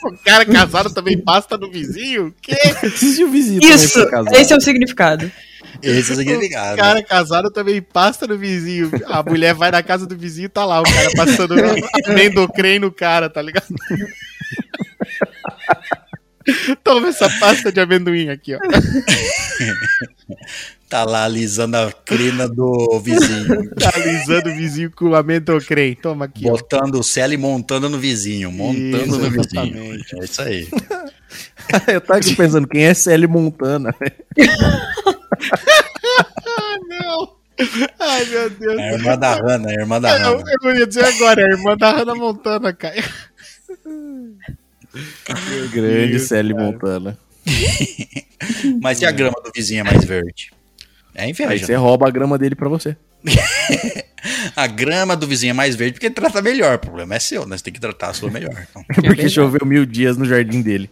O 0.04 0.18
cara 0.22 0.44
casado 0.44 0.92
também 0.92 1.18
pasta 1.18 1.56
no 1.56 1.70
vizinho? 1.70 2.26
O 2.26 2.32
quê? 2.42 2.54
Se 2.94 3.24
o 3.24 3.30
vizinho 3.30 3.64
Isso, 3.64 4.06
casado. 4.10 4.36
esse 4.36 4.52
é 4.52 4.56
o 4.56 4.60
significado. 4.60 5.32
Esse 5.82 6.10
é 6.10 6.14
o 6.14 6.16
O 6.16 6.18
significado. 6.18 6.76
cara 6.76 7.02
casado 7.02 7.50
também 7.50 7.80
pasta 7.80 8.26
no 8.26 8.36
vizinho. 8.36 8.90
A 9.06 9.22
mulher 9.22 9.54
vai 9.54 9.70
na 9.70 9.82
casa 9.82 10.06
do 10.06 10.14
vizinho 10.14 10.44
e 10.44 10.48
tá 10.50 10.66
lá 10.66 10.80
o 10.80 10.84
cara 10.84 11.10
passando 11.16 11.54
amendocrem 12.06 12.78
no 12.78 12.92
cara, 12.92 13.30
tá 13.30 13.40
ligado? 13.40 13.64
Toma 16.84 17.08
essa 17.08 17.28
pasta 17.40 17.72
de 17.72 17.80
amendoim 17.80 18.28
aqui, 18.28 18.54
ó. 18.54 18.58
Tá 20.88 21.02
lá 21.02 21.24
alisando 21.24 21.76
a 21.76 21.90
crina 21.90 22.48
do 22.48 23.00
vizinho. 23.00 23.68
Tá 23.74 23.90
alisando 23.94 24.50
o 24.50 24.54
vizinho 24.54 24.90
com 24.90 25.14
amendoim. 25.14 25.94
Toma 26.00 26.26
aqui, 26.26 26.46
ó. 26.46 26.52
Botando 26.52 26.96
o 27.00 27.02
céu 27.02 27.32
e 27.32 27.36
montando 27.36 27.88
no 27.88 27.98
vizinho. 27.98 28.52
Montando 28.52 28.96
Isso, 28.98 29.18
no 29.18 29.30
vizinho. 29.30 29.94
É 30.20 30.24
isso 30.24 30.42
aí. 30.42 30.68
Eu 31.88 32.00
tava 32.00 32.20
aqui 32.20 32.36
pensando, 32.36 32.68
quem 32.68 32.84
é 32.84 32.94
Célia 32.94 33.26
Montana? 33.26 33.94
Não. 36.88 37.34
Ai, 37.98 38.24
meu 38.26 38.50
Deus. 38.50 38.78
É 38.78 38.90
a 38.90 38.92
irmã 38.92 39.18
da 39.18 39.34
Hannah, 39.34 39.68
a 39.70 39.72
irmã 39.72 40.00
da 40.00 40.18
Eu, 40.20 40.38
Hannah. 40.38 40.52
eu 40.62 40.74
ia 40.76 40.86
dizer 40.86 41.04
agora, 41.04 41.44
a 41.44 41.50
irmã 41.50 41.76
da 41.76 41.90
Hannah 41.90 42.14
Montana, 42.14 42.72
cara. 42.72 43.02
Grande 45.72 46.18
Célia 46.20 46.54
Montana. 46.54 47.18
Mas 48.80 49.00
e 49.00 49.06
a 49.06 49.10
grama 49.10 49.40
do 49.44 49.50
vizinho 49.54 49.80
é 49.80 49.84
mais 49.84 50.04
verde? 50.04 50.50
É 51.14 51.24
Aí 51.24 51.30
inveja. 51.30 51.66
você 51.66 51.74
rouba 51.76 52.08
a 52.08 52.10
grama 52.10 52.36
dele 52.38 52.54
pra 52.54 52.68
você. 52.68 52.96
A 54.56 54.66
grama 54.66 55.14
do 55.14 55.26
vizinho 55.26 55.50
é 55.50 55.54
mais 55.54 55.76
verde 55.76 55.94
porque 55.94 56.06
ele 56.06 56.14
trata 56.14 56.40
melhor. 56.40 56.76
O 56.76 56.78
problema 56.78 57.14
é 57.14 57.18
seu, 57.18 57.46
né? 57.46 57.58
Você 57.58 57.64
tem 57.64 57.72
que 57.74 57.80
tratar 57.80 58.08
a 58.08 58.14
sua 58.14 58.30
melhor. 58.30 58.66
Então, 58.70 58.82
Porque 59.04 59.28
choveu 59.28 59.66
mil 59.66 59.84
dias 59.84 60.16
no 60.16 60.24
jardim 60.24 60.62
dele. 60.62 60.88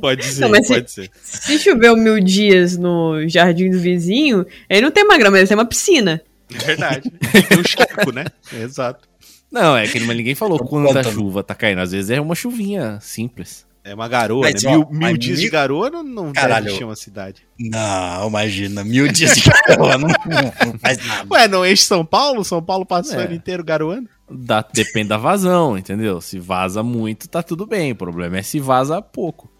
Pode 0.00 0.24
ser, 0.24 0.40
Não, 0.40 0.48
mas 0.48 0.66
se- 0.66 0.72
pode 0.74 0.90
ser. 0.90 1.10
Se 1.22 1.58
choveu 1.58 1.94
mil 1.96 2.20
dias 2.20 2.76
no 2.78 3.28
jardim 3.28 3.70
do 3.70 3.78
vizinho, 3.78 4.46
ele 4.68 4.80
não 4.80 4.90
tem 4.90 5.04
uma 5.04 5.18
grama, 5.18 5.38
ele 5.38 5.46
tem 5.46 5.56
uma 5.56 5.66
piscina. 5.66 6.22
É 6.54 6.58
verdade. 6.64 7.10
Tem 7.10 7.58
um 7.58 7.64
charco, 7.64 8.12
né? 8.12 8.24
Exato. 8.52 9.06
Não, 9.50 9.76
é 9.76 9.86
que 9.86 9.98
ninguém 10.00 10.34
falou 10.34 10.58
quanta 10.58 10.92
Quanto? 11.02 11.10
chuva 11.12 11.42
tá 11.42 11.54
caindo. 11.54 11.80
Às 11.80 11.92
vezes 11.92 12.10
é 12.10 12.20
uma 12.20 12.34
chuvinha 12.34 12.98
simples. 13.00 13.66
É 13.84 13.94
uma 13.94 14.06
garoa, 14.08 14.42
Mas, 14.52 14.62
né? 14.62 14.70
ó, 14.70 14.72
Mil, 14.78 14.88
mil 14.90 15.00
mas 15.00 15.18
dias 15.18 15.38
de 15.38 15.44
mil- 15.44 15.52
garoa 15.52 15.88
não, 15.88 16.02
não 16.02 16.32
Caralho. 16.32 16.66
deve 16.66 16.84
uma 16.84 16.94
cidade. 16.96 17.46
não, 17.58 18.28
imagina. 18.28 18.84
Mil 18.84 19.08
dias 19.10 19.34
de 19.36 19.48
garoa 19.66 19.96
não, 19.96 20.08
não 20.08 20.78
faz 20.78 20.98
nada. 21.06 21.26
Ué, 21.34 21.48
não 21.48 21.64
enche 21.64 21.84
São 21.84 22.04
Paulo? 22.04 22.44
São 22.44 22.62
Paulo 22.62 22.84
passa 22.84 23.16
o 23.16 23.20
É. 23.20 23.24
ano 23.24 23.34
inteiro 23.34 23.64
garoando? 23.64 24.08
Dá, 24.30 24.62
depende 24.74 25.08
da 25.08 25.16
vazão, 25.16 25.78
entendeu? 25.78 26.20
Se 26.20 26.38
vaza 26.38 26.82
muito, 26.82 27.26
tá 27.30 27.42
tudo 27.42 27.66
bem. 27.66 27.92
O 27.92 27.96
problema 27.96 28.36
é 28.36 28.42
se 28.42 28.60
vaza 28.60 29.00
pouco. 29.00 29.50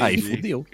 Aí 0.00 0.20
fudeu. 0.20 0.64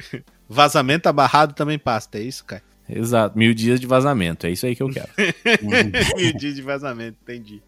Vazamento 0.47 1.09
abarrado 1.09 1.55
também 1.55 1.79
passa, 1.79 2.11
é 2.15 2.21
isso, 2.21 2.45
cara? 2.45 2.63
Exato. 2.87 3.39
Mil 3.39 3.55
dias 3.55 3.81
de 3.81 3.87
vazamento. 3.87 4.47
É 4.47 4.51
isso 4.51 4.67
aí 4.67 4.77
que 4.77 4.83
eu 4.83 4.91
quero. 4.91 5.09
mil 6.17 6.33
dias 6.35 6.55
de 6.57 6.61
vazamento, 6.63 7.17
entendi. 7.23 7.63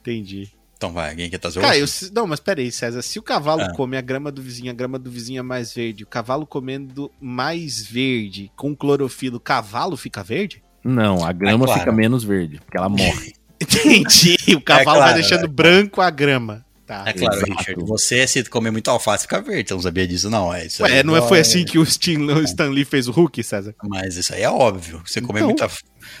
Entendi. 0.00 0.50
Então 0.76 0.92
vai, 0.92 1.10
alguém 1.10 1.28
quer 1.28 1.36
trazer 1.38 1.60
Cara, 1.60 1.78
outro? 1.78 2.06
eu, 2.06 2.10
não, 2.14 2.26
mas 2.26 2.40
peraí, 2.40 2.72
César. 2.72 3.02
Se 3.02 3.18
o 3.18 3.22
cavalo 3.22 3.60
Ah. 3.62 3.72
come 3.74 3.98
a 3.98 4.00
grama 4.00 4.32
do 4.32 4.40
vizinho, 4.40 4.70
a 4.70 4.74
grama 4.74 4.98
do 4.98 5.10
vizinho 5.10 5.38
é 5.40 5.42
mais 5.42 5.74
verde, 5.74 6.04
o 6.04 6.06
cavalo 6.06 6.46
comendo 6.46 7.10
mais 7.20 7.86
verde 7.86 8.50
com 8.56 8.74
clorofila, 8.74 9.36
o 9.36 9.40
cavalo 9.40 9.94
fica 9.96 10.22
verde? 10.22 10.62
Não, 10.82 11.22
a 11.22 11.32
grama 11.32 11.64
É 11.64 11.66
claro. 11.66 11.80
fica 11.80 11.92
menos 11.92 12.24
verde, 12.24 12.60
porque 12.64 12.78
ela 12.78 12.88
morre. 12.88 13.34
Entendi. 13.60 14.36
O 14.56 14.60
cavalo 14.62 14.84
claro, 14.96 15.00
vai 15.00 15.14
deixando 15.14 15.44
é 15.44 15.48
branco 15.48 16.00
a 16.00 16.08
grama. 16.08 16.64
Tá. 16.90 17.04
É 17.06 17.12
claro, 17.12 17.36
Exato. 17.36 17.52
Richard. 17.52 17.84
Você, 17.84 18.26
se 18.26 18.42
comer 18.46 18.72
muito 18.72 18.90
alface, 18.90 19.22
fica 19.22 19.40
verde. 19.40 19.68
Você 19.68 19.74
não 19.74 19.80
sabia 19.82 20.08
disso, 20.08 20.28
não. 20.28 20.52
É 20.52 20.66
isso 20.66 20.82
Ué, 20.82 20.92
aí 20.98 21.02
não 21.04 21.16
é, 21.16 21.22
foi 21.22 21.38
é- 21.38 21.40
assim 21.42 21.64
que 21.64 21.78
o, 21.78 21.84
Stan, 21.84 22.18
o 22.18 22.42
Stan 22.42 22.68
Lee 22.68 22.84
fez 22.84 23.06
o 23.06 23.12
Hulk, 23.12 23.44
César? 23.44 23.76
Mas 23.84 24.16
isso 24.16 24.34
aí 24.34 24.42
é 24.42 24.50
óbvio. 24.50 25.00
Você 25.06 25.20
comer 25.20 25.38
Então. 25.44 25.50
muita 25.50 25.70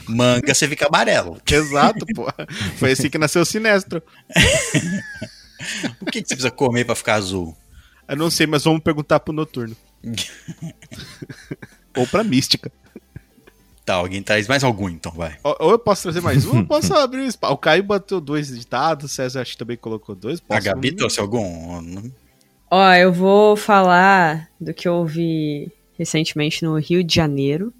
manga, 0.06 0.54
você 0.54 0.68
fica 0.68 0.86
amarelo. 0.86 1.42
Exato, 1.50 2.06
pô. 2.14 2.32
Foi 2.76 2.92
assim 2.92 3.10
que 3.10 3.18
nasceu 3.18 3.42
o 3.42 3.44
Sinestro. 3.44 4.00
O 6.00 6.06
que, 6.06 6.22
que 6.22 6.28
você 6.28 6.34
precisa 6.36 6.50
comer 6.50 6.86
pra 6.86 6.94
ficar 6.94 7.16
azul? 7.16 7.54
Eu 8.08 8.16
não 8.16 8.30
sei, 8.30 8.46
mas 8.46 8.64
vamos 8.64 8.80
perguntar 8.80 9.20
pro 9.20 9.30
Noturno. 9.30 9.76
Ou 11.94 12.06
pra 12.06 12.24
Mística. 12.24 12.72
Tá, 13.90 13.96
alguém 13.96 14.22
traz 14.22 14.46
mais 14.46 14.62
algum, 14.62 14.88
então 14.88 15.10
vai. 15.10 15.34
Ou 15.42 15.72
eu 15.72 15.78
posso 15.80 16.04
trazer 16.04 16.20
mais 16.20 16.46
um, 16.46 16.50
ou 16.50 16.56
eu 16.58 16.64
posso 16.70 16.94
abrir 16.94 17.22
o 17.22 17.26
espaço. 17.26 17.52
O 17.52 17.56
Caio 17.56 17.82
bateu 17.82 18.20
dois 18.20 18.46
ditados, 18.46 19.10
o 19.10 19.12
César 19.12 19.40
acho 19.40 19.50
que 19.50 19.58
também 19.58 19.76
colocou 19.76 20.14
dois. 20.14 20.38
A 20.38 20.54
Posso 20.54 20.64
Gabi 20.64 20.92
um? 20.92 20.96
trouxe 20.96 21.18
algum? 21.18 22.08
Ó, 22.70 22.92
eu 22.92 23.12
vou 23.12 23.56
falar 23.56 24.48
do 24.60 24.72
que 24.72 24.86
eu 24.86 24.94
ouvi 24.94 25.72
recentemente 25.98 26.64
no 26.64 26.78
Rio 26.78 27.02
de 27.02 27.12
Janeiro. 27.12 27.72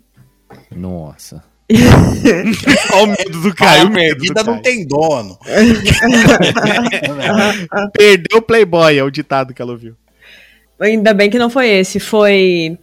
Nossa. 0.74 1.44
Olha 2.92 3.04
o 3.04 3.06
medo 3.06 3.42
do 3.42 3.54
Caio. 3.54 3.86
O 3.86 3.90
medo 3.90 4.16
do 4.16 4.18
perdida 4.18 4.42
não 4.42 4.54
Caio. 4.54 4.62
tem 4.64 4.84
dono. 4.84 5.38
Perdeu 7.94 8.38
o 8.38 8.42
Playboy, 8.42 8.98
é 8.98 9.04
o 9.04 9.10
ditado 9.10 9.54
que 9.54 9.62
ela 9.62 9.70
ouviu. 9.70 9.94
Ainda 10.80 11.14
bem 11.14 11.30
que 11.30 11.38
não 11.38 11.48
foi 11.48 11.68
esse, 11.68 12.00
foi. 12.00 12.76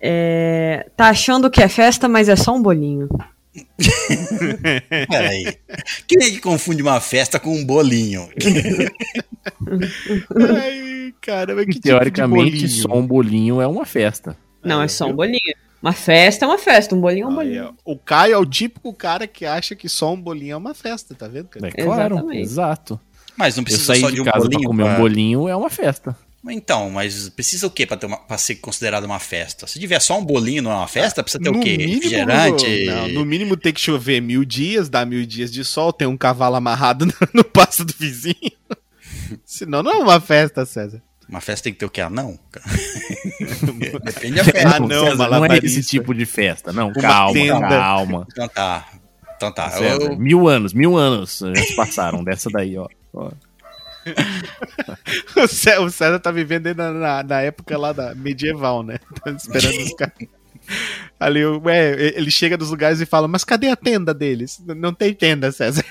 É, 0.00 0.88
tá 0.96 1.08
achando 1.10 1.50
que 1.50 1.62
é 1.62 1.68
festa, 1.68 2.08
mas 2.08 2.28
é 2.28 2.36
só 2.36 2.54
um 2.54 2.62
bolinho. 2.62 3.08
Peraí. 5.08 5.56
Quem 6.06 6.22
é 6.26 6.30
que 6.30 6.38
confunde 6.40 6.82
uma 6.82 7.00
festa 7.00 7.38
com 7.40 7.54
um 7.54 7.64
bolinho? 7.64 8.28
Ai, 10.36 11.14
caramba, 11.20 11.64
que 11.64 11.72
tipo 11.72 11.82
Teoricamente, 11.82 12.50
de 12.52 12.60
bolinho? 12.66 12.82
só 12.82 12.92
um 12.94 13.06
bolinho 13.06 13.60
é 13.60 13.66
uma 13.66 13.84
festa. 13.84 14.36
Não, 14.62 14.80
É, 14.82 14.84
é 14.84 14.88
só 14.88 15.06
um 15.06 15.12
bolinho. 15.14 15.40
Uma 15.82 15.92
festa 15.92 16.44
é 16.44 16.48
uma 16.48 16.58
festa, 16.58 16.94
um 16.94 17.00
bolinho 17.00 17.24
é 17.24 17.26
um 17.26 17.30
Aí, 17.30 17.36
bolinho. 17.36 17.74
ó, 17.86 17.92
o 17.92 17.96
Caio 17.96 18.34
é 18.34 18.38
o 18.38 18.44
típico 18.44 18.92
cara 18.92 19.26
que 19.26 19.46
acha 19.46 19.74
que 19.74 19.88
só 19.88 20.12
um 20.12 20.20
bolinho 20.20 20.52
é 20.52 20.56
uma 20.56 20.74
festa, 20.74 21.14
tá 21.14 21.26
vendo? 21.26 21.48
cara? 21.48 21.68
É 21.68 21.70
claro, 21.70 22.14
Exatamente. 22.16 22.40
exato. 22.42 23.00
Mas 23.36 23.56
não 23.56 23.62
Eu 23.62 23.64
precisa 23.64 23.84
saí 23.86 24.00
só 24.00 24.08
de, 24.10 24.16
de 24.16 24.20
um 24.20 24.24
casa 24.24 24.38
bolinho. 24.40 24.60
pra 24.60 24.68
comer 24.68 24.84
pra- 24.84 24.92
um 24.92 24.96
bolinho 24.98 25.48
é 25.48 25.56
uma 25.56 25.70
festa. 25.70 26.14
Então, 26.48 26.88
mas 26.90 27.28
precisa 27.28 27.66
o 27.66 27.70
quê 27.70 27.86
pra 27.86 28.38
ser 28.38 28.56
considerado 28.56 29.04
uma 29.04 29.18
festa? 29.18 29.66
Se 29.66 29.78
tiver 29.78 30.00
só 30.00 30.18
um 30.18 30.24
bolinho 30.24 30.62
não 30.62 30.70
é 30.70 30.74
uma 30.76 30.88
festa, 30.88 31.22
precisa 31.22 31.42
ter 31.42 31.50
No 31.50 31.58
o 31.58 31.62
quê? 31.62 31.76
mínimo, 31.76 31.94
Refrigerante? 31.94 32.84
Não, 32.86 33.08
no 33.08 33.24
mínimo 33.26 33.56
tem 33.58 33.72
que 33.74 33.80
chover 33.80 34.22
mil 34.22 34.42
dias, 34.44 34.88
dar 34.88 35.04
mil 35.06 35.24
dias 35.26 35.52
de 35.52 35.62
sol, 35.64 35.92
tem 35.92 36.08
um 36.08 36.16
cavalo 36.16 36.56
amarrado 36.56 37.04
no, 37.06 37.12
no 37.34 37.44
passo 37.44 37.84
do 37.84 37.92
vizinho. 37.98 38.34
Senão 39.44 39.82
não 39.82 39.92
é 39.92 39.96
uma 39.96 40.18
festa, 40.20 40.64
César. 40.64 41.02
Uma 41.28 41.40
festa 41.42 41.64
tem 41.64 41.72
que 41.74 41.78
ter 41.78 41.86
o 41.86 41.90
quê? 41.90 42.00
Anão? 42.00 42.38
Depende 44.02 44.36
da 44.36 44.44
festa. 44.44 44.76
Ah, 44.76 44.80
não, 44.80 44.88
César, 45.10 45.28
não 45.30 45.44
é 45.44 45.58
esse 45.58 45.82
tipo 45.82 46.14
de 46.14 46.26
festa. 46.26 46.72
Não, 46.72 46.86
Uma 46.88 46.94
calma, 47.00 47.32
tenda. 47.34 47.68
calma. 47.68 48.26
Então 48.32 48.48
tá. 48.48 48.88
Então 49.36 49.52
tá. 49.52 49.70
César, 49.70 50.02
Eu- 50.04 50.18
Mil 50.18 50.48
anos, 50.48 50.72
mil 50.72 50.96
anos 50.96 51.40
já 51.54 51.62
se 51.62 51.76
passaram 51.76 52.24
dessa 52.24 52.50
daí, 52.50 52.76
ó. 52.76 52.88
Ó. 53.12 53.30
O 55.36 55.46
Cé- 55.48 55.78
o 55.78 55.90
César 55.90 56.18
tá 56.18 56.30
vivendo 56.30 56.66
aí 56.68 56.74
na, 56.74 56.92
na- 56.92 57.22
na 57.22 57.40
época 57.42 57.76
lá 57.78 57.92
da 57.92 58.14
medieval, 58.14 58.82
né? 58.82 58.98
Tá 59.24 59.30
esperando 59.30 59.80
os 59.82 59.94
caras. 59.94 60.14
Ali, 61.18 61.44
ué, 61.44 61.92
ele 62.16 62.30
chega 62.30 62.56
nos 62.56 62.70
lugares 62.70 63.00
e 63.00 63.06
fala, 63.06 63.26
mas 63.26 63.42
cadê 63.44 63.68
a 63.68 63.76
tenda 63.76 64.14
deles? 64.14 64.60
Não 64.66 64.94
tem 64.94 65.12
tenda, 65.12 65.50
César. 65.52 65.84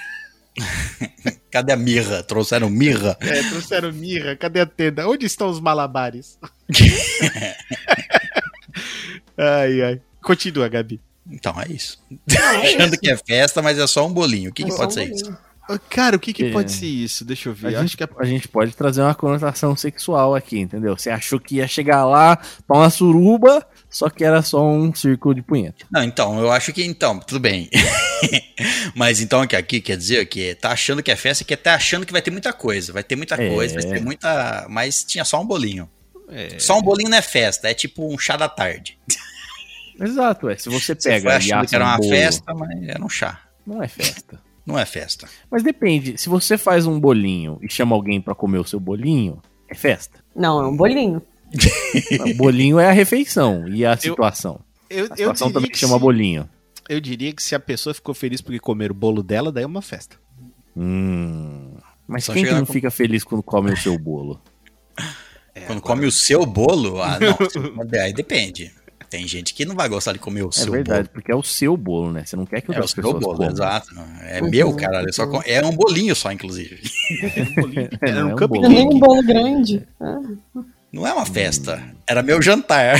Cadê 1.51 1.71
a 1.73 1.77
mirra? 1.77 2.21
Trouxeram 2.23 2.69
mirra? 2.69 3.17
É, 3.21 3.41
trouxeram 3.49 3.91
mirra, 3.93 4.35
cadê 4.35 4.59
a 4.59 4.65
tenda? 4.65 5.07
Onde 5.07 5.25
estão 5.25 5.47
os 5.49 5.59
malabares? 5.59 6.37
ai, 9.37 9.81
ai. 9.81 10.01
Continua, 10.21 10.67
Gabi. 10.67 10.99
Então 11.31 11.53
é 11.61 11.71
isso. 11.71 11.99
Achando 12.61 12.97
que 12.99 13.09
é 13.09 13.17
festa, 13.17 13.61
mas 13.61 13.77
é 13.79 13.87
só 13.87 14.05
um 14.05 14.13
bolinho. 14.13 14.49
O 14.49 14.53
que, 14.53 14.63
que 14.63 14.69
É 14.69 14.71
só 14.71 14.79
pode 14.79 14.91
um 14.91 14.93
ser 14.95 15.07
bolinho. 15.09 15.15
isso? 15.15 15.37
Cara, 15.89 16.15
o 16.15 16.19
que, 16.19 16.33
que 16.33 16.45
É. 16.45 16.51
pode 16.51 16.71
ser 16.71 16.85
isso? 16.87 17.23
Deixa 17.23 17.49
eu 17.49 17.53
A 17.53 17.55
ver. 17.55 17.71
gente, 17.71 17.79
Acho 17.85 17.97
que 17.97 18.03
é 18.03 18.07
a 18.19 18.25
gente 18.25 18.47
pode 18.47 18.71
trazer 18.75 19.01
uma 19.01 19.13
conotação 19.13 19.75
sexual 19.75 20.33
aqui, 20.35 20.59
entendeu? 20.59 20.97
Você 20.97 21.09
achou 21.09 21.39
que 21.39 21.55
ia 21.57 21.67
chegar 21.67 22.05
lá 22.05 22.37
pra 22.67 22.77
uma 22.77 22.89
suruba, 22.89 23.65
só 23.89 24.09
que 24.09 24.23
era 24.23 24.41
só 24.41 24.63
um 24.65 24.93
círculo 24.93 25.35
de 25.35 25.41
punheta. 25.41 25.85
Não, 25.91 26.03
então, 26.03 26.39
eu 26.39 26.51
acho 26.51 26.73
que 26.73 26.83
então, 26.83 27.19
tudo 27.19 27.39
bem. 27.39 27.69
Mas 28.95 29.21
então 29.21 29.41
aqui, 29.41 29.55
aqui 29.55 29.81
quer 29.81 29.97
dizer 29.97 30.25
que 30.27 30.55
tá 30.55 30.71
achando 30.71 31.03
que 31.03 31.11
é 31.11 31.15
festa, 31.15 31.43
que 31.43 31.55
tá 31.55 31.75
achando 31.75 32.05
que 32.05 32.11
vai 32.11 32.21
ter 32.21 32.31
muita 32.31 32.51
coisa. 32.53 32.91
Vai 32.91 33.03
ter 33.03 33.15
muita 33.15 33.35
É. 33.35 33.49
coisa, 33.49 33.75
vai 33.75 33.83
ter 33.83 34.01
muita. 34.01 34.65
Mas 34.69 35.03
tinha 35.03 35.23
só 35.23 35.39
um 35.41 35.45
bolinho. 35.45 35.89
É. 36.29 36.59
Só 36.59 36.77
um 36.77 36.81
bolinho 36.81 37.09
não 37.09 37.17
é 37.17 37.21
festa, 37.21 37.69
é 37.69 37.73
tipo 37.73 38.11
um 38.13 38.17
chá 38.17 38.35
da 38.37 38.47
tarde. 38.49 38.97
Exato, 39.99 40.49
é. 40.49 40.55
Se 40.57 40.69
você 40.69 40.95
Você 40.95 41.09
pega 41.09 41.21
foi 41.23 41.31
e 41.31 41.35
achando 41.35 41.67
que 41.67 41.75
era 41.75 41.85
um 41.85 41.87
uma 41.87 41.97
bolo, 41.97 42.09
festa, 42.09 42.53
mas 42.53 42.83
era 42.87 43.03
um 43.03 43.09
chá. 43.09 43.41
não 43.65 43.83
é 43.83 43.87
festa. 43.87 44.39
Não 44.69 44.79
é 44.79 44.85
festa. 44.85 45.27
Mas 45.51 45.63
depende, 45.63 46.17
se 46.17 46.29
você 46.29 46.57
faz 46.57 46.85
um 46.85 46.99
bolinho 46.99 47.57
e 47.61 47.69
chama 47.71 47.95
alguém 47.95 48.21
pra 48.21 48.33
comer 48.35 48.59
o 48.59 48.63
seu 48.63 48.79
bolinho, 48.79 49.41
é 49.67 49.75
festa. 49.75 50.19
Não, 50.35 50.61
é 50.61 50.67
um 50.67 50.75
bolinho. 50.77 51.21
bolinho 52.37 52.79
é 52.79 52.87
a 52.87 52.91
refeição 52.91 53.67
e 53.67 53.85
a 53.85 53.97
situação. 53.97 54.59
Eu, 54.89 55.05
A 55.05 55.07
eu 55.09 55.15
situação 55.15 55.47
diria 55.47 55.53
também 55.53 55.71
que 55.71 55.77
chama 55.77 55.93
se- 55.95 55.99
bolinho. 55.99 56.49
Eu 56.87 56.99
diria 56.99 57.31
que 57.33 57.43
se 57.43 57.53
a 57.55 57.59
pessoa 57.59 57.93
ficou 57.93 58.13
feliz 58.15 58.41
porque 58.41 58.59
comer 58.59 58.91
o 58.91 58.95
bolo 58.95 59.21
dela, 59.21 59.51
daí 59.51 59.63
é 59.63 59.67
uma 59.67 59.81
festa. 59.81 60.15
Hum. 60.75 61.75
Mas 62.07 62.23
Só 62.25 62.33
quem 62.33 62.43
que 62.45 62.51
não 62.51 62.65
com- 62.65 62.73
fica 62.73 62.89
feliz 62.89 63.23
quando 63.23 63.43
come 63.43 63.71
o 63.71 63.77
seu 63.77 63.97
bolo? 63.97 64.39
Quando 65.67 65.81
come 65.81 66.05
o 66.05 66.11
seu 66.11 66.45
bolo, 66.45 67.01
ah, 67.01 67.17
não. 67.19 67.35
aí 68.01 68.13
depende. 68.13 68.71
Tem 69.09 69.27
gente 69.27 69.53
que 69.55 69.65
não 69.65 69.75
vai 69.75 69.89
gostar 69.89 70.13
de 70.13 70.19
comer 70.19 70.43
o 70.43 70.49
É 70.49 70.51
seu 70.51 70.71
verdade, 70.71 71.03
bolo. 71.03 71.09
porque 71.13 71.31
é 71.31 71.35
o 71.35 71.41
seu 71.41 71.75
bolo, 71.75 72.11
né? 72.11 72.23
Você 72.25 72.35
não 72.35 72.45
quer 72.45 72.61
que 72.61 72.67
É 72.71 72.73
o 72.73 72.75
outras 72.75 72.91
seu 72.91 73.03
pessoas 73.03 73.23
bolo, 73.23 73.37
comam. 73.37 73.51
exato. 73.51 73.87
É 74.23 74.39
meu, 74.41 74.71
cara. 74.75 75.03
É, 75.07 75.11
só 75.11 75.25
com- 75.25 75.41
é 75.45 75.65
um 75.65 75.75
bolinho 75.75 76.15
só, 76.15 76.31
inclusive. 76.31 76.79
É, 78.01 78.09
Era 78.11 78.21
não 78.21 78.27
um 78.27 78.29
é 78.31 78.33
um 78.33 78.37
cupcake. 78.37 78.61
bolo. 78.61 78.69
Nem 78.69 78.87
um 78.87 78.99
bolo 78.99 79.23
grande. 79.23 79.87
Não 80.91 81.05
é 81.07 81.13
uma 81.13 81.25
festa. 81.25 81.81
Era 82.07 82.21
meu 82.23 82.41
jantar. 82.41 82.99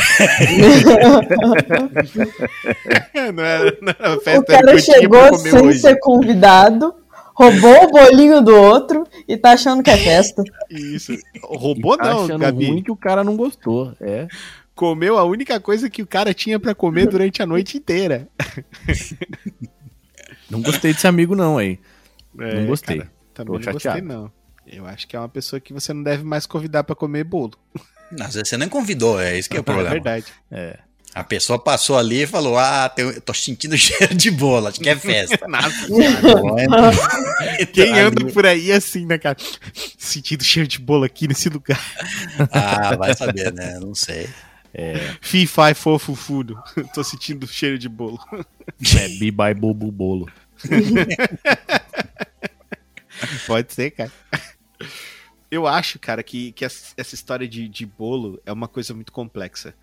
não 3.34 3.44
era, 3.44 3.78
não 3.82 3.94
era 4.00 4.18
O 4.18 4.22
festa, 4.22 4.54
era 4.54 4.66
cara 4.66 4.80
chegou 4.80 5.30
comer 5.30 5.38
sem 5.52 5.62
hoje. 5.62 5.80
ser 5.80 6.00
convidado, 6.00 6.94
roubou 7.36 7.84
o 7.86 7.92
bolinho 7.92 8.42
do 8.42 8.56
outro 8.56 9.06
e 9.28 9.38
tá 9.38 9.52
achando 9.54 9.82
que 9.84 9.90
é 9.90 9.98
festa. 9.98 10.44
Isso. 10.70 11.14
Roubou 11.44 11.98
Tá 11.98 12.06
não, 12.14 12.24
achando 12.26 12.40
Gabi. 12.40 12.68
ruim 12.68 12.84
que 12.84 12.92
o 12.92 12.96
cara 12.96 13.24
não 13.24 13.36
gostou. 13.36 13.94
É. 14.02 14.28
Comeu 14.80 15.18
a 15.18 15.26
única 15.26 15.60
coisa 15.60 15.90
que 15.90 16.02
o 16.02 16.08
cara 16.08 16.34
tinha 16.34 16.58
pra 16.58 16.74
comer 16.74 17.06
durante 17.10 17.42
a 17.42 17.46
noite 17.46 17.76
inteira. 17.78 18.30
Não 20.50 20.62
gostei 20.62 20.94
desse 20.94 21.06
amigo, 21.06 21.36
não, 21.36 21.58
aí. 21.58 21.78
É, 22.40 22.62
Não 22.62 22.68
gostei. 22.68 23.00
cara, 23.00 23.12
também 23.34 23.60
Tô 23.60 23.66
não 23.66 23.74
gostei, 23.74 23.92
chateado. 23.92 24.08
não. 24.08 24.32
Eu 24.66 24.86
acho 24.86 25.06
que 25.06 25.18
é 25.18 25.20
uma 25.20 25.28
pessoa 25.28 25.60
que 25.60 25.74
você 25.74 25.92
não 25.94 26.02
deve 26.02 26.24
mais 26.24 26.46
convidar 26.46 26.86
pra 26.86 26.96
comer 26.96 27.26
bolo. 27.26 27.52
Não, 28.10 28.26
às 28.26 28.36
vezes 28.36 28.48
você 28.48 28.58
nem 28.58 28.70
convidou, 28.70 29.20
é 29.20 29.38
isso 29.38 29.50
que 29.50 29.58
é 29.58 29.60
o 29.60 29.62
É 29.62 29.64
problema. 29.64 29.90
verdade. 29.90 30.26
É. 30.50 30.80
A 31.14 31.24
pessoa 31.26 31.60
passou 31.60 31.98
ali 31.98 32.22
e 32.24 32.28
falou: 32.28 32.58
Ah, 32.58 32.88
tem- 32.88 33.20
tô 33.20 33.34
sentindo 33.34 33.76
cheiro 33.78 34.16
de 34.16 34.32
bolo, 34.32 34.68
acho 34.68 34.80
que 34.80 34.90
é 34.90 34.96
festa. 34.96 35.46
Nossa, 35.48 35.88
Quem 37.58 37.66
quem 37.68 38.00
anda 38.00 38.26
por 38.32 38.46
aí 38.46 38.72
assim, 38.72 39.06
né, 39.06 39.18
cara? 39.18 39.36
Sentindo 39.98 40.44
cheiro 40.44 40.68
de 40.70 40.80
bolo 40.80 41.04
aqui 41.04 41.28
nesse 41.28 41.50
lugar. 41.50 41.82
Ah, 42.52 42.96
vai 42.96 43.14
saber, 43.16 43.52
né? 43.54 43.78
Não 43.80 43.94
sei. 43.94 44.30
Fi, 45.22 45.48
fi, 45.48 45.74
fofo, 45.74 46.16
fudo. 46.16 46.62
Tô 46.94 47.04
sentindo 47.04 47.48
cheiro 47.48 47.78
de 47.78 47.90
bolo. 47.90 48.20
É 48.98 49.08
bibai 49.20 49.54
bobo 49.54 49.92
bolo. 49.92 50.32
Pode 53.48 53.74
ser, 53.74 53.92
cara. 53.92 54.12
Eu 55.52 55.66
acho, 55.68 55.98
cara, 56.00 56.22
que, 56.24 56.52
que 56.52 56.64
essa 56.64 57.16
história 57.16 57.48
de, 57.48 57.68
de 57.68 57.86
bolo 57.86 58.40
é 58.46 58.52
uma 58.54 58.68
coisa 58.68 58.94
muito 58.94 59.12
complexa. 59.12 59.74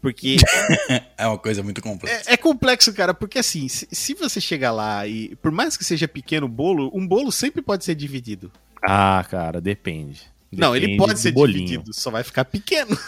Porque 0.00 0.36
É 1.16 1.26
uma 1.28 1.38
coisa 1.38 1.62
muito 1.62 1.80
complexa. 1.80 2.28
é, 2.30 2.34
é 2.34 2.36
complexo, 2.36 2.92
cara, 2.92 3.14
porque 3.14 3.38
assim, 3.38 3.68
se, 3.68 3.86
se 3.92 4.14
você 4.14 4.40
chegar 4.40 4.72
lá 4.72 5.06
e, 5.06 5.36
por 5.36 5.52
mais 5.52 5.76
que 5.76 5.84
seja 5.84 6.08
pequeno 6.08 6.46
o 6.46 6.48
bolo, 6.48 6.90
um 6.92 7.06
bolo 7.06 7.30
sempre 7.30 7.62
pode 7.62 7.84
ser 7.84 7.94
dividido. 7.94 8.50
Ah, 8.84 9.24
cara, 9.30 9.60
depende. 9.60 10.20
não, 10.50 10.74
ele 10.74 10.86
Depende 10.88 11.06
pode 11.06 11.20
ser 11.20 11.30
bolinho. 11.30 11.66
dividido, 11.66 11.94
só 11.94 12.10
vai 12.10 12.24
ficar 12.24 12.44
pequeno. 12.44 12.98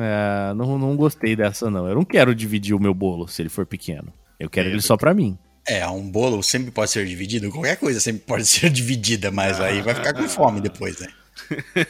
É, 0.00 0.54
não, 0.54 0.78
não 0.78 0.96
gostei 0.96 1.36
dessa, 1.36 1.70
não. 1.70 1.86
Eu 1.86 1.94
não 1.94 2.04
quero 2.04 2.34
dividir 2.34 2.74
o 2.74 2.80
meu 2.80 2.94
bolo 2.94 3.28
se 3.28 3.42
ele 3.42 3.48
for 3.48 3.66
pequeno. 3.66 4.12
Eu 4.38 4.48
quero 4.48 4.68
É, 4.68 4.72
ele 4.72 4.80
só 4.80 4.96
pra 4.96 5.14
mim. 5.14 5.38
É, 5.66 5.86
um 5.86 6.10
bolo 6.10 6.42
sempre 6.42 6.70
pode 6.70 6.90
ser 6.90 7.06
dividido, 7.06 7.50
qualquer 7.50 7.76
coisa 7.76 8.00
sempre 8.00 8.22
pode 8.26 8.44
ser 8.48 8.70
dividida, 8.70 9.30
mas 9.30 9.60
aí 9.60 9.80
vai 9.80 9.94
ficar 9.94 10.12
com 10.12 10.28
fome 10.28 10.60
depois, 10.60 10.98
né? 10.98 11.08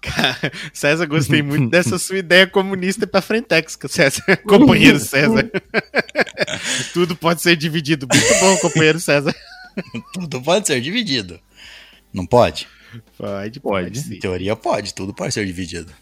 Cara, 0.00 0.52
César, 0.72 1.06
gostei 1.06 1.42
muito 1.42 1.70
dessa 1.70 1.98
sua 1.98 2.18
ideia 2.18 2.46
comunista 2.46 3.06
pra 3.06 3.20
Frentex, 3.20 3.78
César. 3.88 4.36
Companheiro 4.46 4.98
César. 4.98 5.50
Tudo 6.92 7.14
pode 7.16 7.42
ser 7.42 7.56
dividido. 7.56 8.06
Muito 8.10 8.40
bom, 8.40 8.56
companheiro 8.58 8.98
César. 8.98 9.34
Tudo 10.12 10.40
pode 10.42 10.66
ser 10.66 10.80
dividido. 10.80 11.38
Não 12.12 12.26
pode? 12.26 12.66
Pode, 13.16 13.60
Pode. 13.60 13.98
Em 13.98 14.02
sim. 14.02 14.18
teoria 14.18 14.56
pode, 14.56 14.94
tudo 14.94 15.12
pode 15.12 15.34
ser 15.34 15.44
dividido. 15.44 15.92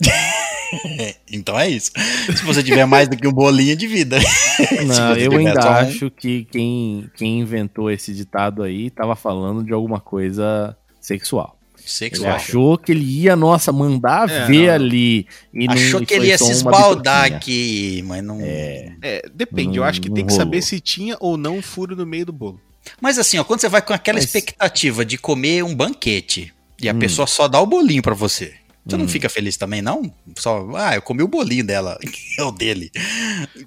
então 1.30 1.58
é 1.58 1.68
isso. 1.68 1.90
Se 2.36 2.44
você 2.44 2.62
tiver 2.62 2.84
mais 2.86 3.08
do 3.08 3.16
que 3.16 3.26
um 3.28 3.32
bolinho, 3.32 3.76
divida. 3.76 4.18
Se 4.56 4.84
Não, 4.84 5.16
eu 5.16 5.32
ainda 5.32 5.60
só 5.62 5.68
um- 5.68 5.72
acho 5.74 6.10
que 6.10 6.44
quem, 6.50 7.10
quem 7.16 7.40
inventou 7.40 7.90
esse 7.90 8.12
ditado 8.12 8.62
aí 8.62 8.90
tava 8.90 9.14
falando 9.16 9.62
de 9.64 9.72
alguma 9.72 10.00
coisa 10.00 10.76
sexual. 11.00 11.58
Ele 11.78 11.90
Sexual. 11.90 12.32
achou 12.34 12.78
que 12.78 12.92
ele 12.92 13.04
ia, 13.04 13.36
nossa, 13.36 13.70
mandar 13.70 14.30
É, 14.30 14.46
ver 14.46 14.68
não. 14.68 14.74
ali. 14.74 15.26
E 15.52 15.66
não- 15.66 15.74
Achou 15.74 16.00
que 16.06 16.14
ele 16.14 16.28
ia 16.28 16.38
se 16.38 16.50
esbaldar 16.50 17.24
aqui, 17.26 18.02
mas 18.06 18.24
não. 18.24 18.38
É, 18.40 19.22
depende. 19.34 19.76
eu 19.76 19.82
Não- 19.82 19.88
acho 19.90 20.00
que 20.00 20.08
tem 20.10 20.24
que 20.24 20.32
rolou. 20.32 20.46
saber 20.46 20.62
se 20.62 20.80
tinha 20.80 21.14
ou 21.20 21.36
não 21.36 21.58
um 21.58 21.62
furo 21.62 21.94
no 21.94 22.06
meio 22.06 22.24
do 22.24 22.32
bolo. 22.32 22.58
Mas 23.02 23.18
assim, 23.18 23.36
ó, 23.38 23.44
quando 23.44 23.60
você 23.60 23.68
vai 23.68 23.82
com 23.82 23.92
aquela 23.92 24.16
Mas- 24.16 24.24
expectativa 24.24 25.04
de 25.04 25.18
comer 25.18 25.62
um 25.62 25.74
banquete 25.74 26.54
e 26.80 26.88
a 26.88 26.92
Hum. 26.94 26.98
pessoa 26.98 27.26
só 27.26 27.46
dá 27.48 27.60
o 27.60 27.66
bolinho 27.66 28.02
pra 28.02 28.14
você, 28.14 28.54
você 28.86 28.96
não 28.96 29.04
Hum. 29.04 29.08
fica 29.08 29.28
feliz 29.28 29.56
também, 29.56 29.80
não? 29.82 30.12
Só, 30.38 30.68
ah, 30.76 30.94
eu 30.94 31.02
comi 31.02 31.22
o 31.22 31.28
bolinho 31.28 31.64
dela, 31.64 31.98
é 32.38 32.42
o 32.42 32.50
dele. 32.50 32.90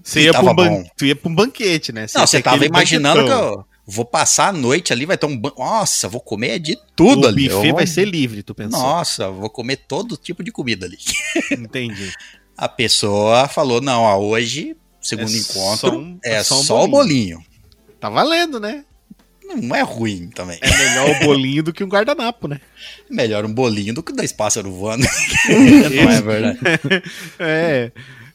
Você 0.03 0.22
ia, 0.22 0.31
tava 0.31 0.53
bom. 0.53 0.84
tu 0.95 1.06
ia 1.06 1.15
pra 1.15 1.30
um 1.30 1.35
banquete, 1.35 1.91
né? 1.91 2.06
Não, 2.14 2.22
ia 2.22 2.27
você 2.27 2.41
tava 2.41 2.65
imaginando 2.65 3.23
que 3.23 3.30
banquetão. 3.30 3.52
eu 3.53 3.65
vou 3.85 4.06
passar 4.06 4.49
a 4.49 4.53
noite 4.53 4.94
ali, 4.94 5.06
vai 5.06 5.18
ter 5.18 5.26
um. 5.26 5.38
ban- 5.38 5.53
Nossa, 5.57 6.07
vou 6.07 6.22
comer 6.22 6.60
de 6.60 6.77
tudo 6.95 7.26
o 7.26 7.27
ali. 7.27 7.49
buffet 7.49 7.69
Eu- 7.69 7.76
vai 7.76 7.88
ser 7.88 8.06
livre, 8.06 8.44
tu 8.44 8.53
pensou. 8.53 8.80
Nossa, 8.80 9.30
vou 9.30 9.49
comer 9.49 9.77
todo 9.88 10.18
tipo 10.18 10.44
de 10.44 10.52
comida 10.52 10.85
ali. 10.85 10.98
Entendi. 11.52 12.11
A 12.57 12.68
pessoa 12.69 13.48
falou: 13.48 13.81
não, 13.81 14.02
ó, 14.03 14.18
hoje, 14.19 14.76
segundo 15.02 15.31
É 15.34 15.38
encontro, 15.38 15.89
só 15.89 15.98
um- 15.98 16.19
é 16.23 16.34
é 16.35 16.44
só, 16.44 16.56
só 16.56 16.81
um 16.81 16.85
o 16.85 16.88
bolinho. 16.88 17.39
Tá 17.99 18.10
valendo, 18.10 18.60
né? 18.60 18.84
Não 19.56 19.76
é 19.76 19.82
ruim 19.82 20.30
também. 20.30 20.57
É 20.61 20.69
melhor 20.78 21.10
o 21.10 21.19
bolinho 21.26 21.64
do 21.64 21.74
que 21.74 21.84
um 21.84 21.88
guardanapo, 21.88 22.48
né? 22.48 22.60
Melhor 23.10 23.45
um 23.45 23.53
bolinho 23.53 23.94
do 23.94 24.03
que 24.03 24.11
dois 24.14 24.32
pássaros 24.32 24.72
voando. 24.74 25.06
não 25.49 26.10
é 26.11 26.22
verdade? 26.22 26.60
É. 27.40 27.91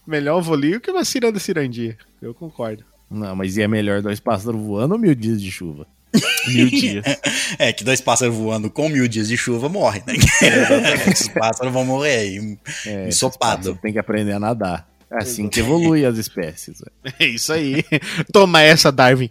Melhor 0.07 0.41
o 0.41 0.45
bolinho 0.45 0.81
que 0.81 0.91
uma 0.91 1.05
ciranda 1.05 1.39
cirandia. 1.39 1.97
Eu 2.21 2.35
concordo. 2.35 2.85
Não, 3.11 3.37
mas 3.37 3.57
e 3.57 3.63
é 3.63 3.69
melhor 3.69 4.01
dois 4.03 4.19
pássaros 4.19 4.61
voando 4.61 4.95
ou 4.95 5.01
mil 5.01 5.15
dias 5.15 5.41
de 5.41 5.51
chuva? 5.51 5.87
Mil 6.49 6.69
dias. 6.69 7.05
É 7.59 7.73
que 7.73 7.85
dois 7.85 8.01
pássaros 8.01 8.35
voando 8.35 8.69
com 8.71 8.89
mil 8.89 9.07
dias 9.07 9.29
de 9.29 9.37
chuva 9.37 9.69
morrem, 9.69 10.03
né? 10.07 10.15
Esses 11.11 11.29
pássaros 11.29 11.73
vão 11.73 11.85
morrer 11.85 12.17
aí, 12.17 12.59
É, 12.87 13.09
ensopado. 13.09 13.79
Tem 13.81 13.93
que 13.93 13.99
aprender 13.99 14.33
a 14.33 14.41
nadar. 14.41 14.89
É 15.11 15.19
assim 15.19 15.47
que 15.47 15.61
evolui 15.61 16.05
as 16.07 16.17
espécies. 16.17 16.81
velho. 16.81 17.15
É 17.21 17.27
isso 17.27 17.53
aí. 17.53 17.85
Toma 18.33 18.63
essa, 18.63 18.91
Darwin. 18.91 19.29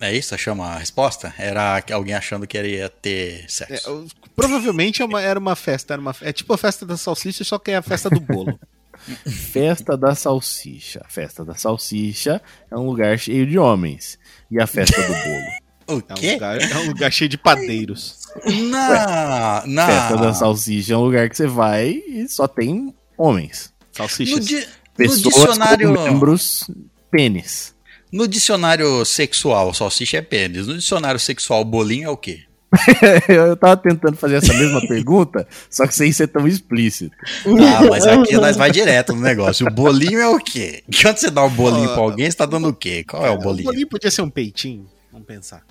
É 0.00 0.16
isso? 0.16 0.36
Chama 0.38 0.66
a 0.66 0.78
resposta? 0.78 1.34
Era 1.38 1.82
alguém 1.92 2.14
achando 2.14 2.46
que 2.46 2.56
ele 2.56 2.76
ia 2.76 2.88
ter 2.88 3.44
É, 3.44 3.48
sexo. 3.48 3.92
o- 3.92 4.06
provavelmente 4.34 5.02
é 5.02 5.04
uma- 5.04 5.20
era 5.20 5.38
uma 5.38 5.54
festa. 5.54 5.92
Era 5.94 6.00
uma, 6.00 6.14
é 6.22 6.32
tipo 6.32 6.52
a 6.54 6.58
festa 6.58 6.86
da 6.86 6.96
salsicha, 6.96 7.44
só 7.44 7.58
que 7.58 7.70
é 7.70 7.76
a 7.76 7.82
festa 7.82 8.08
do 8.08 8.20
bolo. 8.20 8.58
Festa 9.26 9.96
da 9.96 10.14
Salsicha. 10.14 11.00
A 11.02 11.08
festa 11.08 11.42
da 11.42 11.54
Salsicha 11.54 12.40
é 12.70 12.76
um 12.76 12.84
lugar 12.84 13.18
cheio 13.18 13.46
de 13.46 13.58
homens. 13.58 14.18
E 14.50 14.60
a 14.60 14.66
festa 14.66 15.00
do 15.00 15.08
bolo? 15.08 15.46
O 15.90 15.92
É 15.94 15.96
um, 15.96 16.00
quê? 16.16 16.32
lugar, 16.34 16.60
é 16.60 16.76
um 16.76 16.86
lugar 16.86 17.10
cheio 17.10 17.28
de 17.28 17.36
padeiros. 17.38 18.18
Não, 18.46 19.66
não. 19.66 19.86
Festa 19.86 20.16
da 20.18 20.32
Salsicha 20.34 20.92
é 20.92 20.96
um 20.96 21.00
lugar 21.00 21.28
que 21.28 21.36
você 21.36 21.46
vai 21.48 21.88
e 22.06 22.28
só 22.28 22.46
tem 22.46 22.94
homens. 23.18 23.72
Salsichas. 23.92 24.34
No, 24.38 24.40
di- 24.44 24.60
no 24.60 24.66
Pessoas 24.94 25.22
dicionário, 25.22 25.94
com 25.94 26.02
membros 26.04 26.70
pênis. 27.10 27.74
No 28.12 28.26
dicionário 28.28 29.04
sexual, 29.04 29.72
salsicha 29.74 30.18
é 30.18 30.22
pênis. 30.22 30.66
No 30.66 30.76
dicionário 30.76 31.20
sexual, 31.20 31.64
bolinho 31.64 32.06
é 32.06 32.10
o 32.10 32.16
quê? 32.16 32.40
Eu 33.28 33.56
tava 33.56 33.76
tentando 33.76 34.16
fazer 34.16 34.36
essa 34.36 34.54
mesma 34.54 34.80
pergunta, 34.86 35.46
só 35.68 35.86
que 35.88 35.94
sem 35.94 36.12
ser 36.12 36.28
tão 36.28 36.46
explícito. 36.46 37.14
Ah, 37.46 37.84
mas 37.90 38.06
aqui 38.06 38.34
nós 38.36 38.56
vai 38.56 38.70
direto 38.70 39.12
no 39.14 39.20
negócio. 39.20 39.66
O 39.66 39.70
bolinho 39.70 40.20
é 40.20 40.28
o 40.28 40.38
quê? 40.38 40.84
Quando 41.02 41.16
você 41.18 41.30
dá 41.30 41.42
o 41.42 41.50
bolinho 41.50 41.90
Ah, 41.90 41.94
pra 41.94 42.02
alguém, 42.02 42.30
você 42.30 42.36
tá 42.36 42.46
dando 42.46 42.68
o 42.68 42.72
quê? 42.74 43.02
Qual 43.08 43.26
é 43.26 43.30
o 43.30 43.34
O 43.34 43.38
bolinho? 43.38 43.64
bolinho 43.64 43.88
podia 43.88 44.10
ser 44.10 44.22
um 44.22 44.30
peitinho. 44.30 44.86
Vamos 45.12 45.26
pensar. 45.26 45.62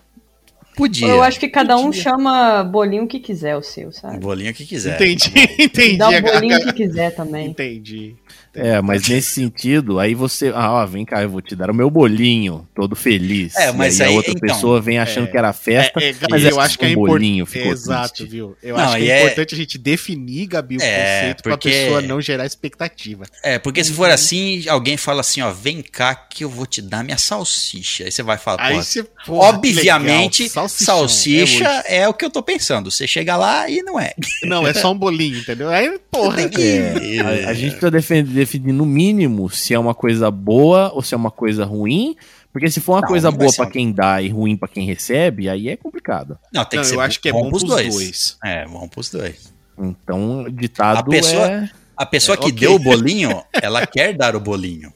Podia. 0.76 1.08
Eu 1.08 1.22
acho 1.24 1.40
que 1.40 1.48
cada 1.50 1.78
um 1.78 1.92
chama 1.92 2.64
bolinho 2.64 3.06
que 3.08 3.20
quiser 3.20 3.56
o 3.58 3.62
seu, 3.64 3.90
O 3.90 3.94
sabe? 3.94 4.18
bolinho 4.20 4.54
que 4.54 4.66
quiser. 4.66 4.96
entendi, 4.96 5.30
tá 5.32 5.40
entendi. 5.64 5.98
Dá 5.98 6.10
o 6.10 6.22
bolinho 6.22 6.60
que 6.66 6.74
quiser 6.74 7.16
também. 7.16 7.48
Entendi. 7.48 8.16
É, 8.54 8.82
mas 8.82 9.08
nesse 9.08 9.34
sentido, 9.34 10.00
aí 10.00 10.14
você. 10.16 10.52
Ah, 10.56 10.72
ó, 10.74 10.86
vem 10.86 11.06
cá, 11.06 11.22
eu 11.22 11.30
vou 11.30 11.42
te 11.42 11.56
dar 11.56 11.70
o 11.70 11.74
meu 11.74 11.90
bolinho, 11.90 12.68
todo 12.76 12.96
feliz. 12.96 13.56
É, 13.56 13.72
mas 13.72 14.00
e 14.00 14.04
aí, 14.04 14.10
aí, 14.10 14.14
a 14.14 14.18
outra 14.18 14.32
então, 14.32 14.42
pessoa 14.56 14.82
vem 14.82 14.98
achando 14.98 15.28
é, 15.28 15.32
que 15.32 15.38
era 15.38 15.54
festa, 15.54 16.00
É, 16.00 16.10
é, 16.10 16.16
mas 16.30 16.44
é 16.46 16.52
eu 16.52 16.60
acho 16.60 16.78
que 16.78 16.86
é 16.86 16.88
um 16.88 16.92
importante. 16.92 17.12
bolinho 17.14 17.46
ficou 17.46 17.72
Exato, 17.72 18.14
triste. 18.16 18.32
viu? 18.32 18.58
Eu 18.64 18.76
Não, 18.76 18.84
acho 18.86 18.98
que 18.98 19.10
é, 19.10 19.20
é- 19.20 19.24
importante 19.26 19.54
a 19.56 19.58
gente 19.58 19.78
definir, 19.78 20.48
Gabi, 20.48 20.78
o 20.78 20.82
É, 20.82 21.20
conceito 21.20 21.44
porque- 21.44 21.70
pra 21.70 21.80
pessoa 21.80 22.02
não 22.02 22.20
gerar 22.22 22.46
expectativa. 22.46 23.26
É, 23.44 23.60
porque 23.60 23.84
se 23.84 23.92
for 23.94 24.10
assim, 24.10 24.68
alguém 24.68 24.98
fala 24.98 25.22
assim, 25.22 25.42
ó, 25.42 25.52
vem 25.52 25.82
cá 25.82 26.16
que 26.16 26.44
eu 26.44 26.50
vou 26.50 26.66
te 26.66 26.82
dar 26.82 27.04
minha 27.04 27.18
salsicha. 27.18 28.06
Aí 28.06 28.12
você 28.12 28.24
vai 28.24 28.38
falar, 28.38 28.62
Aí 28.62 28.76
você. 28.76 29.04
porra, 29.26 29.50
obviamente, 29.50 30.44
legal. 30.44 30.68
Salsicha 30.70 31.84
É 31.86 32.00
é, 32.00 32.08
o 32.08 32.14
que 32.14 32.24
eu 32.26 32.30
tô 32.30 32.42
pensando. 32.42 32.90
Você 32.90 33.06
chega 33.06 33.36
lá 33.36 33.70
e 33.70 33.82
não 33.84 34.00
é. 34.00 34.14
não, 34.44 34.66
é 34.68 34.74
só 34.74 34.92
um 34.92 34.98
bolinho, 34.98 35.38
entendeu? 35.40 35.70
Aí, 35.70 36.00
porra. 36.10 36.38
Tem 36.38 36.50
que. 36.50 36.62
É, 36.62 37.20
a, 37.46 37.50
a 37.50 37.54
gente 37.54 37.72
precisa 37.72 37.92
definir, 37.92 38.24
definir 38.40 38.74
no 38.74 38.86
mínimo 38.86 39.50
se 39.50 39.74
é 39.74 39.80
uma 39.80 39.94
coisa 39.94 40.32
boa 40.32 40.92
ou 40.94 41.02
se 41.02 41.14
é 41.14 41.18
uma 41.18 41.32
coisa 41.32 41.66
ruim. 41.66 42.16
Porque 42.52 42.70
se 42.70 42.82
for 42.82 42.94
uma 42.94 43.02
Não, 43.02 43.08
coisa 43.08 43.30
boa 43.32 43.54
pra 43.54 43.70
quem 43.70 43.92
dá 43.92 44.22
e 44.22 44.30
ruim 44.30 44.58
pra 44.58 44.68
quem 44.68 44.86
recebe, 44.86 45.48
aí 45.48 45.70
é 45.70 45.78
complicado. 45.78 46.38
Não, 46.52 46.66
tem 46.66 46.78
Não, 46.78 46.84
que 46.84 46.90
ser 46.90 46.96
eu 46.96 47.02
acho 47.02 47.20
que 47.22 47.30
é 47.30 47.32
bom 47.32 47.48
pros 47.50 47.64
pros 47.64 47.76
dois. 47.84 48.38
É, 48.44 48.66
vamos 48.66 48.90
pros 48.90 49.10
dois. 49.12 49.54
Então, 49.78 50.46
ditado 50.52 50.98
A 50.98 51.04
pessoa- 51.04 51.48
é... 51.52 51.70
A 51.96 52.06
pessoa 52.06 52.36
É, 52.36 52.38
que 52.38 52.46
ok. 52.46 52.54
deu 52.60 52.76
o 52.76 52.80
bolinho, 52.84 53.44
ela 53.62 53.86
quer 53.86 54.14
dar 54.16 54.36
o 54.36 54.40
bolinho. 54.40 54.92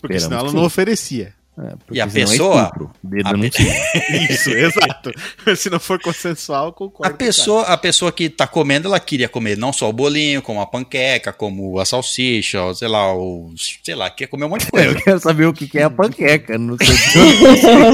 Porque 0.00 0.18
senão 0.20 0.38
ela 0.38 0.46
Esperamos 0.48 0.52
não 0.54 0.64
oferecia. 0.64 1.32
É, 1.58 1.74
E 1.92 2.00
a 2.00 2.04
é 2.04 2.08
pessoa- 2.08 2.62
estupro. 2.64 2.90
Dedo 3.02 3.28
a 3.28 3.32
no 3.32 3.38
pe-. 3.50 3.62
Isso, 4.30 4.50
exato. 4.50 5.12
Se 5.56 5.70
não 5.70 5.78
for 5.78 6.00
consensual, 6.00 6.64
eu 6.64 6.68
A 6.70 6.72
concordo. 6.72 7.14
pessoa, 7.16 7.62
a 7.62 7.76
pessoa 7.76 8.10
que 8.10 8.28
tá 8.28 8.46
comendo, 8.46 8.88
ela 8.88 8.98
queria 8.98 9.28
comer 9.28 9.56
não 9.56 9.72
só 9.72 9.88
o 9.88 9.92
bolinho, 9.92 10.42
como 10.42 10.60
a 10.60 10.66
panqueca, 10.66 11.32
como 11.32 11.78
a 11.78 11.84
salsicha, 11.84 12.62
ou 12.62 12.74
sei 12.74 12.88
lá, 12.88 13.14
o, 13.14 13.52
sei 13.84 13.94
lá, 13.94 14.10
queria 14.10 14.28
comer 14.28 14.46
um 14.46 14.48
monte 14.48 14.64
de 14.66 14.70
coisa. 14.72 14.88
Eu 14.98 15.02
quero 15.02 15.20
saber 15.20 15.46
o 15.46 15.52
que 15.52 15.68
que 15.68 15.78
é 15.78 15.84
a 15.84 15.90
panqueca. 15.90 16.58
Não 16.58 16.76
sei 16.76 16.96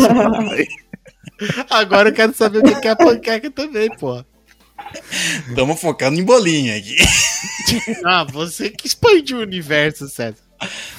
cara. 0.09 0.67
Agora 1.71 2.09
eu 2.11 2.13
quero 2.15 2.35
saber 2.35 2.59
o 2.59 2.81
que 2.81 2.87
é 2.89 2.91
a 2.91 2.97
panqueca 2.97 3.51
também, 3.51 3.89
pô. 3.97 4.25
Estamos 5.49 5.81
focando 5.81 6.19
em 6.21 6.25
bolinho 6.25 6.77
aqui. 6.77 6.97
Ah, 8.05 8.25
você 8.25 8.71
que 8.71 8.87
expandiu 8.87 9.39
o 9.39 9.43
universo, 9.43 10.09
César. 10.09 10.37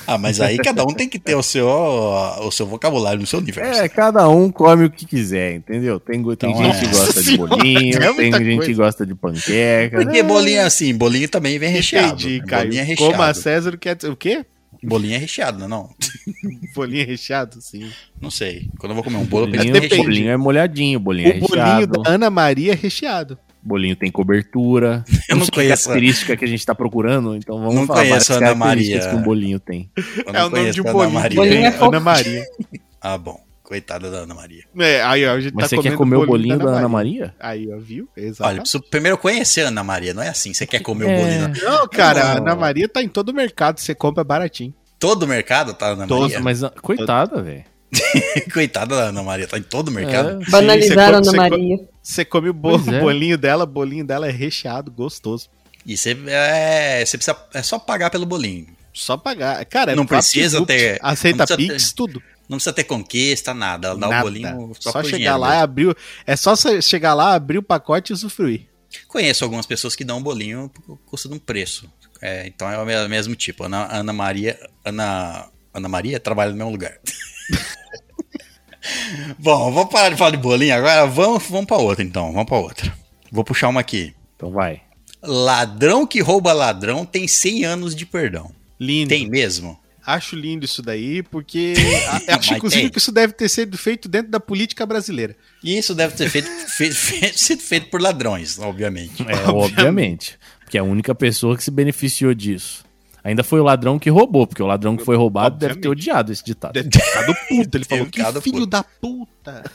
Ah, 0.08 0.18
mas 0.18 0.42
aí 0.42 0.58
cada 0.58 0.84
um 0.84 0.88
tem 0.94 1.08
que 1.08 1.20
ter 1.20 1.36
o 1.36 1.44
seu, 1.44 1.68
o 1.68 2.52
seu 2.52 2.66
vocabulário 2.66 3.20
no 3.22 3.28
seu 3.28 3.40
universo. 3.40 3.82
É, 3.82 3.88
cada 3.88 4.28
um 4.28 4.52
come 4.52 4.86
o 4.86 4.90
que 4.90 5.06
quiser, 5.06 5.54
entendeu? 5.56 6.00
Tem, 6.00 6.22
tem 6.36 6.50
Então, 6.52 6.56
gente 6.64 6.78
é. 6.78 6.80
que 6.80 6.88
gosta 6.88 7.24
de 7.24 7.38
bolinho, 7.38 7.98
é 8.04 8.14
tem 8.14 8.32
gente 8.34 8.56
coisa. 8.56 8.66
que 8.66 8.74
gosta 8.74 9.06
de 9.06 9.16
panqueca. 9.16 9.98
Porque 10.02 10.24
né? 10.24 10.28
bolinho 10.28 10.58
é 10.60 10.64
assim, 10.64 10.96
bolinho 10.96 11.30
também 11.30 11.58
vem 11.60 11.70
recheado. 11.70 12.14
Entendi, 12.14 12.40
né? 12.40 12.46
Caio. 12.48 12.66
Bolinho 12.68 12.82
é 12.82 12.96
Como 12.96 13.10
a 13.10 13.28
recheado. 13.28 13.38
César 13.40 13.78
quer 13.78 13.96
dizer 13.96 14.10
o 14.10 14.16
quê? 14.16 14.46
Bolinho 14.84 15.14
é 15.14 15.18
recheado, 15.18 15.60
não, 15.60 15.68
não? 15.68 15.90
Bolinho 16.74 17.06
recheado, 17.06 17.62
sim. 17.62 17.92
Não 18.20 18.32
sei. 18.32 18.68
Quando 18.80 18.92
eu 18.92 18.96
vou 18.96 19.04
comer 19.04 19.18
um 19.18 19.26
bolo, 19.26 19.46
eu 19.46 19.52
Bolinho, 19.52 19.78
é 19.78 19.80
depende. 19.80 20.02
bolinho 20.04 20.30
é 20.32 20.38
molhadinho, 20.38 21.00
bolinho 21.00 21.28
é 21.34 21.38
o 21.38 21.40
bolinho 21.42 21.66
recheado, 21.66 22.02
da 22.02 22.10
Ana 22.10 22.30
Maria 22.32 22.72
é 22.72 22.76
recheado. 22.76 23.38
Bolinho 23.64 23.96
tem 23.96 24.12
cobertura. 24.12 25.04
Eu 25.30 25.38
não 25.38 25.46
que 25.46 25.52
conheço. 25.52 25.84
característica 25.86 26.36
que 26.38 26.46
a 26.46 26.48
gente 26.48 26.66
tá 26.66 26.74
procurando, 26.76 27.36
então 27.36 27.58
vamos 27.60 27.76
Não 27.76 27.88
falar 27.88 28.02
conheço 28.02 28.34
a 28.34 28.36
Ana 28.38 28.46
características 28.56 29.06
Maria. 29.06 29.16
que 29.16 29.22
um 29.22 29.24
bolinho 29.24 29.60
tem. 29.60 29.90
É 30.34 30.44
o 30.44 30.50
nome 30.50 30.72
de 30.72 30.82
um 30.82 30.86
a 30.86 30.90
Ana 30.90 30.94
bolinho. 30.98 31.14
Maria. 31.14 31.36
Bolinho 31.38 31.64
é 31.64 31.68
Ana 31.68 31.78
fofo. 31.78 32.00
Maria. 32.02 32.46
Ah, 33.04 33.18
bom. 33.18 33.40
Coitada 33.64 34.12
da 34.12 34.18
Ana 34.20 34.36
Maria. 34.36 34.64
É, 34.78 35.02
aí, 35.02 35.26
ó, 35.26 35.32
a 35.34 35.40
gente 35.40 35.54
Mas 35.56 35.70
tá 35.72 35.76
você 35.76 35.82
quer 35.82 35.96
comer 35.96 36.18
o 36.18 36.26
bolinho 36.28 36.60
da 36.60 36.70
Ana 36.70 36.88
Maria? 36.88 37.34
Aí, 37.40 37.68
ó, 37.74 37.78
viu? 37.80 38.08
Olha, 38.16 38.26
Exato. 38.28 38.56
preciso 38.58 38.84
primeiro 38.92 39.18
conhecer 39.18 39.62
a 39.62 39.70
Ana 39.70 39.84
Maria, 39.84 40.14
não 40.14 40.22
é 40.22 40.28
assim. 40.30 40.54
Você 40.54 40.68
quer 40.68 40.82
comer 40.82 41.06
o 41.06 41.10
É. 41.10 41.18
bolinho. 41.48 41.64
Não, 41.64 41.88
cara, 41.88 42.22
a 42.22 42.36
Não. 42.36 42.42
Ana 42.44 42.56
Maria 42.56 42.88
tá 42.88 43.02
em 43.02 43.08
todo 43.08 43.30
o 43.30 43.34
mercado, 43.34 43.80
você 43.80 43.96
compra 43.96 44.24
baratinho. 44.24 44.72
Todo 45.00 45.26
mercado 45.28 45.74
tá 45.74 45.88
Ana 45.88 46.06
Maria. 46.06 46.40
Mas, 46.42 46.64
ah, 46.64 46.72
coitada, 46.82 47.42
velho. 47.42 47.64
Coitada 48.54 48.96
da 48.96 49.04
Ana 49.06 49.24
Maria, 49.24 49.48
tá 49.48 49.58
em 49.58 49.64
todo 49.64 49.90
mercado. 49.92 50.42
É. 50.44 50.50
Banalizaram 50.52 51.24
Sim, 51.24 51.30
Ana 51.32 51.50
Maria. 51.50 51.78
Você 52.02 52.26
come 52.26 52.49
o 52.49 52.53
bo- 52.53 52.76
é. 52.76 52.78
bolinho 52.99 53.38
dela, 53.38 53.64
o 53.64 53.68
bolinho 53.68 54.06
dela 54.06 54.28
é 54.28 54.32
recheado, 54.32 54.91
gostoso. 54.91 55.49
E 55.86 55.95
você, 55.98 56.18
é, 56.28 57.03
você 57.06 57.18
precisa. 57.18 57.38
É 57.53 57.61
só 57.64 57.80
pagar 57.80 58.10
pelo 58.10 58.26
bolinho. 58.26 58.68
Só 58.94 59.18
pagar. 59.18 59.64
Cara, 59.65 59.94
é 59.94 59.95
Não 59.95 60.06
precisa 60.06 60.64
ter- 60.65 60.99
Aceita 61.02 61.45
Pix, 61.56 61.91
tudo. 61.94 62.22
Não 62.49 62.57
precisa 62.57 62.73
ter 62.73 62.84
conquista, 62.84 63.53
nada. 63.53 63.88
Ela 63.90 63.98
dá 63.99 64.07
Nada. 64.07 64.22
o 64.22 64.23
bolinho 64.23 64.72
só, 64.80 64.91
Só, 64.91 65.03
chegar 65.03 65.18
dinheiro 65.18 65.38
lá 65.38 65.48
e 65.48 65.52
mesmo. 65.52 65.64
abrir. 65.64 65.88
o- 65.88 65.95
É 66.28 66.36
só 66.36 66.53
chegar 66.82 67.14
lá, 67.14 67.34
abrir 67.34 67.57
o 67.57 67.64
pacote 67.64 68.11
e 68.11 68.14
usufruir. 68.14 68.68
Conheço 69.07 69.44
algumas 69.45 69.65
pessoas 69.65 69.95
que 69.95 70.03
dão 70.03 70.18
um 70.18 70.22
bolinho 70.22 70.69
por 70.69 70.98
custo 71.06 71.30
de 71.30 71.36
um 71.36 71.40
preço. 71.40 71.90
É, 72.22 72.45
então 72.45 72.69
é 72.69 72.78
o 72.78 72.86
me- 72.86 73.07
mesmo 73.07 73.34
tipo. 73.36 73.64
Ana, 73.64 73.88
Ana 73.90 74.11
Maria. 74.11 74.60
Ana, 74.84 75.48
Ana 75.73 75.88
Maria 75.88 76.19
trabalha 76.19 76.52
no 76.52 76.57
mesmo 76.57 76.72
lugar. 76.72 76.99
Bom, 79.40 79.72
vamos 79.72 79.92
parar 79.92 80.10
de 80.10 80.18
falar 80.18 80.32
de 80.32 80.38
bolinho 80.38 80.76
agora. 80.76 81.06
Vamos, 81.08 81.44
vamos 81.50 81.66
pra 81.66 81.78
outra 81.78 82.04
então. 82.04 82.32
Vamos 82.32 82.48
pra 82.48 82.58
outra. 82.58 82.94
Vou 83.32 83.44
puxar 83.44 83.70
uma 83.70 83.80
aqui. 83.82 84.14
Então 84.36 84.52
vai. 84.52 84.82
Ladrão 85.22 86.06
que 86.08 86.20
rouba 86.22 86.52
ladrão 86.54 87.06
tem 87.06 87.28
100 87.28 87.66
anos 87.66 87.96
de 87.96 88.06
perdão. 88.06 88.52
Lindo. 88.80 89.10
Tem 89.10 89.30
mesmo? 89.30 89.80
Acho 90.04 90.36
lindo 90.36 90.66
isso 90.66 90.82
daí, 90.82 91.22
porque 91.22 91.76
acho 92.28 92.56
inclusive 92.56 92.82
tem. 92.82 92.90
que 92.92 92.98
isso 92.98 93.12
deve 93.12 93.34
ter 93.34 93.48
sido 93.48 93.78
feito 93.78 94.10
dentro 94.10 94.32
da 94.32 94.40
política 94.40 94.84
brasileira. 94.84 95.36
E 95.64 95.78
isso 95.78 95.94
deve 95.94 96.16
ter 96.16 96.28
feito, 96.28 96.48
fe- 96.76 96.90
fe- 96.92 97.32
sido 97.38 97.62
feito 97.62 97.88
por 97.92 98.02
ladrões, 98.02 98.58
obviamente. 98.58 99.24
É, 99.28 99.48
obviamente. 99.50 100.40
Porque 100.62 100.76
é 100.78 100.82
a 100.82 100.84
única 100.84 101.14
pessoa 101.14 101.56
que 101.56 101.64
se 101.64 101.70
beneficiou 101.70 102.34
disso. 102.34 102.84
Ainda 103.23 103.43
foi 103.43 103.60
o 103.60 103.64
ladrão 103.64 103.99
que 103.99 104.10
roubou, 104.10 104.48
porque 104.48 104.64
o 104.64 104.65
ladrão 104.68 104.98
que 104.98 105.06
foi 105.06 105.15
roubado 105.15 105.57
deve 105.57 105.76
ter 105.76 105.88
Obviamente. 105.88 106.10
odiado 106.10 106.31
esse 106.31 106.43
ditado. 106.43 106.73
Deve 106.73 106.89
ter 106.89 106.99
ficado 107.02 107.35
puto. 107.48 107.77
Ele 107.77 107.85
falou, 107.85 108.06
que 108.07 108.23
filho 108.41 108.41
puto." 108.41 108.65
da 108.68 108.84
puta. 108.84 109.72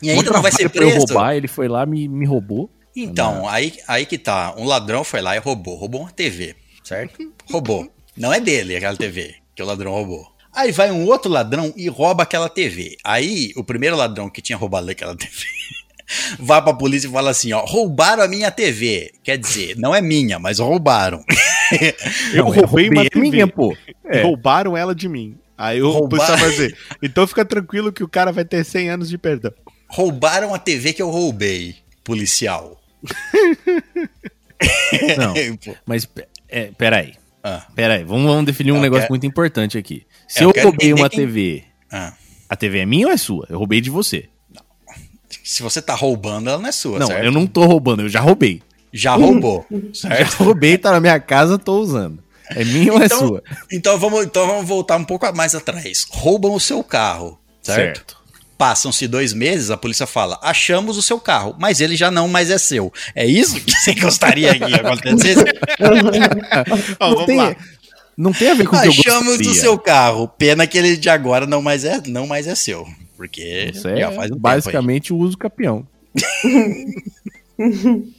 E 0.00 0.10
ainda 0.10 0.30
não 0.30 0.42
vai 0.42 0.50
ser 0.52 0.68
Pra 0.70 0.82
eu 0.84 0.90
preso. 0.90 1.06
roubar, 1.06 1.34
ele 1.36 1.48
foi 1.48 1.68
lá, 1.68 1.84
me, 1.84 2.08
me 2.08 2.24
roubou. 2.26 2.70
Então, 2.96 3.48
aí, 3.48 3.74
aí 3.88 4.06
que 4.06 4.16
tá. 4.16 4.54
Um 4.56 4.64
ladrão 4.64 5.02
foi 5.04 5.20
lá 5.20 5.36
e 5.36 5.38
roubou. 5.40 5.76
Roubou 5.76 6.02
uma 6.02 6.10
TV, 6.10 6.54
certo? 6.82 7.18
Roubou. 7.50 7.88
Não 8.16 8.32
é 8.32 8.40
dele 8.40 8.76
aquela 8.76 8.96
TV 8.96 9.34
que 9.54 9.62
o 9.62 9.66
ladrão 9.66 9.92
roubou. 9.92 10.26
Aí 10.54 10.70
vai 10.70 10.90
um 10.92 11.04
outro 11.06 11.30
ladrão 11.30 11.72
e 11.76 11.88
rouba 11.88 12.22
aquela 12.22 12.48
TV. 12.48 12.96
Aí 13.02 13.50
o 13.56 13.64
primeiro 13.64 13.96
ladrão 13.96 14.30
que 14.30 14.40
tinha 14.40 14.56
roubado 14.56 14.88
aquela 14.88 15.16
TV 15.16 15.34
vai 16.38 16.62
pra 16.62 16.74
polícia 16.74 17.08
e 17.08 17.10
fala 17.10 17.30
assim: 17.30 17.52
ó, 17.52 17.64
roubaram 17.64 18.22
a 18.22 18.28
minha 18.28 18.50
TV. 18.50 19.12
Quer 19.22 19.38
dizer, 19.38 19.76
não 19.76 19.94
é 19.94 20.00
minha, 20.00 20.38
mas 20.38 20.58
roubaram. 20.58 21.24
Eu 22.32 22.44
Não, 22.44 22.50
roubei 22.50 22.88
uma 22.90 23.02
é 23.04 23.08
TV. 23.08 23.30
minha, 23.30 23.46
pô. 23.46 23.76
É. 24.04 24.22
Roubaram 24.22 24.76
ela 24.76 24.94
de 24.94 25.08
mim. 25.08 25.36
Aí 25.56 25.80
o 25.80 25.90
Roubar- 25.90 26.36
dizer, 26.50 26.76
então 27.00 27.26
fica 27.26 27.44
tranquilo 27.44 27.92
que 27.92 28.02
o 28.02 28.08
cara 28.08 28.32
vai 28.32 28.44
ter 28.44 28.64
100 28.64 28.90
anos 28.90 29.08
de 29.08 29.16
perdão. 29.16 29.52
roubaram 29.88 30.52
a 30.52 30.58
TV 30.58 30.92
que 30.92 31.00
eu 31.00 31.10
roubei, 31.10 31.76
policial. 32.02 32.80
Não, 35.18 35.34
Pô, 35.64 35.74
mas 35.86 36.08
é, 36.48 36.70
peraí. 36.76 37.14
ah, 37.42 37.66
Peraí, 37.74 38.04
vamos, 38.04 38.26
vamos 38.26 38.44
definir 38.46 38.72
um 38.72 38.76
Eu 38.76 38.82
negócio 38.82 39.02
quero- 39.02 39.12
muito 39.12 39.26
importante 39.26 39.78
aqui. 39.78 40.04
Se 40.28 40.42
Eu 40.42 40.52
eu, 40.54 40.64
roubei 40.64 40.92
uma 40.92 41.08
quem- 41.08 41.20
TV, 41.20 41.64
ah. 41.90 42.12
a 42.48 42.56
TV 42.56 42.80
é 42.80 42.86
minha 42.86 43.06
ou 43.06 43.12
é 43.12 43.16
sua? 43.16 43.46
Eu 43.48 43.58
roubei 43.58 43.80
de 43.80 43.90
você. 43.90 44.28
Se 45.44 45.62
você 45.62 45.80
tá 45.82 45.94
roubando, 45.94 46.48
ela 46.48 46.58
não 46.58 46.68
é 46.68 46.72
sua, 46.72 46.98
não, 46.98 47.06
certo? 47.06 47.22
eu 47.24 47.30
não 47.30 47.46
tô 47.46 47.64
roubando, 47.66 48.02
eu 48.02 48.08
já 48.08 48.20
roubei. 48.20 48.62
Já 48.92 49.14
roubou, 49.14 49.66
Já 49.92 50.08
certo? 50.08 50.42
roubei, 50.42 50.78
tá 50.78 50.90
na 50.90 51.00
minha 51.00 51.20
casa, 51.20 51.58
tô 51.58 51.78
usando. 51.80 52.18
É 52.50 52.64
minha 52.64 52.92
ou 52.92 53.00
é 53.02 53.06
Então, 53.06 53.18
sua? 53.18 53.42
então, 53.70 53.98
vamos, 53.98 54.24
então 54.24 54.46
vamos 54.46 54.66
voltar 54.66 54.96
um 54.96 55.04
pouco 55.04 55.30
mais 55.36 55.54
atrás. 55.54 56.06
Roubam 56.10 56.54
o 56.54 56.60
seu 56.60 56.82
carro, 56.82 57.38
certo? 57.62 58.16
Passam-se 58.56 59.08
dois 59.08 59.32
meses, 59.32 59.70
a 59.70 59.76
polícia 59.76 60.06
fala: 60.06 60.38
achamos 60.42 60.96
o 60.96 61.02
seu 61.02 61.18
carro, 61.18 61.54
mas 61.58 61.80
ele 61.80 61.96
já 61.96 62.10
não 62.10 62.28
mais 62.28 62.50
é 62.50 62.56
seu. 62.58 62.92
É 63.14 63.26
isso 63.26 63.60
que 63.60 63.72
você 63.72 63.94
gostaria 63.94 64.56
que 64.58 64.64
acontecesse? 64.74 65.44
Ó, 67.00 67.08
não, 67.08 67.14
vamos 67.14 67.26
tem, 67.26 67.36
lá. 67.36 67.56
não 68.16 68.32
tem 68.32 68.50
a 68.50 68.54
ver 68.54 68.66
com 68.66 68.76
o 68.76 68.80
que 68.80 68.86
eu 68.86 68.90
achamos 68.92 69.40
o 69.40 69.54
seu 69.54 69.78
carro. 69.78 70.28
Pena 70.28 70.66
que 70.66 70.78
ele 70.78 70.96
de 70.96 71.08
agora 71.10 71.46
não 71.46 71.60
mais 71.60 71.84
é, 71.84 72.00
não 72.06 72.26
mais 72.26 72.46
é 72.46 72.54
seu. 72.54 72.86
Porque 73.16 73.70
Isso 73.72 73.88
é 73.88 74.00
já 74.00 74.12
faz 74.12 74.30
um 74.30 74.36
basicamente 74.36 75.12
o 75.12 75.16
uso 75.16 75.38
capião. 75.38 75.86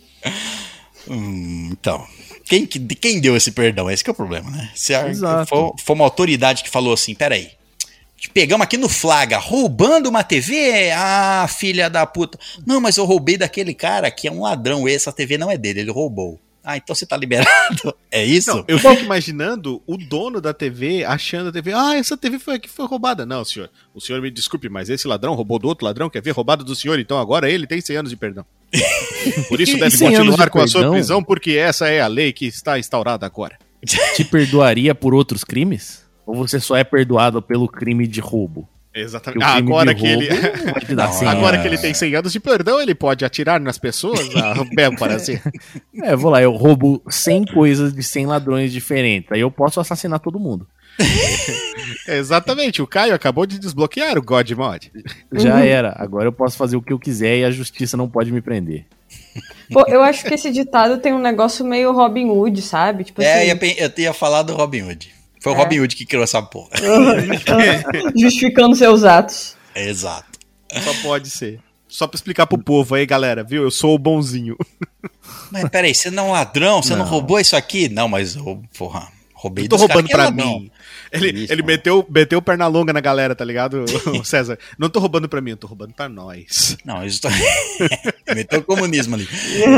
Hum, 1.07 1.69
então. 1.71 2.05
Quem, 2.45 2.65
quem 2.65 3.19
deu 3.19 3.35
esse 3.35 3.51
perdão? 3.51 3.89
Esse 3.89 4.03
que 4.03 4.09
é 4.09 4.13
o 4.13 4.15
problema, 4.15 4.49
né? 4.49 4.71
Se 4.75 4.93
a, 4.93 5.45
for, 5.45 5.75
for 5.83 5.93
uma 5.93 6.03
autoridade 6.03 6.63
que 6.63 6.69
falou 6.69 6.93
assim: 6.93 7.13
peraí. 7.13 7.51
Te 8.17 8.29
pegamos 8.29 8.63
aqui 8.63 8.77
no 8.77 8.87
flaga, 8.87 9.37
roubando 9.37 10.07
uma 10.07 10.23
TV? 10.23 10.89
Ah, 10.95 11.45
filha 11.49 11.89
da 11.89 12.05
puta. 12.05 12.39
Não, 12.65 12.79
mas 12.79 12.97
eu 12.97 13.05
roubei 13.05 13.37
daquele 13.37 13.73
cara 13.73 14.09
que 14.09 14.27
é 14.27 14.31
um 14.31 14.41
ladrão. 14.41 14.87
Essa 14.87 15.11
TV 15.11 15.37
não 15.37 15.51
é 15.51 15.57
dele, 15.57 15.81
ele 15.81 15.91
roubou. 15.91 16.39
Ah, 16.65 16.77
então 16.77 16.95
você 16.95 17.05
tá 17.05 17.15
liberado? 17.15 17.45
É 18.11 18.23
isso? 18.23 18.49
Não, 18.49 18.63
eu 18.65 18.79
fico 18.79 19.03
imaginando 19.03 19.83
o 19.85 19.97
dono 19.97 20.39
da 20.39 20.53
TV 20.53 21.03
achando 21.03 21.49
a 21.49 21.51
TV, 21.51 21.73
ah, 21.73 21.97
essa 21.97 22.15
TV 22.15 22.39
foi 22.39 22.55
aqui 22.55 22.69
foi 22.69 22.87
roubada. 22.87 23.25
Não, 23.25 23.43
senhor, 23.43 23.69
o 23.93 23.99
senhor 23.99 24.21
me 24.21 24.31
desculpe, 24.31 24.69
mas 24.69 24.89
esse 24.89 25.05
ladrão 25.05 25.33
roubou 25.33 25.59
do 25.59 25.67
outro 25.67 25.85
ladrão, 25.85 26.09
quer 26.09 26.21
ver 26.21 26.31
roubado 26.31 26.63
do 26.63 26.73
senhor, 26.73 26.97
então 26.97 27.19
agora 27.19 27.49
ele 27.49 27.67
tem 27.67 27.81
100 27.81 27.97
anos 27.97 28.11
de 28.11 28.15
perdão. 28.15 28.45
Por 29.49 29.59
isso 29.59 29.77
deve 29.77 29.97
100 29.97 30.07
anos 30.15 30.17
continuar 30.29 30.45
de 30.45 30.51
com 30.51 30.59
a 30.59 30.67
sua 30.67 30.91
prisão, 30.91 31.21
porque 31.21 31.51
essa 31.51 31.89
é 31.89 31.99
a 31.99 32.07
lei 32.07 32.31
que 32.31 32.45
está 32.45 32.79
instaurada 32.79 33.25
agora. 33.25 33.57
Te 34.15 34.23
perdoaria 34.23 34.95
por 34.95 35.13
outros 35.13 35.43
crimes? 35.43 36.05
Ou 36.25 36.35
você 36.35 36.59
só 36.59 36.77
é 36.77 36.83
perdoado 36.83 37.41
pelo 37.41 37.67
crime 37.67 38.07
de 38.07 38.21
roubo? 38.21 38.67
Exatamente. 38.95 39.43
Ah, 39.43 39.55
agora 39.55 39.93
que 39.93 40.07
ele. 40.07 40.29
100 40.31 41.27
Agora 41.27 41.61
que 41.61 41.67
ele 41.67 41.77
tem 41.77 41.93
100 41.93 42.15
anos 42.15 42.31
de 42.31 42.39
perdão, 42.39 42.81
ele 42.81 42.95
pode 42.95 43.25
atirar 43.25 43.59
nas 43.59 43.77
pessoas? 43.77 44.21
Bem 44.73 44.95
parecer. 44.95 45.41
É, 46.01 46.15
vou 46.15 46.31
lá, 46.31 46.41
eu 46.41 46.53
roubo 46.53 47.03
100 47.09 47.45
coisas 47.47 47.93
de 47.93 48.01
100 48.01 48.27
ladrões 48.27 48.71
diferentes. 48.71 49.29
Aí 49.33 49.41
eu 49.41 49.51
posso 49.51 49.81
assassinar 49.81 50.19
todo 50.19 50.39
mundo. 50.39 50.65
Exatamente, 52.07 52.81
o 52.81 52.87
Caio 52.87 53.13
acabou 53.13 53.45
de 53.45 53.59
desbloquear 53.59 54.17
o 54.17 54.21
God 54.21 54.49
Mod. 54.51 54.91
Já 55.33 55.59
era. 55.59 55.93
Agora 55.97 56.27
eu 56.27 56.31
posso 56.31 56.55
fazer 56.55 56.77
o 56.77 56.81
que 56.81 56.93
eu 56.93 56.99
quiser 56.99 57.39
e 57.39 57.43
a 57.43 57.51
justiça 57.51 57.97
não 57.97 58.09
pode 58.09 58.31
me 58.31 58.39
prender. 58.39 58.85
Pô, 59.71 59.83
eu 59.87 60.01
acho 60.01 60.23
que 60.23 60.33
esse 60.33 60.51
ditado 60.51 60.99
tem 60.99 61.13
um 61.13 61.19
negócio 61.19 61.65
meio 61.65 61.91
Robin 61.91 62.29
Hood, 62.29 62.61
sabe? 62.61 63.03
Tipo 63.03 63.21
É, 63.21 63.41
assim, 63.41 63.49
eu 63.49 63.57
ia, 63.57 63.93
eu 63.97 64.03
ia 64.03 64.13
falar 64.13 64.43
do 64.43 64.53
Robin 64.53 64.83
Hood. 64.83 65.14
Foi 65.45 65.53
o 65.53 65.55
É. 65.55 65.57
Robin 65.59 65.79
Hood 65.79 65.95
que 65.95 66.07
criou 66.07 66.23
essa 66.23 66.41
porra. 66.41 66.71
justificando 68.17 68.75
seus 68.75 69.03
atos. 69.03 69.55
Exato. 69.75 70.39
Só 70.83 70.93
pode 71.03 71.29
ser. 71.29 71.59
Só 71.87 72.07
pra 72.07 72.15
explicar 72.15 72.47
pro 72.47 72.57
povo 72.57 72.95
aí, 72.95 73.05
galera, 73.05 73.43
viu? 73.43 73.61
Eu 73.61 73.69
sou 73.69 73.93
o 73.93 73.99
bonzinho. 73.99 74.57
Mas 75.51 75.69
peraí, 75.69 75.93
você 75.93 76.09
não 76.09 76.25
é 76.25 76.29
um 76.29 76.31
ladrão? 76.31 76.81
Você 76.81 76.95
não, 76.95 77.05
Não. 77.05 77.05
roubou 77.05 77.39
isso 77.39 77.55
aqui? 77.55 77.87
Não, 77.87 78.07
mas 78.07 78.35
eu, 78.35 78.59
porra, 78.75 79.07
roubei 79.35 79.65
Não 79.65 79.69
tô 79.69 79.75
roubando 79.75 80.09
pra 80.09 80.31
mim. 80.31 80.71
Ele, 81.11 81.43
Isso, 81.43 81.53
ele 81.53 81.61
mano. 81.61 81.73
meteu, 81.73 82.07
meteu 82.09 82.41
perna 82.41 82.65
longa 82.65 82.91
na 82.91 82.99
galera, 82.99 83.35
tá 83.35 83.45
ligado, 83.45 83.85
César? 84.25 84.57
Não 84.79 84.89
tô 84.89 84.99
roubando 84.99 85.29
pra 85.29 85.41
mim, 85.41 85.51
eu 85.51 85.57
tô 85.57 85.67
roubando 85.67 85.93
pra 85.93 86.09
nós. 86.09 86.75
Não, 86.83 87.05
isso 87.05 87.21
tá... 87.21 87.29
Meteu 88.33 88.61
o 88.61 88.63
comunismo 88.63 89.13
ali. 89.13 89.27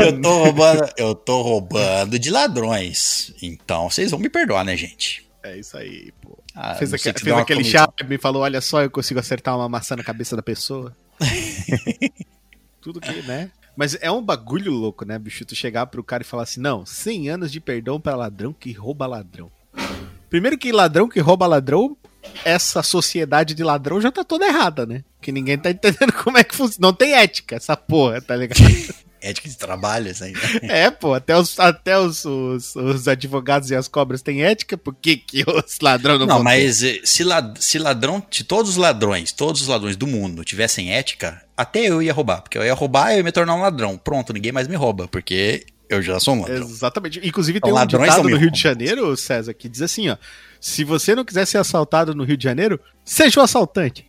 Eu 0.02 0.18
tô 0.22 0.44
roubando, 0.44 0.88
eu 0.96 1.14
tô 1.14 1.42
roubando 1.42 2.18
de 2.18 2.30
ladrões. 2.30 3.34
Então, 3.42 3.90
vocês 3.90 4.10
vão 4.10 4.18
me 4.18 4.30
perdoar, 4.30 4.64
né, 4.64 4.74
gente? 4.74 5.27
É 5.42 5.56
isso 5.56 5.76
aí, 5.76 6.12
pô. 6.20 6.38
Ah, 6.54 6.74
fez 6.74 6.92
aque- 6.92 7.02
fez 7.20 7.36
aquele 7.36 7.62
charme 7.64 8.14
e 8.16 8.18
falou: 8.18 8.42
olha 8.42 8.60
só, 8.60 8.82
eu 8.82 8.90
consigo 8.90 9.20
acertar 9.20 9.56
uma 9.56 9.68
maçã 9.68 9.94
na 9.96 10.02
cabeça 10.04 10.34
da 10.36 10.42
pessoa. 10.42 10.94
Tudo 12.80 13.00
que, 13.00 13.22
né? 13.22 13.50
Mas 13.76 13.96
é 14.00 14.10
um 14.10 14.22
bagulho 14.22 14.72
louco, 14.72 15.04
né, 15.04 15.18
bicho? 15.18 15.44
Tu 15.44 15.54
chegar 15.54 15.86
pro 15.86 16.02
cara 16.02 16.22
e 16.22 16.26
falar 16.26 16.42
assim: 16.44 16.60
não, 16.60 16.84
100 16.84 17.28
anos 17.30 17.52
de 17.52 17.60
perdão 17.60 18.00
pra 18.00 18.16
ladrão 18.16 18.52
que 18.52 18.72
rouba 18.72 19.06
ladrão. 19.06 19.50
Primeiro 20.28 20.58
que 20.58 20.72
ladrão 20.72 21.08
que 21.08 21.20
rouba 21.20 21.46
ladrão, 21.46 21.96
essa 22.44 22.82
sociedade 22.82 23.54
de 23.54 23.62
ladrão 23.64 24.00
já 24.00 24.10
tá 24.10 24.22
toda 24.24 24.46
errada, 24.46 24.84
né? 24.84 25.02
Que 25.22 25.32
ninguém 25.32 25.56
tá 25.56 25.70
entendendo 25.70 26.12
como 26.22 26.36
é 26.38 26.44
que 26.44 26.54
funciona. 26.54 26.86
Não 26.88 26.92
tem 26.92 27.14
ética 27.14 27.56
essa 27.56 27.76
porra, 27.76 28.20
tá 28.20 28.34
ligado? 28.36 28.58
Ética 29.20 29.48
de 29.48 29.56
trabalho, 29.56 30.10
isso 30.10 30.22
aí. 30.24 30.32
É, 30.62 30.90
pô, 30.90 31.14
até 31.14 31.36
os, 31.36 31.58
até 31.58 31.98
os, 31.98 32.24
os, 32.24 32.74
os 32.76 33.08
advogados 33.08 33.70
e 33.70 33.74
as 33.74 33.88
cobras 33.88 34.22
têm 34.22 34.42
ética, 34.42 34.76
por 34.76 34.94
que, 34.94 35.16
que 35.16 35.44
os 35.46 35.78
ladrões 35.80 36.18
não, 36.20 36.26
Não, 36.26 36.34
vão 36.36 36.44
ter? 36.44 36.50
mas 36.64 36.82
eh, 36.82 37.00
se, 37.04 37.24
la- 37.24 37.54
se 37.58 37.78
ladrão, 37.78 38.22
se 38.30 38.44
todos 38.44 38.72
os 38.72 38.76
ladrões, 38.76 39.32
todos 39.32 39.60
os 39.62 39.68
ladrões 39.68 39.96
do 39.96 40.06
mundo 40.06 40.44
tivessem 40.44 40.92
ética, 40.92 41.42
até 41.56 41.80
eu 41.80 42.00
ia 42.02 42.12
roubar. 42.12 42.42
Porque 42.42 42.56
eu 42.58 42.64
ia 42.64 42.74
roubar 42.74 43.10
e 43.10 43.14
eu 43.14 43.16
ia 43.18 43.24
me 43.24 43.32
tornar 43.32 43.54
um 43.54 43.60
ladrão. 43.62 43.96
Pronto, 43.98 44.32
ninguém 44.32 44.52
mais 44.52 44.68
me 44.68 44.76
rouba, 44.76 45.08
porque 45.08 45.64
eu 45.88 46.00
já 46.02 46.20
sou 46.20 46.34
um 46.34 46.40
ladrão. 46.42 46.68
Exatamente. 46.68 47.20
Inclusive 47.26 47.58
Então, 47.58 47.68
tem 47.68 47.72
um 47.74 47.78
ladrões 47.78 48.10
ditado 48.10 48.28
no 48.28 48.36
Rio 48.36 48.50
de. 48.50 48.60
Janeiro, 48.60 49.16
César, 49.16 49.54
que 49.54 49.68
diz 49.68 49.82
assim, 49.82 50.08
ó. 50.08 50.16
Se 50.60 50.84
você 50.84 51.14
não 51.14 51.24
quiser 51.24 51.46
ser 51.46 51.58
assaltado 51.58 52.14
no 52.14 52.24
Rio 52.24 52.36
de 52.36 52.44
Janeiro, 52.44 52.78
seja 53.04 53.40
o 53.40 53.42
assaltante. 53.42 54.06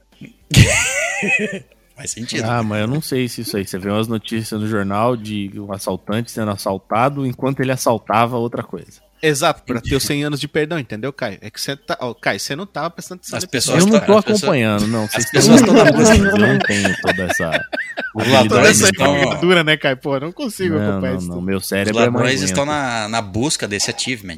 Faz 1.99 2.11
sentido. 2.11 2.45
Ah, 2.45 2.63
mas 2.63 2.79
eu 2.79 2.87
não 2.87 3.01
sei 3.01 3.27
se 3.27 3.41
isso 3.41 3.57
aí. 3.57 3.67
Você 3.67 3.77
vê 3.77 3.89
umas 3.89 4.07
notícias 4.07 4.57
no 4.59 4.65
jornal 4.65 5.17
de 5.17 5.51
um 5.59 5.73
assaltante 5.73 6.31
sendo 6.31 6.49
assaltado 6.49 7.25
enquanto 7.25 7.59
ele 7.59 7.73
assaltava 7.73 8.37
outra 8.37 8.63
coisa. 8.63 9.01
Exato, 9.21 9.63
pra 9.63 9.81
ter 9.81 9.97
os 9.97 10.03
100 10.03 10.23
anos 10.23 10.39
de 10.39 10.47
perdão, 10.47 10.79
entendeu, 10.79 11.11
Caio? 11.11 11.39
É 11.41 11.49
que 11.49 11.59
você 11.59 11.75
tá. 11.75 11.97
Ó, 11.99 12.13
Caio, 12.13 12.39
você 12.39 12.55
não 12.55 12.65
tava 12.65 12.89
prestando 12.89 13.19
atenção 13.19 13.37
As 13.37 13.43
pessoas 13.43 13.79
eu 13.85 13.91
não 13.91 13.99
tô 13.99 14.05
pessoas- 14.21 14.39
acompanhando, 14.43 14.87
não. 14.87 15.07
Vocês 15.09 15.25
as 15.25 15.31
pessoas 15.31 15.59
estão 15.59 15.73
na 15.73 15.91
busca. 15.91 16.15
Eu 16.15 16.37
não 16.37 16.59
tenho 16.59 17.01
toda 17.01 17.23
essa. 17.23 17.51
Os 18.15 18.23
Toda 18.47 18.61
essa 18.69 18.89
envergadura, 18.89 19.63
né, 19.63 19.75
Caio? 19.75 19.97
Pô, 19.97 20.15
eu 20.15 20.21
não 20.21 20.31
consigo 20.31 20.75
Não, 20.79 20.89
acompanhar 20.91 21.11
não, 21.15 21.19
isso. 21.19 21.27
não. 21.29 21.41
Meu 21.41 21.57
os 21.57 21.67
cérebro 21.67 21.99
é 22.01 22.09
mais 22.09 22.13
ladrões 22.13 22.41
estão 22.41 22.65
na, 22.65 23.09
na 23.09 23.21
busca 23.21 23.67
desse 23.67 23.91
achievement. 23.91 24.37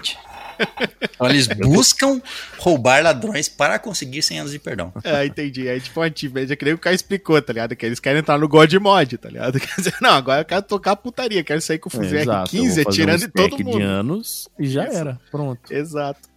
Então 1.02 1.30
eles 1.30 1.48
buscam 1.48 2.22
roubar 2.58 3.04
ladrões 3.04 3.48
para 3.50 3.78
conseguir 3.80 4.22
100 4.22 4.40
anos 4.40 4.52
de 4.52 4.60
perdão. 4.60 4.92
É, 5.04 5.26
entendi. 5.26 5.68
Aí, 5.68 5.80
tipo, 5.80 6.00
um 6.00 6.04
é 6.04 6.10
que 6.10 6.66
nem 6.66 6.74
o 6.74 6.78
Caio 6.78 6.96
explicou, 6.96 7.42
tá 7.42 7.54
ligado? 7.54 7.76
Que 7.76 7.86
eles 7.86 8.00
querem 8.00 8.20
entrar 8.20 8.38
no 8.38 8.48
God 8.48 8.74
Mod, 8.76 9.18
tá 9.18 9.30
ligado? 9.30 9.60
Quer 9.62 9.76
dizer, 9.78 9.96
não, 10.02 10.12
agora 10.12 10.42
eu 10.42 10.46
quero 10.46 10.62
tocar 10.64 10.96
putaria, 10.96 11.44
quero 11.44 11.62
sair 11.62 11.80
com 11.80 11.90
o 11.90 11.92
É, 11.94 11.96
fuzil 11.96 12.20
eu 12.20 12.26
R15 12.26 12.52
vou 12.52 12.68
fazer 12.68 12.82
atirando 12.82 13.24
um 13.24 13.28
em 13.28 13.30
todo 13.30 13.64
mundo. 13.64 13.78
de 13.78 13.84
anos 13.84 14.50
e 14.58 14.68
já 14.68 14.86
era. 14.86 15.20
Pronto. 15.32 15.72
Exato. 15.72 16.32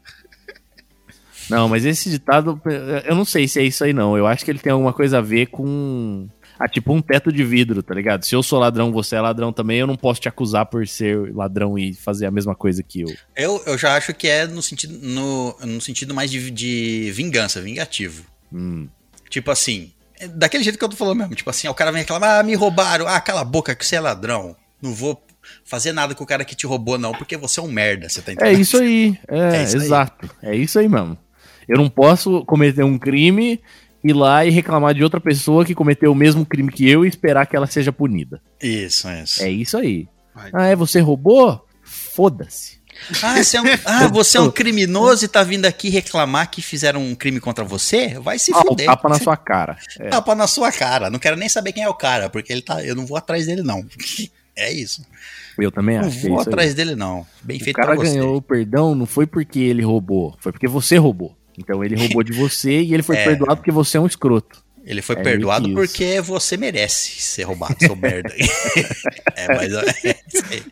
Não, 1.50 1.68
mas 1.68 1.84
esse 1.84 2.08
ditado, 2.08 2.60
eu 3.04 3.14
não 3.14 3.24
sei 3.24 3.46
se 3.46 3.60
é 3.60 3.62
isso 3.64 3.84
aí 3.84 3.92
não. 3.92 4.16
Eu 4.16 4.26
acho 4.26 4.44
que 4.44 4.50
ele 4.50 4.58
tem 4.58 4.72
alguma 4.72 4.92
coisa 4.92 5.18
a 5.18 5.20
ver 5.20 5.46
com. 5.46 6.26
Ah, 6.58 6.68
tipo 6.68 6.92
um 6.92 7.02
teto 7.02 7.32
de 7.32 7.42
vidro, 7.44 7.82
tá 7.82 7.94
ligado? 7.94 8.24
Se 8.24 8.34
eu 8.34 8.42
sou 8.42 8.58
ladrão, 8.60 8.92
você 8.92 9.16
é 9.16 9.20
ladrão 9.20 9.52
também, 9.52 9.78
eu 9.80 9.86
não 9.86 9.96
posso 9.96 10.20
te 10.20 10.28
acusar 10.28 10.66
por 10.66 10.86
ser 10.86 11.34
ladrão 11.34 11.76
e 11.78 11.92
fazer 11.94 12.26
a 12.26 12.30
mesma 12.30 12.54
coisa 12.54 12.82
que 12.82 13.00
eu. 13.00 13.08
Eu, 13.34 13.62
eu 13.66 13.76
já 13.76 13.96
acho 13.96 14.14
que 14.14 14.28
é 14.28 14.46
no 14.46 14.62
sentido, 14.62 14.96
no, 15.02 15.56
no 15.66 15.80
sentido 15.80 16.14
mais 16.14 16.30
de, 16.30 16.50
de 16.50 17.10
vingança, 17.12 17.60
vingativo. 17.60 18.24
Hum. 18.52 18.86
Tipo 19.28 19.50
assim, 19.50 19.90
é 20.20 20.28
daquele 20.28 20.62
jeito 20.62 20.78
que 20.78 20.84
eu 20.84 20.88
tô 20.88 20.96
falando 20.96 21.18
mesmo. 21.18 21.34
Tipo 21.34 21.50
assim, 21.50 21.66
o 21.66 21.74
cara 21.74 21.90
vem 21.90 22.02
reclamar, 22.02 22.38
ah, 22.38 22.42
me 22.44 22.54
roubaram, 22.54 23.08
ah, 23.08 23.20
cala 23.20 23.40
a 23.40 23.44
boca 23.44 23.74
que 23.74 23.84
você 23.84 23.96
é 23.96 24.00
ladrão. 24.00 24.54
Não 24.80 24.94
vou 24.94 25.20
fazer 25.64 25.92
nada 25.92 26.14
com 26.14 26.22
o 26.22 26.26
cara 26.26 26.44
que 26.44 26.54
te 26.54 26.66
roubou, 26.66 26.96
não, 26.96 27.12
porque 27.12 27.36
você 27.36 27.58
é 27.58 27.62
um 27.62 27.70
merda, 27.70 28.08
você 28.08 28.22
tá 28.22 28.30
É 28.30 28.34
entendendo? 28.34 28.60
isso 28.60 28.76
aí. 28.78 29.18
É, 29.26 29.56
É 29.58 29.62
isso 29.64 29.76
aí. 29.76 29.82
exato. 29.82 30.30
É 30.42 30.56
isso 30.56 30.78
aí 30.78 30.88
mesmo. 30.88 31.18
Eu 31.66 31.78
não 31.78 31.88
posso 31.88 32.44
cometer 32.44 32.84
um 32.84 32.98
crime, 32.98 33.60
ir 34.04 34.12
lá 34.12 34.44
e 34.44 34.50
reclamar 34.50 34.94
de 34.94 35.02
outra 35.02 35.20
pessoa 35.20 35.64
que 35.64 35.74
cometeu 35.74 36.12
o 36.12 36.14
mesmo 36.14 36.44
crime 36.44 36.70
que 36.70 36.88
eu 36.88 37.04
e 37.04 37.08
esperar 37.08 37.46
que 37.46 37.56
ela 37.56 37.66
seja 37.66 37.90
punida. 37.90 38.40
Isso, 38.62 39.08
isso. 39.10 39.42
É 39.42 39.50
isso 39.50 39.76
aí. 39.78 40.06
Vai. 40.34 40.50
Ah, 40.52 40.66
é 40.66 40.76
você 40.76 41.00
roubou? 41.00 41.64
Foda-se. 41.82 42.78
Ah, 43.22 43.42
você 43.42 43.56
é 43.56 43.60
um, 43.62 43.64
ah, 43.84 44.06
você 44.08 44.38
é 44.38 44.40
um 44.40 44.50
criminoso 44.50 45.24
e 45.24 45.28
tá 45.28 45.42
vindo 45.42 45.66
aqui 45.66 45.88
reclamar 45.88 46.50
que 46.50 46.62
fizeram 46.62 47.02
um 47.02 47.14
crime 47.14 47.40
contra 47.40 47.64
você? 47.64 48.18
Vai 48.20 48.38
se 48.38 48.52
Ah, 48.54 48.60
o 48.60 48.66
fuder. 48.68 48.86
tapa 48.86 49.08
na 49.08 49.18
sua 49.18 49.36
cara. 49.38 49.76
É. 49.98 50.08
Tapa 50.08 50.34
na 50.34 50.46
sua 50.46 50.70
cara. 50.70 51.10
Não 51.10 51.18
quero 51.18 51.36
nem 51.36 51.48
saber 51.48 51.72
quem 51.72 51.82
é 51.82 51.88
o 51.88 51.94
cara, 51.94 52.28
porque 52.30 52.52
ele 52.52 52.62
tá. 52.62 52.84
Eu 52.84 52.94
não 52.94 53.04
vou 53.06 53.16
atrás 53.16 53.46
dele, 53.46 53.62
não. 53.62 53.84
É 54.56 54.70
isso. 54.72 55.04
Eu 55.58 55.72
também 55.72 55.98
Não 55.98 56.06
acho. 56.06 56.20
que 56.20 56.26
é 56.26 56.28
vou 56.28 56.38
isso 56.38 56.48
aí. 56.48 56.52
atrás 56.54 56.74
dele, 56.74 56.94
não. 56.94 57.26
Bem 57.42 57.56
O 57.56 57.64
feito 57.64 57.74
cara 57.74 57.88
pra 57.88 57.96
você. 57.96 58.12
ganhou 58.12 58.36
o 58.36 58.40
perdão 58.40 58.94
não 58.94 59.04
foi 59.04 59.26
porque 59.26 59.58
ele 59.58 59.82
roubou, 59.82 60.36
foi 60.38 60.52
porque 60.52 60.68
você 60.68 60.96
roubou. 60.96 61.36
Então 61.58 61.82
ele 61.84 61.94
roubou 61.96 62.22
de 62.22 62.32
você 62.32 62.80
e 62.82 62.92
ele 62.94 63.02
foi 63.02 63.16
É. 63.18 63.24
perdoado 63.24 63.56
porque 63.56 63.70
você 63.72 63.96
é 63.96 64.00
um 64.00 64.06
escroto. 64.06 64.62
Ele 64.84 65.00
foi 65.00 65.16
É 65.16 65.22
perdoado 65.22 65.72
porque 65.72 66.20
você 66.20 66.56
merece 66.58 67.20
ser 67.22 67.44
roubado, 67.44 67.74
seu 67.80 67.96
merda. 67.96 68.30
é, 69.34 69.48
mas 69.48 69.72
é 69.72 70.20
isso 70.28 70.44
aí. 70.50 70.62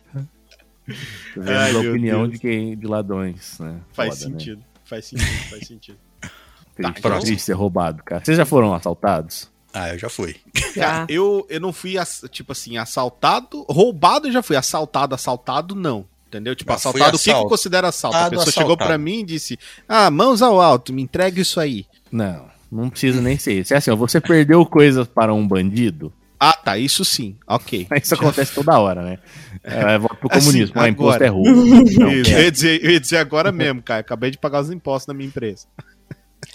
Ai, 1.47 1.71
a 1.75 1.79
opinião 1.79 2.19
Deus. 2.27 2.31
de 2.33 2.39
quem 2.39 2.77
de 2.77 2.85
ladrões, 2.87 3.57
né? 3.59 3.79
Faz 3.93 4.19
Foda, 4.19 4.29
né? 4.29 4.39
sentido. 4.39 4.63
Faz 4.85 5.05
sentido, 5.05 5.49
faz 5.49 5.67
sentido. 5.67 5.97
Triste, 6.75 7.01
Tá, 7.03 7.19
triste 7.19 7.43
ser 7.43 7.53
roubado, 7.53 8.01
cara. 8.03 8.23
Vocês 8.25 8.35
já 8.35 8.45
foram 8.45 8.73
assaltados? 8.73 9.47
Ah, 9.71 9.89
eu 9.89 9.97
já 9.99 10.09
fui. 10.09 10.35
Cara, 10.73 11.05
eu, 11.07 11.45
eu 11.49 11.59
não 11.59 11.71
fui, 11.71 11.97
ass- 11.99 12.25
tipo 12.31 12.51
assim, 12.51 12.77
assaltado. 12.77 13.63
Roubado 13.69 14.27
eu 14.27 14.31
já 14.31 14.41
fui. 14.41 14.55
Assaltado, 14.55 15.13
assaltado, 15.13 15.75
não. 15.75 16.03
Entendeu? 16.33 16.55
Tipo, 16.55 16.73
assaltado, 16.73 17.15
o 17.15 17.19
que, 17.19 17.31
que 17.31 17.43
considero 17.43 17.85
assalto? 17.87 18.17
A 18.17 18.29
pessoa 18.29 18.45
chegou 18.51 18.63
assaltado. 18.73 18.87
pra 18.87 18.97
mim 18.97 19.19
e 19.19 19.23
disse: 19.23 19.59
Ah, 19.87 20.09
mãos 20.09 20.41
ao 20.41 20.59
alto, 20.59 20.91
me 20.91 21.01
entrega 21.03 21.39
isso 21.39 21.59
aí. 21.59 21.85
Não, 22.11 22.45
não 22.71 22.89
precisa 22.89 23.21
nem 23.21 23.37
ser 23.37 23.59
isso. 23.59 23.73
É 23.73 23.77
assim, 23.77 23.91
ó, 23.91 23.95
você 23.95 24.19
perdeu 24.19 24.65
coisas 24.65 25.07
para 25.07 25.31
um 25.33 25.47
bandido, 25.47 26.11
Ah, 26.39 26.53
tá, 26.53 26.75
isso 26.77 27.05
sim. 27.05 27.35
Ok. 27.47 27.87
isso 28.01 28.15
acontece 28.15 28.51
toda 28.53 28.79
hora, 28.79 29.03
né? 29.03 29.19
É, 29.63 29.97
volta 29.99 30.15
pro 30.15 30.27
Assim, 30.35 30.47
comunismo, 30.47 30.73
ah, 30.81 30.89
imposto 30.89 31.23
agora. 31.23 31.25
é 31.25 31.29
roubo. 31.29 32.01
Eu, 32.01 32.23
ia 32.43 32.51
dizer, 32.51 32.83
eu 32.83 32.89
ia 32.91 32.99
dizer 32.99 33.17
agora 33.17 33.51
mesmo, 33.51 33.81
cara. 33.83 34.01
Acabei 34.01 34.31
de 34.31 34.39
pagar 34.39 34.61
os 34.61 34.71
impostos 34.71 35.07
na 35.07 35.13
minha 35.13 35.27
empresa. 35.27 35.67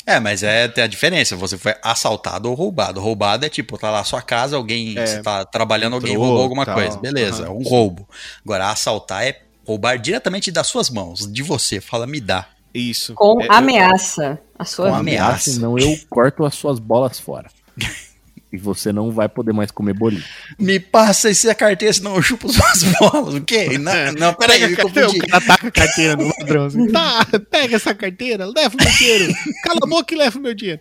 É, 0.05 0.21
mas 0.21 0.43
é 0.43 0.69
tem 0.69 0.85
a 0.85 0.87
diferença. 0.87 1.37
Você 1.37 1.57
foi 1.57 1.75
assaltado 1.83 2.49
ou 2.49 2.55
roubado. 2.55 3.01
Roubado 3.01 3.45
é 3.47 3.49
tipo, 3.49 3.79
tá 3.79 3.91
lá 3.91 4.01
a 4.01 4.05
sua 4.05 4.21
casa, 4.23 4.57
alguém. 4.57 4.99
É, 4.99 5.07
você 5.07 5.23
tá 5.23 5.45
trabalhando, 5.45 5.95
alguém 5.95 6.13
entrou, 6.13 6.27
roubou 6.27 6.43
alguma 6.43 6.65
tal. 6.67 6.75
coisa. 6.75 6.99
Beleza, 6.99 7.45
é 7.45 7.47
Aham. 7.47 7.55
um 7.55 7.63
roubo. 7.63 8.09
Agora, 8.45 8.71
assaltar 8.71 9.25
é 9.25 9.41
roubar 9.69 9.99
diretamente 9.99 10.51
das 10.51 10.67
suas 10.67 10.89
mãos, 10.89 11.31
de 11.31 11.43
você. 11.43 11.79
Fala, 11.81 12.07
me 12.07 12.21
dá. 12.23 12.49
Isso. 12.73 13.13
Com 13.15 13.41
É, 13.43 13.47
eu- 13.47 13.53
ameaça. 13.53 14.39
A 14.59 14.65
sua 14.65 14.89
Com 14.89 14.95
ameaça. 14.97 15.51
Senão 15.53 15.79
eu 15.79 15.95
corto 16.09 16.45
as 16.45 16.55
suas 16.55 16.79
bolas 16.79 17.19
fora. 17.21 17.51
E 18.51 18.57
você 18.57 18.95
não 18.95 19.11
vai 19.11 19.29
poder 19.29 19.53
mais 19.53 19.71
comer 19.71 19.93
bolinho. 19.93 20.25
Me 20.59 20.81
passa 20.81 21.29
essa 21.29 21.55
carteira, 21.55 21.93
senão 21.93 22.17
eu 22.17 22.23
chupo 22.23 22.49
suas 22.51 22.83
bolas. 22.99 23.35
O 23.35 23.43
quê? 23.43 23.77
Não, 23.77 23.93
não 24.19 24.33
peraí, 24.33 24.63
eu 24.63 24.71
me 24.71 24.75
Pega 24.75 24.81
a 24.81 24.85
carteira, 24.87 25.07
confundi. 25.09 25.27
o 25.27 25.29
cara 25.29 25.45
taca 25.45 25.69
a 25.69 25.71
carteira 25.71 26.17
no 26.17 26.25
ladrão. 26.29 26.65
Assim, 26.65 26.87
tá, 26.91 27.27
pega 27.51 27.77
essa 27.77 27.95
carteira, 27.95 28.47
leva 28.47 28.75
o 28.75 28.83
meu 28.83 28.91
dinheiro. 28.97 29.35
Cala 29.65 29.81
a 29.83 29.87
boca 29.87 30.15
e 30.15 30.17
leva 30.17 30.39
o 30.39 30.41
meu 30.41 30.55
dinheiro. 30.55 30.81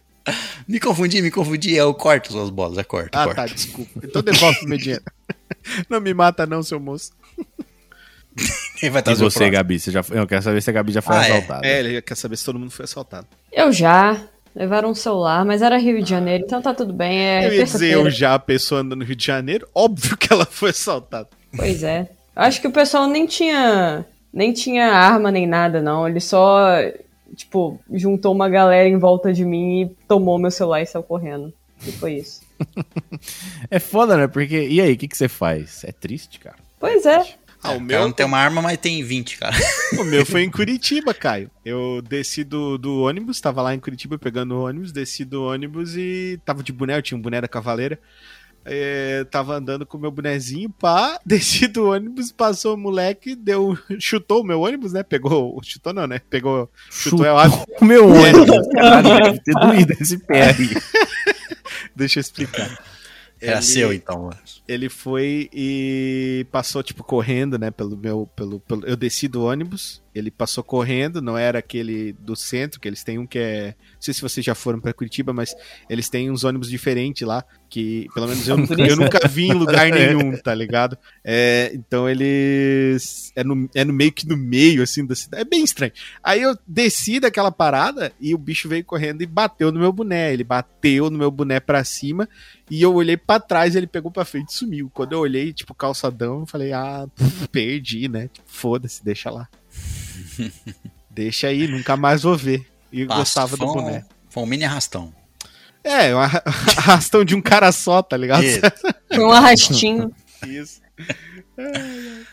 Me 0.65 0.79
confundi, 0.79 1.21
me 1.21 1.29
confundi. 1.29 1.73
Eu 1.75 1.93
corto 1.93 2.31
suas 2.31 2.49
bolas, 2.49 2.77
eu 2.77 2.85
corto, 2.85 3.09
Ah, 3.17 3.25
corto. 3.25 3.35
tá, 3.35 3.45
desculpa. 3.47 3.99
Então 4.01 4.21
devolve 4.21 4.59
o 4.65 4.69
meu 4.69 4.77
dinheiro. 4.77 5.03
Não 5.89 5.99
me 5.99 6.13
mata 6.13 6.45
não, 6.45 6.63
seu 6.63 6.79
moço. 6.79 7.11
Quem 8.79 8.89
vai 8.89 9.01
E 9.01 9.03
trazer 9.03 9.23
o 9.25 9.29
você, 9.29 9.39
próximo? 9.39 9.57
Gabi? 9.57 9.79
Você 9.79 9.91
já. 9.91 10.01
Eu 10.11 10.27
quero 10.27 10.41
saber 10.41 10.61
se 10.61 10.69
a 10.69 10.73
Gabi 10.73 10.91
já 10.91 11.01
foi 11.01 11.15
Ah, 11.15 11.27
é. 11.27 11.31
assaltada. 11.31 11.67
É, 11.67 11.79
ele 11.79 12.01
quer 12.01 12.15
saber 12.15 12.37
se 12.37 12.45
todo 12.45 12.59
mundo 12.59 12.71
foi 12.71 12.85
assaltado. 12.85 13.27
Eu 13.51 13.71
já. 13.71 14.21
Levaram 14.55 14.89
um 14.89 14.95
celular, 14.95 15.45
mas 15.45 15.61
era 15.61 15.77
Rio 15.77 16.01
de 16.01 16.09
Janeiro, 16.09 16.43
então 16.43 16.59
tá 16.59 16.73
tudo 16.73 16.91
bem. 16.91 17.19
É 17.19 17.47
eu 17.47 17.53
ia 17.53 17.63
dizer, 17.63 17.91
eu 17.93 18.09
já, 18.09 18.33
a 18.33 18.39
pessoa 18.39 18.81
anda 18.81 18.95
no 18.95 19.03
Rio 19.05 19.15
de 19.15 19.23
Janeiro, 19.23 19.67
óbvio 19.73 20.17
que 20.17 20.33
ela 20.33 20.47
foi 20.47 20.71
assaltada. 20.71 21.27
Pois 21.55 21.83
é. 21.83 22.09
Eu 22.35 22.41
acho 22.41 22.59
que 22.59 22.67
o 22.67 22.71
pessoal 22.71 23.07
nem 23.07 23.27
tinha 23.27 24.03
nem 24.33 24.51
tinha 24.53 24.87
arma 24.91 25.29
nem 25.31 25.45
nada, 25.45 25.79
não. 25.79 26.07
Eles 26.07 26.23
só 26.23 26.69
tipo, 27.35 27.79
juntou 27.93 28.33
uma 28.33 28.49
galera 28.49 28.89
em 28.89 28.97
volta 28.97 29.31
de 29.31 29.45
mim 29.45 29.81
e 29.83 29.89
tomou 30.07 30.39
meu 30.39 30.49
celular 30.49 30.81
e 30.81 30.87
saiu 30.87 31.03
correndo. 31.03 31.53
E 31.85 31.91
foi 31.91 32.13
isso. 32.15 32.41
É 33.69 33.79
foda, 33.79 34.17
né? 34.17 34.27
Porque. 34.27 34.67
E 34.67 34.81
aí, 34.81 34.93
o 34.93 34.97
que, 34.97 35.07
que 35.07 35.17
você 35.17 35.27
faz? 35.27 35.83
É 35.83 35.91
triste, 35.91 36.39
cara. 36.39 36.55
Pois 36.79 37.05
é. 37.05 37.23
Ah, 37.67 37.73
o 37.73 37.75
O 37.75 37.79
cara 37.79 37.83
meu, 37.85 38.01
não 38.01 38.11
tem 38.11 38.25
uma 38.25 38.37
arma, 38.37 38.61
mas 38.61 38.77
tem 38.77 39.03
20, 39.03 39.37
cara. 39.37 39.55
o 39.97 40.03
meu 40.03 40.25
foi 40.25 40.43
em 40.43 40.49
Curitiba, 40.49 41.13
Caio. 41.13 41.49
Eu 41.65 42.01
desci 42.01 42.43
do, 42.43 42.77
do 42.77 43.01
ônibus, 43.01 43.41
tava 43.41 43.61
lá 43.61 43.73
em 43.73 43.79
Curitiba 43.79 44.17
pegando 44.17 44.55
o 44.55 44.65
ônibus, 44.65 44.91
desci 44.91 45.25
do 45.25 45.43
ônibus 45.43 45.95
e 45.95 46.39
tava 46.45 46.63
de 46.63 46.71
boné, 46.71 46.97
eu 46.97 47.01
tinha 47.01 47.17
um 47.17 47.21
boné 47.21 47.41
da 47.41 47.47
Cavaleira. 47.47 47.99
É, 48.69 49.23
tava 49.31 49.55
andando 49.55 49.85
com 49.85 49.97
o 49.97 50.01
meu 50.01 50.11
bonezinho, 50.11 50.69
pá, 50.69 51.17
desci 51.25 51.67
do 51.67 51.89
ônibus, 51.89 52.33
passou 52.33 52.75
o 52.75 52.77
moleque, 52.77 53.33
deu, 53.33 53.77
chutou 53.97 54.41
o 54.41 54.43
meu 54.43 54.59
ônibus, 54.59 54.91
né? 54.91 55.03
Pegou, 55.03 55.57
chutou 55.63 55.93
não, 55.93 56.05
né? 56.05 56.19
Pegou, 56.29 56.69
chutou, 56.91 57.25
é 57.25 57.31
óbvio. 57.31 57.63
O 57.79 57.85
meu 57.85 58.05
ônibus. 58.11 58.67
Caralho, 58.73 59.23
deve 59.23 59.39
ter 59.39 59.53
doído 59.53 59.93
esse 59.99 60.17
pé 60.17 60.49
aí. 60.49 60.69
Deixa 61.95 62.19
eu 62.19 62.21
explicar. 62.21 62.77
Era 63.39 63.57
Ele- 63.57 63.61
seu, 63.61 63.93
então. 63.93 64.29
Ele 64.67 64.89
foi 64.89 65.49
e 65.53 66.45
passou, 66.51 66.81
tipo, 66.81 67.03
correndo, 67.03 67.57
né? 67.57 67.69
Pelo 67.71 67.95
meu. 67.95 68.27
Pelo, 68.35 68.59
pelo, 68.59 68.85
eu 68.85 68.95
desci 68.95 69.27
do 69.27 69.43
ônibus, 69.43 70.01
ele 70.17 70.31
passou 70.31 70.63
correndo, 70.63 71.21
não 71.21 71.37
era 71.37 71.59
aquele 71.59 72.13
do 72.13 72.35
centro, 72.35 72.79
que 72.79 72.87
eles 72.87 73.03
têm 73.03 73.17
um 73.19 73.27
que 73.27 73.39
é. 73.39 73.67
Não 73.93 74.01
sei 74.01 74.13
se 74.13 74.21
vocês 74.21 74.45
já 74.45 74.55
foram 74.55 74.79
pra 74.79 74.93
Curitiba, 74.93 75.31
mas 75.33 75.55
eles 75.89 76.09
têm 76.09 76.29
uns 76.31 76.43
ônibus 76.43 76.69
diferentes 76.69 77.27
lá, 77.27 77.43
que 77.69 78.07
pelo 78.13 78.27
menos 78.27 78.47
eu, 78.47 78.57
nunca- 78.57 78.75
eu 78.81 78.95
nunca 78.95 79.27
vi 79.27 79.47
em 79.47 79.53
lugar 79.53 79.89
nenhum, 79.91 80.37
tá 80.37 80.53
ligado? 80.53 80.97
É, 81.23 81.71
então 81.73 82.07
eles. 82.09 83.31
É 83.35 83.43
no, 83.43 83.69
é 83.75 83.83
no 83.85 83.93
meio 83.93 84.11
que 84.11 84.27
no 84.27 84.37
meio, 84.37 84.81
assim, 84.83 85.05
da 85.05 85.15
cidade. 85.15 85.41
É 85.41 85.45
bem 85.45 85.63
estranho. 85.63 85.91
Aí 86.23 86.41
eu 86.41 86.57
desci 86.67 87.19
daquela 87.19 87.51
parada 87.51 88.11
e 88.19 88.33
o 88.33 88.37
bicho 88.37 88.67
veio 88.69 88.83
correndo 88.83 89.21
e 89.21 89.25
bateu 89.25 89.71
no 89.71 89.79
meu 89.79 89.91
boné. 89.91 90.33
Ele 90.33 90.43
bateu 90.43 91.09
no 91.09 91.17
meu 91.17 91.29
boné 91.31 91.59
pra 91.59 91.83
cima. 91.83 92.27
E 92.69 92.81
eu 92.81 92.93
olhei 92.93 93.15
pra 93.15 93.39
trás, 93.39 93.75
ele 93.75 93.87
pegou 93.87 94.11
pra 94.11 94.25
frente 94.25 94.49
e 94.49 94.53
sumiu. 94.53 94.89
Quando 94.93 95.13
eu 95.13 95.19
olhei, 95.19 95.53
tipo, 95.53 95.73
calçadão, 95.73 96.41
eu 96.41 96.45
falei, 96.45 96.73
ah, 96.73 97.07
pff, 97.15 97.47
perdi, 97.47 98.07
né? 98.09 98.29
Tipo, 98.31 98.45
Foda-se, 98.47 99.03
deixa 99.03 99.29
lá. 99.29 99.47
Deixa 101.09 101.47
aí, 101.47 101.67
nunca 101.67 101.95
mais 101.97 102.23
vou 102.23 102.35
ver. 102.37 102.65
E 102.91 103.01
eu 103.01 103.07
Passa, 103.07 103.19
gostava 103.19 103.57
do 103.57 103.65
um- 103.69 103.73
boné. 103.73 104.05
Foi 104.29 104.43
um 104.43 104.45
mini 104.45 104.63
arrastão. 104.65 105.13
É, 105.83 106.13
um 106.13 106.19
arra- 106.19 106.43
arrastão 106.77 107.23
de 107.23 107.35
um 107.35 107.41
cara 107.41 107.71
só, 107.71 108.01
tá 108.01 108.17
ligado? 108.17 108.43
Foi 109.07 109.19
um 109.23 109.31
arrastinho. 109.31 110.13
Isso. 110.45 110.81
Ai, 111.57 111.65
ai. 111.75 112.25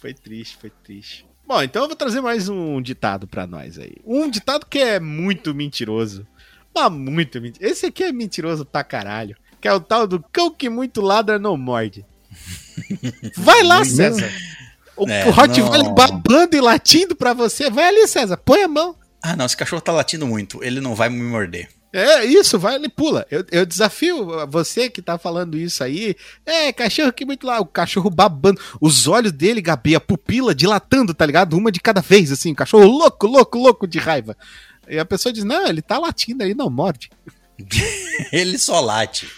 Foi 0.00 0.12
triste, 0.14 0.56
foi 0.60 0.70
triste. 0.82 1.26
Bom, 1.46 1.62
então 1.62 1.82
eu 1.82 1.88
vou 1.88 1.96
trazer 1.96 2.20
mais 2.20 2.48
um 2.48 2.80
ditado 2.80 3.26
pra 3.26 3.46
nós 3.46 3.78
aí. 3.78 3.96
Um 4.04 4.28
ditado 4.30 4.66
que 4.66 4.78
é 4.78 5.00
muito 5.00 5.54
mentiroso. 5.54 6.26
Mas 6.74 6.90
muito 6.92 7.40
mentiroso. 7.40 7.72
Esse 7.72 7.86
aqui 7.86 8.02
é 8.04 8.12
mentiroso 8.12 8.64
pra 8.64 8.84
caralho. 8.84 9.36
Que 9.60 9.68
é 9.68 9.72
o 9.72 9.80
tal 9.80 10.06
do 10.06 10.22
cão 10.32 10.50
que 10.50 10.68
muito 10.68 11.00
ladra 11.00 11.38
não 11.38 11.56
morde. 11.56 12.04
Vai 13.36 13.62
lá, 13.62 13.84
César. 13.84 14.30
O, 14.96 15.08
É, 15.08 15.26
o 15.26 15.30
Rottweiler 15.30 15.84
não. 15.84 15.94
babando 15.94 16.56
e 16.56 16.60
latindo 16.60 17.14
pra 17.16 17.32
você. 17.32 17.70
Vai 17.70 17.88
ali, 17.88 18.06
César. 18.06 18.36
Põe 18.36 18.62
a 18.62 18.68
mão. 18.68 18.96
Ah, 19.22 19.34
não, 19.36 19.46
esse 19.46 19.56
cachorro 19.56 19.82
tá 19.82 19.92
latindo 19.92 20.26
muito. 20.26 20.62
Ele 20.62 20.80
não 20.80 20.94
vai 20.94 21.08
me 21.08 21.22
morder. 21.22 21.68
É 21.92 22.24
isso, 22.24 22.58
vai 22.58 22.74
ali, 22.74 22.88
pula. 22.88 23.24
Eu, 23.30 23.44
eu 23.52 23.64
desafio 23.64 24.26
você 24.48 24.90
que 24.90 25.00
tá 25.00 25.16
falando 25.16 25.56
isso 25.56 25.82
aí. 25.84 26.16
É, 26.44 26.72
cachorro 26.72 27.12
que 27.12 27.24
muito 27.24 27.46
lá, 27.46 27.60
o 27.60 27.66
cachorro 27.66 28.10
babando. 28.10 28.60
Os 28.80 29.06
olhos 29.06 29.30
dele, 29.30 29.62
Gabi, 29.62 29.94
a 29.94 30.00
pupila 30.00 30.52
dilatando, 30.54 31.14
tá 31.14 31.24
ligado? 31.24 31.56
Uma 31.56 31.70
de 31.70 31.78
cada 31.80 32.00
vez, 32.00 32.32
assim. 32.32 32.50
O 32.52 32.56
cachorro 32.56 32.86
louco, 32.86 33.26
louco, 33.28 33.58
louco 33.58 33.86
de 33.86 34.00
raiva. 34.00 34.36
E 34.88 34.98
a 34.98 35.04
pessoa 35.04 35.32
diz: 35.32 35.44
Não, 35.44 35.68
ele 35.68 35.80
tá 35.80 35.96
latindo 35.98 36.42
aí, 36.42 36.52
não 36.52 36.68
morde. 36.68 37.10
Ele 38.32 38.58
só 38.58 38.80
late. 38.80 39.28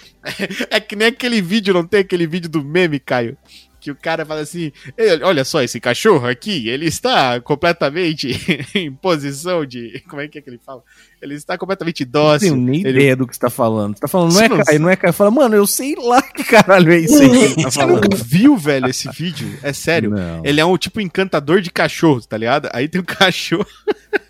É 0.70 0.80
que 0.80 0.96
nem 0.96 1.08
aquele 1.08 1.40
vídeo, 1.42 1.74
não 1.74 1.86
tem 1.86 2.00
aquele 2.00 2.26
vídeo 2.26 2.48
do 2.48 2.64
meme, 2.64 2.98
Caio? 2.98 3.36
Que 3.86 3.90
o 3.92 3.94
cara 3.94 4.26
fala 4.26 4.40
assim: 4.40 4.72
"Ei, 4.98 5.22
olha 5.22 5.44
só, 5.44 5.62
esse 5.62 5.78
cachorro 5.78 6.26
aqui, 6.26 6.68
ele 6.68 6.86
está 6.86 7.40
completamente 7.40 8.30
em 8.74 8.92
posição 8.92 9.64
de. 9.64 10.02
Como 10.10 10.20
é 10.20 10.26
que 10.26 10.38
é 10.38 10.40
que 10.42 10.50
ele 10.50 10.58
fala? 10.64 10.82
Ele 11.22 11.34
está 11.36 11.56
completamente 11.56 12.04
Não 12.04 12.10
dócil. 12.10 12.50
tenho 12.52 12.60
nem 12.60 12.80
ele 12.80 12.90
ideia 12.90 13.14
do 13.14 13.28
que 13.28 13.34
você 13.34 13.40
tá 13.40 13.48
falando. 13.48 13.94
Você 13.94 14.00
tá 14.00 14.08
falando, 14.08 14.32
não 14.34 14.40
é 14.40 14.48
Você 14.48 14.54
não 14.56 14.64
Caio, 14.64 14.80
não 14.80 14.90
é 14.90 14.96
Caio. 14.96 15.12
Fala, 15.12 15.30
mano, 15.30 15.54
eu 15.54 15.66
sei 15.68 15.94
lá 15.94 16.20
que 16.20 16.42
caralho 16.42 16.92
é 16.92 16.98
isso 16.98 17.22
aí 17.22 17.30
que 17.30 17.36
ele 17.36 17.54
tá 17.54 17.62
Você 17.70 17.80
falando. 17.80 18.02
nunca 18.02 18.16
viu, 18.16 18.56
velho, 18.56 18.88
esse 18.88 19.08
vídeo? 19.12 19.56
É 19.62 19.72
sério. 19.72 20.10
Não. 20.10 20.42
Ele 20.44 20.60
é 20.60 20.64
um 20.64 20.76
tipo 20.76 21.00
encantador 21.00 21.60
de 21.60 21.70
cachorros, 21.70 22.26
tá 22.26 22.36
ligado? 22.36 22.68
Aí 22.72 22.88
tem 22.88 23.00
um 23.00 23.04
cachorro. 23.04 23.66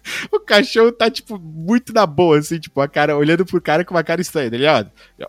o 0.30 0.40
cachorro 0.40 0.92
tá, 0.92 1.10
tipo, 1.10 1.38
muito 1.38 1.92
na 1.92 2.06
boa, 2.06 2.38
assim, 2.38 2.58
tipo, 2.58 2.80
a 2.80 2.88
cara, 2.88 3.16
olhando 3.16 3.44
pro 3.44 3.60
cara 3.60 3.84
com 3.84 3.94
uma 3.94 4.04
cara 4.04 4.20
estranha. 4.20 4.50
Ele, 4.52 4.66
ó, 4.66 4.84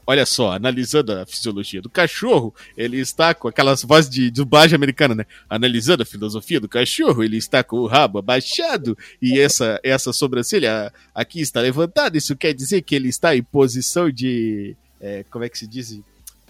olha 0.05 0.25
só, 0.25 0.51
analisando 0.51 1.11
a 1.13 1.25
fisiologia 1.25 1.81
do 1.81 1.89
cachorro, 1.89 2.53
ele 2.75 2.99
está 2.99 3.33
com 3.33 3.47
aquelas 3.47 3.83
vozes 3.83 4.09
de 4.09 4.29
dublagem 4.29 4.75
americana, 4.75 5.15
né? 5.15 5.25
Analisando 5.49 6.03
a 6.03 6.05
filosofia 6.05 6.59
do 6.59 6.69
cachorro, 6.69 7.23
ele 7.23 7.37
está 7.37 7.63
com 7.63 7.77
o 7.77 7.87
rabo 7.87 8.19
abaixado 8.19 8.97
e 9.21 9.39
essa, 9.39 9.79
essa 9.83 10.13
sobrancelha 10.13 10.93
aqui 11.13 11.41
está 11.41 11.61
levantada. 11.61 12.17
Isso 12.17 12.35
quer 12.35 12.53
dizer 12.53 12.81
que 12.81 12.95
ele 12.95 13.09
está 13.09 13.35
em 13.35 13.43
posição 13.43 14.09
de. 14.09 14.75
é, 15.01 15.23
como 15.29 15.43
é 15.43 15.49
que 15.49 15.57
se 15.57 15.67
diz? 15.67 15.99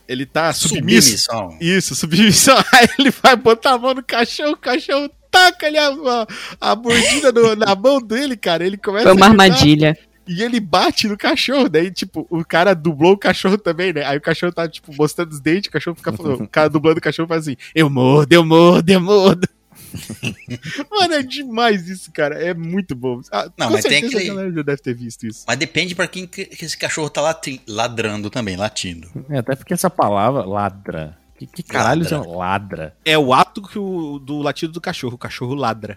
Ele 0.08 0.26
tá 0.26 0.54
submisso. 0.54 1.18
Submissão. 1.18 1.58
Isso, 1.60 1.96
submissão. 1.96 2.58
Aí 2.74 2.88
ele 2.98 3.12
vai 3.12 3.36
botar 3.36 3.74
a 3.74 3.78
mão 3.78 3.94
no 3.94 4.04
cachorro, 4.04 4.54
o 4.54 4.58
cachorro 4.58 5.10
taca 5.38 5.68
ali 5.68 5.78
a, 5.78 5.88
a, 5.90 6.72
a 6.72 6.76
mordida 6.76 7.32
no- 7.32 7.56
na 7.56 7.76
mão 7.76 8.02
dele, 8.02 8.36
cara. 8.38 8.66
Ele 8.66 8.78
começa 8.78 9.04
Foi 9.04 9.14
uma 9.14 9.26
a 9.26 9.30
armadilha. 9.30 9.98
E 10.28 10.44
ele 10.44 10.60
bate 10.60 11.08
no 11.08 11.18
cachorro. 11.18 11.70
Daí, 11.70 11.90
tipo, 11.90 12.28
o 12.30 12.44
cara 12.44 12.74
dublou 12.74 13.14
o 13.14 13.18
cachorro 13.18 13.58
também, 13.58 13.94
né? 13.94 14.04
Aí 14.06 14.18
o 14.18 14.22
cachorro 14.22 14.52
tá, 14.52 14.68
tipo, 14.68 14.94
mostrando 14.94 15.32
os 15.32 15.40
dentes, 15.40 15.70
o 15.70 15.72
cachorro 15.72 15.96
fica 15.96 16.12
falando, 16.12 16.44
o 16.44 16.48
cara 16.50 16.70
dublando 16.70 16.98
o 17.00 17.02
cachorro 17.02 17.30
faz 17.30 17.44
assim: 17.44 17.56
Eu 17.74 17.90
mordo, 17.90 18.34
eu 18.34 18.46
mordo, 18.46 18.90
eu 18.90 19.00
mordo. 19.00 19.48
Mano, 20.92 21.14
é 21.14 21.24
demais 21.24 21.88
isso, 21.88 22.12
cara. 22.12 22.36
É 22.44 22.54
muito 22.54 22.94
bom. 22.96 23.22
Ah, 23.32 23.50
Não, 23.58 23.68
com 23.68 23.74
mas 23.74 23.86
tem 23.86 24.04
aquele- 24.04 24.30
a 24.30 24.34
galera 24.34 24.52
já 24.54 24.62
deve 24.62 24.82
ter 24.82 24.94
visto 24.94 25.26
isso. 25.26 25.46
Mas 25.48 25.58
depende 25.58 25.96
pra 25.96 26.08
quem 26.08 26.28
que 26.28 26.46
que 26.46 26.66
esse 26.66 26.78
cachorro 26.78 27.10
tá 27.10 27.22
lati- 27.22 27.62
ladrando 27.68 28.30
também, 28.30 28.58
latindo. 28.58 29.08
É, 29.30 29.38
até 29.40 29.56
porque 29.56 29.74
essa 29.74 29.90
palavra, 29.90 30.44
ladra. 30.44 31.18
Que, 31.38 31.46
que 31.46 31.62
caralho 31.64 32.02
Ladra. 32.04 32.18
ladra. 32.18 32.38
ladra? 32.38 32.96
É 33.06 33.18
o 33.18 33.34
ato 33.34 33.62
que 33.62 33.78
o, 33.78 34.18
do 34.20 34.40
latido 34.42 34.74
do 34.74 34.82
cachorro. 34.82 35.16
O 35.16 35.18
cachorro 35.20 35.54
ladra. 35.54 35.96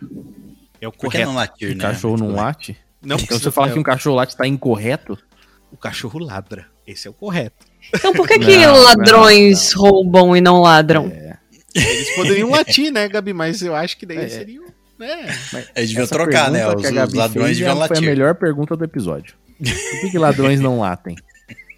É 0.80 0.86
o 0.86 0.92
Por 0.92 0.98
que 0.98 1.06
correto. 1.06 1.26
não 1.28 1.34
latir, 1.34 1.72
O 1.72 1.76
né? 1.76 1.80
cachorro 1.82 2.16
não 2.18 2.34
late? 2.34 2.76
Não, 3.02 3.16
Então 3.16 3.38
você 3.38 3.50
fala 3.50 3.70
que 3.72 3.78
um 3.78 3.82
cachorro 3.82 4.16
late 4.16 4.36
tá 4.36 4.46
incorreto? 4.46 5.18
O 5.72 5.76
cachorro 5.76 6.18
ladra. 6.18 6.66
Esse 6.86 7.06
é 7.08 7.10
o 7.10 7.14
correto. 7.14 7.64
Então 7.94 8.12
por 8.12 8.26
que, 8.28 8.38
que 8.38 8.56
Não, 8.58 8.76
ladrões 8.82 9.72
roubam 9.72 10.36
e 10.36 10.40
não 10.40 10.60
ladram? 10.60 11.10
Eles 11.74 12.14
poderiam 12.16 12.50
latir, 12.50 12.92
né, 12.92 13.08
Gabi? 13.08 13.32
Mas 13.32 13.62
eu 13.62 13.74
acho 13.74 13.96
que 13.96 14.04
daí 14.04 14.18
É. 14.18 14.28
seria. 14.28 14.60
Né? 14.98 15.34
Eles 15.74 15.90
deviam 15.90 16.06
trocar, 16.06 16.50
né? 16.50 16.66
Os, 16.68 16.82
que 16.86 16.98
a 16.98 17.04
os 17.06 17.14
ladrões 17.14 17.46
fez 17.46 17.58
deviam 17.58 17.72
é- 17.72 17.76
Foi 17.76 17.84
a 17.86 17.88
latir. 17.88 18.02
melhor 18.06 18.34
pergunta 18.34 18.76
do 18.76 18.84
episódio. 18.84 19.34
Por 19.58 20.00
que, 20.00 20.10
que 20.10 20.18
ladrões 20.18 20.60
não 20.60 20.80
latem? 20.80 21.16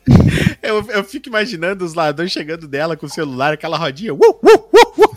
Eu, 0.62 0.84
eu 0.90 1.02
fico 1.04 1.28
imaginando 1.28 1.84
os 1.84 1.94
ladrões 1.94 2.30
chegando 2.30 2.68
dela 2.68 2.96
com 2.96 3.06
o 3.06 3.10
celular, 3.10 3.52
aquela 3.54 3.76
rodinha. 3.76 4.14
Uh, 4.14 4.18
uh, 4.18 4.38
uh, 4.42 5.04
uh. 5.04 5.12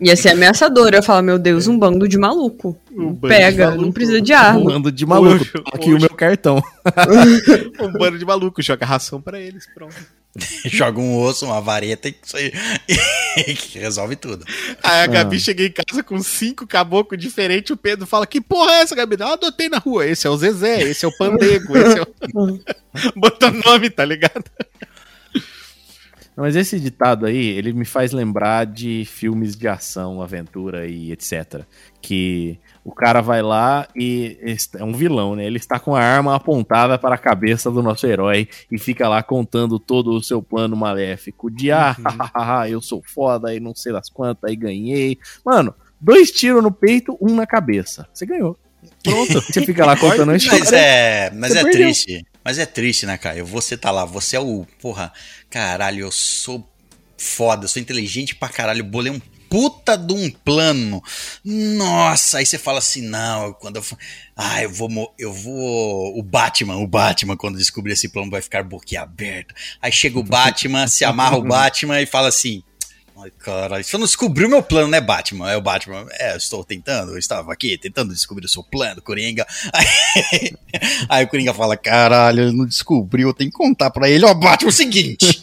Ia 0.00 0.16
ser 0.16 0.30
ameaçador. 0.30 0.88
Eu 0.88 0.94
ia 0.94 1.02
falar, 1.02 1.20
meu 1.20 1.38
Deus, 1.38 1.66
um 1.66 1.78
bando 1.78 2.08
de 2.08 2.16
maluco. 2.16 2.74
Um 2.90 3.12
bando 3.12 3.34
de 3.34 3.40
Pega, 3.40 3.64
maluco. 3.66 3.82
não 3.84 3.92
precisa 3.92 4.20
de 4.22 4.32
Um 4.32 4.36
arma. 4.36 4.64
bando 4.64 4.90
de 4.92 5.04
maluco. 5.04 5.42
Oxo, 5.44 5.64
Aqui 5.74 5.92
o 5.92 6.00
meu 6.00 6.08
cartão. 6.10 6.62
Um 7.80 7.92
bando 7.92 8.18
de 8.18 8.24
maluco, 8.24 8.62
joga 8.62 8.86
ração 8.86 9.20
pra 9.20 9.38
eles, 9.38 9.66
pronto. 9.74 9.94
Joga 10.66 11.00
um 11.00 11.18
osso, 11.18 11.46
uma 11.46 11.60
vareta 11.60 12.08
e 12.08 12.14
isso 12.22 12.36
aí 12.36 12.52
que 13.54 13.78
resolve 13.78 14.16
tudo. 14.16 14.44
Aí 14.82 15.02
a 15.02 15.06
Gabi 15.06 15.40
chega 15.40 15.64
em 15.64 15.72
casa 15.72 16.02
com 16.02 16.22
cinco 16.22 16.66
caboclos 16.66 17.20
diferentes, 17.20 17.70
o 17.70 17.76
Pedro 17.76 18.06
fala, 18.06 18.26
que 18.26 18.40
porra 18.40 18.72
é 18.72 18.82
essa, 18.82 18.94
Gabi? 18.94 19.16
Não, 19.16 19.26
eu 19.26 19.32
adotei 19.32 19.68
na 19.68 19.78
rua, 19.78 20.06
esse 20.06 20.26
é 20.26 20.30
o 20.30 20.36
Zezé, 20.36 20.82
esse 20.82 21.04
é 21.04 21.08
o 21.08 21.16
Pandego, 21.16 21.76
esse 21.76 21.98
é 21.98 22.02
o... 22.02 22.60
Bota 23.16 23.50
nome, 23.50 23.90
tá 23.90 24.04
ligado? 24.04 24.44
Não, 26.36 26.44
Mas 26.44 26.56
esse 26.56 26.78
ditado 26.78 27.26
aí, 27.26 27.48
ele 27.48 27.72
me 27.72 27.84
faz 27.84 28.12
lembrar 28.12 28.66
de 28.66 29.04
filmes 29.04 29.56
de 29.56 29.66
ação, 29.66 30.22
aventura 30.22 30.86
e 30.86 31.12
etc. 31.12 31.64
Que 32.00 32.58
o 32.90 32.92
cara 32.92 33.20
vai 33.20 33.40
lá 33.40 33.86
e 33.94 34.36
é 34.76 34.84
um 34.84 34.92
vilão, 34.92 35.36
né? 35.36 35.46
Ele 35.46 35.58
está 35.58 35.78
com 35.78 35.94
a 35.94 36.02
arma 36.02 36.34
apontada 36.34 36.98
para 36.98 37.14
a 37.14 37.18
cabeça 37.18 37.70
do 37.70 37.80
nosso 37.82 38.04
herói 38.04 38.48
e 38.70 38.78
fica 38.78 39.08
lá 39.08 39.22
contando 39.22 39.78
todo 39.78 40.10
o 40.10 40.22
seu 40.22 40.42
plano 40.42 40.76
maléfico 40.76 41.48
de 41.48 41.70
ah, 41.70 41.94
eu 42.68 42.82
sou 42.82 43.00
foda 43.06 43.54
e 43.54 43.60
não 43.60 43.76
sei 43.76 43.92
das 43.92 44.10
quantas, 44.10 44.50
aí 44.50 44.56
ganhei. 44.56 45.16
Mano, 45.46 45.72
dois 46.00 46.32
tiros 46.32 46.64
no 46.64 46.72
peito, 46.72 47.16
um 47.20 47.32
na 47.32 47.46
cabeça. 47.46 48.08
Você 48.12 48.26
ganhou. 48.26 48.58
Pronto. 49.04 49.40
Você 49.40 49.64
fica 49.64 49.86
lá 49.86 49.96
contando 49.96 50.32
a 50.32 50.36
história. 50.36 50.58
Mas 50.58 50.72
é, 50.72 51.30
mas 51.30 51.50
é 51.52 51.62
perdeu. 51.62 51.72
triste. 51.72 52.26
Mas 52.44 52.58
é 52.58 52.66
triste, 52.66 53.06
né, 53.06 53.16
Caio? 53.16 53.46
Você 53.46 53.76
tá 53.76 53.92
lá, 53.92 54.04
você 54.04 54.36
é 54.36 54.40
o. 54.40 54.66
Porra, 54.80 55.12
caralho, 55.48 56.00
eu 56.00 56.10
sou 56.10 56.68
foda, 57.16 57.64
eu 57.64 57.68
sou 57.68 57.80
inteligente 57.80 58.34
pra 58.34 58.48
caralho. 58.48 58.82
Bolei 58.82 59.12
um 59.12 59.20
puta 59.50 59.98
de 59.98 60.14
um 60.14 60.30
plano. 60.30 61.02
Nossa, 61.44 62.38
aí 62.38 62.46
você 62.46 62.56
fala 62.56 62.78
assim, 62.78 63.02
não, 63.02 63.52
quando 63.54 63.76
eu. 63.76 63.84
Ah, 64.36 64.62
eu 64.62 64.70
vou. 64.70 65.14
Eu 65.18 65.32
vou. 65.32 66.16
O 66.16 66.22
Batman, 66.22 66.76
o 66.76 66.86
Batman, 66.86 67.36
quando 67.36 67.58
descobrir 67.58 67.92
esse 67.92 68.08
plano, 68.08 68.30
vai 68.30 68.40
ficar 68.40 68.62
boquiaberto. 68.62 69.54
Aí 69.82 69.90
chega 69.90 70.18
o 70.18 70.22
Batman, 70.22 70.86
se 70.86 71.04
amarra 71.04 71.36
o 71.36 71.42
Batman 71.42 72.00
e 72.00 72.06
fala 72.06 72.28
assim. 72.28 72.62
Ai, 73.22 73.30
cara, 73.38 73.82
você 73.82 73.98
não 73.98 74.06
descobriu 74.06 74.48
meu 74.48 74.62
plano, 74.62 74.88
né, 74.88 75.00
Batman? 75.00 75.50
É 75.50 75.56
o 75.56 75.60
Batman. 75.60 76.06
É, 76.12 76.32
eu 76.32 76.36
estou 76.36 76.64
tentando, 76.64 77.12
eu 77.12 77.18
estava 77.18 77.52
aqui 77.52 77.76
tentando 77.76 78.12
descobrir 78.14 78.46
o 78.46 78.48
seu 78.48 78.62
plano, 78.62 79.02
Coringa. 79.02 79.46
Aí, 79.72 79.86
aí 81.08 81.24
o 81.24 81.28
Coringa 81.28 81.52
fala: 81.52 81.76
caralho, 81.76 82.44
ele 82.44 82.56
não 82.56 82.64
descobriu, 82.66 83.28
eu 83.28 83.34
tenho 83.34 83.50
que 83.50 83.56
contar 83.56 83.90
pra 83.90 84.08
ele. 84.08 84.24
Ó, 84.24 84.32
Batman, 84.32 84.68
é 84.68 84.70
o 84.70 84.72
seguinte: 84.72 85.40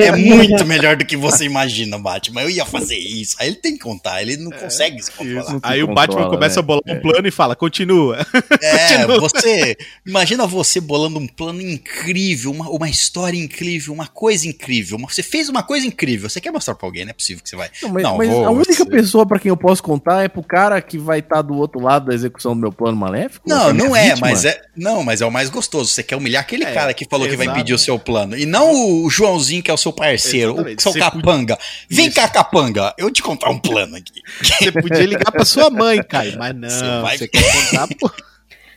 é 0.00 0.12
muito 0.12 0.66
melhor 0.66 0.96
do 0.96 1.04
que 1.04 1.16
você 1.16 1.44
imagina, 1.44 1.98
Batman. 1.98 2.42
Eu 2.42 2.50
ia 2.50 2.66
fazer 2.66 2.98
isso. 2.98 3.36
Aí 3.38 3.48
ele 3.48 3.56
tem 3.56 3.72
que 3.74 3.80
contar, 3.80 4.20
ele 4.20 4.36
não 4.36 4.50
consegue 4.50 5.02
se 5.02 5.10
controlar. 5.10 5.60
Aí 5.62 5.82
o 5.82 5.86
controla, 5.86 6.06
Batman 6.06 6.28
começa 6.30 6.56
né? 6.56 6.60
a 6.60 6.62
bolar 6.62 6.82
um 6.86 7.00
plano 7.00 7.26
e 7.28 7.30
fala, 7.30 7.56
continua. 7.56 8.18
É, 8.60 8.88
Continua. 8.88 9.20
você. 9.20 9.76
Imagina 10.06 10.46
você 10.46 10.80
bolando 10.80 11.18
um 11.18 11.26
plano 11.26 11.60
incrível, 11.60 12.50
uma, 12.50 12.68
uma 12.68 12.88
história 12.88 13.36
incrível, 13.36 13.92
uma 13.92 14.06
coisa 14.06 14.46
incrível. 14.48 14.96
Uma- 14.96 15.08
você 15.08 15.22
fez 15.22 15.48
uma 15.48 15.62
coisa 15.62 15.86
incrível. 15.86 16.28
Você 16.28 16.40
quer 16.40 16.50
mostrar 16.50 16.74
pra 16.74 16.86
alguém, 16.86 17.04
não 17.04 17.13
é 17.14 17.16
possível 17.16 17.42
que 17.42 17.48
você 17.48 17.56
vai. 17.56 17.70
Não, 17.82 17.90
mas, 17.90 18.02
Não, 18.02 18.16
mas 18.18 18.28
vou- 18.28 18.46
a 18.46 18.50
única 18.50 18.72
você- 18.74 18.84
pessoa 18.86 19.26
pra 19.26 19.38
quem 19.38 19.48
eu 19.48 19.56
posso 19.56 19.82
contar 19.82 20.22
é 20.24 20.28
pro 20.28 20.42
cara 20.42 20.80
que 20.82 20.98
vai 20.98 21.20
estar 21.20 21.42
do 21.42 21.54
outro 21.56 21.80
lado 21.80 22.06
da 22.06 22.14
execução 22.14 22.54
do 22.54 22.60
meu 22.60 22.72
plano 22.72 22.96
maléfico? 22.96 23.48
Não, 23.48 23.72
minha 23.72 23.84
não 23.88 23.96
é, 23.96 24.08
vítima? 24.10 24.26
mas 24.28 24.44
é. 24.44 24.60
Não, 24.76 25.02
mas 25.02 25.20
é 25.20 25.26
o 25.26 25.30
mais 25.30 25.48
gostoso. 25.48 25.90
Você 25.90 26.02
quer 26.02 26.16
humilhar 26.16 26.42
aquele 26.42 26.64
É, 26.64 26.72
cara 26.72 26.92
que 26.92 27.06
falou 27.08 27.28
que 27.28 27.36
vai 27.36 27.46
impedir 27.46 27.72
o 27.74 27.78
seu 27.78 27.98
plano. 27.98 28.36
E 28.36 28.44
não 28.44 28.72
o 29.04 29.08
Joãozinho, 29.10 29.62
que 29.62 29.70
é 29.70 29.74
o 29.74 29.76
seu 29.78 29.92
parceiro, 29.92 30.50
o 30.52 30.54
Exatamente. 30.56 30.82
seu 30.82 30.92
Você 30.92 30.98
capanga. 30.98 31.58
Vem 31.88 32.06
Isso. 32.08 32.16
cá, 32.16 32.28
capanga. 32.28 32.92
Eu 32.98 33.10
te 33.10 33.22
contar 33.22 33.50
um 33.50 33.58
plano 33.58 33.96
aqui. 33.96 34.20
Você 34.42 34.72
podia 34.72 35.04
ligar 35.06 35.30
pra 35.30 35.44
sua 35.44 35.70
mãe, 35.70 36.02
Caio, 36.02 36.36
mas 36.38 36.54
não, 36.54 36.68
Você 36.68 36.76
você, 36.78 37.00
vai- 37.02 37.28
quer 37.28 37.52
contar, 37.70 37.88
pô. 38.00 38.10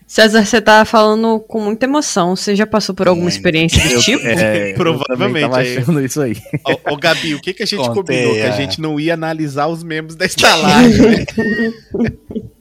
César, 0.07 0.45
você 0.45 0.61
tá 0.61 0.85
falando 0.85 1.37
com 1.41 1.59
muita 1.59 1.85
emoção. 1.85 2.33
Você 2.33 2.55
já 2.55 2.65
passou 2.65 2.95
por 2.95 3.09
alguma 3.09 3.25
Muito. 3.25 3.35
experiência 3.35 3.83
desse 3.83 4.05
tipo? 4.05 4.23
É, 4.25 4.73
Provavelmente, 4.73 5.11
Eu 5.11 5.17
também 5.17 5.41
tava 5.41 5.63
é. 5.63 5.77
achando 5.77 6.05
isso 6.05 6.21
aí. 6.21 6.37
Ô, 6.65 6.93
ô, 6.93 6.97
Gabi, 6.97 7.35
o 7.35 7.41
que, 7.41 7.53
que 7.53 7.63
a 7.63 7.65
gente 7.65 7.85
Contei, 7.89 8.23
combinou? 8.23 8.33
Que 8.35 8.41
a 8.41 8.47
é. 8.47 8.51
gente 8.53 8.79
não 8.79 8.97
ia 8.97 9.13
analisar 9.13 9.67
os 9.67 9.83
membros 9.83 10.15
da 10.15 10.25
estalagem, 10.25 10.97
né? 10.97 11.25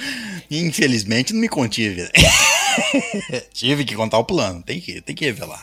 Infelizmente, 0.50 1.32
não 1.32 1.40
me 1.40 1.48
contive. 1.48 2.08
Tive 3.52 3.84
que 3.84 3.94
contar 3.94 4.18
o 4.18 4.24
plano. 4.24 4.62
Tem 4.62 4.80
que, 4.80 5.00
tem 5.00 5.14
que 5.14 5.24
revelar. 5.24 5.62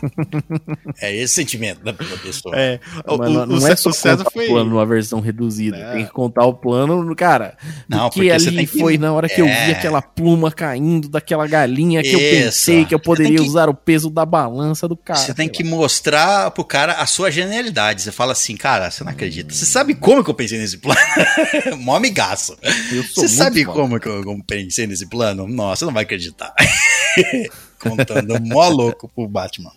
É 1.01 1.15
esse 1.15 1.33
sentimento 1.35 1.83
da 1.83 1.91
da 1.91 2.17
pessoa. 2.17 2.55
É, 2.57 2.79
o, 3.07 3.13
o- 3.15 3.17
não, 3.29 3.57
o 3.59 3.67
é 3.67 3.75
só 3.75 3.91
contar 3.91 4.29
foi. 4.31 4.45
o 4.45 4.49
plano 4.49 4.69
numa 4.71 4.85
versão 4.85 5.19
reduzida. 5.19 5.77
Não. 5.77 5.93
Tem 5.93 6.05
que 6.05 6.11
contar 6.11 6.45
o 6.45 6.53
plano, 6.53 7.15
cara. 7.15 7.57
Não, 7.87 8.09
porque 8.09 8.27
você 8.27 8.47
ali 8.49 8.57
tem 8.57 8.65
que- 8.67 8.79
foi 8.79 8.97
na 8.97 9.13
hora 9.13 9.27
que 9.29 9.41
eu 9.41 9.45
É. 9.47 9.65
vi 9.67 9.71
aquela 9.73 10.01
pluma 10.01 10.51
caindo 10.51 11.07
daquela 11.07 11.47
galinha 11.47 12.01
que 12.01 12.11
eu 12.13 12.19
Isso. 12.19 12.43
pensei 12.43 12.85
que 12.85 12.93
eu 12.93 12.99
poderia 12.99 13.37
que- 13.37 13.43
usar 13.47 13.69
o 13.69 13.73
peso 13.73 14.09
da 14.09 14.25
balança 14.25 14.87
do 14.87 14.95
cara. 14.97 15.19
Você 15.19 15.33
tem 15.33 15.47
que 15.49 15.63
lá. 15.63 15.69
mostrar 15.69 16.51
pro 16.51 16.63
cara 16.65 16.93
a 16.93 17.05
sua 17.05 17.29
genialidade. 17.31 18.01
Você 18.01 18.11
fala 18.11 18.31
assim, 18.33 18.55
cara, 18.57 18.89
você 18.91 19.03
não 19.03 19.11
acredita. 19.11 19.53
Você 19.53 19.65
sabe 19.65 19.93
como 19.95 20.23
que 20.23 20.29
eu 20.29 20.33
pensei 20.33 20.57
nesse 20.57 20.77
plano? 20.77 20.99
Mó 21.79 21.95
amigaço. 21.95 22.57
Eu 22.91 23.03
Você 23.03 23.27
sabe 23.27 23.63
como 23.65 23.99
que 23.99 24.07
eu, 24.07 24.23
pensei 24.45 24.87
nesse 24.87 25.05
plano? 25.07 25.47
Nossa, 25.47 25.79
você 25.79 25.85
não 25.85 25.93
vai 25.93 26.03
acreditar. 26.03 26.53
Contando 27.79 28.39
mó 28.41 28.67
louco 28.69 29.09
pro 29.09 29.27
Batman. 29.27 29.71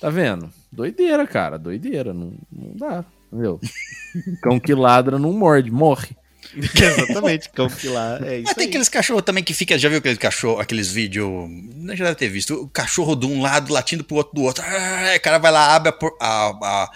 Tá 0.00 0.10
vendo? 0.10 0.50
Doideira, 0.70 1.26
cara. 1.26 1.58
Doideira. 1.58 2.12
Não, 2.14 2.32
não 2.52 2.76
dá. 2.76 3.04
Entendeu? 3.32 3.60
Cão 4.42 4.58
que 4.60 4.74
ladra 4.74 5.18
não 5.18 5.32
morde, 5.32 5.70
morre. 5.70 6.16
Exatamente, 6.56 7.50
campo 7.50 7.76
que 7.76 7.88
lá. 7.88 8.18
É 8.24 8.36
isso 8.36 8.44
Mas 8.46 8.54
tem 8.54 8.64
aí. 8.64 8.68
aqueles 8.70 8.88
cachorros 8.88 9.22
também 9.22 9.44
que 9.44 9.52
fica. 9.52 9.76
Já 9.78 9.88
viu 9.88 9.98
aqueles 9.98 10.16
cachorro, 10.18 10.60
aqueles 10.60 10.90
vídeos. 10.90 11.28
Já 11.94 12.04
deve 12.06 12.14
ter 12.16 12.28
visto. 12.28 12.54
O 12.54 12.68
cachorro 12.68 13.14
de 13.14 13.26
um 13.26 13.42
lado 13.42 13.72
latindo 13.72 14.02
pro 14.02 14.16
outro 14.16 14.34
do 14.34 14.42
outro. 14.42 14.64
Ah, 14.66 15.14
o 15.16 15.20
cara 15.20 15.38
vai 15.38 15.52
lá, 15.52 15.74
abre 15.74 15.90
a 15.90 15.92
por- 15.92 16.16
a- 16.20 16.52
a- 16.62 16.90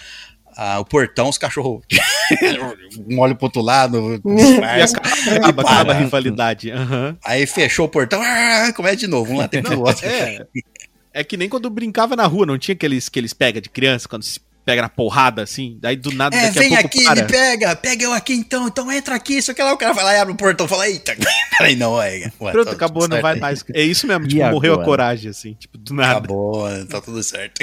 a- 0.56 0.80
o 0.80 0.84
portão, 0.84 1.28
os 1.28 1.38
cachorros. 1.38 1.82
um 3.08 3.18
olha 3.18 3.34
pro 3.34 3.46
outro 3.46 3.60
lado. 3.62 4.20
Disfarça, 4.24 4.96
acaba, 5.36 5.62
a 5.92 5.94
rivalidade. 5.94 6.70
aham. 6.70 7.16
Aí 7.24 7.46
fechou 7.46 7.86
o 7.86 7.88
portão. 7.88 8.20
Ah, 8.22 8.72
começa 8.74 8.96
de 8.96 9.06
novo. 9.06 9.32
Um 9.32 9.36
outro. 9.80 10.06
É. 10.06 10.46
É 11.14 11.22
que 11.22 11.36
nem 11.36 11.48
quando 11.48 11.68
brincava 11.68 12.16
na 12.16 12.26
rua, 12.26 12.46
não 12.46 12.56
tinha 12.58 12.74
aqueles 12.74 13.08
que 13.08 13.18
eles 13.18 13.34
pega 13.34 13.60
de 13.60 13.68
criança, 13.68 14.08
quando 14.08 14.22
se 14.22 14.40
pega 14.64 14.82
na 14.82 14.88
porrada 14.88 15.42
assim, 15.42 15.76
daí 15.80 15.96
do 15.96 16.12
nada 16.12 16.36
É, 16.36 16.46
daqui 16.46 16.58
vem 16.58 16.76
a 16.76 16.80
pouco 16.80 16.86
aqui, 16.86 17.04
para. 17.04 17.22
me 17.22 17.28
pega, 17.28 17.76
pega 17.76 18.04
eu 18.04 18.12
aqui 18.12 18.34
então, 18.34 18.68
então 18.68 18.90
entra 18.92 19.14
aqui, 19.14 19.42
só 19.42 19.52
que 19.52 19.62
lá 19.62 19.72
o 19.72 19.76
cara 19.76 19.92
vai 19.92 20.04
lá 20.04 20.14
e 20.14 20.18
abre 20.18 20.32
o 20.34 20.36
portão 20.36 20.66
e 20.66 20.68
fala, 20.68 20.88
eita, 20.88 21.16
peraí, 21.58 21.76
não, 21.76 22.00
é. 22.00 22.30
ué, 22.40 22.52
Pronto, 22.52 22.66
tá 22.66 22.72
acabou, 22.72 23.02
tudo 23.02 23.14
não 23.14 23.22
vai 23.22 23.36
mais. 23.36 23.64
É 23.74 23.82
isso 23.82 24.06
mesmo, 24.06 24.24
E 24.26 24.28
tipo, 24.28 24.44
morreu 24.50 24.74
a 24.74 24.84
coragem, 24.84 25.30
assim, 25.30 25.54
tipo, 25.54 25.76
do 25.78 25.94
nada. 25.94 26.18
Acabou, 26.18 26.66
tá 26.86 27.00
tudo 27.00 27.22
certo. 27.22 27.60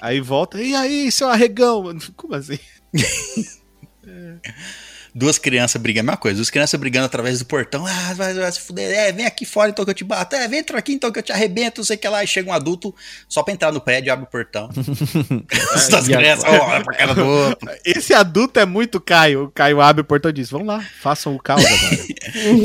Aí 0.00 0.20
volta, 0.20 0.60
e 0.60 0.74
aí, 0.74 1.10
seu 1.10 1.28
arregão? 1.28 1.96
Como 2.16 2.34
assim? 2.34 2.58
Duas 5.14 5.38
crianças 5.38 5.80
brigando, 5.80 6.08
a 6.08 6.12
mesma 6.12 6.16
coisa, 6.16 6.36
duas 6.36 6.50
crianças 6.50 6.78
brigando 6.78 7.06
através 7.06 7.38
do 7.38 7.44
portão, 7.44 7.84
ah, 7.86 8.14
vai, 8.14 8.32
vai 8.34 8.52
se 8.52 8.60
fuder, 8.60 8.90
é, 8.90 9.12
vem 9.12 9.26
aqui 9.26 9.44
fora 9.44 9.70
então 9.70 9.84
que 9.84 9.90
eu 9.90 9.94
te 9.94 10.04
bato, 10.04 10.36
é, 10.36 10.46
vem 10.46 10.60
entra 10.60 10.78
aqui 10.78 10.92
então 10.92 11.10
que 11.10 11.18
eu 11.18 11.22
te 11.22 11.32
arrebento, 11.32 11.80
não 11.80 11.84
sei 11.84 11.96
o 11.96 11.98
que 11.98 12.08
lá, 12.08 12.22
e 12.22 12.26
chega 12.26 12.50
um 12.50 12.52
adulto 12.52 12.94
só 13.28 13.42
pra 13.42 13.52
entrar 13.52 13.72
no 13.72 13.80
prédio, 13.80 14.12
abre 14.12 14.24
o 14.24 14.28
portão. 14.28 14.68
As 15.74 15.88
duas 15.88 16.06
crianças, 16.08 16.44
olha 16.44 16.84
pra 16.84 16.96
cara 16.96 17.14
do 17.14 17.24
outro. 17.26 17.70
Esse 17.84 18.14
adulto 18.14 18.60
é 18.60 18.66
muito 18.66 19.00
Caio. 19.00 19.44
O 19.44 19.50
Caio 19.50 19.80
abre 19.80 20.02
o 20.02 20.04
portão 20.04 20.30
e 20.30 20.34
diz: 20.34 20.50
Vamos 20.50 20.66
lá, 20.66 20.84
façam 21.00 21.34
o 21.34 21.38
caos 21.38 21.64
agora. 21.64 21.96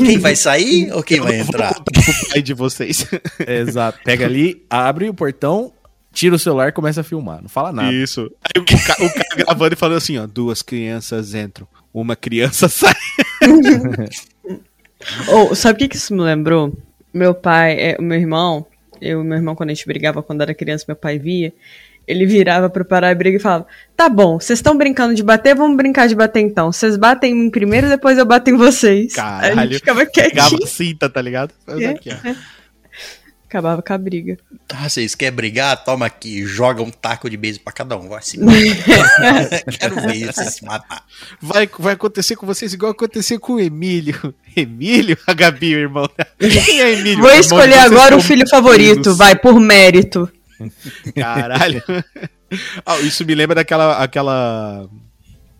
Quem 0.04 0.18
vai 0.18 0.36
sair 0.36 0.92
ou 0.92 1.02
quem 1.02 1.18
Eu 1.18 1.24
vai 1.24 1.40
entrar? 1.40 1.74
pro 1.74 2.28
pai 2.30 2.42
de 2.42 2.54
vocês. 2.54 3.06
Exato. 3.46 3.98
Pega 4.04 4.24
ali, 4.26 4.64
abre 4.68 5.08
o 5.08 5.14
portão, 5.14 5.72
tira 6.12 6.34
o 6.34 6.38
celular 6.38 6.68
e 6.68 6.72
começa 6.72 7.00
a 7.00 7.04
filmar. 7.04 7.42
Não 7.42 7.48
fala 7.48 7.72
nada. 7.72 7.92
Isso. 7.92 8.30
Aí 8.42 8.60
o, 8.60 8.64
ca 8.64 8.96
o 9.00 9.12
cara 9.12 9.36
gravando 9.36 9.74
e 9.74 9.76
falando 9.76 9.98
assim: 9.98 10.18
ó, 10.18 10.26
duas 10.26 10.62
crianças 10.62 11.34
entram, 11.34 11.66
uma 12.00 12.16
criança 12.16 12.68
sai. 12.70 12.94
Ou, 15.28 15.54
sabe 15.54 15.76
o 15.76 15.78
que, 15.78 15.88
que 15.88 15.96
isso 15.96 16.14
me 16.14 16.22
lembrou? 16.22 16.76
Meu 17.12 17.34
pai, 17.34 17.76
é, 17.78 17.96
o 17.98 18.02
meu 18.02 18.18
irmão, 18.18 18.66
eu 19.00 19.22
e 19.22 19.24
meu 19.24 19.36
irmão, 19.36 19.54
quando 19.54 19.70
a 19.70 19.74
gente 19.74 19.86
brigava 19.86 20.22
quando 20.22 20.42
era 20.42 20.54
criança, 20.54 20.84
meu 20.88 20.96
pai 20.96 21.18
via. 21.18 21.52
Ele 22.06 22.24
virava 22.24 22.70
pra 22.70 22.84
parar 22.84 23.10
a 23.10 23.14
briga 23.14 23.36
e 23.36 23.40
falava: 23.40 23.66
Tá 23.96 24.08
bom, 24.08 24.38
vocês 24.38 24.58
estão 24.60 24.76
brincando 24.78 25.12
de 25.14 25.24
bater, 25.24 25.56
vamos 25.56 25.76
brincar 25.76 26.06
de 26.06 26.14
bater 26.14 26.40
então. 26.40 26.70
Vocês 26.70 26.96
batem 26.96 27.32
em 27.32 27.34
mim 27.34 27.50
primeiro, 27.50 27.88
depois 27.88 28.16
eu 28.16 28.24
bato 28.24 28.48
em 28.48 28.56
vocês. 28.56 29.18
Aí 29.18 29.24
a 29.24 29.40
Caralho. 29.40 29.70
gente 29.72 29.78
ficava 29.80 30.06
Pegava 30.06 30.30
quietinho, 30.50 30.62
a 30.64 30.66
cinta, 30.68 31.10
tá 31.10 31.20
ligado? 31.20 31.52
Faz 31.66 31.80
É. 31.80 31.86
aqui, 31.86 32.10
ó. 32.12 32.34
Acabava 33.56 33.82
com 33.82 33.92
a 33.92 33.98
briga. 33.98 34.38
Ah, 34.68 34.88
vocês 34.88 35.14
querem 35.14 35.34
brigar? 35.34 35.82
Toma 35.82 36.04
aqui, 36.04 36.44
joga 36.44 36.82
um 36.82 36.90
taco 36.90 37.30
de 37.30 37.36
beijo 37.36 37.60
pra 37.60 37.72
cada 37.72 37.96
um, 37.96 38.08
vai 38.08 38.20
se 38.20 38.38
Quero 39.78 39.94
ver 40.02 40.26
vocês 40.26 40.54
se 40.56 40.64
matar. 40.64 41.04
Vai, 41.40 41.68
vai 41.78 41.94
acontecer 41.94 42.36
com 42.36 42.46
vocês 42.46 42.74
igual 42.74 42.92
aconteceu 42.92 43.40
com 43.40 43.54
o 43.54 43.60
Emílio. 43.60 44.34
Emílio? 44.54 45.16
A 45.26 45.32
Gabi, 45.32 45.74
o 45.74 45.78
irmão. 45.78 46.08
Quem 46.38 46.80
é 46.80 46.92
Emílio? 46.92 47.20
Vou 47.20 47.32
escolher 47.32 47.78
agora 47.78 48.14
o 48.14 48.20
filho 48.20 48.46
favorito, 48.48 49.14
vai, 49.14 49.34
por 49.34 49.58
mérito. 49.58 50.30
Caralho. 51.14 51.82
Ah, 52.86 53.00
isso 53.00 53.26
me 53.26 53.34
lembra 53.34 53.56
daquela. 53.56 54.00
Aquela... 54.00 54.88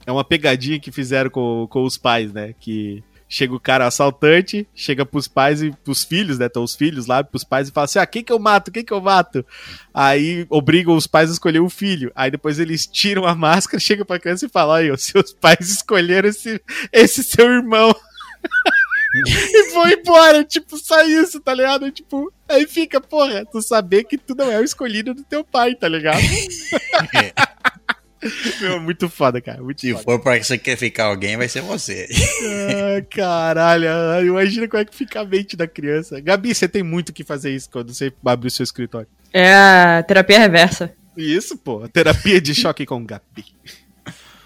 É 0.06 0.12
uma 0.12 0.23
pegadinha 0.23 0.78
que 0.78 0.93
fizeram 0.93 1.28
com, 1.28 1.66
com 1.68 1.82
os 1.82 1.98
pais, 1.98 2.32
né? 2.32 2.55
Que 2.60 3.02
chega 3.28 3.55
o 3.55 3.61
cara 3.61 3.86
assaltante, 3.86 4.66
chega 4.74 5.05
pros 5.05 5.27
pais 5.27 5.62
e 5.62 5.70
pros 5.70 6.05
filhos, 6.05 6.39
né? 6.39 6.47
Estão 6.47 6.62
os 6.62 6.74
filhos 6.74 7.07
lá, 7.07 7.23
pros 7.24 7.44
pais 7.44 7.69
e 7.69 7.73
fala 7.73 7.85
assim: 7.86 7.98
ah, 7.98 8.07
quem 8.07 8.23
que 8.23 8.32
eu 8.32 8.39
mato? 8.39 8.70
Quem 8.70 8.85
que 8.85 8.93
eu 8.93 9.01
mato? 9.01 9.44
Aí 9.93 10.47
obrigam 10.48 10.97
os 10.97 11.07
pais 11.07 11.31
a 11.31 11.32
escolher 11.32 11.61
o 11.61 11.70
filho. 11.70 12.12
Aí 12.15 12.31
depois 12.31 12.59
eles 12.59 12.86
tiram 12.86 13.27
a 13.27 13.35
máscara, 13.35 13.78
chega 13.81 14.05
pra 14.05 14.19
criança 14.19 14.47
e 14.47 14.51
fala: 14.51 14.74
olha, 14.74 14.94
os 14.94 15.05
seus 15.05 15.32
pais 15.32 15.69
escolheram 15.69 16.28
esse, 16.28 16.61
esse 16.93 17.23
seu 17.23 17.47
irmão. 17.47 17.94
e 19.28 19.73
vão 19.73 19.89
embora, 19.89 20.44
tipo, 20.44 20.77
só 20.77 21.03
isso, 21.03 21.40
tá 21.40 21.55
ligado? 21.55 21.90
Tipo, 21.90 22.32
aí 22.48 22.66
fica, 22.66 23.01
porra, 23.01 23.44
tu 23.47 23.62
saber 23.62 24.05
que 24.05 24.19
tu 24.19 24.35
não 24.35 24.51
é 24.51 24.61
o 24.61 24.65
escolhido 24.65 25.15
do 25.15 25.24
teu 25.24 25.43
pai, 25.43 25.74
tá 25.74 25.89
ligado? 25.89 26.20
Meu, 28.61 28.81
muito 28.81 29.09
foda, 29.09 29.40
cara, 29.40 29.62
muito 29.62 29.81
Se 29.81 29.93
foda. 29.93 30.05
for 30.05 30.20
pra 30.20 30.43
você 30.43 30.57
quer 30.59 30.77
ficar 30.77 31.05
alguém, 31.07 31.36
vai 31.36 31.48
ser 31.48 31.62
você. 31.62 32.09
Ah, 32.69 33.05
caralho, 33.11 33.89
ah, 33.89 34.23
imagina 34.23 34.69
como 34.69 34.81
é 34.81 34.85
que 34.85 34.94
fica 34.94 35.20
a 35.20 35.24
mente 35.24 35.57
da 35.57 35.66
criança. 35.66 36.20
Gabi, 36.20 36.55
você 36.55 36.69
tem 36.69 36.82
muito 36.82 37.12
que 37.12 37.24
fazer 37.24 37.55
isso 37.55 37.69
quando 37.70 37.93
você 37.93 38.12
abre 38.24 38.48
o 38.48 38.51
seu 38.51 38.65
escritório. 38.65 39.09
É 39.32 39.53
a 39.55 40.03
terapia 40.07 40.39
reversa. 40.39 40.93
Isso, 41.16 41.57
pô, 41.57 41.89
terapia 41.89 42.40
de 42.40 42.55
choque 42.55 42.85
com 42.85 43.05
Gabi. 43.05 43.44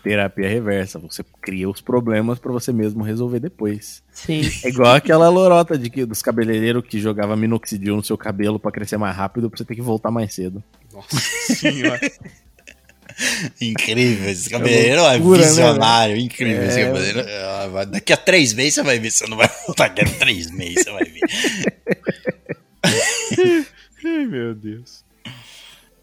Terapia 0.03 0.49
reversa. 0.49 0.99
Você 0.99 1.23
cria 1.43 1.69
os 1.69 1.81
problemas 1.81 2.39
pra 2.39 2.51
você 2.51 2.73
mesmo 2.73 3.03
resolver 3.03 3.39
depois. 3.39 4.03
Sim. 4.13 4.41
É 4.65 4.69
igual 4.69 4.95
aquela 4.95 5.29
lorota 5.29 5.77
de 5.77 5.91
que, 5.91 6.07
dos 6.07 6.23
cabeleireiros 6.23 6.85
que 6.87 6.99
jogava 6.99 7.37
minoxidil 7.37 7.97
no 7.97 8.03
seu 8.05 8.17
cabelo 8.17 8.59
pra 8.59 8.73
crescer 8.73 8.97
mais 8.97 9.15
rápido 9.15 9.51
pra 9.51 9.59
você 9.59 9.65
ter 9.65 9.75
que 9.75 9.83
voltar 9.83 10.11
mais 10.11 10.33
cedo. 10.35 10.63
Nossa 10.93 11.17
senhora. 11.55 12.01
Incrível, 13.61 14.31
esse 14.31 14.49
cabeleireiro 14.51 15.01
é, 15.03 15.13
loucura, 15.17 15.41
né, 15.43 15.47
visionário, 15.47 16.17
incrível 16.17 16.65
esse 16.65 16.81
É. 16.81 16.87
cabeleireiro. 16.87 17.29
Ah, 17.29 17.69
vai- 17.73 17.87
Daqui 17.87 18.13
a 18.13 18.17
três 18.17 18.53
meses 18.53 18.75
você 18.75 18.83
vai 18.83 18.99
ver, 18.99 19.11
você 19.11 19.27
não 19.27 19.37
vai 19.37 19.49
voltar 19.67 19.89
daqui 19.89 20.03
a 20.03 20.19
três 20.19 20.51
meses, 20.51 20.85
você 20.85 20.91
vai 20.91 21.05
ver. 21.05 21.21
Ai, 24.05 24.27
meu 24.27 24.55
Deus. 24.55 25.05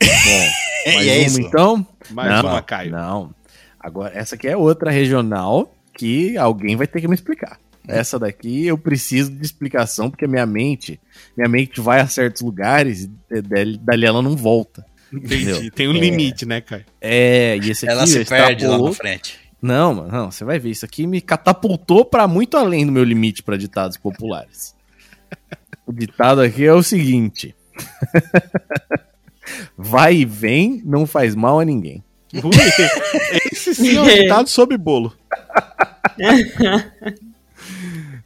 Bom, 0.01 0.91
mais 0.93 1.05
E 1.05 1.09
é 1.09 1.17
uma 1.17 1.27
isso. 1.27 1.41
então? 1.41 1.87
Mais 2.11 2.29
não, 2.29 2.49
uma, 2.51 2.61
Caio. 2.61 2.91
Não. 2.91 3.33
Agora, 3.79 4.17
essa 4.17 4.35
aqui 4.35 4.47
é 4.47 4.55
outra 4.55 4.91
regional 4.91 5.73
que 5.93 6.37
alguém 6.37 6.75
vai 6.75 6.85
ter 6.87 7.01
que 7.01 7.07
me 7.07 7.15
explicar. 7.15 7.59
Essa 7.87 8.19
daqui 8.19 8.65
eu 8.67 8.77
preciso 8.77 9.31
de 9.31 9.43
explicação, 9.45 10.09
porque 10.09 10.27
minha 10.27 10.45
mente, 10.45 10.99
minha 11.37 11.47
mente 11.49 11.79
vai 11.79 12.01
a 12.01 12.07
certos 12.07 12.41
lugares 12.41 13.09
e 13.31 13.41
dali, 13.41 13.77
dali 13.77 14.05
ela 14.05 14.21
não 14.21 14.35
volta. 14.35 14.85
Entendi. 15.13 15.71
Tem 15.71 15.87
um 15.87 15.95
É. 15.95 15.99
limite, 15.99 16.45
né, 16.45 16.61
Caio? 16.61 16.85
É, 16.99 17.57
e 17.61 17.71
esse 17.71 17.85
aqui 17.85 17.93
Ela 17.93 18.07
se 18.07 18.25
perde 18.25 18.65
lá 18.67 18.77
na 18.77 18.91
frente. 18.93 19.39
Não, 19.61 19.93
mano, 19.93 20.11
não, 20.11 20.31
você 20.31 20.43
vai 20.45 20.59
ver. 20.59 20.69
Isso 20.69 20.85
aqui 20.85 21.07
me 21.07 21.19
catapultou 21.21 22.05
pra 22.05 22.27
muito 22.27 22.57
além 22.57 22.85
do 22.85 22.91
meu 22.91 23.03
limite 23.03 23.41
pra 23.41 23.57
ditados 23.57 23.97
populares. 23.97 24.75
o 25.85 25.91
ditado 25.93 26.41
aqui 26.41 26.65
é 26.65 26.73
o 26.73 26.83
seguinte: 26.83 27.55
Vai 29.77 30.17
e 30.17 30.25
vem, 30.25 30.81
não 30.85 31.07
faz 31.07 31.33
mal 31.35 31.59
a 31.59 31.65
ninguém. 31.65 32.03
Esse 33.51 33.73
sim 33.73 33.95
é 33.97 34.01
um 34.01 34.05
ditado 34.23 34.47
sobre 34.49 34.77
bolo. 34.77 35.15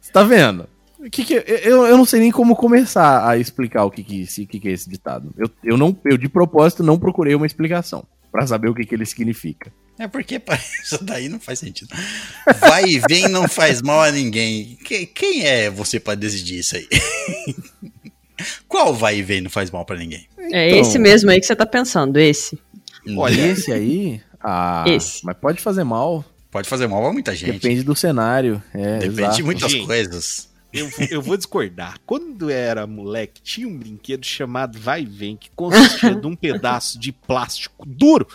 Você 0.00 0.12
tá 0.12 0.22
vendo? 0.24 0.68
Que 1.12 1.24
que- 1.24 1.44
eu, 1.64 1.84
eu 1.86 1.96
não 1.96 2.04
sei 2.04 2.18
nem 2.20 2.32
como 2.32 2.56
começar 2.56 3.28
a 3.28 3.36
explicar 3.36 3.84
o 3.84 3.90
que, 3.90 4.02
que, 4.02 4.22
esse- 4.22 4.46
que, 4.46 4.58
que 4.58 4.68
é 4.68 4.72
esse 4.72 4.88
ditado. 4.90 5.32
Eu, 5.38 5.48
eu, 5.62 5.76
não, 5.76 5.96
eu, 6.06 6.16
de 6.16 6.28
propósito, 6.28 6.82
não 6.82 6.98
procurei 6.98 7.34
uma 7.34 7.46
explicação 7.46 8.04
pra 8.32 8.46
saber 8.46 8.68
o 8.68 8.74
que, 8.74 8.84
que 8.86 8.94
ele 8.94 9.04
significa. 9.06 9.70
É 9.98 10.08
porque 10.08 10.38
pá, 10.38 10.58
isso 10.82 11.04
daí 11.04 11.28
não 11.28 11.38
faz 11.38 11.58
sentido. 11.58 11.94
Vai 12.60 12.84
e 12.86 12.98
vem 13.08 13.28
não 13.28 13.46
faz 13.46 13.82
mal 13.82 14.00
a 14.02 14.10
ninguém. 14.10 14.76
Que- 14.84 15.04
quem 15.06 15.46
é 15.46 15.68
você 15.70 16.00
pra 16.00 16.14
decidir 16.14 16.58
isso 16.60 16.74
aí? 16.76 16.88
Qual 18.66 18.94
vai 18.94 19.18
e 19.18 19.22
vem 19.22 19.40
não 19.40 19.50
faz 19.50 19.70
mal 19.70 19.84
pra 19.84 19.96
ninguém? 19.96 20.26
É 20.50 20.68
Então. 20.70 20.80
esse 20.80 20.98
mesmo 20.98 21.30
aí 21.30 21.38
que 21.38 21.46
você 21.46 21.54
tá 21.54 21.66
pensando, 21.66 22.18
esse. 22.18 22.58
Olha, 23.16 23.48
esse 23.52 23.70
aí. 23.72 24.20
Ah, 24.40 24.84
Esse. 24.88 25.24
mas 25.24 25.36
pode 25.36 25.60
fazer 25.60 25.84
mal. 25.84 26.24
Pode 26.50 26.68
fazer 26.68 26.86
mal 26.88 27.04
a 27.06 27.12
muita 27.12 27.34
gente. 27.34 27.52
Depende 27.52 27.82
do 27.84 27.94
cenário. 27.94 28.62
É, 28.74 28.98
Depende 28.98 29.20
exato. 29.20 29.36
de 29.36 29.42
muitas 29.42 29.70
Gente. 29.70 29.86
coisas. 29.86 30.48
Eu, 30.72 30.88
vou- 30.88 31.06
eu 31.10 31.22
vou 31.22 31.36
discordar. 31.36 31.98
Quando 32.06 32.50
era 32.50 32.86
moleque, 32.86 33.42
tinha 33.42 33.68
um 33.68 33.76
brinquedo 33.76 34.24
chamado 34.24 34.78
Vai 34.78 35.04
Vem, 35.04 35.36
que 35.36 35.50
consistia 35.54 36.14
de 36.14 36.26
um 36.26 36.34
pedaço 36.36 36.98
de 36.98 37.12
plástico 37.12 37.84
duro 37.86 38.26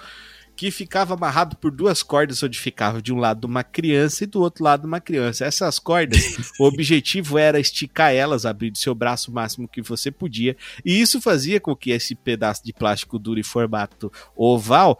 que 0.56 0.72
ficava 0.72 1.14
amarrado 1.14 1.56
por 1.56 1.70
duas 1.70 2.02
cordas, 2.02 2.42
onde 2.42 2.58
ficava 2.58 3.00
de 3.00 3.14
um 3.14 3.18
lado 3.20 3.46
uma 3.46 3.64
criança 3.64 4.24
e 4.24 4.28
do 4.28 4.42
outro 4.42 4.64
lado 4.64 4.86
uma 4.88 5.00
criança. 5.00 5.46
Essas 5.46 5.78
cordas, 5.78 6.20
o 6.60 6.64
objetivo 6.66 7.38
era 7.38 7.60
esticar 7.60 8.12
elas, 8.12 8.44
abrir 8.44 8.72
o 8.72 8.76
seu 8.76 8.96
braço 8.96 9.30
o 9.30 9.34
máximo 9.36 9.68
que 9.68 9.84
você 9.84 10.10
podia, 10.10 10.58
e 10.84 11.00
isso 11.00 11.22
fazia 11.22 11.60
com 11.60 11.76
que 11.76 11.92
esse 11.92 12.16
pedaço 12.16 12.66
de 12.66 12.74
plástico 12.74 13.20
duro 13.20 13.40
em 13.40 13.44
formato 13.44 14.12
oval 14.36 15.00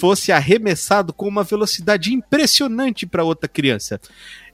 fosse 0.00 0.32
arremessado 0.32 1.12
com 1.12 1.28
uma 1.28 1.44
velocidade 1.44 2.10
impressionante 2.14 3.04
para 3.06 3.24
outra 3.24 3.46
criança. 3.46 4.00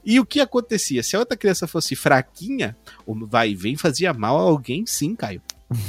E 0.03 0.19
o 0.19 0.25
que 0.25 0.39
acontecia? 0.39 1.03
Se 1.03 1.15
a 1.15 1.19
outra 1.19 1.37
criança 1.37 1.67
fosse 1.67 1.95
fraquinha, 1.95 2.75
o 3.05 3.25
vai 3.27 3.49
e 3.51 3.55
vem 3.55 3.75
fazia 3.75 4.13
mal 4.13 4.37
a 4.37 4.41
alguém, 4.41 4.85
sim, 4.85 5.15
Caio. 5.15 5.41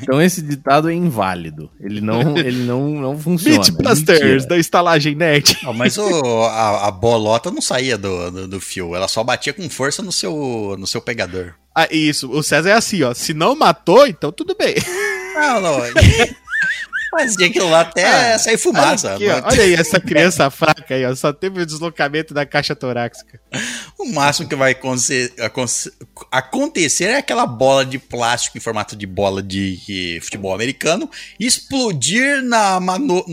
Então 0.00 0.20
esse 0.20 0.42
ditado 0.42 0.88
é 0.88 0.94
inválido. 0.94 1.70
Ele 1.80 2.00
não, 2.00 2.36
ele 2.36 2.64
não, 2.64 2.88
não 2.90 3.18
funciona. 3.18 3.56
Beatbusters 3.58 4.46
da 4.46 4.56
estalagem 4.58 5.14
nerd. 5.14 5.58
Não, 5.62 5.72
mas 5.72 5.96
o- 5.98 6.44
a, 6.44 6.88
a 6.88 6.90
bolota 6.90 7.50
não 7.50 7.60
saía 7.62 7.96
do, 7.98 8.30
do, 8.30 8.48
do 8.48 8.60
fio, 8.60 8.94
ela 8.94 9.08
só 9.08 9.24
batia 9.24 9.52
com 9.52 9.68
força 9.68 10.02
no 10.02 10.12
seu, 10.12 10.76
no 10.78 10.86
seu 10.86 11.00
pegador. 11.00 11.54
Ah, 11.74 11.88
isso. 11.90 12.30
O 12.30 12.42
César 12.42 12.70
é 12.70 12.72
assim, 12.74 13.02
ó. 13.02 13.12
Se 13.14 13.34
não 13.34 13.56
matou, 13.56 14.06
então 14.06 14.30
tudo 14.30 14.54
bem. 14.56 14.74
Não, 15.34 15.60
não. 15.60 15.78
Fazia 17.18 17.46
aquilo 17.46 17.70
lá 17.70 17.80
até 17.82 18.34
Ah, 18.34 18.38
sair 18.38 18.58
fumaça. 18.58 19.14
Olha, 19.14 19.36
aqui, 19.36 19.46
ó. 19.46 19.50
Olha 19.50 19.62
aí 19.62 19.74
essa 19.74 20.00
criança 20.00 20.50
fraca 20.50 20.94
aí, 20.94 21.04
ó. 21.06 21.14
Só 21.14 21.32
teve 21.32 21.60
o 21.62 21.66
deslocamento 21.66 22.32
da 22.34 22.44
caixa 22.46 22.74
torácica. 22.76 23.40
O 23.96 24.12
máximo 24.12 24.46
que 24.48 24.54
vai 24.56 24.72
acontecer, 24.72 25.32
aconte- 25.40 25.90
acontecer 26.30 27.04
é 27.04 27.16
aquela 27.16 27.46
bola 27.46 27.86
de 27.86 27.98
plástico 27.98 28.58
em 28.58 28.60
formato 28.60 28.94
de 28.96 29.06
bola 29.06 29.42
de 29.42 30.18
futebol 30.22 30.52
americano 30.54 31.08
explodir 31.40 32.42
na, 32.42 32.78
no- 32.80 33.24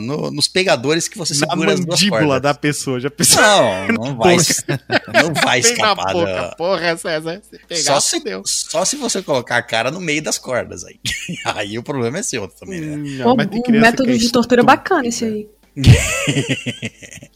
no- 0.00 0.30
nos 0.30 0.48
pegadores 0.48 1.08
que 1.08 1.16
você 1.16 1.32
Na 1.34 1.46
segura 1.48 1.74
duas 1.76 1.86
mandíbula 1.86 2.40
da 2.40 2.52
pessoa. 2.52 3.00
Já 3.00 3.08
pensou? 3.08 3.40
Não, 3.40 3.88
não 4.12 4.16
vai, 4.16 4.36
não 5.22 5.32
vai 5.32 5.60
na 5.60 5.68
escapar. 5.68 6.12
boca, 6.12 6.32
da- 6.32 6.54
porra, 6.56 6.96
César. 6.96 7.40
Se 7.50 7.58
pegar, 7.66 7.82
Só 7.82 8.00
se, 8.00 8.22
só 8.44 8.84
se 8.84 8.96
você 8.96 9.22
colocar 9.22 9.56
a 9.56 9.62
cara 9.62 9.90
no 9.90 10.00
meio 10.00 10.22
das 10.22 10.36
cordas 10.38 10.84
aí. 10.84 10.98
Aí 11.46 11.78
o 11.78 11.82
problema 11.82 12.18
é 12.18 12.22
seu 12.22 12.46
também, 12.48 12.80
né? 12.80 12.96
Hum, 12.96 13.19
Pô, 13.22 13.30
não, 13.30 13.36
mas 13.36 13.46
tem 13.48 13.62
um 13.68 13.80
método 13.80 14.04
que 14.04 14.10
é 14.10 14.16
de 14.16 14.32
tortura 14.32 14.62
estúpida. 14.62 14.64
bacana 14.64 15.06
esse 15.08 15.24
aí. 15.24 15.48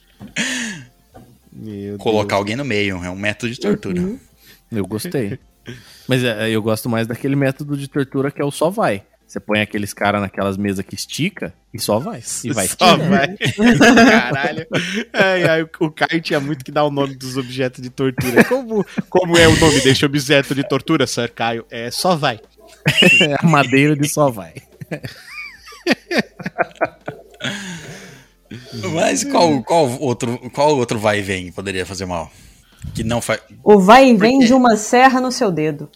Meu 1.52 1.96
Colocar 1.98 2.36
alguém 2.36 2.56
no 2.56 2.64
meio 2.64 3.02
é 3.02 3.10
um 3.10 3.16
método 3.16 3.52
de 3.52 3.60
tortura. 3.60 4.02
Eu 4.70 4.86
gostei. 4.86 5.38
Mas 6.08 6.22
é, 6.22 6.50
eu 6.50 6.60
gosto 6.60 6.88
mais 6.88 7.06
daquele 7.06 7.36
método 7.36 7.76
de 7.76 7.88
tortura 7.88 8.30
que 8.30 8.42
é 8.42 8.44
o 8.44 8.50
só 8.50 8.70
vai. 8.70 9.02
Você 9.26 9.40
põe 9.40 9.60
aqueles 9.60 9.94
caras 9.94 10.20
naquelas 10.20 10.56
mesas 10.56 10.84
que 10.84 10.94
estica 10.94 11.52
e 11.72 11.78
só 11.80 11.98
vai. 11.98 12.22
E 12.44 12.52
vai. 12.52 12.68
Só 12.68 12.96
vai. 12.96 13.34
Caralho. 14.10 14.66
Ai, 15.12 15.44
ai, 15.44 15.62
o 15.62 15.90
Caio 15.90 16.20
tinha 16.20 16.38
muito 16.38 16.64
que 16.64 16.70
dar 16.70 16.84
o 16.84 16.90
nome 16.90 17.16
dos 17.16 17.36
objetos 17.36 17.82
de 17.82 17.90
tortura. 17.90 18.44
Como, 18.44 18.84
como 19.08 19.36
é 19.36 19.48
o 19.48 19.58
nome 19.58 19.80
deste 19.80 20.04
objeto 20.04 20.54
de 20.54 20.62
tortura, 20.62 21.06
Sir 21.06 21.32
Caio? 21.32 21.64
É 21.70 21.90
só 21.90 22.14
vai. 22.14 22.38
a 23.40 23.46
madeira 23.46 23.96
de 23.96 24.08
só 24.08 24.30
vai. 24.30 24.54
Mas 28.92 29.24
qual, 29.24 29.62
qual, 29.62 30.00
outro, 30.00 30.38
qual 30.50 30.76
outro 30.76 30.98
vai 30.98 31.18
e 31.18 31.22
vem 31.22 31.52
poderia 31.52 31.84
fazer 31.84 32.06
mal? 32.06 32.30
Que 32.94 33.02
não 33.02 33.20
faz. 33.20 33.40
O 33.62 33.78
vai 33.80 34.10
e 34.10 34.16
vem 34.16 34.38
de 34.40 34.52
uma 34.52 34.76
serra 34.76 35.20
no 35.20 35.32
seu 35.32 35.50
dedo. 35.50 35.88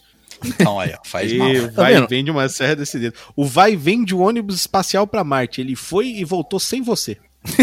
Então, 0.45 0.79
aí, 0.81 0.93
ó, 0.95 0.99
faz 1.05 1.33
mal. 1.33 1.49
E 1.53 1.69
Tá 1.69 1.83
vai 1.83 1.93
e 1.93 1.97
vendo? 1.97 2.09
vem 2.09 2.25
de 2.25 2.31
uma 2.31 2.49
serra 2.49 2.77
desse 2.77 2.99
dedo. 2.99 3.15
O 3.37 3.45
vai 3.45 3.73
e 3.73 3.77
vem 3.77 4.05
de 4.05 4.15
um 4.15 4.23
ônibus 4.23 4.57
espacial 4.57 5.07
pra 5.07 5.25
Marte. 5.25 5.61
Ele 5.61 5.77
foi 5.77 6.09
e 6.09 6.25
voltou 6.25 6.59
sem 6.59 6.83
você. 6.83 7.17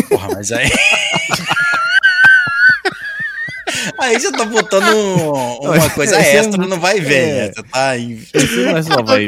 Porra, 0.10 0.30
mas 0.34 0.52
aí. 0.52 0.69
Aí 4.06 4.19
você 4.19 4.32
tá 4.32 4.45
botando 4.45 4.84
um- 4.95 5.60
uma 5.72 5.90
coisa 5.90 6.18
é 6.18 6.36
extra 6.38 6.65
no 6.65 6.77
vai 6.80 6.98
e 6.98 7.02
vem. 7.02 7.18
é. 7.18 7.34
né? 7.48 7.52
Você 7.56 7.64
tá. 7.64 7.98
em- 7.98 8.19
não 8.65 8.77
é 8.77 8.84
só 8.84 9.02
vai 9.03 9.26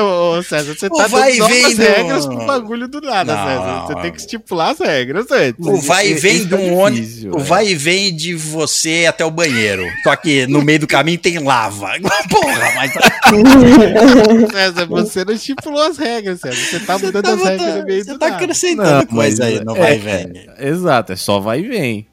ô, 0.00 0.42
César, 0.42 0.74
você 0.74 0.88
tá 0.90 1.06
vai 1.06 1.36
dando 1.36 1.48
vem 1.48 1.60
novas 1.62 1.76
do- 1.76 1.82
regras 1.82 2.26
pro 2.26 2.46
bagulho 2.46 2.88
do 2.88 3.00
nada, 3.00 3.34
Não, 3.34 3.46
César. 3.46 3.86
Você 3.86 3.94
não. 3.94 4.02
tem 4.02 4.12
que 4.12 4.20
estipular 4.20 4.70
as 4.72 4.78
regras 4.78 5.26
antes. 5.30 5.66
O 5.66 5.76
vai 5.80 6.08
e 6.08 6.14
vem 6.14 6.38
de 6.44 6.48
tá 6.50 6.56
um 6.56 6.76
ônibus. 6.78 7.24
O 7.24 7.38
vai 7.38 7.68
e 7.68 7.74
vem 7.74 8.14
de 8.14 8.34
você 8.34 9.06
até 9.08 9.24
o 9.24 9.30
banheiro. 9.30 9.84
Só 10.02 10.14
que 10.16 10.46
no 10.46 10.62
meio 10.62 10.80
do 10.80 10.86
caminho 10.86 11.18
tem 11.18 11.38
lava. 11.38 11.90
Porra, 12.30 12.72
mas. 12.76 12.92
César, 14.52 14.86
você 14.86 15.24
não 15.24 15.32
estipulou 15.34 15.82
as 15.82 15.96
regras, 15.98 16.40
César. 16.40 16.56
Você 16.56 16.80
tá 16.80 16.98
mudando 16.98 17.22
tá 17.24 17.32
as 17.32 17.42
regras 17.42 17.74
no 17.76 17.84
meio 17.84 18.04
você 18.04 18.12
do 18.12 18.18
tá 18.18 18.26
nada. 18.28 18.36
acrescentando 18.42 19.06
coisa 19.06 19.44
aí 19.44 19.56
é- 19.58 19.64
vai 19.64 19.94
e 19.96 19.98
vem. 19.98 20.32
Exato, 20.58 21.12
é 21.12 21.16
só 21.16 21.40
vai 21.40 21.60
e 21.60 21.68
vem. 21.68 22.06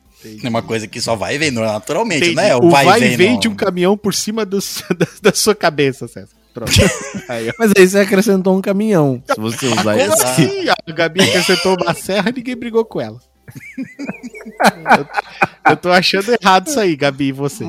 É 0.44 0.50
uma 0.50 0.62
coisa 0.62 0.88
que 0.88 1.00
só 1.00 1.16
vai 1.16 1.36
e 1.36 1.38
vem 1.38 1.52
naturalmente, 1.52 2.32
Entendi. 2.32 2.36
né? 2.36 2.56
O 2.56 2.70
vai, 2.70 3.04
e 3.04 3.16
vem 3.16 3.40
de 3.40 3.48
um 3.48 3.56
caminhão 3.56 3.96
por 3.96 4.14
cima 4.14 4.46
do 4.46 4.60
da, 4.98 5.08
da 5.22 5.34
sua 5.34 5.54
cabeça, 5.54 6.08
César. 6.08 6.36
Aí. 7.30 7.52
Mas 7.60 7.72
aí 7.78 7.88
você 7.88 8.00
acrescentou 8.00 8.58
um 8.58 8.62
caminhão. 8.62 9.22
Se 9.32 9.40
você 9.40 9.68
usar 9.68 9.96
Como 9.96 10.14
esse. 10.14 10.24
assim? 10.24 10.66
A 10.70 10.92
Gabi 10.92 11.22
acrescentou 11.22 11.78
uma 11.80 11.94
serra 11.94 12.32
e 12.32 12.34
ninguém 12.34 12.56
brigou 12.56 12.84
com 12.84 13.00
ela. 13.00 13.20
eu, 14.98 15.72
eu 15.72 15.78
tô 15.78 15.92
achando 15.92 16.36
errado 16.42 16.68
isso 16.68 16.80
aí, 16.80 16.96
Gabi, 16.96 17.28
e 17.28 17.32
você. 17.32 17.64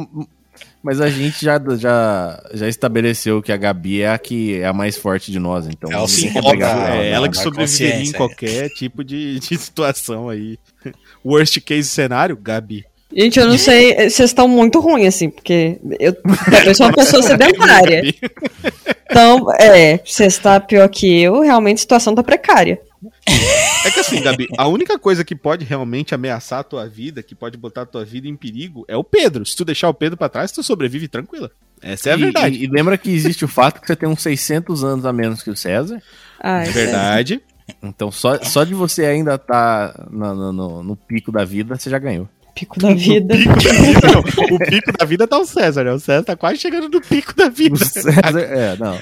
Mas 0.82 1.00
a 1.00 1.08
gente 1.10 1.44
já, 1.44 1.60
já, 1.76 2.42
já 2.54 2.68
estabeleceu 2.68 3.42
que 3.42 3.50
a 3.50 3.56
Gabi 3.56 4.02
é 4.02 4.10
a 4.10 4.18
que 4.18 4.60
é 4.60 4.66
a 4.66 4.72
mais 4.72 4.96
forte 4.96 5.32
de 5.32 5.38
nós. 5.38 5.66
Então, 5.66 5.90
É 5.90 6.06
sim, 6.06 6.30
quer 6.30 6.38
óbvio, 6.38 6.52
pegar 6.52 6.90
ela. 6.90 7.04
é 7.04 7.10
ela 7.10 7.28
que 7.28 7.36
sobreviveria 7.36 7.94
em 7.94 8.12
consciência, 8.12 8.14
é. 8.14 8.16
qualquer 8.16 8.68
tipo 8.70 9.02
de, 9.02 9.40
de 9.40 9.58
situação 9.58 10.28
aí. 10.28 10.58
Worst 11.24 11.60
case 11.60 11.88
cenário, 11.88 12.36
Gabi. 12.36 12.84
Gente, 13.14 13.40
eu 13.40 13.46
não 13.46 13.56
sei, 13.56 13.94
vocês 13.94 14.30
estão 14.30 14.46
muito 14.46 14.80
ruins, 14.80 15.08
assim, 15.08 15.30
porque 15.30 15.78
eu 15.98 16.12
também 16.12 16.74
sou 16.74 16.86
uma 16.86 16.92
pessoa 16.92 17.22
sedentária. 17.24 18.02
Então, 19.10 19.46
é, 19.58 19.98
você 20.04 20.26
está 20.26 20.60
pior 20.60 20.86
que 20.88 21.22
eu, 21.22 21.40
realmente 21.40 21.78
a 21.78 21.80
situação 21.80 22.14
tá 22.14 22.22
precária. 22.22 22.78
É 23.84 23.90
que 23.90 24.00
assim, 24.00 24.20
Gabi, 24.22 24.48
a 24.56 24.66
única 24.68 24.98
coisa 24.98 25.24
que 25.24 25.34
pode 25.36 25.64
realmente 25.64 26.14
ameaçar 26.14 26.60
a 26.60 26.64
tua 26.64 26.88
vida, 26.88 27.22
que 27.22 27.34
pode 27.34 27.56
botar 27.56 27.82
a 27.82 27.86
tua 27.86 28.04
vida 28.04 28.26
em 28.28 28.36
perigo, 28.36 28.84
é 28.88 28.96
o 28.96 29.04
Pedro. 29.04 29.44
Se 29.46 29.56
tu 29.56 29.64
deixar 29.64 29.88
o 29.88 29.94
Pedro 29.94 30.16
pra 30.16 30.28
trás, 30.28 30.50
tu 30.52 30.62
sobrevive 30.62 31.08
tranquila. 31.08 31.50
Essa 31.80 32.10
é 32.10 32.12
a 32.14 32.16
E- 32.16 32.20
verdade. 32.20 32.56
E, 32.56 32.64
e 32.64 32.66
lembra 32.66 32.98
que 32.98 33.10
existe 33.10 33.44
o 33.44 33.48
fato 33.48 33.80
que 33.80 33.86
você 33.86 33.94
tem 33.96 34.08
uns 34.08 34.20
600 34.22 34.82
anos 34.82 35.06
a 35.06 35.12
menos 35.12 35.42
que 35.42 35.50
o 35.50 35.56
César. 35.56 36.02
Ai, 36.42 36.68
É 36.68 36.70
verdade. 36.70 37.40
Então, 37.82 38.10
só, 38.10 38.42
só 38.42 38.64
de 38.64 38.72
você 38.74 39.04
ainda 39.04 39.34
estar 39.34 40.08
no, 40.10 40.34
no- 40.34 40.52
no- 40.52 40.82
no 40.82 40.96
pico 40.96 41.30
da 41.30 41.44
vida, 41.44 41.76
você 41.76 41.90
já 41.90 41.98
ganhou. 41.98 42.28
Pico 42.58 42.78
da 42.80 42.92
vida. 42.94 43.36
Pico 43.36 43.54
da 43.54 43.72
vida, 43.72 44.00
não. 44.12 44.20
O 44.56 44.58
pico 44.58 44.92
da 44.98 45.04
vida 45.04 45.26
tá 45.28 45.38
o 45.38 45.44
César, 45.46 45.84
né? 45.84 45.92
O 45.92 45.98
César 46.00 46.22
tá 46.24 46.34
quase 46.36 46.58
chegando 46.58 46.88
no 46.88 47.00
pico 47.00 47.34
da 47.36 47.48
vida. 47.48 47.74
O 47.74 47.78
César- 47.78 48.20
é, 48.40 48.76
não. 48.76 48.94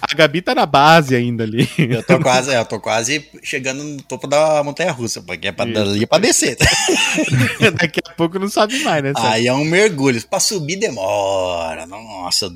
A 0.00 0.14
Gabi 0.14 0.40
tá 0.42 0.54
na 0.54 0.64
base 0.66 1.14
ainda 1.14 1.44
ali. 1.44 1.68
Eu 1.78 2.02
tô 2.02 2.18
quase, 2.20 2.50
é, 2.52 2.58
eu 2.58 2.64
tô 2.64 2.80
quase 2.80 3.24
chegando 3.42 3.82
no 3.84 4.02
topo 4.02 4.26
da 4.26 4.62
montanha 4.64 4.92
russa, 4.92 5.20
porque 5.22 5.48
é 5.48 5.52
pra 5.52 5.64
Isso. 5.66 5.74
dali 5.74 6.06
pra 6.06 6.18
descer. 6.18 6.56
Daqui 7.80 8.00
a 8.06 8.12
pouco 8.12 8.38
não 8.38 8.48
sabe 8.48 8.78
mais, 8.82 9.02
né? 9.02 9.12
César? 9.14 9.30
Aí 9.30 9.46
é 9.46 9.52
um 9.52 9.64
mergulho. 9.64 10.20
Pra 10.28 10.40
subir 10.40 10.76
demora. 10.76 11.86
Nossa. 11.86 12.50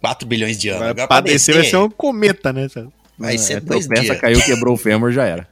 4 0.00 0.26
bilhões 0.28 0.56
de 0.58 0.68
anos. 0.68 0.82
Agora 0.88 1.08
pra 1.08 1.20
descer 1.20 1.54
vai 1.54 1.64
ser 1.64 1.76
um 1.76 1.90
cometa, 1.90 2.52
né? 2.52 2.68
César? 2.68 2.88
vai 3.18 3.36
ser 3.36 3.54
É, 3.54 3.60
dois 3.60 3.84
tropeça, 3.86 4.04
dias. 4.12 4.20
caiu, 4.20 4.40
quebrou 4.40 4.74
o 4.74 4.76
fêmur, 4.76 5.10
já 5.10 5.24
era. 5.24 5.48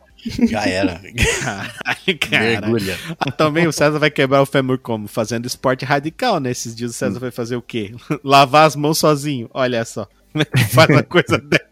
Já 0.48 0.64
era. 0.66 1.00
Caralho, 1.42 2.18
cara. 2.20 2.44
Mergulha. 2.60 2.98
Ah, 3.18 3.30
também 3.30 3.66
o 3.66 3.72
César 3.72 3.98
vai 3.98 4.10
quebrar 4.10 4.42
o 4.42 4.46
fêmur 4.46 4.78
como? 4.78 5.06
Fazendo 5.08 5.46
esporte 5.46 5.84
radical, 5.84 6.40
né? 6.40 6.50
Esses 6.50 6.74
dias 6.74 6.90
o 6.90 6.94
Hum. 6.94 6.98
César 6.98 7.20
vai 7.20 7.30
fazer 7.30 7.56
o 7.56 7.62
quê? 7.62 7.94
Lavar 8.24 8.66
as 8.66 8.76
mãos 8.76 8.98
sozinho. 8.98 9.48
Olha 9.54 9.84
só. 9.84 10.08
Faz 10.72 10.88
uma 10.90 11.02
coisa 11.02 11.38
dessa. 11.38 11.64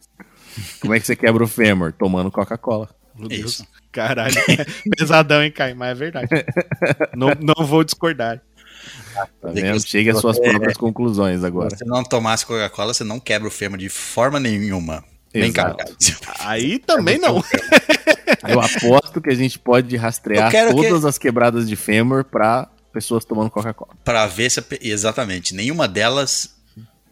Como 0.80 0.94
é 0.94 1.00
que 1.00 1.06
você 1.06 1.16
quebra 1.16 1.42
o 1.42 1.48
fêmur? 1.48 1.92
Tomando 1.92 2.30
Coca-Cola. 2.30 2.88
Meu 3.16 3.28
Deus. 3.28 3.52
Isso. 3.54 3.66
Caralho. 3.92 4.34
Pesadão, 4.96 5.42
hein, 5.42 5.50
Caio? 5.52 5.76
Mas 5.76 5.90
é 5.90 5.94
verdade. 5.94 6.28
Não, 7.16 7.28
não 7.40 7.64
vou 7.66 7.84
discordar. 7.84 8.40
Tá 9.14 9.26
Tem 9.52 9.54
que 9.54 9.62
vendo? 9.62 9.80
Chegue 9.86 10.10
às 10.10 10.18
suas 10.20 10.36
você- 10.36 10.48
próprias 10.50 10.76
conclusões 10.76 11.42
agora. 11.44 11.70
Se 11.70 11.78
você 11.78 11.84
não 11.84 12.02
tomasse 12.02 12.44
Coca-Cola, 12.44 12.92
você 12.92 13.04
não 13.04 13.18
quebra 13.20 13.46
o 13.48 13.50
fêmur 13.50 13.78
de 13.78 13.88
forma 13.88 14.38
nenhuma. 14.40 15.04
Vem 15.34 15.52
cá, 15.52 15.74
Exato. 16.00 16.20
cara. 16.20 16.38
Aí 16.50 16.78
também 16.78 17.18
não. 17.18 17.42
Eu 18.48 18.60
aposto 18.60 19.20
que 19.20 19.30
a 19.30 19.34
gente 19.34 19.58
pode 19.58 19.96
rastrear 19.96 20.50
todas 20.70 21.04
as 21.04 21.18
quebradas 21.18 21.68
de 21.68 21.74
fêmur 21.76 22.24
pra 22.24 22.68
pessoas 22.92 23.24
tomando 23.24 23.50
Coca-Cola. 23.50 23.92
Pra 24.04 24.26
ver 24.26 24.50
se. 24.50 24.62
Exatamente. 24.80 25.54
Nenhuma 25.54 25.88
delas 25.88 26.54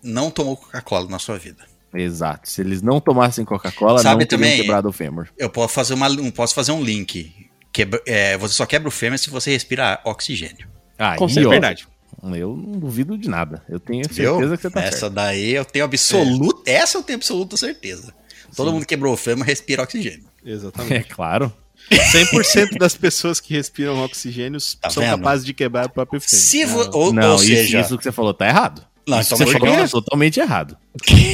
não 0.03 0.31
tomou 0.31 0.57
Coca-Cola 0.57 1.09
na 1.09 1.19
sua 1.19 1.39
vida. 1.39 1.65
Exato. 1.95 2.49
Se 2.49 2.61
eles 2.63 2.81
não 2.81 3.01
tomassem 3.01 3.45
Coca-Cola, 3.45 4.03
não 4.03 4.19
teriam 4.19 4.27
também- 4.29 4.61
quebrado 4.61 4.89
o 4.89 4.93
fêmur. 4.93 5.29
Eu 5.37 5.51
posso 5.51 5.75
fazer, 5.75 5.95
uma, 5.95 6.09
um- 6.09 6.31
posso 6.31 6.55
fazer 6.55 6.73
um 6.73 6.83
link. 6.83 7.35
Quebra- 7.73 8.03
é, 8.07 8.37
você 8.39 8.55
só 8.55 8.65
quebra 8.67 8.89
o 8.89 8.91
fêmur 8.91 9.19
se 9.19 9.29
você 9.31 9.51
respira 9.51 10.01
oxigênio. 10.05 10.69
Ah, 10.99 11.17
Com 11.17 11.27
e, 11.27 11.29
certeza. 11.29 11.49
ó, 11.49 11.51
Verdade. 11.51 11.89
Eu 12.23 12.57
não 12.57 12.79
duvido 12.79 13.19
de 13.19 13.29
nada. 13.29 13.63
Eu 13.69 13.81
tenho 13.81 14.03
Viu? 14.09 14.35
certeza 14.39 14.57
que 14.57 14.63
você 14.63 14.71
tá 14.71 14.81
essa 14.83 14.99
certo. 15.01 15.13
daí 15.15 15.53
eu 15.55 15.65
tenho 15.65 15.85
absoluta. 15.85 16.71
Essa 16.71 16.99
eu 16.99 17.03
tenho 17.03 17.17
absoluta 17.19 17.57
certeza. 17.57 18.15
Todo 18.55 18.73
mundo 18.73 18.87
quebrou 18.87 19.15
o 19.15 19.17
fêmur, 19.17 19.45
respira 19.45 19.83
oxigênio. 19.83 20.25
Exatamente. 20.45 20.93
É 20.95 21.03
claro. 21.03 21.53
100% 21.91 22.79
das 22.79 22.95
pessoas 22.97 23.41
que 23.41 23.53
respiram 23.55 23.99
oxigênio 24.05 24.61
Tá 24.81 24.89
são 24.89 25.03
vendo? 25.03 25.19
capazes 25.19 25.45
de 25.45 25.53
quebrar 25.53 25.87
o 25.87 25.91
próprio 25.91 26.21
fêmur. 26.21 26.43
Se 26.45 26.65
vo- 26.65 26.91
ou, 26.93 27.13
não, 27.13 27.31
ou 27.31 27.37
isso, 27.37 27.47
seja, 27.47 27.81
isso 27.81 27.99
que 27.99 28.05
você 28.05 28.13
falou 28.13 28.33
tá 28.33 28.47
errado. 28.47 28.85
Não, 29.05 29.19
isso 29.21 29.35
então 29.35 29.45
que 29.47 29.53
você 29.53 29.59
falou 29.59 29.77
tá 29.77 29.89
totalmente 29.89 30.39
errado. 30.39 30.77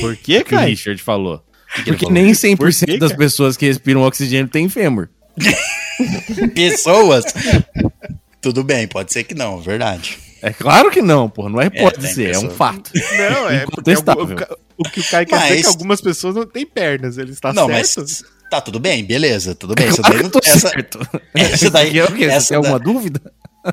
Por 0.01 0.13
O 0.15 0.17
que 0.17 0.39
o 0.39 0.45
Caio? 0.47 0.71
Richard 0.71 1.03
falou. 1.03 1.45
ele 1.77 1.85
Porque 1.85 2.07
falou? 2.07 2.13
nem 2.15 2.33
100% 2.33 2.57
Por 2.57 2.73
quê, 2.73 2.97
das 2.99 3.11
cara? 3.11 3.19
pessoas 3.19 3.57
que 3.59 3.67
respiram 3.67 4.01
oxigênio 4.03 4.49
têm 4.49 4.69
fêmur. 4.71 5.11
pessoas. 6.55 7.25
Tudo 8.41 8.65
bem, 8.65 8.87
pode 8.89 9.13
ser 9.13 9.25
que 9.25 9.35
não, 9.35 9.61
verdade. 9.61 10.19
É 10.43 10.53
claro 10.53 10.91
que 10.91 11.03
não, 11.03 11.29
pô. 11.29 11.49
Não 11.49 11.61
é 11.61 11.69
pode 11.71 11.99
tem 12.01 12.13
ser, 12.13 12.35
é 12.35 12.39
um 12.39 12.51
fato. 12.51 12.91
Não, 12.95 13.51
é 13.51 13.65
porque 13.71 13.91
o, 13.91 14.57
o 14.79 14.83
que 14.85 15.01
o 15.01 15.05
Caio 15.05 15.27
quer 15.27 15.39
dizer 15.43 15.59
é 15.59 15.61
que 15.63 15.67
algumas 15.69 16.01
pessoas 16.01 16.35
não 16.35 16.47
têm 16.47 16.65
pernas. 16.67 17.19
Ele 17.19 17.33
está 17.33 17.53
não, 17.53 17.67
certo. 17.67 17.99
mas 18.01 18.25
tá 18.51 18.61
tudo 18.61 18.79
bem, 18.79 19.05
beleza, 19.05 19.55
tudo 19.55 19.75
bem. 19.75 19.87
Essa 19.89 20.03
Claro 20.03 20.17
daí, 20.17 20.31
não, 20.33 20.41
essa, 20.45 20.69
certo. 20.69 20.99
essa 21.35 21.71
daí- 21.71 21.99
É 21.99 22.05
o 22.05 22.13
quê? 22.13 22.27
Você 22.27 22.33
essa 22.37 22.49
tem 22.49 22.57
alguma 22.57 22.79
da- 22.79 22.85
dúvida? 22.85 23.21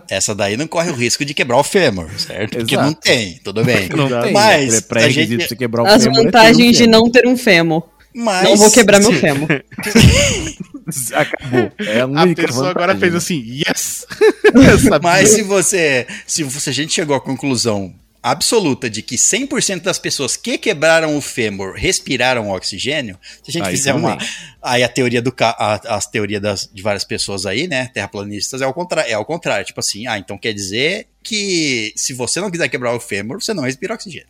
essa 0.10 0.36
daí 0.36 0.58
não 0.58 0.68
corre 0.68 0.90
o 0.90 0.94
risco 0.96 1.24
de 1.24 1.34
quebrar 1.34 1.58
o 1.58 1.64
fêmur, 1.64 2.10
certo? 2.20 2.58
Porque 2.58 2.74
Exato. 2.76 2.88
não 2.88 2.94
tem, 2.94 3.40
tudo 3.44 3.64
bem. 3.64 3.88
Não 3.90 4.10
tem. 4.22 4.34
Mas 4.34 4.74
é 4.92 5.04
a 5.06 5.10
gente- 5.10 5.38
pra 5.38 5.48
você 5.48 5.56
quebrar 5.56 5.84
o 5.84 5.86
As 5.88 6.06
é 6.06 6.10
um 6.10 6.14
vantagens 6.14 6.76
de 6.78 6.88
não 6.88 7.10
ter 7.10 7.26
um 7.28 7.38
fêmur. 7.38 7.84
Mas, 8.14 8.44
Não 8.44 8.56
vou 8.58 8.72
quebrar 8.72 9.00
meu 9.00 9.12
fêmur. 9.14 9.48
Acabou. 11.14 11.72
É 11.80 12.02
a 12.02 12.06
A 12.06 12.36
pessoa 12.36 12.68
vantagem, 12.68 12.70
agora 12.72 12.96
fez 12.98 13.12
né? 13.12 13.18
assim, 13.18 13.62
yes! 13.68 14.06
Mas 15.02 15.30
se 15.30 15.44
você, 15.44 16.08
se 16.28 16.44
você- 16.44 16.70
a 16.70 16.74
gente 16.74 16.94
chegou 16.94 17.16
à 17.16 17.22
conclusão 17.22 17.94
absoluta 18.22 18.90
de 18.90 19.04
que 19.04 19.18
100% 19.18 19.82
das 19.84 20.00
pessoas 20.00 20.36
que 20.36 20.58
quebraram 20.58 21.16
o 21.16 21.22
fêmur 21.22 21.74
respiraram 21.76 22.50
oxigênio, 22.50 23.20
se 23.44 23.52
a 23.52 23.52
gente 23.52 23.66
Aí 23.68 23.72
fizer 23.78 23.94
tudo 23.94 24.02
uma 24.04 24.18
aí 24.64 24.84
a 24.84 24.90
teoria 24.90 25.22
do 25.22 25.32
a, 25.40 25.96
as 25.96 26.08
teorias 26.08 26.42
das, 26.42 26.70
de 26.74 26.82
várias 26.82 27.04
pessoas 27.04 27.46
aí, 27.46 27.68
né, 27.68 27.86
terraplanistas 27.94 28.62
é 28.64 28.66
ao 28.66 28.74
contrário, 28.74 29.12
é 29.12 29.14
ao 29.14 29.24
contrário, 29.24 29.64
tipo 29.64 29.80
assim, 29.80 30.08
ah, 30.08 30.18
então 30.18 30.40
quer 30.40 30.54
dizer 30.54 31.08
que 31.22 31.94
se 31.96 32.14
você 32.14 32.42
não 32.42 32.50
quiser 32.50 32.68
quebrar 32.68 32.96
o 32.96 33.00
fêmur, 33.00 33.40
você 33.40 33.54
não 33.54 33.62
respira 33.62 33.94
oxigênio. 33.94 34.28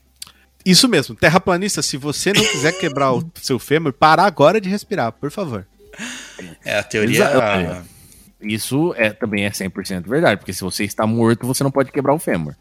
Isso 0.65 0.89
mesmo, 0.89 1.15
terraplanista, 1.15 1.81
se 1.81 1.95
você 1.95 2.33
não 2.33 2.43
quiser 2.43 2.73
quebrar 2.77 3.13
o 3.13 3.23
seu 3.41 3.57
fêmur, 3.57 3.93
para 3.93 4.23
agora 4.23 4.59
de 4.59 4.67
respirar, 4.67 5.13
por 5.13 5.31
favor. 5.31 5.65
É 6.63 6.77
a 6.77 6.83
teoria 6.83 7.25
Exato. 7.25 7.85
Isso 8.41 8.93
é, 8.97 9.09
também 9.11 9.45
é 9.45 9.49
100% 9.49 10.07
verdade, 10.07 10.37
porque 10.37 10.53
se 10.53 10.61
você 10.61 10.83
está 10.83 11.07
morto, 11.07 11.47
você 11.47 11.63
não 11.63 11.71
pode 11.71 11.91
quebrar 11.91 12.13
o 12.13 12.19
fêmur. 12.19 12.53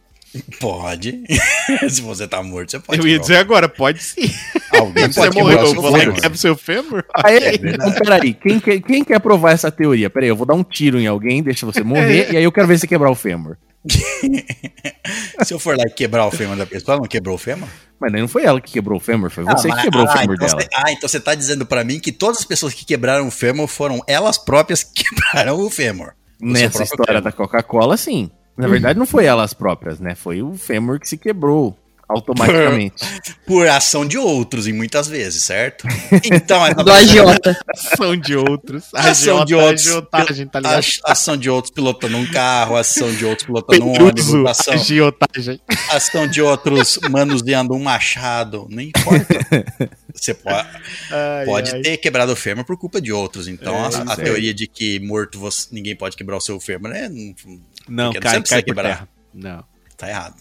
pode. 0.59 1.23
se 1.89 2.01
você 2.01 2.27
tá 2.27 2.43
morto, 2.43 2.70
você 2.70 2.78
pode. 2.78 2.98
eu 3.01 3.06
ia 3.06 3.19
dizer 3.19 3.36
agora, 3.36 3.69
pode 3.69 4.02
sim. 4.02 4.31
alguém 4.73 5.06
Você 5.12 5.20
pode 5.20 5.36
quebrar 5.36 5.43
morreu, 5.43 5.59
o 5.59 5.62
eu 5.62 5.66
seu 5.66 5.82
vou 5.82 5.90
lá 5.90 5.98
e 5.98 6.02
fêmur. 6.02 6.36
seu 6.36 6.56
fêmur? 6.56 7.05
Aí, 7.15 7.61
então, 7.62 7.93
peraí, 7.93 8.35
quem 8.35 8.61
quer, 8.61 8.81
quem 8.81 9.05
quer 9.05 9.20
provar 9.20 9.52
essa 9.52 9.70
teoria? 9.70 10.09
Peraí, 10.09 10.28
eu 10.28 10.36
vou 10.36 10.47
dar 10.47 10.55
um 10.55 10.65
tiro 10.65 10.98
em 10.98 11.06
alguém, 11.06 11.43
deixa 11.43 11.66
você 11.66 11.82
morrer, 11.82 12.32
e 12.32 12.36
aí 12.36 12.44
eu 12.44 12.52
quero 12.52 12.66
ver 12.66 12.78
você 12.78 12.86
quebrar 12.86 13.11
o 13.11 13.15
fêmur. 13.15 13.56
Se 15.44 15.52
eu 15.55 15.59
for 15.59 15.77
lá 15.77 15.85
e 15.86 15.90
quebrar 15.90 16.27
o 16.27 16.31
fêmur 16.31 16.56
da 16.56 16.66
pessoa, 16.66 16.94
ela 16.94 17.02
não 17.02 17.09
quebrou 17.09 17.35
o 17.35 17.39
fêmur? 17.39 17.69
Mas 18.01 18.12
não 18.12 18.27
foi 18.28 18.44
ela 18.44 18.61
que 18.61 18.73
quebrou 18.73 18.98
o 18.98 19.01
fêmur, 19.01 19.31
foi 19.31 19.44
você 19.44 19.70
Ah, 19.70 19.77
que 19.77 19.82
quebrou 19.82 20.05
mas- 20.05 20.15
o 20.15 20.19
fêmur 20.19 20.35
então 20.36 20.47
dela. 20.48 20.61
Você, 20.62 20.69
ah, 20.74 20.93
então 20.93 21.09
você 21.09 21.20
tá 21.20 21.35
dizendo 21.35 21.66
pra 21.66 21.85
mim 21.85 21.98
que 22.01 22.12
todas 22.12 22.39
as 22.39 22.44
pessoas 22.44 22.73
que 22.74 22.85
quebraram 22.85 23.27
o 23.27 23.31
fêmur 23.31 23.66
foram 23.69 24.01
elas 24.06 24.39
próprias 24.39 24.82
que 24.82 25.05
quebraram 25.15 25.59
o 25.61 25.70
fêmur. 25.70 26.12
Nessa 26.40 26.82
história 26.82 27.06
fêmur. 27.15 27.23
da 27.23 27.32
Coca-Cola, 27.32 27.97
sim. 27.97 28.31
Na 28.56 28.69
verdade, 28.69 28.98
não 28.98 29.06
foi 29.06 29.24
elas 29.24 29.52
próprias, 29.52 29.98
né? 29.98 30.15
Foi 30.15 30.40
o 30.43 30.55
fêmur 30.55 31.01
que 31.01 31.09
se 31.09 31.16
quebrou 31.19 31.77
automaticamente. 32.09 32.94
Por 33.47 33.68
ação 33.68 34.06
de 34.06 34.16
outros, 34.16 34.66
e 34.66 34.72
muitas 34.72 35.06
vezes, 35.09 35.43
certo? 35.44 35.86
Então, 36.24 36.64
essa 36.64 36.82
Do 36.82 36.90
agiota. 36.93 37.56
Ação 37.68 38.16
de 38.16 38.36
outros. 38.36 38.85
Ação 38.94 39.10
Agiota- 39.43 39.44
de 39.47 39.55
outros. 39.55 39.86
Agiotagem, 39.86 40.47
tá 40.48 40.60
ligado? 40.60 40.85
a- 41.05 41.12
ação 41.12 41.36
de 41.36 41.51
outros 41.51 41.72
pilotando 41.74 42.16
um 42.16 42.26
carro, 42.26 42.76
ação 42.76 43.12
de 43.12 43.24
outros 43.24 43.47
pilotando 43.47 43.85
um 43.85 43.90
ônibus, 43.93 44.35
ação, 44.47 44.74
agiotagem. 44.74 45.60
ação 45.90 46.26
de 46.26 46.40
outros 46.40 46.98
manuseando 47.10 47.74
um 47.74 47.82
machado, 47.82 48.66
não 48.70 48.82
importa. 48.82 49.26
Você 50.14 50.32
pode, 50.32 50.68
Ai, 51.10 51.44
pode 51.44 51.74
ai. 51.74 51.81
ter 51.82 51.97
quebrado 51.97 52.32
o 52.32 52.36
fêmur 52.36 52.64
por 52.64 52.78
culpa 52.78 53.01
de 53.01 53.12
outros. 53.12 53.48
Então, 53.48 53.74
É, 53.74 53.78
a, 53.97 54.10
a 54.10 54.12
é. 54.12 54.16
teoria 54.16 54.55
de 54.55 54.66
que 54.68 55.01
morto 55.01 55.39
você- 55.40 55.66
ninguém 55.72 55.97
pode 55.97 56.16
quebrar 56.16 56.36
o 56.36 56.40
seu 56.40 56.59
fêmur 56.60 56.93
é, 56.93 57.09
Não, 57.09 58.12
Porque 58.12 58.20
cai, 58.20 58.32
cai 58.35 58.40
você 58.40 58.55
por 58.56 58.64
quebrar. 58.64 58.89
terra. 58.89 59.09
Não. 59.35 59.64
tá 59.97 60.09
errado. 60.09 60.36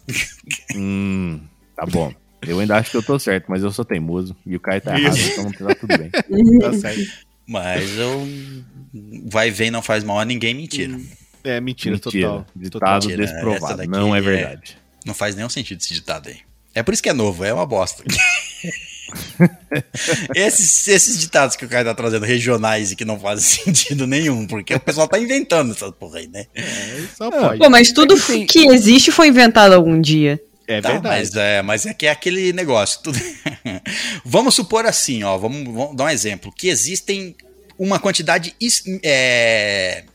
hum, 0.76 1.40
tá 1.76 1.86
bom. 1.86 2.14
Eu 2.45 2.60
ainda 2.60 2.76
acho 2.76 2.91
que 2.91 2.98
eu 2.98 3.04
tô 3.04 3.18
certo, 3.18 3.45
mas 3.48 3.64
eu 3.64 3.72
sou 3.72 3.86
teimoso. 3.86 4.36
E 4.45 4.56
o 4.56 4.60
Caio 4.60 4.82
tá 4.82 5.00
errado, 5.00 5.16
Isso. 5.18 5.40
então 5.40 5.52
tá 5.68 5.76
tudo 5.76 5.98
bem. 5.98 6.10
Tá 6.60 6.74
certo. 6.74 7.12
Mas 7.48 7.98
eu. 7.98 8.28
Vai 9.26 9.50
ver, 9.50 9.72
não 9.72 9.82
faz 9.82 10.04
mal 10.04 10.20
a 10.20 10.26
ninguém, 10.26 10.54
mentira. 10.54 11.00
É 11.44 11.60
mentira, 11.60 11.95
Mentira. 11.95 12.28
total. 12.28 12.45
Ditado 12.56 13.08
Mentira, 13.08 13.26
desprovado. 13.26 13.78
daqui 13.78 13.90
Não 13.90 14.16
é 14.16 14.20
é- 14.20 14.22
verdade. 14.22 14.78
Não 15.06 15.14
faz 15.14 15.36
nenhum 15.36 15.50
sentido 15.50 15.80
esse 15.82 15.94
ditado 15.94 16.30
aí. 16.30 16.38
É 16.74 16.82
por 16.82 16.94
isso 16.94 17.04
que 17.04 17.10
é 17.10 17.14
novo, 17.14 17.44
é 17.44 17.54
uma 17.54 17.66
bosta. 17.66 18.04
esses, 20.36 20.88
esses 20.88 21.20
ditados 21.20 21.56
que 21.56 21.66
o 21.66 21.70
cara 21.70 21.86
tá 21.86 21.94
trazendo 21.94 22.26
regionais 22.26 22.91
e 22.91 22.95
que 22.95 23.06
não 23.06 23.20
fazem 23.20 23.44
sentido 23.66 24.08
nenhum, 24.08 24.48
porque 24.48 24.74
o 24.74 24.80
pessoal 24.80 25.08
tá 25.08 25.20
inventando 25.20 25.72
essas 25.72 25.91
porra 25.91 26.20
aí, 26.20 26.28
né? 26.28 26.45
É, 26.56 27.04
só 27.16 27.30
pode. 27.30 27.60
Pô, 27.60 27.70
mas 27.70 27.91
tudo 27.91 28.16
que 28.48 28.68
existe 28.68 29.12
foi 29.12 29.28
inventado 29.28 29.74
algum 29.74 30.00
dia. 30.00 30.41
É 30.68 30.80
Tá, 30.81 30.91
verdade. 30.94 31.18
mas, 31.19 31.35
é, 31.35 31.61
mas 31.61 31.85
é 31.85 31.94
que 31.94 32.06
é 32.07 32.11
aquele 32.11 32.53
negócio. 32.53 33.02
tudo- 33.03 33.19
vamos 34.26 34.56
supor 34.56 34.85
assim, 34.85 35.23
ó, 35.23 35.38
vamos, 35.38 35.64
vamos 35.73 35.95
dar 35.95 36.06
um 36.06 36.10
exemplo, 36.10 36.52
que 36.52 36.68
existem 36.69 37.35
uma 37.77 37.99
quantidade 37.99 38.56
is- 38.61 38.84
é, 39.03 40.06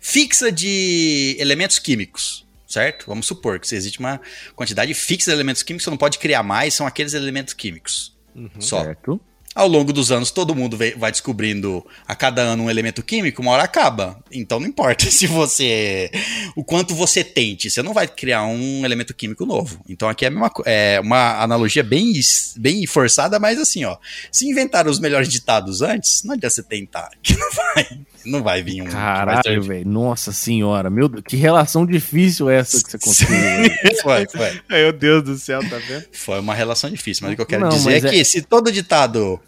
fixa 0.00 0.50
de 0.52 1.36
elementos 1.38 1.78
químicos, 1.78 2.46
certo? 2.66 3.06
Vamos 3.06 3.26
supor 3.26 3.58
que 3.58 3.74
existe 3.74 3.98
uma 3.98 4.20
quantidade 4.54 4.92
fixa 4.94 5.30
de 5.30 5.36
elementos 5.36 5.62
químicos, 5.62 5.84
você 5.84 5.90
não 5.90 5.96
pode 5.96 6.18
criar 6.18 6.42
mais, 6.42 6.74
são 6.74 6.86
aqueles 6.86 7.14
elementos 7.14 7.54
químicos. 7.54 8.14
Só. 8.58 8.84
Certo? 8.84 9.18
Ao 9.56 9.66
longo 9.66 9.90
dos 9.90 10.12
anos, 10.12 10.30
todo 10.30 10.54
mundo 10.54 10.76
vai 10.76 11.10
descobrindo 11.10 11.82
a 12.06 12.14
cada 12.14 12.42
ano 12.42 12.64
um 12.64 12.70
elemento 12.70 13.02
químico, 13.02 13.40
uma 13.40 13.52
hora 13.52 13.62
acaba. 13.62 14.22
Então 14.30 14.60
não 14.60 14.66
importa 14.66 15.06
se 15.10 15.26
você. 15.26 16.10
o 16.54 16.62
quanto 16.62 16.94
você 16.94 17.24
tente, 17.24 17.70
você 17.70 17.82
não 17.82 17.94
vai 17.94 18.06
criar 18.06 18.44
um 18.44 18.84
elemento 18.84 19.14
químico 19.14 19.46
novo. 19.46 19.80
Então 19.88 20.10
aqui 20.10 20.26
é, 20.26 20.30
é 20.66 21.00
uma 21.00 21.42
analogia 21.42 21.82
bem, 21.82 22.12
bem 22.56 22.86
forçada, 22.86 23.38
mas 23.38 23.58
assim, 23.58 23.82
ó. 23.86 23.96
Se 24.30 24.46
inventaram 24.46 24.90
os 24.90 25.00
melhores 25.00 25.30
ditados 25.30 25.80
antes, 25.80 26.22
não 26.22 26.34
adianta 26.34 26.50
você 26.50 26.62
tentar, 26.62 27.08
que 27.22 27.34
não 27.34 27.50
vai. 27.50 27.98
Não 28.26 28.42
vai 28.42 28.62
vir 28.62 28.82
um. 28.82 28.86
Caralho, 28.86 29.62
velho. 29.62 29.88
Nossa 29.88 30.32
senhora. 30.32 30.90
Meu 30.90 31.08
Deus, 31.08 31.22
que 31.26 31.36
relação 31.36 31.86
difícil 31.86 32.50
é 32.50 32.56
essa 32.56 32.82
que 32.82 32.90
você 32.90 32.98
conseguiu. 32.98 33.36
velho. 33.40 33.96
Foi, 34.02 34.26
foi. 34.28 34.60
Meu 34.68 34.92
Deus 34.92 35.22
do 35.22 35.38
céu, 35.38 35.60
tá 35.68 35.78
vendo? 35.78 36.04
Foi 36.12 36.40
uma 36.40 36.54
relação 36.54 36.90
difícil, 36.90 37.24
mas 37.24 37.32
o 37.32 37.36
que 37.36 37.42
eu 37.42 37.46
quero 37.46 37.62
Não, 37.62 37.68
dizer 37.70 37.90
é 37.98 38.00
mas 38.02 38.10
que 38.10 38.20
é- 38.20 38.24
se 38.24 38.42
todo 38.42 38.70
ditado. 38.72 39.40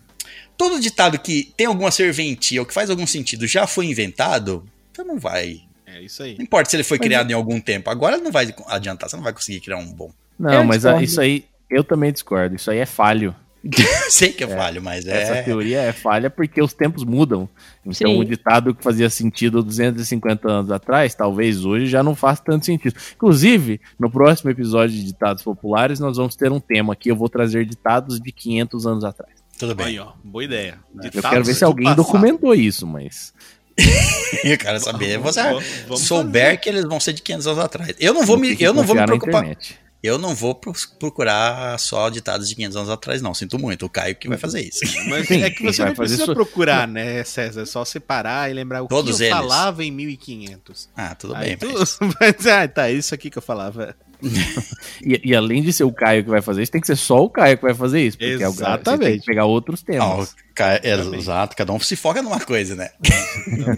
Todo 0.56 0.80
ditado 0.80 1.18
que 1.18 1.52
tem 1.56 1.66
alguma 1.66 1.90
serventia 1.90 2.60
ou 2.60 2.66
que 2.66 2.74
faz 2.74 2.90
algum 2.90 3.06
sentido 3.06 3.46
já 3.46 3.66
foi 3.66 3.86
inventado, 3.86 4.64
então 4.90 5.05
não 5.05 5.18
vai. 5.18 5.60
É 5.86 6.02
isso 6.02 6.22
aí. 6.22 6.34
Não 6.36 6.42
importa 6.44 6.68
se 6.70 6.76
ele 6.76 6.82
foi 6.84 6.98
Mas 6.98 7.06
criado 7.06 7.30
em 7.30 7.34
algum 7.34 7.60
tempo. 7.60 7.88
Agora 7.90 8.16
não 8.18 8.32
vai 8.32 8.52
adiantar, 8.66 9.09
você 9.09 9.16
não 9.16 9.22
vai 9.22 9.32
conseguir 9.32 9.60
criar 9.60 9.76
um 9.78 9.86
bom. 9.92 10.10
Não, 10.38 10.52
Eu 10.52 10.64
mas 10.64 10.84
ah, 10.84 10.90
discordo. 10.90 11.05
isso 11.05 11.20
aí, 11.20 11.44
eu 11.70 11.84
também 11.84 12.12
discordo. 12.12 12.56
Isso 12.56 12.70
aí 12.70 12.78
é 12.78 12.86
falho. 12.86 13.34
Sei 14.09 14.32
que 14.32 14.44
é 14.44 14.47
falho, 14.47 14.80
mas 14.82 15.06
Essa 15.06 15.36
é. 15.36 15.43
teoria 15.43 15.80
é 15.80 15.93
falha 15.93 16.30
porque 16.30 16.62
os 16.62 16.72
tempos 16.72 17.05
mudam. 17.05 17.48
Então, 17.85 17.93
Sim. 18.12 18.18
o 18.20 18.24
ditado 18.24 18.74
que 18.74 18.82
fazia 18.82 19.09
sentido 19.10 19.62
250 19.62 20.48
anos 20.48 20.70
atrás, 20.70 21.14
talvez 21.14 21.64
hoje 21.64 21.86
já 21.86 22.02
não 22.02 22.14
faça 22.14 22.43
tanto 22.44 22.64
sentido. 22.66 22.94
Inclusive, 23.14 23.80
no 23.98 24.10
próximo 24.10 24.51
episódio 24.51 24.94
de 24.97 25.02
Ditados 25.05 25.43
Populares, 25.43 25.98
nós 25.98 26.16
vamos 26.16 26.36
ter 26.36 26.52
um 26.52 26.60
tema 26.60 26.93
aqui. 26.93 27.10
Eu 27.10 27.16
vou 27.16 27.28
trazer 27.28 27.64
ditados 27.64 28.20
de 28.20 28.30
500 28.30 28.86
anos 28.86 29.05
atrás. 29.05 29.32
Tudo 29.59 29.74
bem. 29.74 29.86
Aí, 29.86 29.98
ó, 29.98 30.12
boa 30.22 30.44
ideia. 30.44 30.78
Eu 31.02 31.22
quero 31.22 31.44
ver 31.44 31.55
se 31.55 31.64
alguém 31.64 31.93
documentou 31.94 32.55
isso, 32.55 32.86
mas. 32.86 33.32
Eu 34.44 34.59
quero 34.59 34.78
saber. 34.80 35.18
Vamos- 35.18 35.35
Você 35.35 35.43
vamos- 35.43 35.64
vamos 35.86 36.01
souber 36.02 36.60
que 36.60 36.68
eles 36.68 36.85
vão 36.85 37.01
ser 37.01 37.12
de 37.12 37.22
500 37.22 37.47
anos 37.47 37.59
atrás. 37.60 37.94
Eu 37.98 38.12
não 38.12 38.24
vou 38.26 38.36
me, 38.36 38.56
eu 38.60 38.72
não 38.74 38.82
vou 38.85 38.94
me 38.94 39.05
preocupar. 39.05 39.56
Eu 40.02 40.16
não 40.16 40.32
vou 40.34 40.54
pro- 40.54 40.72
procurar 40.98 41.76
só 41.78 42.08
ditados 42.08 42.48
de 42.48 42.54
500 42.54 42.76
anos 42.76 42.88
atrás, 42.90 43.20
não. 43.20 43.34
Sinto 43.34 43.58
muito. 43.58 43.84
O 43.86 43.88
Caio 43.90 44.14
que 44.14 44.28
vai 44.28 44.38
fazer 44.38 44.60
isso. 44.62 44.80
Mas 45.10 45.26
Sim, 45.26 45.42
é 45.42 45.50
que 45.50 45.62
você 45.62 45.84
não 45.84 45.94
precisa 45.94 46.22
isso- 46.22 46.34
procurar, 46.34 46.86
né, 46.86 47.24
César? 47.24 47.62
É 47.62 47.66
só 47.66 47.84
separar 47.84 48.48
e 48.48 48.54
lembrar 48.54 48.82
o 48.82 48.86
Todos 48.88 49.16
que 49.16 49.24
eu 49.24 49.26
eles. 49.26 49.36
falava 49.38 49.84
em 49.84 49.90
1500. 49.90 50.88
Ah, 50.96 51.14
tudo 51.16 51.34
Aí 51.34 51.56
bem. 51.56 51.56
tu- 51.56 51.76
Mas... 51.78 51.98
mas, 52.20 52.46
ah, 52.46 52.68
tá, 52.68 52.90
isso 52.90 53.12
aqui 53.14 53.28
que 53.28 53.38
eu 53.38 53.42
falava. 53.42 53.96
E, 55.00 55.30
e 55.30 55.34
além 55.36 55.62
de 55.62 55.72
ser 55.72 55.84
o 55.84 55.92
Caio 55.92 56.24
que 56.24 56.28
vai 56.30 56.42
fazer 56.42 56.60
isso, 56.62 56.72
tem 56.72 56.80
que 56.80 56.86
ser 56.86 56.96
só 56.96 57.22
o 57.22 57.30
Caio 57.30 57.56
que 57.56 57.62
vai 57.62 57.72
fazer 57.74 58.00
isso. 58.04 58.18
Porque 58.18 58.32
alguém- 58.32 58.48
você 58.48 58.56
tem 58.56 58.66
Exatamente. 58.74 59.20
que 59.20 59.26
pegar 59.26 59.44
outros 59.44 59.84
Não, 59.86 59.94
temas. 59.94 60.30
o 60.32 60.36
Caio- 60.54 60.80
é, 60.82 60.88
Exatamente. 60.92 61.22
exato, 61.22 61.56
cada 61.56 61.72
um 61.72 61.78
se 61.78 61.94
foca 61.94 62.20
numa 62.20 62.40
coisa, 62.40 62.74
né? 62.74 62.90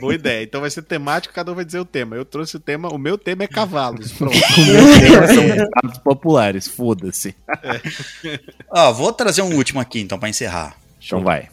Boa 0.00 0.14
ideia. 0.14 0.42
Então 0.42 0.62
vai 0.62 0.70
ser 0.70 0.80
temático, 0.82 1.34
cada 1.34 1.52
um 1.52 1.54
vai 1.54 1.64
dizer 1.64 1.78
o 1.78 1.84
tema. 1.84 2.16
Eu 2.16 2.24
trouxe 2.24 2.56
o 2.56 2.60
tema, 2.60 2.88
o 2.88 2.96
meu 2.96 3.18
tema 3.18 3.44
é 3.44 3.46
cavalos. 3.46 4.12
Pronto. 4.12 4.34
O 4.56 4.64
meu 4.64 5.00
tema 5.00 5.26
são 5.92 6.02
populares, 6.02 6.66
foda-se. 6.66 7.34
Ó, 8.70 8.92
vou 8.92 9.12
trazer 9.12 9.42
um 9.42 9.54
último 9.54 9.78
aqui, 9.80 10.00
então, 10.00 10.18
pra 10.18 10.28
encerrar. 10.30 10.74
Então 11.04 11.22
vai. 11.22 11.48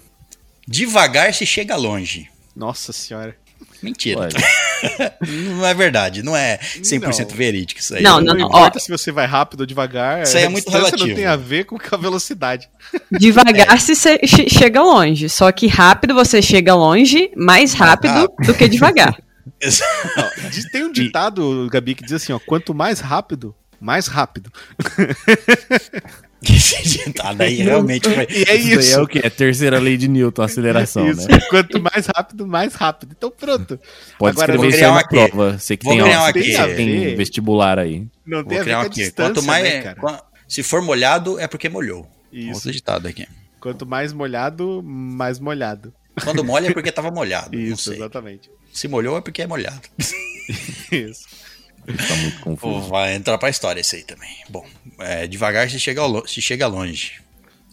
Devagar 0.67 1.33
se 1.33 1.45
chega 1.45 1.75
longe. 1.75 2.29
Nossa 2.55 2.93
senhora. 2.93 3.35
Mentira. 3.81 4.21
Olha, 4.21 5.13
Não 5.55 5.65
é 5.65 5.73
verdade, 5.73 6.23
não 6.23 6.35
é 6.35 6.57
100% 6.57 7.29
Não. 7.29 7.35
verídico 7.35 7.79
isso 7.79 7.95
aí. 7.95 8.01
Não, 8.01 8.19
Não, 8.19 8.33
não, 8.33 8.35
não. 8.41 8.47
importa 8.47 8.79
se 8.79 8.89
você 8.89 9.11
vai 9.11 9.25
rápido 9.27 9.61
ou 9.61 9.65
devagar. 9.65 10.23
Isso 10.23 10.35
aí 10.37 10.43
é 10.43 10.49
muito 10.49 10.69
relativo. 10.69 11.07
não 11.07 11.15
tem 11.15 11.25
a 11.25 11.35
ver 11.35 11.65
com 11.65 11.77
a 11.91 11.97
velocidade. 11.97 12.69
Devagar 13.11 13.79
se 13.79 13.95
che- 13.95 14.19
che- 14.25 14.49
chega 14.49 14.81
longe. 14.81 15.29
Só 15.29 15.51
que 15.51 15.67
rápido 15.67 16.13
você 16.15 16.41
chega 16.41 16.73
longe, 16.75 17.31
mais 17.35 17.73
rápido 17.73 18.13
rápido. 18.13 18.45
do 18.47 18.53
que 18.53 18.67
devagar. 18.67 19.15
Não, 20.17 20.71
tem 20.71 20.83
um 20.83 20.91
ditado, 20.91 21.67
Gabi, 21.71 21.95
que 21.95 22.03
diz 22.03 22.13
assim, 22.13 22.33
ó, 22.33 22.39
quanto 22.39 22.73
mais 22.73 22.99
rápido, 22.99 23.55
mais 23.79 24.07
rápido. 24.07 24.51
Esse 26.43 26.83
ditado 27.05 27.41
aí 27.41 27.55
realmente 27.55 28.07
foi. 28.09 28.27
E 28.29 28.43
é 28.47 28.55
isso 28.55 28.69
daí 28.75 28.79
isso. 28.79 28.95
é 28.99 29.01
o 29.01 29.07
que? 29.07 29.19
É 29.19 29.27
a 29.27 29.31
terceira 29.31 29.79
lei 29.79 29.97
de 29.97 30.07
Newton, 30.07 30.43
aceleração, 30.43 31.09
Isso. 31.09 31.27
né? 31.27 31.39
Quanto 31.49 31.81
mais 31.81 32.05
rápido, 32.05 32.45
mais 32.47 32.73
rápido. 32.75 33.15
Então 33.17 33.31
pronto. 33.31 33.79
Pode 34.19 34.33
Agora, 34.37 34.51
escrever 34.53 34.67
isso 34.69 34.77
criar 34.77 34.87
aí 34.89 34.93
na 34.93 34.99
aqui. 34.99 35.09
prova. 35.31 35.57
Você 35.57 35.75
que 35.77 35.83
Vou 35.85 35.93
tem, 35.95 36.03
criar 36.03 36.19
um 36.19 36.23
ó, 36.23 36.27
aqui. 36.27 36.75
tem 36.75 36.75
Tem. 37.05 37.15
vestibular 37.15 37.79
aí. 37.79 38.05
Não 38.25 38.43
tem 38.43 38.43
Vou 38.43 38.55
a 38.55 38.59
ver 38.59 38.63
criar 38.63 38.75
com 38.75 38.81
um 38.81 38.83
a 38.83 38.87
aqui. 38.87 39.11
Quanto 39.11 39.43
mais. 39.43 39.63
né, 39.63 39.81
cara? 39.81 39.95
quan- 39.99 40.19
Se 40.47 40.61
for 40.63 40.81
molhado, 40.81 41.39
é 41.39 41.47
porque 41.47 41.67
molhou. 41.69 42.07
Isso. 42.31 42.71
Ditado 42.71 43.07
aqui. 43.07 43.27
Quanto 43.59 43.85
mais 43.85 44.13
molhado, 44.13 44.83
mais 44.83 45.39
molhado. 45.39 45.91
Quando 46.23 46.43
molha 46.43 46.67
é 46.67 46.73
porque 46.73 46.91
tava 46.91 47.09
molhado. 47.11 47.57
não 47.57 47.63
Isso, 47.63 47.85
sei. 47.89 47.95
exatamente. 47.95 48.49
Se 48.71 48.87
molhou 48.87 49.17
é 49.17 49.21
porque 49.21 49.41
é 49.41 49.47
molhado. 49.47 49.81
Isso. 50.91 51.25
Tá 52.07 52.15
muito 52.15 52.39
confuso. 52.41 52.89
vai 52.89 53.13
entrar 53.15 53.37
pra 53.37 53.49
história 53.49 53.79
isso 53.81 53.95
aí 53.95 54.03
também. 54.03 54.29
Bom, 54.49 54.65
é, 54.99 55.25
devagar 55.27 55.69
se 55.69 55.79
chega, 55.79 56.01
ao 56.01 56.27
se 56.27 56.41
chega 56.41 56.67
longe. 56.67 57.21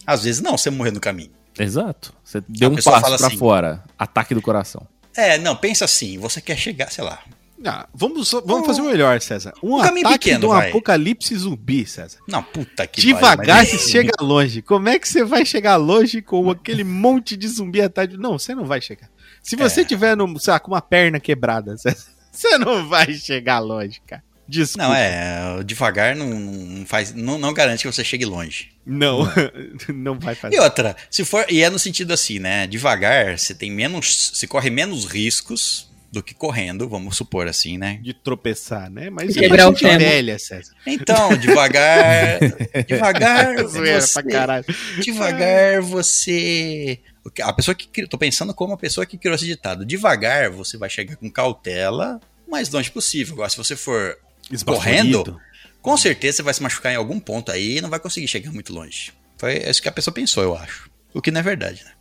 Às 0.07 0.23
vezes 0.23 0.41
não, 0.41 0.57
você 0.57 0.69
morrer 0.69 0.91
no 0.91 0.99
caminho. 0.99 1.31
Exato. 1.59 2.13
Você 2.23 2.41
deu 2.47 2.69
um 2.69 2.75
pessoa 2.75 2.99
passo 3.01 3.17
pra 3.17 3.27
assim- 3.27 3.37
fora. 3.37 3.83
Ataque 3.97 4.33
do 4.33 4.41
coração. 4.41 4.85
É, 5.15 5.37
não, 5.37 5.55
pensa 5.55 5.85
assim, 5.85 6.17
você 6.17 6.41
quer 6.41 6.57
chegar, 6.57 6.91
sei 6.91 7.03
lá. 7.03 7.19
Ah, 7.65 7.87
vamos 7.93 8.29
vamos 8.45 8.65
fazer 8.67 8.81
o 8.81 8.85
melhor, 8.85 9.19
César. 9.21 9.53
Um, 9.63 9.77
Um 9.77 9.81
caminho 9.81 10.05
ataque 10.05 10.25
pequeno, 10.25 10.41
do 10.41 10.47
vai. 10.49 10.69
apocalipse 10.69 11.33
zumbi, 11.35 11.85
César. 11.85 12.19
Não, 12.27 12.43
puta 12.43 12.85
que 12.85 12.99
Devagar 13.01 13.57
pariu, 13.59 13.65
se 13.71 13.75
mas- 13.77 13.89
chega 13.89 14.11
longe. 14.21 14.61
Como 14.61 14.89
é 14.89 14.99
que 14.99 15.07
você 15.07 15.23
vai 15.23 15.45
chegar 15.45 15.77
longe 15.77 16.21
com 16.21 16.49
aquele 16.51 16.83
monte 16.83 17.35
de 17.37 17.47
zumbi 17.47 17.81
atrás? 17.81 18.09
de- 18.09 18.17
Não, 18.17 18.37
você 18.37 18.53
não 18.53 18.65
vai 18.65 18.81
chegar. 18.81 19.09
Se 19.41 19.55
você 19.55 19.81
É. 19.81 19.85
tiver 19.85 20.15
no, 20.17 20.37
sei 20.39 20.51
lá, 20.51 20.59
com 20.59 20.71
uma 20.71 20.81
perna 20.81 21.19
quebrada, 21.19 21.77
César, 21.77 22.07
você 22.35 22.57
não 22.57 22.87
vai 22.87 23.13
chegar 23.13 23.59
longe, 23.59 24.01
cara. 24.05 24.23
Desculpa. 24.47 24.87
Não, 24.87 24.95
é, 24.95 25.63
devagar 25.63 26.15
não, 26.15 26.29
não 26.29 26.85
faz, 26.85 27.13
não, 27.13 27.37
não 27.37 27.53
garante 27.53 27.81
que 27.81 27.91
você 27.91 28.03
chegue 28.03 28.25
longe. 28.25 28.69
Não, 28.85 29.27
não 29.89 30.19
vai 30.19 30.35
fazer. 30.35 30.55
E 30.55 30.59
outra, 30.59 30.95
se 31.09 31.25
for, 31.25 31.45
e 31.49 31.63
é 31.63 31.69
no 31.69 31.79
sentido 31.79 32.13
assim, 32.13 32.37
né? 32.37 32.67
Devagar, 32.67 33.39
você 33.39 33.55
tem 33.55 33.71
menos, 33.71 34.31
você 34.35 34.45
corre 34.45 34.69
menos 34.69 35.05
riscos 35.05 35.89
do 36.11 36.21
que 36.21 36.33
correndo, 36.33 36.87
vamos 36.87 37.17
supor 37.17 37.47
assim, 37.47 37.77
né? 37.77 37.99
De 38.03 38.13
tropeçar, 38.13 38.89
né? 38.89 39.09
Mas 39.09 39.31
isso 39.31 39.39
é 39.39 39.41
quebrar 39.41 39.69
o 39.69 39.75
fêmur. 39.75 39.97
velha, 39.97 40.37
César. 40.37 40.73
Então, 40.85 41.35
devagar, 41.37 42.39
devagar, 42.87 43.63
você, 43.63 44.63
devagar 45.01 45.81
você, 45.81 46.99
a 47.41 47.53
pessoa 47.53 47.73
que 47.75 48.07
tô 48.07 48.17
pensando 48.17 48.53
como 48.53 48.73
a 48.73 48.77
pessoa 48.77 49.05
que 49.05 49.17
criou 49.17 49.35
esse 49.35 49.45
ditado. 49.45 49.85
Devagar, 49.85 50.49
você 50.49 50.77
vai 50.77 50.89
chegar 50.89 51.15
com 51.15 51.29
cautela, 51.29 52.19
o 52.47 52.51
mais 52.51 52.69
longe 52.69 52.91
possível. 52.91 53.35
Agora, 53.35 53.49
se 53.49 53.57
você 53.57 53.75
for 53.75 54.17
correndo, 54.65 55.39
com 55.81 55.97
certeza 55.97 56.37
você 56.37 56.43
vai 56.43 56.53
se 56.53 56.63
machucar 56.63 56.91
em 56.91 56.95
algum 56.95 57.19
ponto 57.19 57.51
aí 57.51 57.77
e 57.77 57.81
não 57.81 57.89
vai 57.89 57.99
conseguir 57.99 58.27
chegar 58.27 58.51
muito 58.51 58.73
longe. 58.73 59.11
Foi 59.37 59.57
isso 59.57 59.81
que 59.81 59.89
a 59.89 59.91
pessoa 59.91 60.13
pensou, 60.13 60.43
eu 60.43 60.55
acho. 60.55 60.89
O 61.13 61.21
que 61.21 61.31
não 61.31 61.39
é 61.39 61.43
verdade, 61.43 61.83
né? 61.83 61.91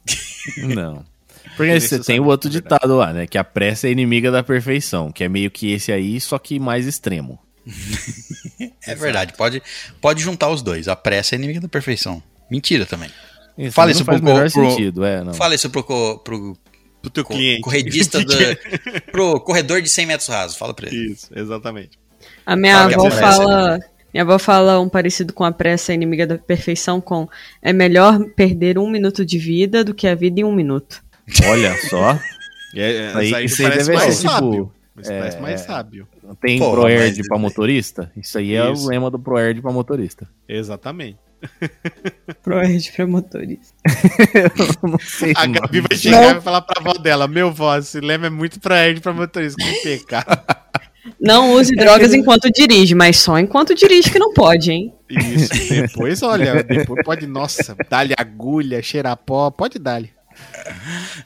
Não. 0.74 1.04
Porque 1.56 1.78
você 1.78 2.00
tem 2.00 2.18
o 2.18 2.24
outro 2.24 2.50
ditado 2.50 2.96
lá, 2.96 3.12
né? 3.12 3.26
Que 3.26 3.38
a 3.38 3.44
pressa 3.44 3.86
é 3.86 3.90
inimiga 3.90 4.30
da 4.30 4.42
perfeição. 4.42 5.12
Que 5.12 5.24
é 5.24 5.28
meio 5.28 5.50
que 5.50 5.72
esse 5.72 5.92
aí, 5.92 6.20
só 6.20 6.38
que 6.38 6.58
mais 6.58 6.86
extremo. 6.86 7.38
É 8.86 8.94
verdade, 8.94 9.32
pode, 9.32 9.62
pode 9.98 10.22
juntar 10.22 10.50
os 10.50 10.60
dois. 10.60 10.88
A 10.88 10.94
pressa 10.94 11.34
é 11.34 11.36
inimiga 11.38 11.58
da 11.58 11.68
perfeição. 11.68 12.22
Mentira 12.50 12.84
também. 12.84 13.10
Isso 13.56 13.72
Fala 13.72 13.86
não 13.86 13.92
isso 13.92 14.04
pro- 14.04 14.20
pro- 14.20 14.50
sentido, 14.50 15.04
é, 15.04 15.22
não. 15.24 15.34
Fala 15.34 15.54
isso 15.54 15.70
pro, 15.70 15.82
pro, 15.84 16.56
Pro 17.00 17.10
teu 17.10 17.24
co- 17.24 17.34
cliente. 17.34 17.60
corredista 17.60 18.18
do, 18.24 18.34
pro 19.12 19.38
corredor 19.40 19.80
de 19.82 19.88
100 19.88 20.06
metros 20.06 20.28
rasos. 20.28 20.56
Fala 20.56 20.72
pra 20.74 20.88
ele. 20.88 21.12
Isso, 21.12 21.28
exatamente. 21.34 21.98
A 22.46 22.56
minha 22.56 22.78
Fala 22.78 22.94
avó 22.94 23.02
pressa 23.02 23.16
é 23.16 23.20
fala. 23.36 23.78
Minha 24.12 24.22
avó 24.22 24.38
fala 24.38 24.80
um 24.80 24.88
parecido 24.88 25.32
com 25.32 25.44
a 25.44 25.50
pressa 25.52 25.92
inimiga 25.92 26.26
da 26.26 26.38
perfeição 26.38 27.00
com 27.00 27.28
é 27.60 27.72
melhor 27.72 28.18
perder 28.36 28.78
um 28.78 28.88
minuto 28.88 29.24
de 29.24 29.38
vida 29.38 29.82
do 29.84 29.92
que 29.94 30.06
a 30.06 30.14
vida 30.14 30.40
em 30.40 30.44
um 30.44 30.52
minuto. 30.54 31.02
Olha 31.48 31.74
só. 31.88 32.18
É, 32.76 33.12
Aí- 33.14 33.26
essa 33.28 33.36
aí 33.36 33.44
isso 33.44 33.62
aí 33.64 33.70
deve 33.78 33.92
mais 33.92 34.14
ser, 34.14 34.20
tipo, 34.22 34.32
sábio. 34.32 34.72
Isso 35.00 35.12
é, 35.12 35.18
parece 35.20 35.38
mais 35.40 35.60
é. 35.60 35.64
sábio. 35.64 36.08
Tem 36.40 36.58
Porra, 36.58 36.72
ProErd 36.72 37.18
mas- 37.18 37.28
pra 37.28 37.38
motorista? 37.38 38.10
Isso 38.16 38.36
aí 38.36 38.56
é 38.56 38.72
Isso. 38.72 38.84
o 38.86 38.88
lema 38.88 39.08
do 39.12 39.18
ProErd 39.18 39.62
pra 39.62 39.70
motorista. 39.70 40.28
Exatamente. 40.48 41.16
Proerd 42.42 42.92
pra 42.92 43.06
motorista. 43.06 43.74
Eu 44.82 44.88
não 44.90 44.98
sei. 44.98 45.32
A 45.36 45.46
Gabi 45.46 45.80
vai 45.80 45.96
chegar 45.96 46.22
e 46.22 46.32
vai 46.34 46.40
falar 46.40 46.62
pra 46.62 46.80
avó 46.80 46.98
dela: 46.98 47.26
Meu 47.28 47.52
vó, 47.52 47.76
esse 47.76 48.00
lema 48.00 48.26
é 48.26 48.30
muito 48.30 48.60
pra 48.60 48.86
Erd 48.86 49.00
pra 49.00 49.12
motorista. 49.12 49.62
Que 49.62 49.82
pecado. 49.82 50.26
Não 51.20 51.52
use 51.52 51.74
drogas 51.74 52.14
enquanto 52.14 52.50
dirige, 52.50 52.94
mas 52.94 53.18
só 53.18 53.38
enquanto 53.38 53.74
dirige 53.74 54.10
que 54.10 54.18
não 54.18 54.32
pode, 54.32 54.72
hein? 54.72 54.94
Isso. 55.08 55.50
Depois, 55.68 56.22
olha, 56.22 56.62
depois 56.62 57.04
pode, 57.04 57.26
nossa, 57.26 57.76
dá-lhe 57.90 58.14
agulha, 58.16 58.82
cheirar 58.82 59.16
pó, 59.16 59.50
pode 59.50 59.78
dar-lhe. 59.78 60.10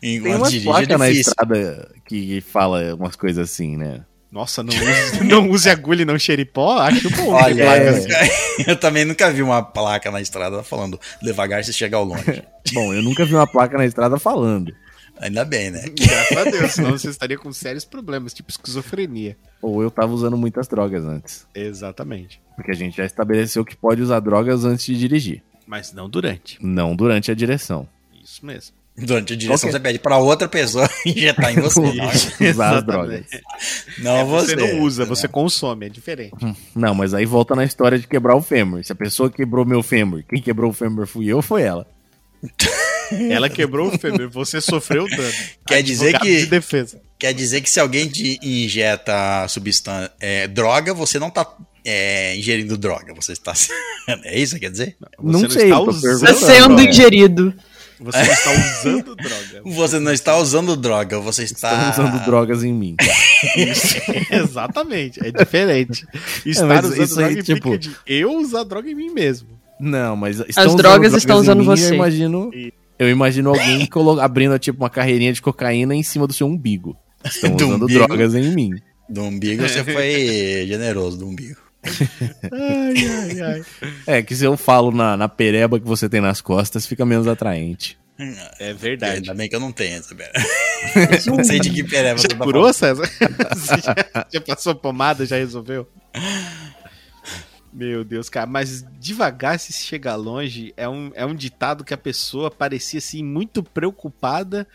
Tem 0.01 0.17
Enquanto 0.17 0.37
uma 0.37 0.51
dirige 0.51 0.93
é 0.93 0.99
na 0.99 1.11
estrada 1.11 1.95
que 2.05 2.41
fala 2.41 2.95
umas 2.95 3.15
coisas 3.15 3.51
assim, 3.51 3.77
né? 3.77 4.05
Nossa, 4.31 4.63
não 4.63 4.75
use, 4.75 5.25
não 5.25 5.51
use 5.51 5.71
agulha 5.71 6.03
e 6.03 6.05
não 6.05 6.19
xeripó? 6.19 6.79
Acho 6.79 7.09
bom. 7.11 7.31
Olha, 7.33 7.55
ter 7.55 8.07
placa 8.07 8.69
eu, 8.71 8.77
também 8.77 9.05
nunca 9.05 9.31
vi 9.31 9.43
uma 9.43 9.63
placa 9.63 10.11
na 10.11 10.21
estrada 10.21 10.63
falando 10.63 11.01
devagar 11.23 11.65
se 11.65 11.73
chega 11.73 11.97
ao 11.97 12.05
longe. 12.05 12.43
Bom, 12.75 12.93
eu 12.93 13.03
nunca 13.03 13.25
vi 13.25 13.35
uma 13.35 13.47
placa 13.47 13.79
na 13.79 13.87
estrada 13.87 14.19
falando. 14.19 14.75
Ainda 15.21 15.45
bem, 15.45 15.71
né? 15.71 15.85
Graças 15.99 16.37
a 16.37 16.45
Deus, 16.45 16.73
senão 16.73 16.91
você 16.91 17.09
estaria 17.09 17.39
com 17.39 17.51
sérios 17.51 17.85
problemas, 17.85 18.35
tipo 18.35 18.51
esquizofrenia. 18.51 19.37
Ou 19.63 19.83
eu 19.83 19.91
tava 19.91 20.13
usando 20.13 20.37
muitas 20.37 20.69
drogas 20.69 21.03
antes. 21.05 21.47
Exatamente. 21.55 22.41
Porque 22.55 22.71
a 22.71 22.75
gente 22.75 22.99
já 22.99 23.07
estabeleceu 23.07 23.65
que 23.65 23.75
pode 23.75 24.03
usar 24.03 24.21
drogas 24.21 24.65
antes 24.65 24.85
de 24.85 24.99
dirigir. 24.99 25.43
Mas 25.67 25.93
não 25.93 26.09
durante. 26.09 26.59
Não 26.61 26.95
durante 26.95 27.31
a 27.31 27.35
direção. 27.35 27.89
Isso 28.23 28.45
mesmo. 28.45 28.78
Durante 28.99 29.33
a 29.33 29.37
direção 29.37 29.69
Ok. 29.69 29.73
você 29.73 29.81
pede 29.81 29.99
pra 29.99 30.19
outra 30.19 30.49
pessoa 30.49 30.89
injetar 31.07 31.53
em 31.53 31.57
você. 31.63 31.81
não, 31.81 32.51
usar 32.51 32.79
as 32.79 32.83
drogas. 32.85 33.25
não 33.99 34.17
É, 34.19 34.25
você, 34.25 34.57
você. 34.57 34.57
não 34.57 34.81
usa, 34.81 35.03
né? 35.05 35.09
você 35.09 35.29
consome, 35.29 35.87
é 35.87 35.89
diferente. 35.89 36.35
Não, 36.75 36.95
mas 36.95 37.15
aí 37.15 37.25
volta 37.25 37.55
na 37.55 37.65
história 37.65 37.99
de 37.99 38.07
quebrar 38.07 38.35
o 38.37 38.43
fêmur. 38.43 38.83
Se 38.85 38.91
a 38.93 38.97
pessoa 38.97 39.31
quebrou 39.31 39.65
meu 39.65 39.83
fêmur, 39.83 40.23
quem 40.29 40.43
quebrou 40.43 40.71
o 40.71 40.75
fêmur 40.75 41.07
fui 41.07 41.27
eu 41.27 41.37
ou 41.37 41.43
foi 41.43 41.63
ela? 41.63 41.87
Ela 43.31 43.49
quebrou 43.49 43.89
o 43.89 43.99
fêmur, 43.99 44.29
você 44.29 44.61
sofreu 44.61 45.05
o 45.05 45.09
dano. 45.09 45.33
Quer 45.67 45.83
dizer 45.83 46.19
que- 46.21 46.41
de 46.41 46.47
defesa. 46.47 47.01
Quer 47.19 47.33
dizer 47.33 47.63
que 47.63 47.71
se 47.71 47.81
alguém 47.81 48.07
te 48.07 48.39
injeta 48.43 49.49
substância, 49.49 50.13
é, 50.21 50.47
droga, 50.47 50.93
você 50.95 51.19
não 51.19 51.31
tá 51.31 51.51
é, 51.85 52.37
ingerindo 52.37 52.77
droga. 52.77 53.13
Você 53.15 53.33
está. 53.33 53.55
é 54.25 54.39
isso 54.39 54.55
que 54.55 54.61
quer 54.61 54.71
dizer? 54.71 54.97
Não 55.21 55.41
Você 55.41 55.51
sei, 55.61 55.65
está 55.65 55.77
eu 55.79 55.85
tô 55.85 55.91
usando 55.91 56.21
Tá 56.21 56.27
perguntando. 56.27 56.47
sendo 56.79 56.81
ingerido. 56.83 57.55
Você 58.05 58.19
não 58.19 58.33
está 58.33 58.51
usando 58.53 59.17
droga. 59.17 59.63
Você 59.65 59.99
não 59.99 60.13
está 60.13 60.37
usando 60.37 60.77
droga, 60.77 61.19
você 61.21 61.43
está. 61.45 61.91
Estão 61.91 62.05
usando 62.07 62.25
drogas 62.25 62.63
em 62.65 62.73
mim. 62.73 62.95
Isso, 63.57 63.97
exatamente, 64.31 65.21
é 65.27 65.31
diferente. 65.33 66.07
Estar 66.47 66.67
mas 66.67 66.85
usando 66.85 67.03
isso 67.03 67.21
aí, 67.21 67.35
droga 67.35 67.41
implica 67.41 67.55
tipo- 67.55 67.79
de 67.79 67.91
eu 68.07 68.33
usar 68.39 68.63
droga 68.65 68.89
em 68.91 68.95
mim 68.95 69.11
mesmo. 69.11 69.49
Não, 69.81 70.17
mas 70.17 70.41
As 70.57 70.75
drogas 70.75 71.13
estão 71.15 71.39
em 71.39 71.41
usando 71.41 71.59
mim, 71.61 71.65
você. 71.67 71.91
Eu 71.91 71.95
imagino, 71.95 72.51
eu 72.99 73.09
imagino 73.11 73.51
alguém 73.51 73.87
colo- 73.87 74.21
abrindo 74.21 74.59
tipo 74.59 74.83
uma 74.83 74.91
carreirinha 74.91 75.33
de 75.33 75.43
cocaína 75.43 75.95
em 75.95 76.03
cima 76.03 76.27
do 76.27 76.33
seu 76.33 76.47
umbigo. 76.47 76.97
Estão 77.25 77.51
Do 77.57 77.67
usando 77.69 77.83
umbigo? 77.83 78.07
drogas 78.07 78.35
em 78.35 78.55
mim. 78.55 78.71
Do 79.09 79.23
umbigo, 79.23 79.63
você 79.69 79.83
foi 79.85 80.67
generoso 80.69 81.17
do 81.19 81.27
umbigo. 81.27 81.61
Ai, 82.53 82.95
ai, 83.07 83.41
ai. 83.41 83.65
É, 84.07 84.23
que 84.23 84.35
se 84.35 84.45
eu 84.45 84.57
falo 84.57 84.91
na, 84.91 85.17
na 85.17 85.29
pereba 85.29 85.79
que 85.79 85.87
você 85.87 86.09
tem 86.09 86.21
nas 86.21 86.41
costas, 86.41 86.87
fica 86.87 87.05
menos 87.05 87.27
atraente. 87.27 87.99
É 88.59 88.73
verdade. 88.73 89.17
Ainda 89.17 89.35
bem 89.35 89.49
que 89.49 89.55
eu 89.55 89.61
não 89.61 89.71
tenho 89.71 89.97
essa 89.97 90.15
pera. 90.15 90.33
não 91.27 91.45
sei 91.45 91.61
de 91.61 91.71
que 91.71 91.85
pereba 91.85 92.19
você 92.19 92.29
tá 92.29 92.37
curou, 92.37 92.73
César? 92.73 93.09
Você 93.55 93.77
já, 93.81 94.27
já 94.33 94.41
passou 94.41 94.75
pomada, 94.75 95.25
já 95.25 95.37
resolveu? 95.37 95.89
Meu 97.73 98.03
Deus, 98.03 98.29
cara, 98.29 98.47
mas 98.47 98.85
devagar 98.99 99.61
se 99.61 99.73
chegar 99.73 100.17
longe 100.17 100.73
é 100.77 100.89
um, 100.89 101.13
é 101.15 101.25
um 101.25 101.35
ditado 101.35 101.85
que 101.85 101.95
a 101.95 101.99
pessoa 101.99 102.51
parecia 102.51 102.99
assim 102.99 103.23
muito 103.23 103.63
preocupada 103.63 104.67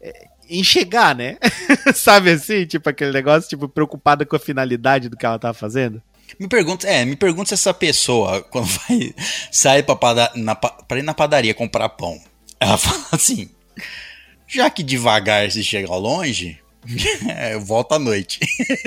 é, 0.00 0.26
em 0.48 0.64
chegar, 0.64 1.14
né? 1.14 1.38
Sabe 1.94 2.32
assim? 2.32 2.66
Tipo 2.66 2.90
aquele 2.90 3.12
negócio, 3.12 3.48
tipo, 3.48 3.68
preocupada 3.68 4.26
com 4.26 4.34
a 4.34 4.40
finalidade 4.40 5.08
do 5.08 5.16
que 5.16 5.24
ela 5.24 5.38
tava 5.38 5.54
fazendo. 5.54 6.02
Me 6.38 6.48
pergunta, 6.48 6.86
é, 6.88 7.04
me 7.04 7.16
pergunta 7.16 7.48
se 7.48 7.54
essa 7.54 7.74
pessoa, 7.74 8.42
quando 8.50 8.66
vai 8.66 9.14
sair 9.50 9.82
pra, 9.82 9.96
pada- 9.96 10.32
na, 10.34 10.54
pra 10.54 10.98
ir 10.98 11.02
na 11.02 11.14
padaria 11.14 11.54
comprar 11.54 11.88
pão, 11.90 12.20
ela 12.58 12.76
fala 12.78 13.06
assim: 13.12 13.48
já 14.46 14.68
que 14.70 14.82
devagar 14.82 15.50
se 15.50 15.62
chega 15.64 15.94
longe, 15.94 16.58
eu 17.52 17.60
volto 17.60 17.92
à 17.92 17.98
noite. 17.98 18.40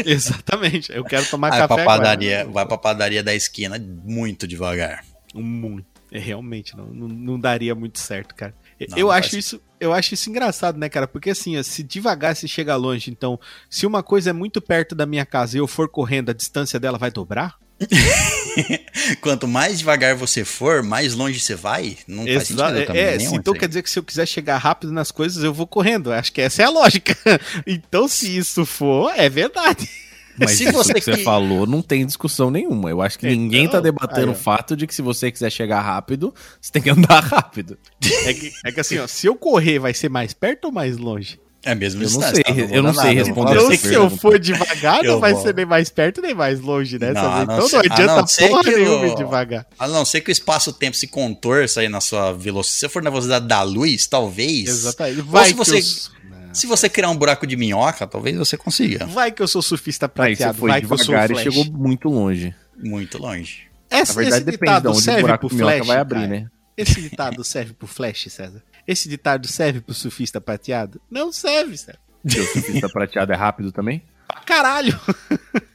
Exatamente. 0.06 0.92
Eu 0.92 1.04
quero 1.04 1.26
tomar 1.26 1.50
Vai 1.50 1.60
café 1.60 1.74
pra 1.76 1.84
agora. 1.84 1.98
padaria, 2.00 2.46
vai 2.46 2.66
pra 2.66 2.78
padaria 2.78 3.24
da 3.24 3.34
esquina 3.34 3.78
muito 4.04 4.48
devagar. 4.48 5.04
Muito. 5.34 5.86
É, 6.12 6.20
realmente, 6.20 6.76
não, 6.78 6.86
não, 6.86 7.08
não 7.08 7.40
daria 7.40 7.74
muito 7.74 7.98
certo, 8.00 8.36
cara. 8.36 8.54
Não, 8.90 8.98
eu 8.98 9.08
não 9.08 9.12
acho 9.14 9.32
faz- 9.32 9.46
isso, 9.46 9.62
eu 9.80 9.94
acho 9.94 10.14
isso 10.14 10.30
engraçado, 10.30 10.78
né, 10.78 10.90
cara? 10.90 11.08
Porque 11.08 11.30
assim, 11.32 11.58
ó, 11.58 11.64
se 11.64 11.84
devagar 11.84 12.36
se 12.36 12.48
chega 12.48 12.76
longe, 12.76 13.10
então, 13.12 13.40
se 13.70 13.86
uma 13.86 14.02
coisa 14.04 14.30
é 14.30 14.34
muito 14.34 14.62
perto 14.62 14.94
da 14.96 15.06
minha 15.06 15.26
casa 15.26 15.58
e 15.58 15.60
eu 15.60 15.68
for 15.68 15.88
correndo, 15.90 16.30
a 16.30 16.34
distância 16.34 16.80
dela 16.80 16.98
vai 16.98 17.12
dobrar? 17.12 17.56
Quanto 19.22 19.48
mais 19.48 19.80
devagar 19.80 20.16
você 20.16 20.46
for, 20.46 20.84
mais 20.84 21.14
longe 21.14 21.40
você 21.40 21.56
vai. 21.56 21.98
Não 22.08 22.24
faz 22.24 22.50
Exa- 22.50 22.68
sentido 22.68 22.86
também 22.88 23.02
é, 23.02 23.18
nenhum 23.18 23.32
se- 23.32 23.36
então 23.38 23.54
quer 23.54 23.68
dizer 23.68 23.82
que 23.84 23.90
se 23.90 24.00
eu 24.00 24.04
quiser 24.04 24.26
chegar 24.28 24.58
rápido 24.58 24.92
nas 24.94 25.12
coisas, 25.12 25.44
eu 25.44 25.54
vou 25.54 25.68
correndo. 25.68 26.12
Acho 26.14 26.32
que 26.32 26.42
essa 26.42 26.62
é 26.62 26.66
a 26.66 26.70
lógica. 26.70 27.16
então, 27.68 28.08
se 28.08 28.36
isso 28.38 28.66
for, 28.66 29.12
é 29.16 29.28
verdade. 29.30 29.90
Mas 30.38 30.52
Se 30.52 30.64
isso 30.64 30.74
você 30.74 30.94
que 30.94 31.02
você 31.02 31.18
que- 31.18 31.24
falou 31.24 31.66
não 31.68 31.82
tem 31.82 32.06
discussão 32.06 32.50
nenhuma. 32.50 32.90
Eu 32.90 33.02
acho 33.02 33.20
que 33.20 33.28
Então, 33.28 33.38
ninguém 33.38 33.68
tá 33.68 33.80
debatendo 33.80 34.28
aí, 34.32 34.34
o 34.34 34.36
fato 34.40 34.76
de 34.76 34.88
que 34.88 34.94
se 34.96 35.02
você 35.02 35.32
quiser 35.32 35.52
chegar 35.52 35.82
rápido, 35.82 36.34
você 36.60 36.72
tem 36.72 36.82
que 36.82 36.90
andar 36.90 37.20
rápido. 37.24 37.78
É 38.26 38.34
que, 38.34 38.52
é 38.66 38.72
que 38.72 38.80
assim, 38.80 38.98
ó, 39.00 39.08
se 39.08 39.28
eu 39.28 39.36
correr, 39.36 39.80
vai 39.80 39.94
ser 39.94 40.10
mais 40.10 40.34
perto 40.34 40.66
ou 40.66 40.72
mais 40.72 40.98
longe? 40.98 41.40
É 41.66 41.74
mesmo 41.74 42.04
Eu 42.04 42.10
não 42.10 42.20
sei, 42.22 42.44
tá? 42.44 42.52
eu 42.52 42.84
não 42.84 42.94
sei 42.94 43.04
nada, 43.04 43.14
responder 43.24 43.52
Então, 43.54 43.78
se 43.78 43.94
eu 43.94 44.10
for 44.10 44.38
devagar, 44.38 45.02
Eu 45.06 45.14
não 45.14 45.20
vai 45.22 45.32
vou. 45.34 45.44
ser 45.44 45.56
nem 45.56 45.66
mais 45.66 45.90
perto 45.90 46.22
nem 46.22 46.34
mais 46.34 46.60
longe, 46.60 47.00
né? 47.00 47.14
Não, 47.14 47.22
não 47.24 47.44
então 47.44 47.58
não 47.70 47.80
adianta 47.80 48.16
não 48.18 48.26
porra 48.50 48.64
que 48.66 48.72
nenhuma 48.76 49.08
ir 49.08 49.16
devagar. 49.16 49.66
A 49.80 49.88
não 49.88 50.04
ser 50.04 50.20
que 50.20 50.30
o 50.30 50.34
espaço-tempo 50.34 50.98
se 50.98 51.08
contorça 51.08 51.80
aí 51.80 51.88
na 51.88 52.02
sua 52.02 52.34
velocidade. 52.34 52.74
Se 52.74 52.80
você 52.82 52.90
for 52.90 53.02
na 53.02 53.10
velocidade 53.10 53.48
da 53.48 53.62
luz, 53.62 54.06
talvez. 54.08 54.68
Exatamente. 54.68 55.20
Ou 55.22 55.26
Vai 55.26 55.46
se 55.46 55.52
que 55.54 55.58
você, 55.58 55.78
eu- 55.78 56.23
se 56.54 56.68
você 56.68 56.88
criar 56.90 57.10
um 57.10 57.18
buraco 57.18 57.46
de 57.48 57.56
minhoca, 57.58 58.06
talvez 58.08 58.38
você 58.38 58.56
consiga. 58.58 59.06
Vai 59.08 59.32
que 59.32 59.42
eu 59.42 59.48
sou 59.48 59.62
surfista 59.62 60.06
Aí 60.06 60.36
você 60.36 60.44
prateado, 60.44 60.58
foi 60.60 60.70
vai 60.70 60.82
que 60.82 60.86
eu 60.92 60.98
sou 60.98 61.08
devagar 61.08 61.32
e 61.32 61.34
flash. 61.34 61.44
chegou 61.44 61.66
muito 61.78 62.08
longe. 62.10 62.56
Muito 62.78 63.18
longe. 63.22 63.68
Esse, 63.92 64.16
Na 64.16 64.22
verdade, 64.22 64.36
esse 64.38 64.46
depende 64.46 64.60
ditado 64.60 64.82
de 64.84 64.88
onde 64.90 64.98
o 64.98 65.02
serve 65.02 65.22
buraco 65.22 65.40
pro 65.42 65.50
de 65.50 65.56
minhoca 65.56 65.76
flash, 65.76 65.88
vai 65.88 65.98
abrir, 65.98 66.16
cara? 66.16 66.28
né? 66.28 66.48
Esse 66.78 67.02
ditado 67.02 67.44
serve 67.44 67.74
pro 67.74 67.88
flash, 67.88 68.28
César? 68.30 68.64
Esse 68.88 69.08
ditado 69.10 69.48
serve 69.48 69.82
pro 69.82 69.94
surfista 69.94 70.40
prateado? 70.42 71.02
Não 71.10 71.32
serve, 71.32 71.78
César. 71.78 72.00
Seu 72.28 72.44
surfista 72.46 72.90
prateado 72.90 73.32
é 73.34 73.36
rápido 73.36 73.72
também? 73.72 74.04
Pra 74.28 74.42
caralho. 74.42 75.00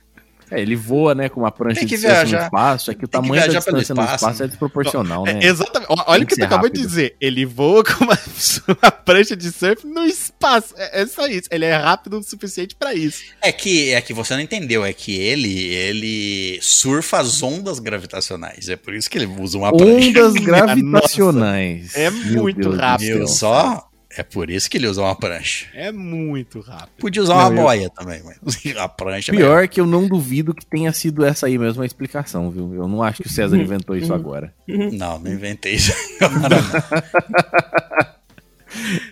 É, 0.50 0.60
ele 0.60 0.76
voa, 0.76 1.14
né, 1.14 1.28
com 1.28 1.40
uma 1.40 1.50
prancha 1.50 1.80
de 1.80 1.86
distância 1.86 2.24
viajar. 2.24 2.38
no 2.38 2.44
espaço. 2.44 2.90
É 2.90 2.94
que 2.94 3.04
o 3.04 3.08
Tem 3.08 3.20
que 3.20 3.28
tamanho 3.28 3.46
da 3.46 3.58
distância 3.58 3.94
no 3.94 4.02
espaço, 4.02 4.14
espaço 4.14 4.42
é 4.42 4.44
né? 4.44 4.48
desproporcional, 4.48 5.24
né? 5.24 5.40
É, 5.42 5.46
exatamente. 5.46 5.88
Olha 5.90 6.04
Tem 6.04 6.22
o 6.24 6.26
que 6.26 6.34
que 6.34 6.40
tu 6.40 6.44
acabou 6.44 6.68
de 6.68 6.80
dizer. 6.80 7.16
Ele 7.20 7.44
voa 7.44 7.84
com 7.84 8.04
uma, 8.04 8.18
uma 8.82 8.90
prancha 8.90 9.36
de 9.36 9.50
surf 9.52 9.86
no 9.86 10.04
espaço. 10.04 10.74
É, 10.76 11.02
é 11.02 11.06
só 11.06 11.26
isso. 11.26 11.48
Ele 11.50 11.64
é 11.64 11.76
rápido 11.76 12.18
o 12.18 12.22
suficiente 12.22 12.74
pra 12.74 12.94
isso. 12.94 13.22
É 13.42 13.52
que, 13.52 13.92
é 13.92 14.00
que 14.00 14.12
você 14.12 14.34
não 14.34 14.40
entendeu, 14.40 14.84
é 14.84 14.92
que 14.92 15.16
ele, 15.16 15.66
ele 15.74 16.58
surfa 16.62 17.18
as 17.18 17.42
ondas 17.42 17.78
gravitacionais. 17.78 18.68
É 18.68 18.76
por 18.76 18.94
isso 18.94 19.10
que 19.10 19.18
ele 19.18 19.26
usa 19.26 19.58
uma 19.58 19.76
prancha. 19.76 20.08
Ondas 20.08 20.32
gravitacionais. 20.42 21.94
É 21.96 22.10
Meu 22.10 22.42
muito 22.42 22.60
Deus 22.60 22.74
do 22.74 22.80
rápido. 22.80 23.16
Viu 23.18 23.28
só? 23.28 23.87
É 24.18 24.22
por 24.24 24.50
isso 24.50 24.68
que 24.68 24.76
ele 24.78 24.88
usa 24.88 25.00
uma 25.00 25.14
prancha. 25.14 25.66
É 25.72 25.92
muito 25.92 26.60
rápido. 26.60 26.96
Podia 26.98 27.22
usar 27.22 27.34
Não, 27.36 27.50
uma 27.50 27.56
eu- 27.60 27.62
boia 27.62 27.88
também, 27.90 28.20
mas 28.24 28.36
a 28.76 28.88
prancha 28.88 29.30
é. 29.32 29.36
Pior 29.36 29.68
que 29.68 29.80
eu 29.80 29.86
não 29.86 30.08
duvido 30.08 30.52
que 30.52 30.66
tenha 30.66 30.92
sido 30.92 31.24
essa 31.24 31.46
aí 31.46 31.56
mesmo 31.56 31.82
a 31.82 31.86
explicação, 31.86 32.50
viu? 32.50 32.74
Eu 32.74 32.88
não 32.88 33.00
acho 33.02 33.22
que 33.22 33.28
o 33.28 33.32
César 33.32 33.56
inventou 33.62 33.96
isso 33.96 34.12
agora. 34.12 34.52
Não, 34.66 35.18
não 35.20 35.32
inventei 35.32 35.74
isso. 35.74 35.92
agora. 36.20 36.56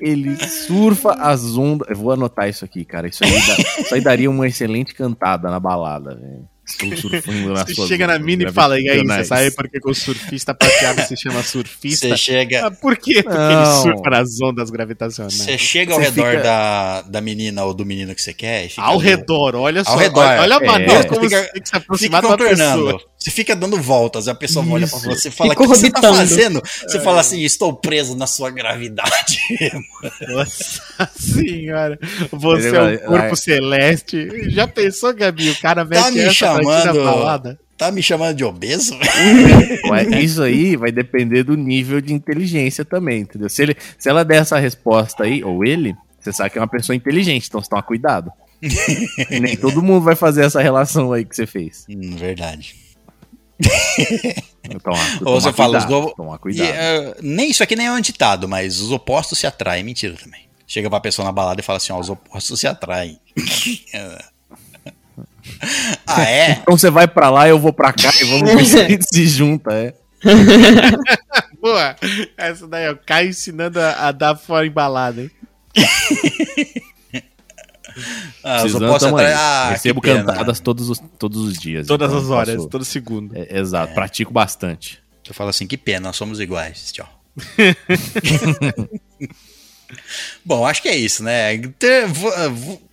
Ele 0.01 0.37
surfa 0.45 1.13
as 1.13 1.57
ondas. 1.57 1.89
Eu 1.89 1.97
vou 1.97 2.13
anotar 2.13 2.49
isso 2.49 2.65
aqui, 2.65 2.85
cara. 2.85 3.09
Isso 3.09 3.25
aí, 3.25 3.31
dá- 3.31 3.81
isso 3.83 3.95
aí 3.95 4.01
daria 4.01 4.31
uma 4.31 4.47
excelente 4.47 4.95
cantada 4.95 5.51
na 5.51 5.59
balada, 5.61 6.15
velho. 6.15 6.49
Estou 6.69 6.97
surfando 6.97 7.55
Você 7.55 7.87
chega 7.87 8.07
na 8.09 8.19
mina 8.19 8.49
e 8.49 8.53
fala, 8.53 8.75
e 8.79 8.89
aí, 8.89 8.99
você 8.99 9.05
gravitacionais." 9.05 9.29
sabe 9.29 9.51
por 9.53 9.69
que, 9.69 9.79
o 9.89 9.95
surfista 9.95 10.53
prateado 10.53 11.03
se 11.03 11.17
chama 11.17 11.43
surfista? 11.43 12.09
Você 12.09 12.17
chega, 12.17 12.67
Ah, 12.67 12.71
por 12.73 12.97
quê? 12.97 13.23
Porque 13.23 13.39
Não. 13.39 13.53
ele 13.63 13.83
surfa 13.95 14.11
nas 14.11 14.41
ondas 14.43 14.69
gravitacionais. 14.71 15.35
você 15.35 15.57
chega 15.57 15.93
ao 15.95 16.01
Você 16.01 16.07
redor 16.11 16.31
fica- 16.33 16.43
da, 16.43 17.03
da 17.03 17.21
menina 17.21 17.65
ou 17.65 17.73
do 17.73 17.87
menino 17.87 18.15
que 18.15 18.21
você 18.23 18.33
quer 18.35 18.67
e 18.67 18.69
fica 18.69 18.83
Ao 18.83 18.99
ali- 18.99 19.05
redor, 19.09 19.55
olha 19.55 19.85
só. 19.85 19.97
redor, 19.97 20.21
olha, 20.21 20.41
olha 20.41 20.57
a 20.57 20.63
é. 20.63 20.67
maneira 20.67 21.03
Você 21.03 21.09
como 21.09 21.21
fica- 21.23 21.43
você 21.43 21.53
tem 21.53 21.63
que 21.63 21.69
se 21.69 21.73
Fica 21.73 21.77
aproximar 21.79 22.23
contornando. 22.23 22.85
pessoa. 22.85 23.01
Você 23.19 23.31
fica 23.31 23.57
dando 23.57 23.81
voltas, 23.81 24.27
e 24.27 24.31
a 24.31 24.35
pessoa 24.35 24.65
olha 24.69 24.87
pra 24.87 24.99
Isso. 24.99 25.07
você 25.09 25.29
e 25.29 25.31
fala: 25.33 25.53
O 25.53 25.57
que 25.57 25.67
você 25.67 25.91
tá 25.91 26.01
fazendo? 26.15 26.63
Você 26.87 27.01
fala 27.01 27.21
assim: 27.21 27.43
Estou 27.43 27.73
preso 27.75 28.15
na 28.17 28.27
sua 28.27 28.51
gravidade. 28.51 29.39
Nossa 30.29 31.11
senhora. 31.19 31.99
Você 32.31 32.69
é 32.77 32.83
um 32.83 32.99
corpo 32.99 33.35
celeste. 33.37 34.51
Já 34.51 34.69
pensou, 34.69 35.13
Gabi? 35.15 35.51
O 35.51 35.61
cara 35.61 35.85
mete 35.85 36.03
Tá 36.03 36.11
me 36.11 36.21
essa 36.21 36.31
chamando-? 36.65 37.59
Tá 37.77 37.91
me 37.93 38.03
chamando 38.03 38.37
de 38.37 38.45
obeso? 38.45 38.97
Mas 39.89 40.09
Isso 40.23 40.43
aí 40.43 40.77
vai 40.77 40.91
depender 40.91 41.43
do 41.43 41.57
nível 41.57 42.01
de 42.01 42.15
inteligência 42.15 42.85
também, 42.85 43.21
entendeu? 43.21 43.51
Se, 43.51 43.63
ele, 43.63 43.77
se 43.99 44.09
ela 44.09 44.25
der 44.25 44.41
essa 44.43 44.59
resposta 44.59 45.25
aí, 45.25 45.45
ou 45.45 45.65
ele, 45.65 45.95
você 46.19 46.33
sabe 46.33 46.51
que 46.51 46.59
é 46.59 46.61
uma 46.61 46.69
pessoa 46.69 46.97
inteligente, 46.97 47.49
então 47.49 47.61
você 47.63 47.69
toma 47.69 47.83
cuidado. 47.83 48.33
Nem 49.31 49.57
todo 49.57 49.83
mundo 49.83 50.03
vai 50.05 50.17
fazer 50.17 50.45
essa 50.45 50.63
relação 50.63 51.13
aí 51.13 51.25
que 51.25 51.37
você 51.37 51.47
fez. 51.47 51.85
Hum, 51.91 52.17
verdade. 52.17 52.75
Então, 54.65 54.93
Ou 55.25 55.41
você 55.41 55.53
fala, 55.53 55.79
os 55.79 55.85
do... 55.85 56.15
Tomar 56.15 56.37
E, 56.37 56.39
cuidado. 56.39 56.69
eh, 56.69 57.15
nem 57.23 57.51
isso 57.51 57.63
aqui 57.63 57.77
nem 57.77 57.87
é 57.87 57.93
um 57.93 58.01
ditado, 58.01 58.49
mas 58.49 58.81
os 58.81 58.91
opostos 58.91 59.39
se 59.39 59.47
atraem. 59.47 59.85
Mentira 59.85 60.15
também. 60.15 60.43
Chega 60.67 60.91
pra 60.91 61.01
pessoa 61.01 61.25
na 61.25 61.33
balada 61.33 61.61
e 61.61 61.65
fala 61.65 61.77
assim: 61.77 61.93
ó, 61.93 61.99
os 62.01 62.11
opostos 62.11 62.59
se 62.59 62.67
atraem. 62.67 63.19
É, 65.63 65.97
Ah, 66.07 66.23
é? 66.25 66.51
Então 66.53 66.77
você 66.77 66.91
vai 66.91 67.07
pra 67.09 67.31
lá, 67.31 67.49
eu 67.49 67.59
vou 67.59 67.73
pra 67.73 67.93
cá 67.93 68.11
e 68.21 68.25
vamos 68.25 68.53
ver 68.55 68.65
se 68.65 68.79
a 68.81 68.89
gente 68.89 69.05
se 69.13 69.27
junta, 69.27 69.73
é. 69.73 69.95
Boa. 71.61 71.97
Essa 72.37 72.67
daí, 72.67 72.89
ó. 72.89 72.97
Caio 73.07 73.31
ensinando 73.31 73.81
a, 73.81 74.09
a 74.09 74.13
dar 74.13 74.37
fora 74.37 74.67
embalada, 74.67 75.23
hein? 75.23 75.31
Ah, 78.45 78.63
eu 78.63 78.69
só 78.69 78.79
posso 78.79 79.07
atrás. 79.09 79.35
Ah, 79.37 79.69
Recebo 79.71 80.01
cantadas 80.01 80.61
todos 80.61 80.89
os, 80.91 81.01
todos 81.19 81.39
os 81.43 81.59
dias. 81.59 81.87
Todas 81.87 82.11
então 82.11 82.23
as 82.23 82.31
horas, 82.31 82.57
posso- 82.57 82.69
todo 82.69 82.85
segundo. 82.85 83.37
É, 83.37 83.59
exato, 83.59 83.95
pratico 83.95 84.33
bastante. 84.33 84.99
Eu 85.27 85.35
falo 85.35 85.51
assim, 85.51 85.67
que 85.67 85.77
pena, 85.77 86.09
nós 86.09 86.17
somos 86.17 86.39
iguais. 86.41 86.93
Tchau. 86.93 87.09
Bom, 90.45 90.67
acho 90.67 90.83
que 90.83 90.89
é 90.89 90.97
isso, 90.97 91.23
né? 91.23 91.57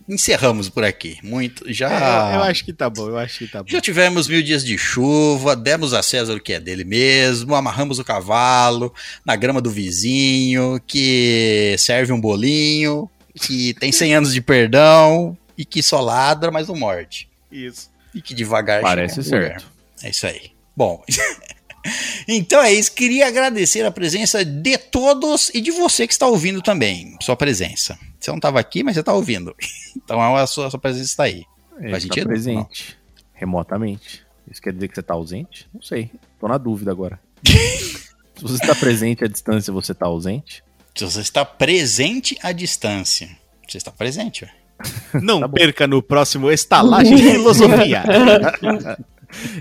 Encerramos 0.08 0.68
por 0.68 0.84
aqui. 0.84 1.18
Muito. 1.22 1.72
Já. 1.72 2.32
É, 2.32 2.36
eu, 2.36 2.42
acho 2.42 2.64
que 2.64 2.72
tá 2.72 2.90
bom, 2.90 3.08
eu 3.08 3.18
acho 3.18 3.38
que 3.38 3.48
tá 3.48 3.62
bom. 3.62 3.68
Já 3.68 3.80
tivemos 3.80 4.28
mil 4.28 4.42
dias 4.42 4.64
de 4.64 4.76
chuva, 4.76 5.56
demos 5.56 5.94
a 5.94 6.02
César 6.02 6.34
o 6.34 6.40
que 6.40 6.52
é 6.52 6.60
dele 6.60 6.84
mesmo, 6.84 7.54
amarramos 7.54 7.98
o 7.98 8.04
cavalo 8.04 8.92
na 9.24 9.34
grama 9.34 9.60
do 9.60 9.70
vizinho, 9.70 10.80
que 10.86 11.74
serve 11.78 12.12
um 12.12 12.20
bolinho, 12.20 13.10
que 13.34 13.72
tem 13.74 13.90
100 13.90 14.14
anos 14.14 14.34
de 14.34 14.40
perdão 14.40 15.36
e 15.56 15.64
que 15.64 15.82
só 15.82 16.00
ladra, 16.00 16.50
mas 16.50 16.68
não 16.68 16.76
morde. 16.76 17.28
Isso. 17.50 17.90
E 18.14 18.20
que 18.20 18.34
devagar 18.34 18.82
Parece 18.82 19.22
certo. 19.22 19.64
É 20.02 20.10
isso 20.10 20.26
aí. 20.26 20.52
Bom. 20.76 21.02
Então 22.26 22.62
é 22.62 22.72
isso, 22.72 22.92
queria 22.92 23.26
agradecer 23.26 23.84
a 23.84 23.90
presença 23.90 24.44
de 24.44 24.78
todos 24.78 25.50
e 25.52 25.60
de 25.60 25.70
você 25.70 26.06
que 26.06 26.12
está 26.12 26.26
ouvindo 26.26 26.62
também, 26.62 27.16
sua 27.20 27.36
presença. 27.36 27.98
Você 28.18 28.30
não 28.30 28.38
estava 28.38 28.58
aqui, 28.58 28.82
mas 28.82 28.94
você 28.94 29.00
está 29.00 29.12
ouvindo. 29.12 29.54
Então 29.96 30.20
a 30.20 30.44
sua, 30.44 30.66
a 30.66 30.70
sua 30.70 30.80
presença 30.80 31.04
está 31.04 31.22
aí. 31.22 31.44
Faz 31.70 32.02
está 32.02 32.14
sentido? 32.14 32.26
presente, 32.26 32.98
remotamente. 33.32 34.26
Isso 34.50 34.60
quer 34.60 34.72
dizer 34.72 34.88
que 34.88 34.94
você 34.96 35.02
tá 35.02 35.14
ausente? 35.14 35.68
Não 35.72 35.80
sei. 35.80 36.10
Tô 36.40 36.48
na 36.48 36.58
dúvida 36.58 36.90
agora. 36.90 37.18
Se 37.46 38.42
você 38.42 38.54
está 38.54 38.74
presente 38.74 39.24
à 39.24 39.28
distância, 39.28 39.72
você 39.72 39.94
tá 39.94 40.06
ausente? 40.06 40.64
Se 40.96 41.04
você 41.04 41.20
está 41.20 41.44
presente 41.44 42.36
à 42.42 42.50
distância, 42.50 43.28
você 43.66 43.78
está 43.78 43.92
presente, 43.92 44.44
ué. 44.44 44.50
Não 45.22 45.40
Tá 45.42 45.48
perca 45.48 45.86
no 45.86 46.02
próximo 46.02 46.50
Estalagem 46.50 47.16
Filosofia. 47.16 48.04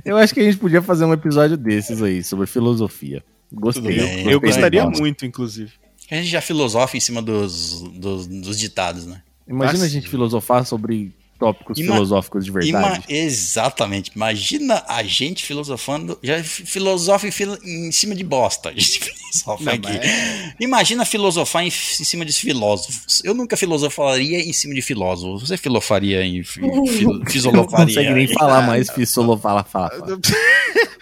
Eu 0.04 0.18
acho 0.18 0.34
que 0.34 0.40
a 0.40 0.44
gente 0.44 0.58
podia 0.58 0.82
fazer 0.82 1.06
um 1.06 1.14
episódio 1.14 1.58
desses 1.58 2.02
aí, 2.02 2.24
sobre 2.24 2.48
filosofia. 2.48 3.24
Gostei. 3.52 3.84
Tudo 3.84 4.06
bem. 4.06 4.32
Eu 4.32 4.42
gostaria 4.42 4.88
muito, 4.90 5.26
inclusive. 5.26 5.72
A 6.10 6.16
gente 6.16 6.28
já 6.28 6.42
filosofa 6.42 6.98
em 6.98 7.00
cima 7.00 7.22
dos, 7.22 7.82
dos, 7.94 8.28
dos 8.28 8.60
ditados, 8.60 9.06
né? 9.06 9.22
Imagina 9.48 9.80
Nossa. 9.80 9.86
a 9.86 9.90
gente 9.90 10.10
filosofar 10.10 10.66
sobre 10.66 11.14
tópicos 11.44 11.78
Ima- 11.78 11.94
filosóficos 11.94 12.46
de 12.46 12.52
verdade. 12.52 12.70
Ima- 12.98 13.04
exatamente. 13.10 14.12
Imagina 14.16 14.84
a 14.88 15.04
gente 15.04 15.44
filosofando. 15.44 16.18
Já 16.24 16.42
fi- 16.44 16.66
filosofa 16.66 17.28
em, 17.28 17.32
filo- 17.32 17.58
em 17.66 17.92
cima 17.92 18.16
de 18.16 18.24
bosta. 18.24 18.70
A 18.74 18.74
gente 18.74 19.00
filosofa 19.00 19.64
Não, 19.66 19.74
aqui. 19.74 19.82
mas 19.88 20.54
Imagina 20.60 21.06
filosofar 21.06 21.64
em, 21.64 21.68
em 21.68 21.72
cima 21.72 22.24
de 22.26 22.32
filósofos. 22.32 23.22
Eu 23.26 23.34
nunca 23.34 23.58
filosofaria 23.58 24.40
em 24.40 24.54
cima 24.54 24.74
de 24.74 24.82
filósofos. 24.82 25.48
Você 25.50 25.58
filofaria 25.58 26.24
em 26.26 26.44
fi- 26.44 26.62
fil- 26.62 26.70
Não 27.20 27.26
filosofaria? 27.26 27.68
consegue 27.88 28.10
nem 28.14 28.28
falar 28.28 28.62
mais 28.66 28.90
fisolo, 28.90 29.38
fala, 29.38 29.64
fala, 29.64 29.92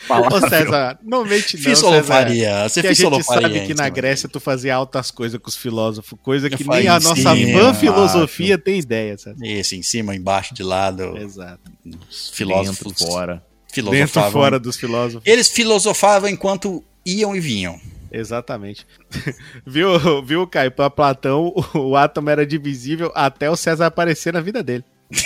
Ô 0.10 0.50
César, 0.50 1.00
não 1.04 1.24
mente 1.24 1.56
não, 1.56 1.64
César. 1.64 1.70
Fisolofaria. 1.70 2.68
Você 2.68 2.82
Que 2.82 2.88
a 2.88 2.94
gente 2.94 3.24
sabe 3.24 3.60
que 3.62 3.74
na 3.74 3.84
cima 3.86 3.90
Grécia 3.90 4.28
tu 4.28 4.40
fazia 4.40 4.76
altas 4.76 5.10
coisas 5.12 5.40
com 5.40 5.48
os 5.48 5.56
filósofos, 5.56 6.18
coisa 6.22 6.50
que 6.50 6.68
nem 6.68 6.88
a 6.88 7.00
nossa 7.00 7.34
van 7.34 7.74
filosofia 7.74 8.58
tem 8.58 8.80
ideia, 8.80 9.18
César. 9.18 9.38
Esse, 9.42 9.76
em 9.78 9.84
cima, 9.84 10.14
embaixo, 10.16 10.31
de 10.54 10.64
lado. 10.64 11.18
Exato. 11.18 11.60
Os 11.86 11.92
Dentro, 11.92 12.08
filósofos 12.34 12.94
fora. 12.98 13.34
Dentro 13.36 13.52
filosofavam. 13.74 14.32
fora 14.32 14.60
dos 14.60 14.78
filósofos. 14.78 15.24
Eles 15.26 15.50
filosofavam 15.50 16.30
enquanto 16.30 16.84
iam 17.06 17.36
e 17.36 17.40
vinham. 17.40 17.80
Exatamente. 18.12 18.86
viu, 19.66 20.22
viu, 20.24 20.48
Caio? 20.48 20.72
Pra 20.72 20.90
Platão, 20.90 21.54
o, 21.74 21.80
o 21.80 21.96
átomo 21.96 22.30
era 22.30 22.46
divisível 22.46 23.12
até 23.16 23.50
o 23.50 23.56
César 23.56 23.86
aparecer 23.86 24.34
na 24.34 24.42
vida 24.42 24.62
dele. 24.62 24.84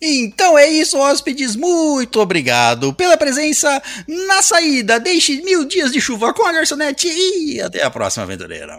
Então 0.00 0.56
é 0.58 0.68
isso, 0.68 0.98
hóspedes. 0.98 1.56
Muito 1.56 2.20
obrigado 2.20 2.92
pela 2.92 3.16
presença 3.16 3.82
na 4.06 4.42
saída. 4.42 5.00
Deixe 5.00 5.42
mil 5.42 5.64
dias 5.64 5.92
de 5.92 6.00
chuva 6.00 6.32
com 6.32 6.46
a 6.46 6.52
garçonete 6.52 7.08
e 7.08 7.60
até 7.60 7.82
a 7.82 7.90
próxima 7.90 8.24
aventureira. 8.24 8.78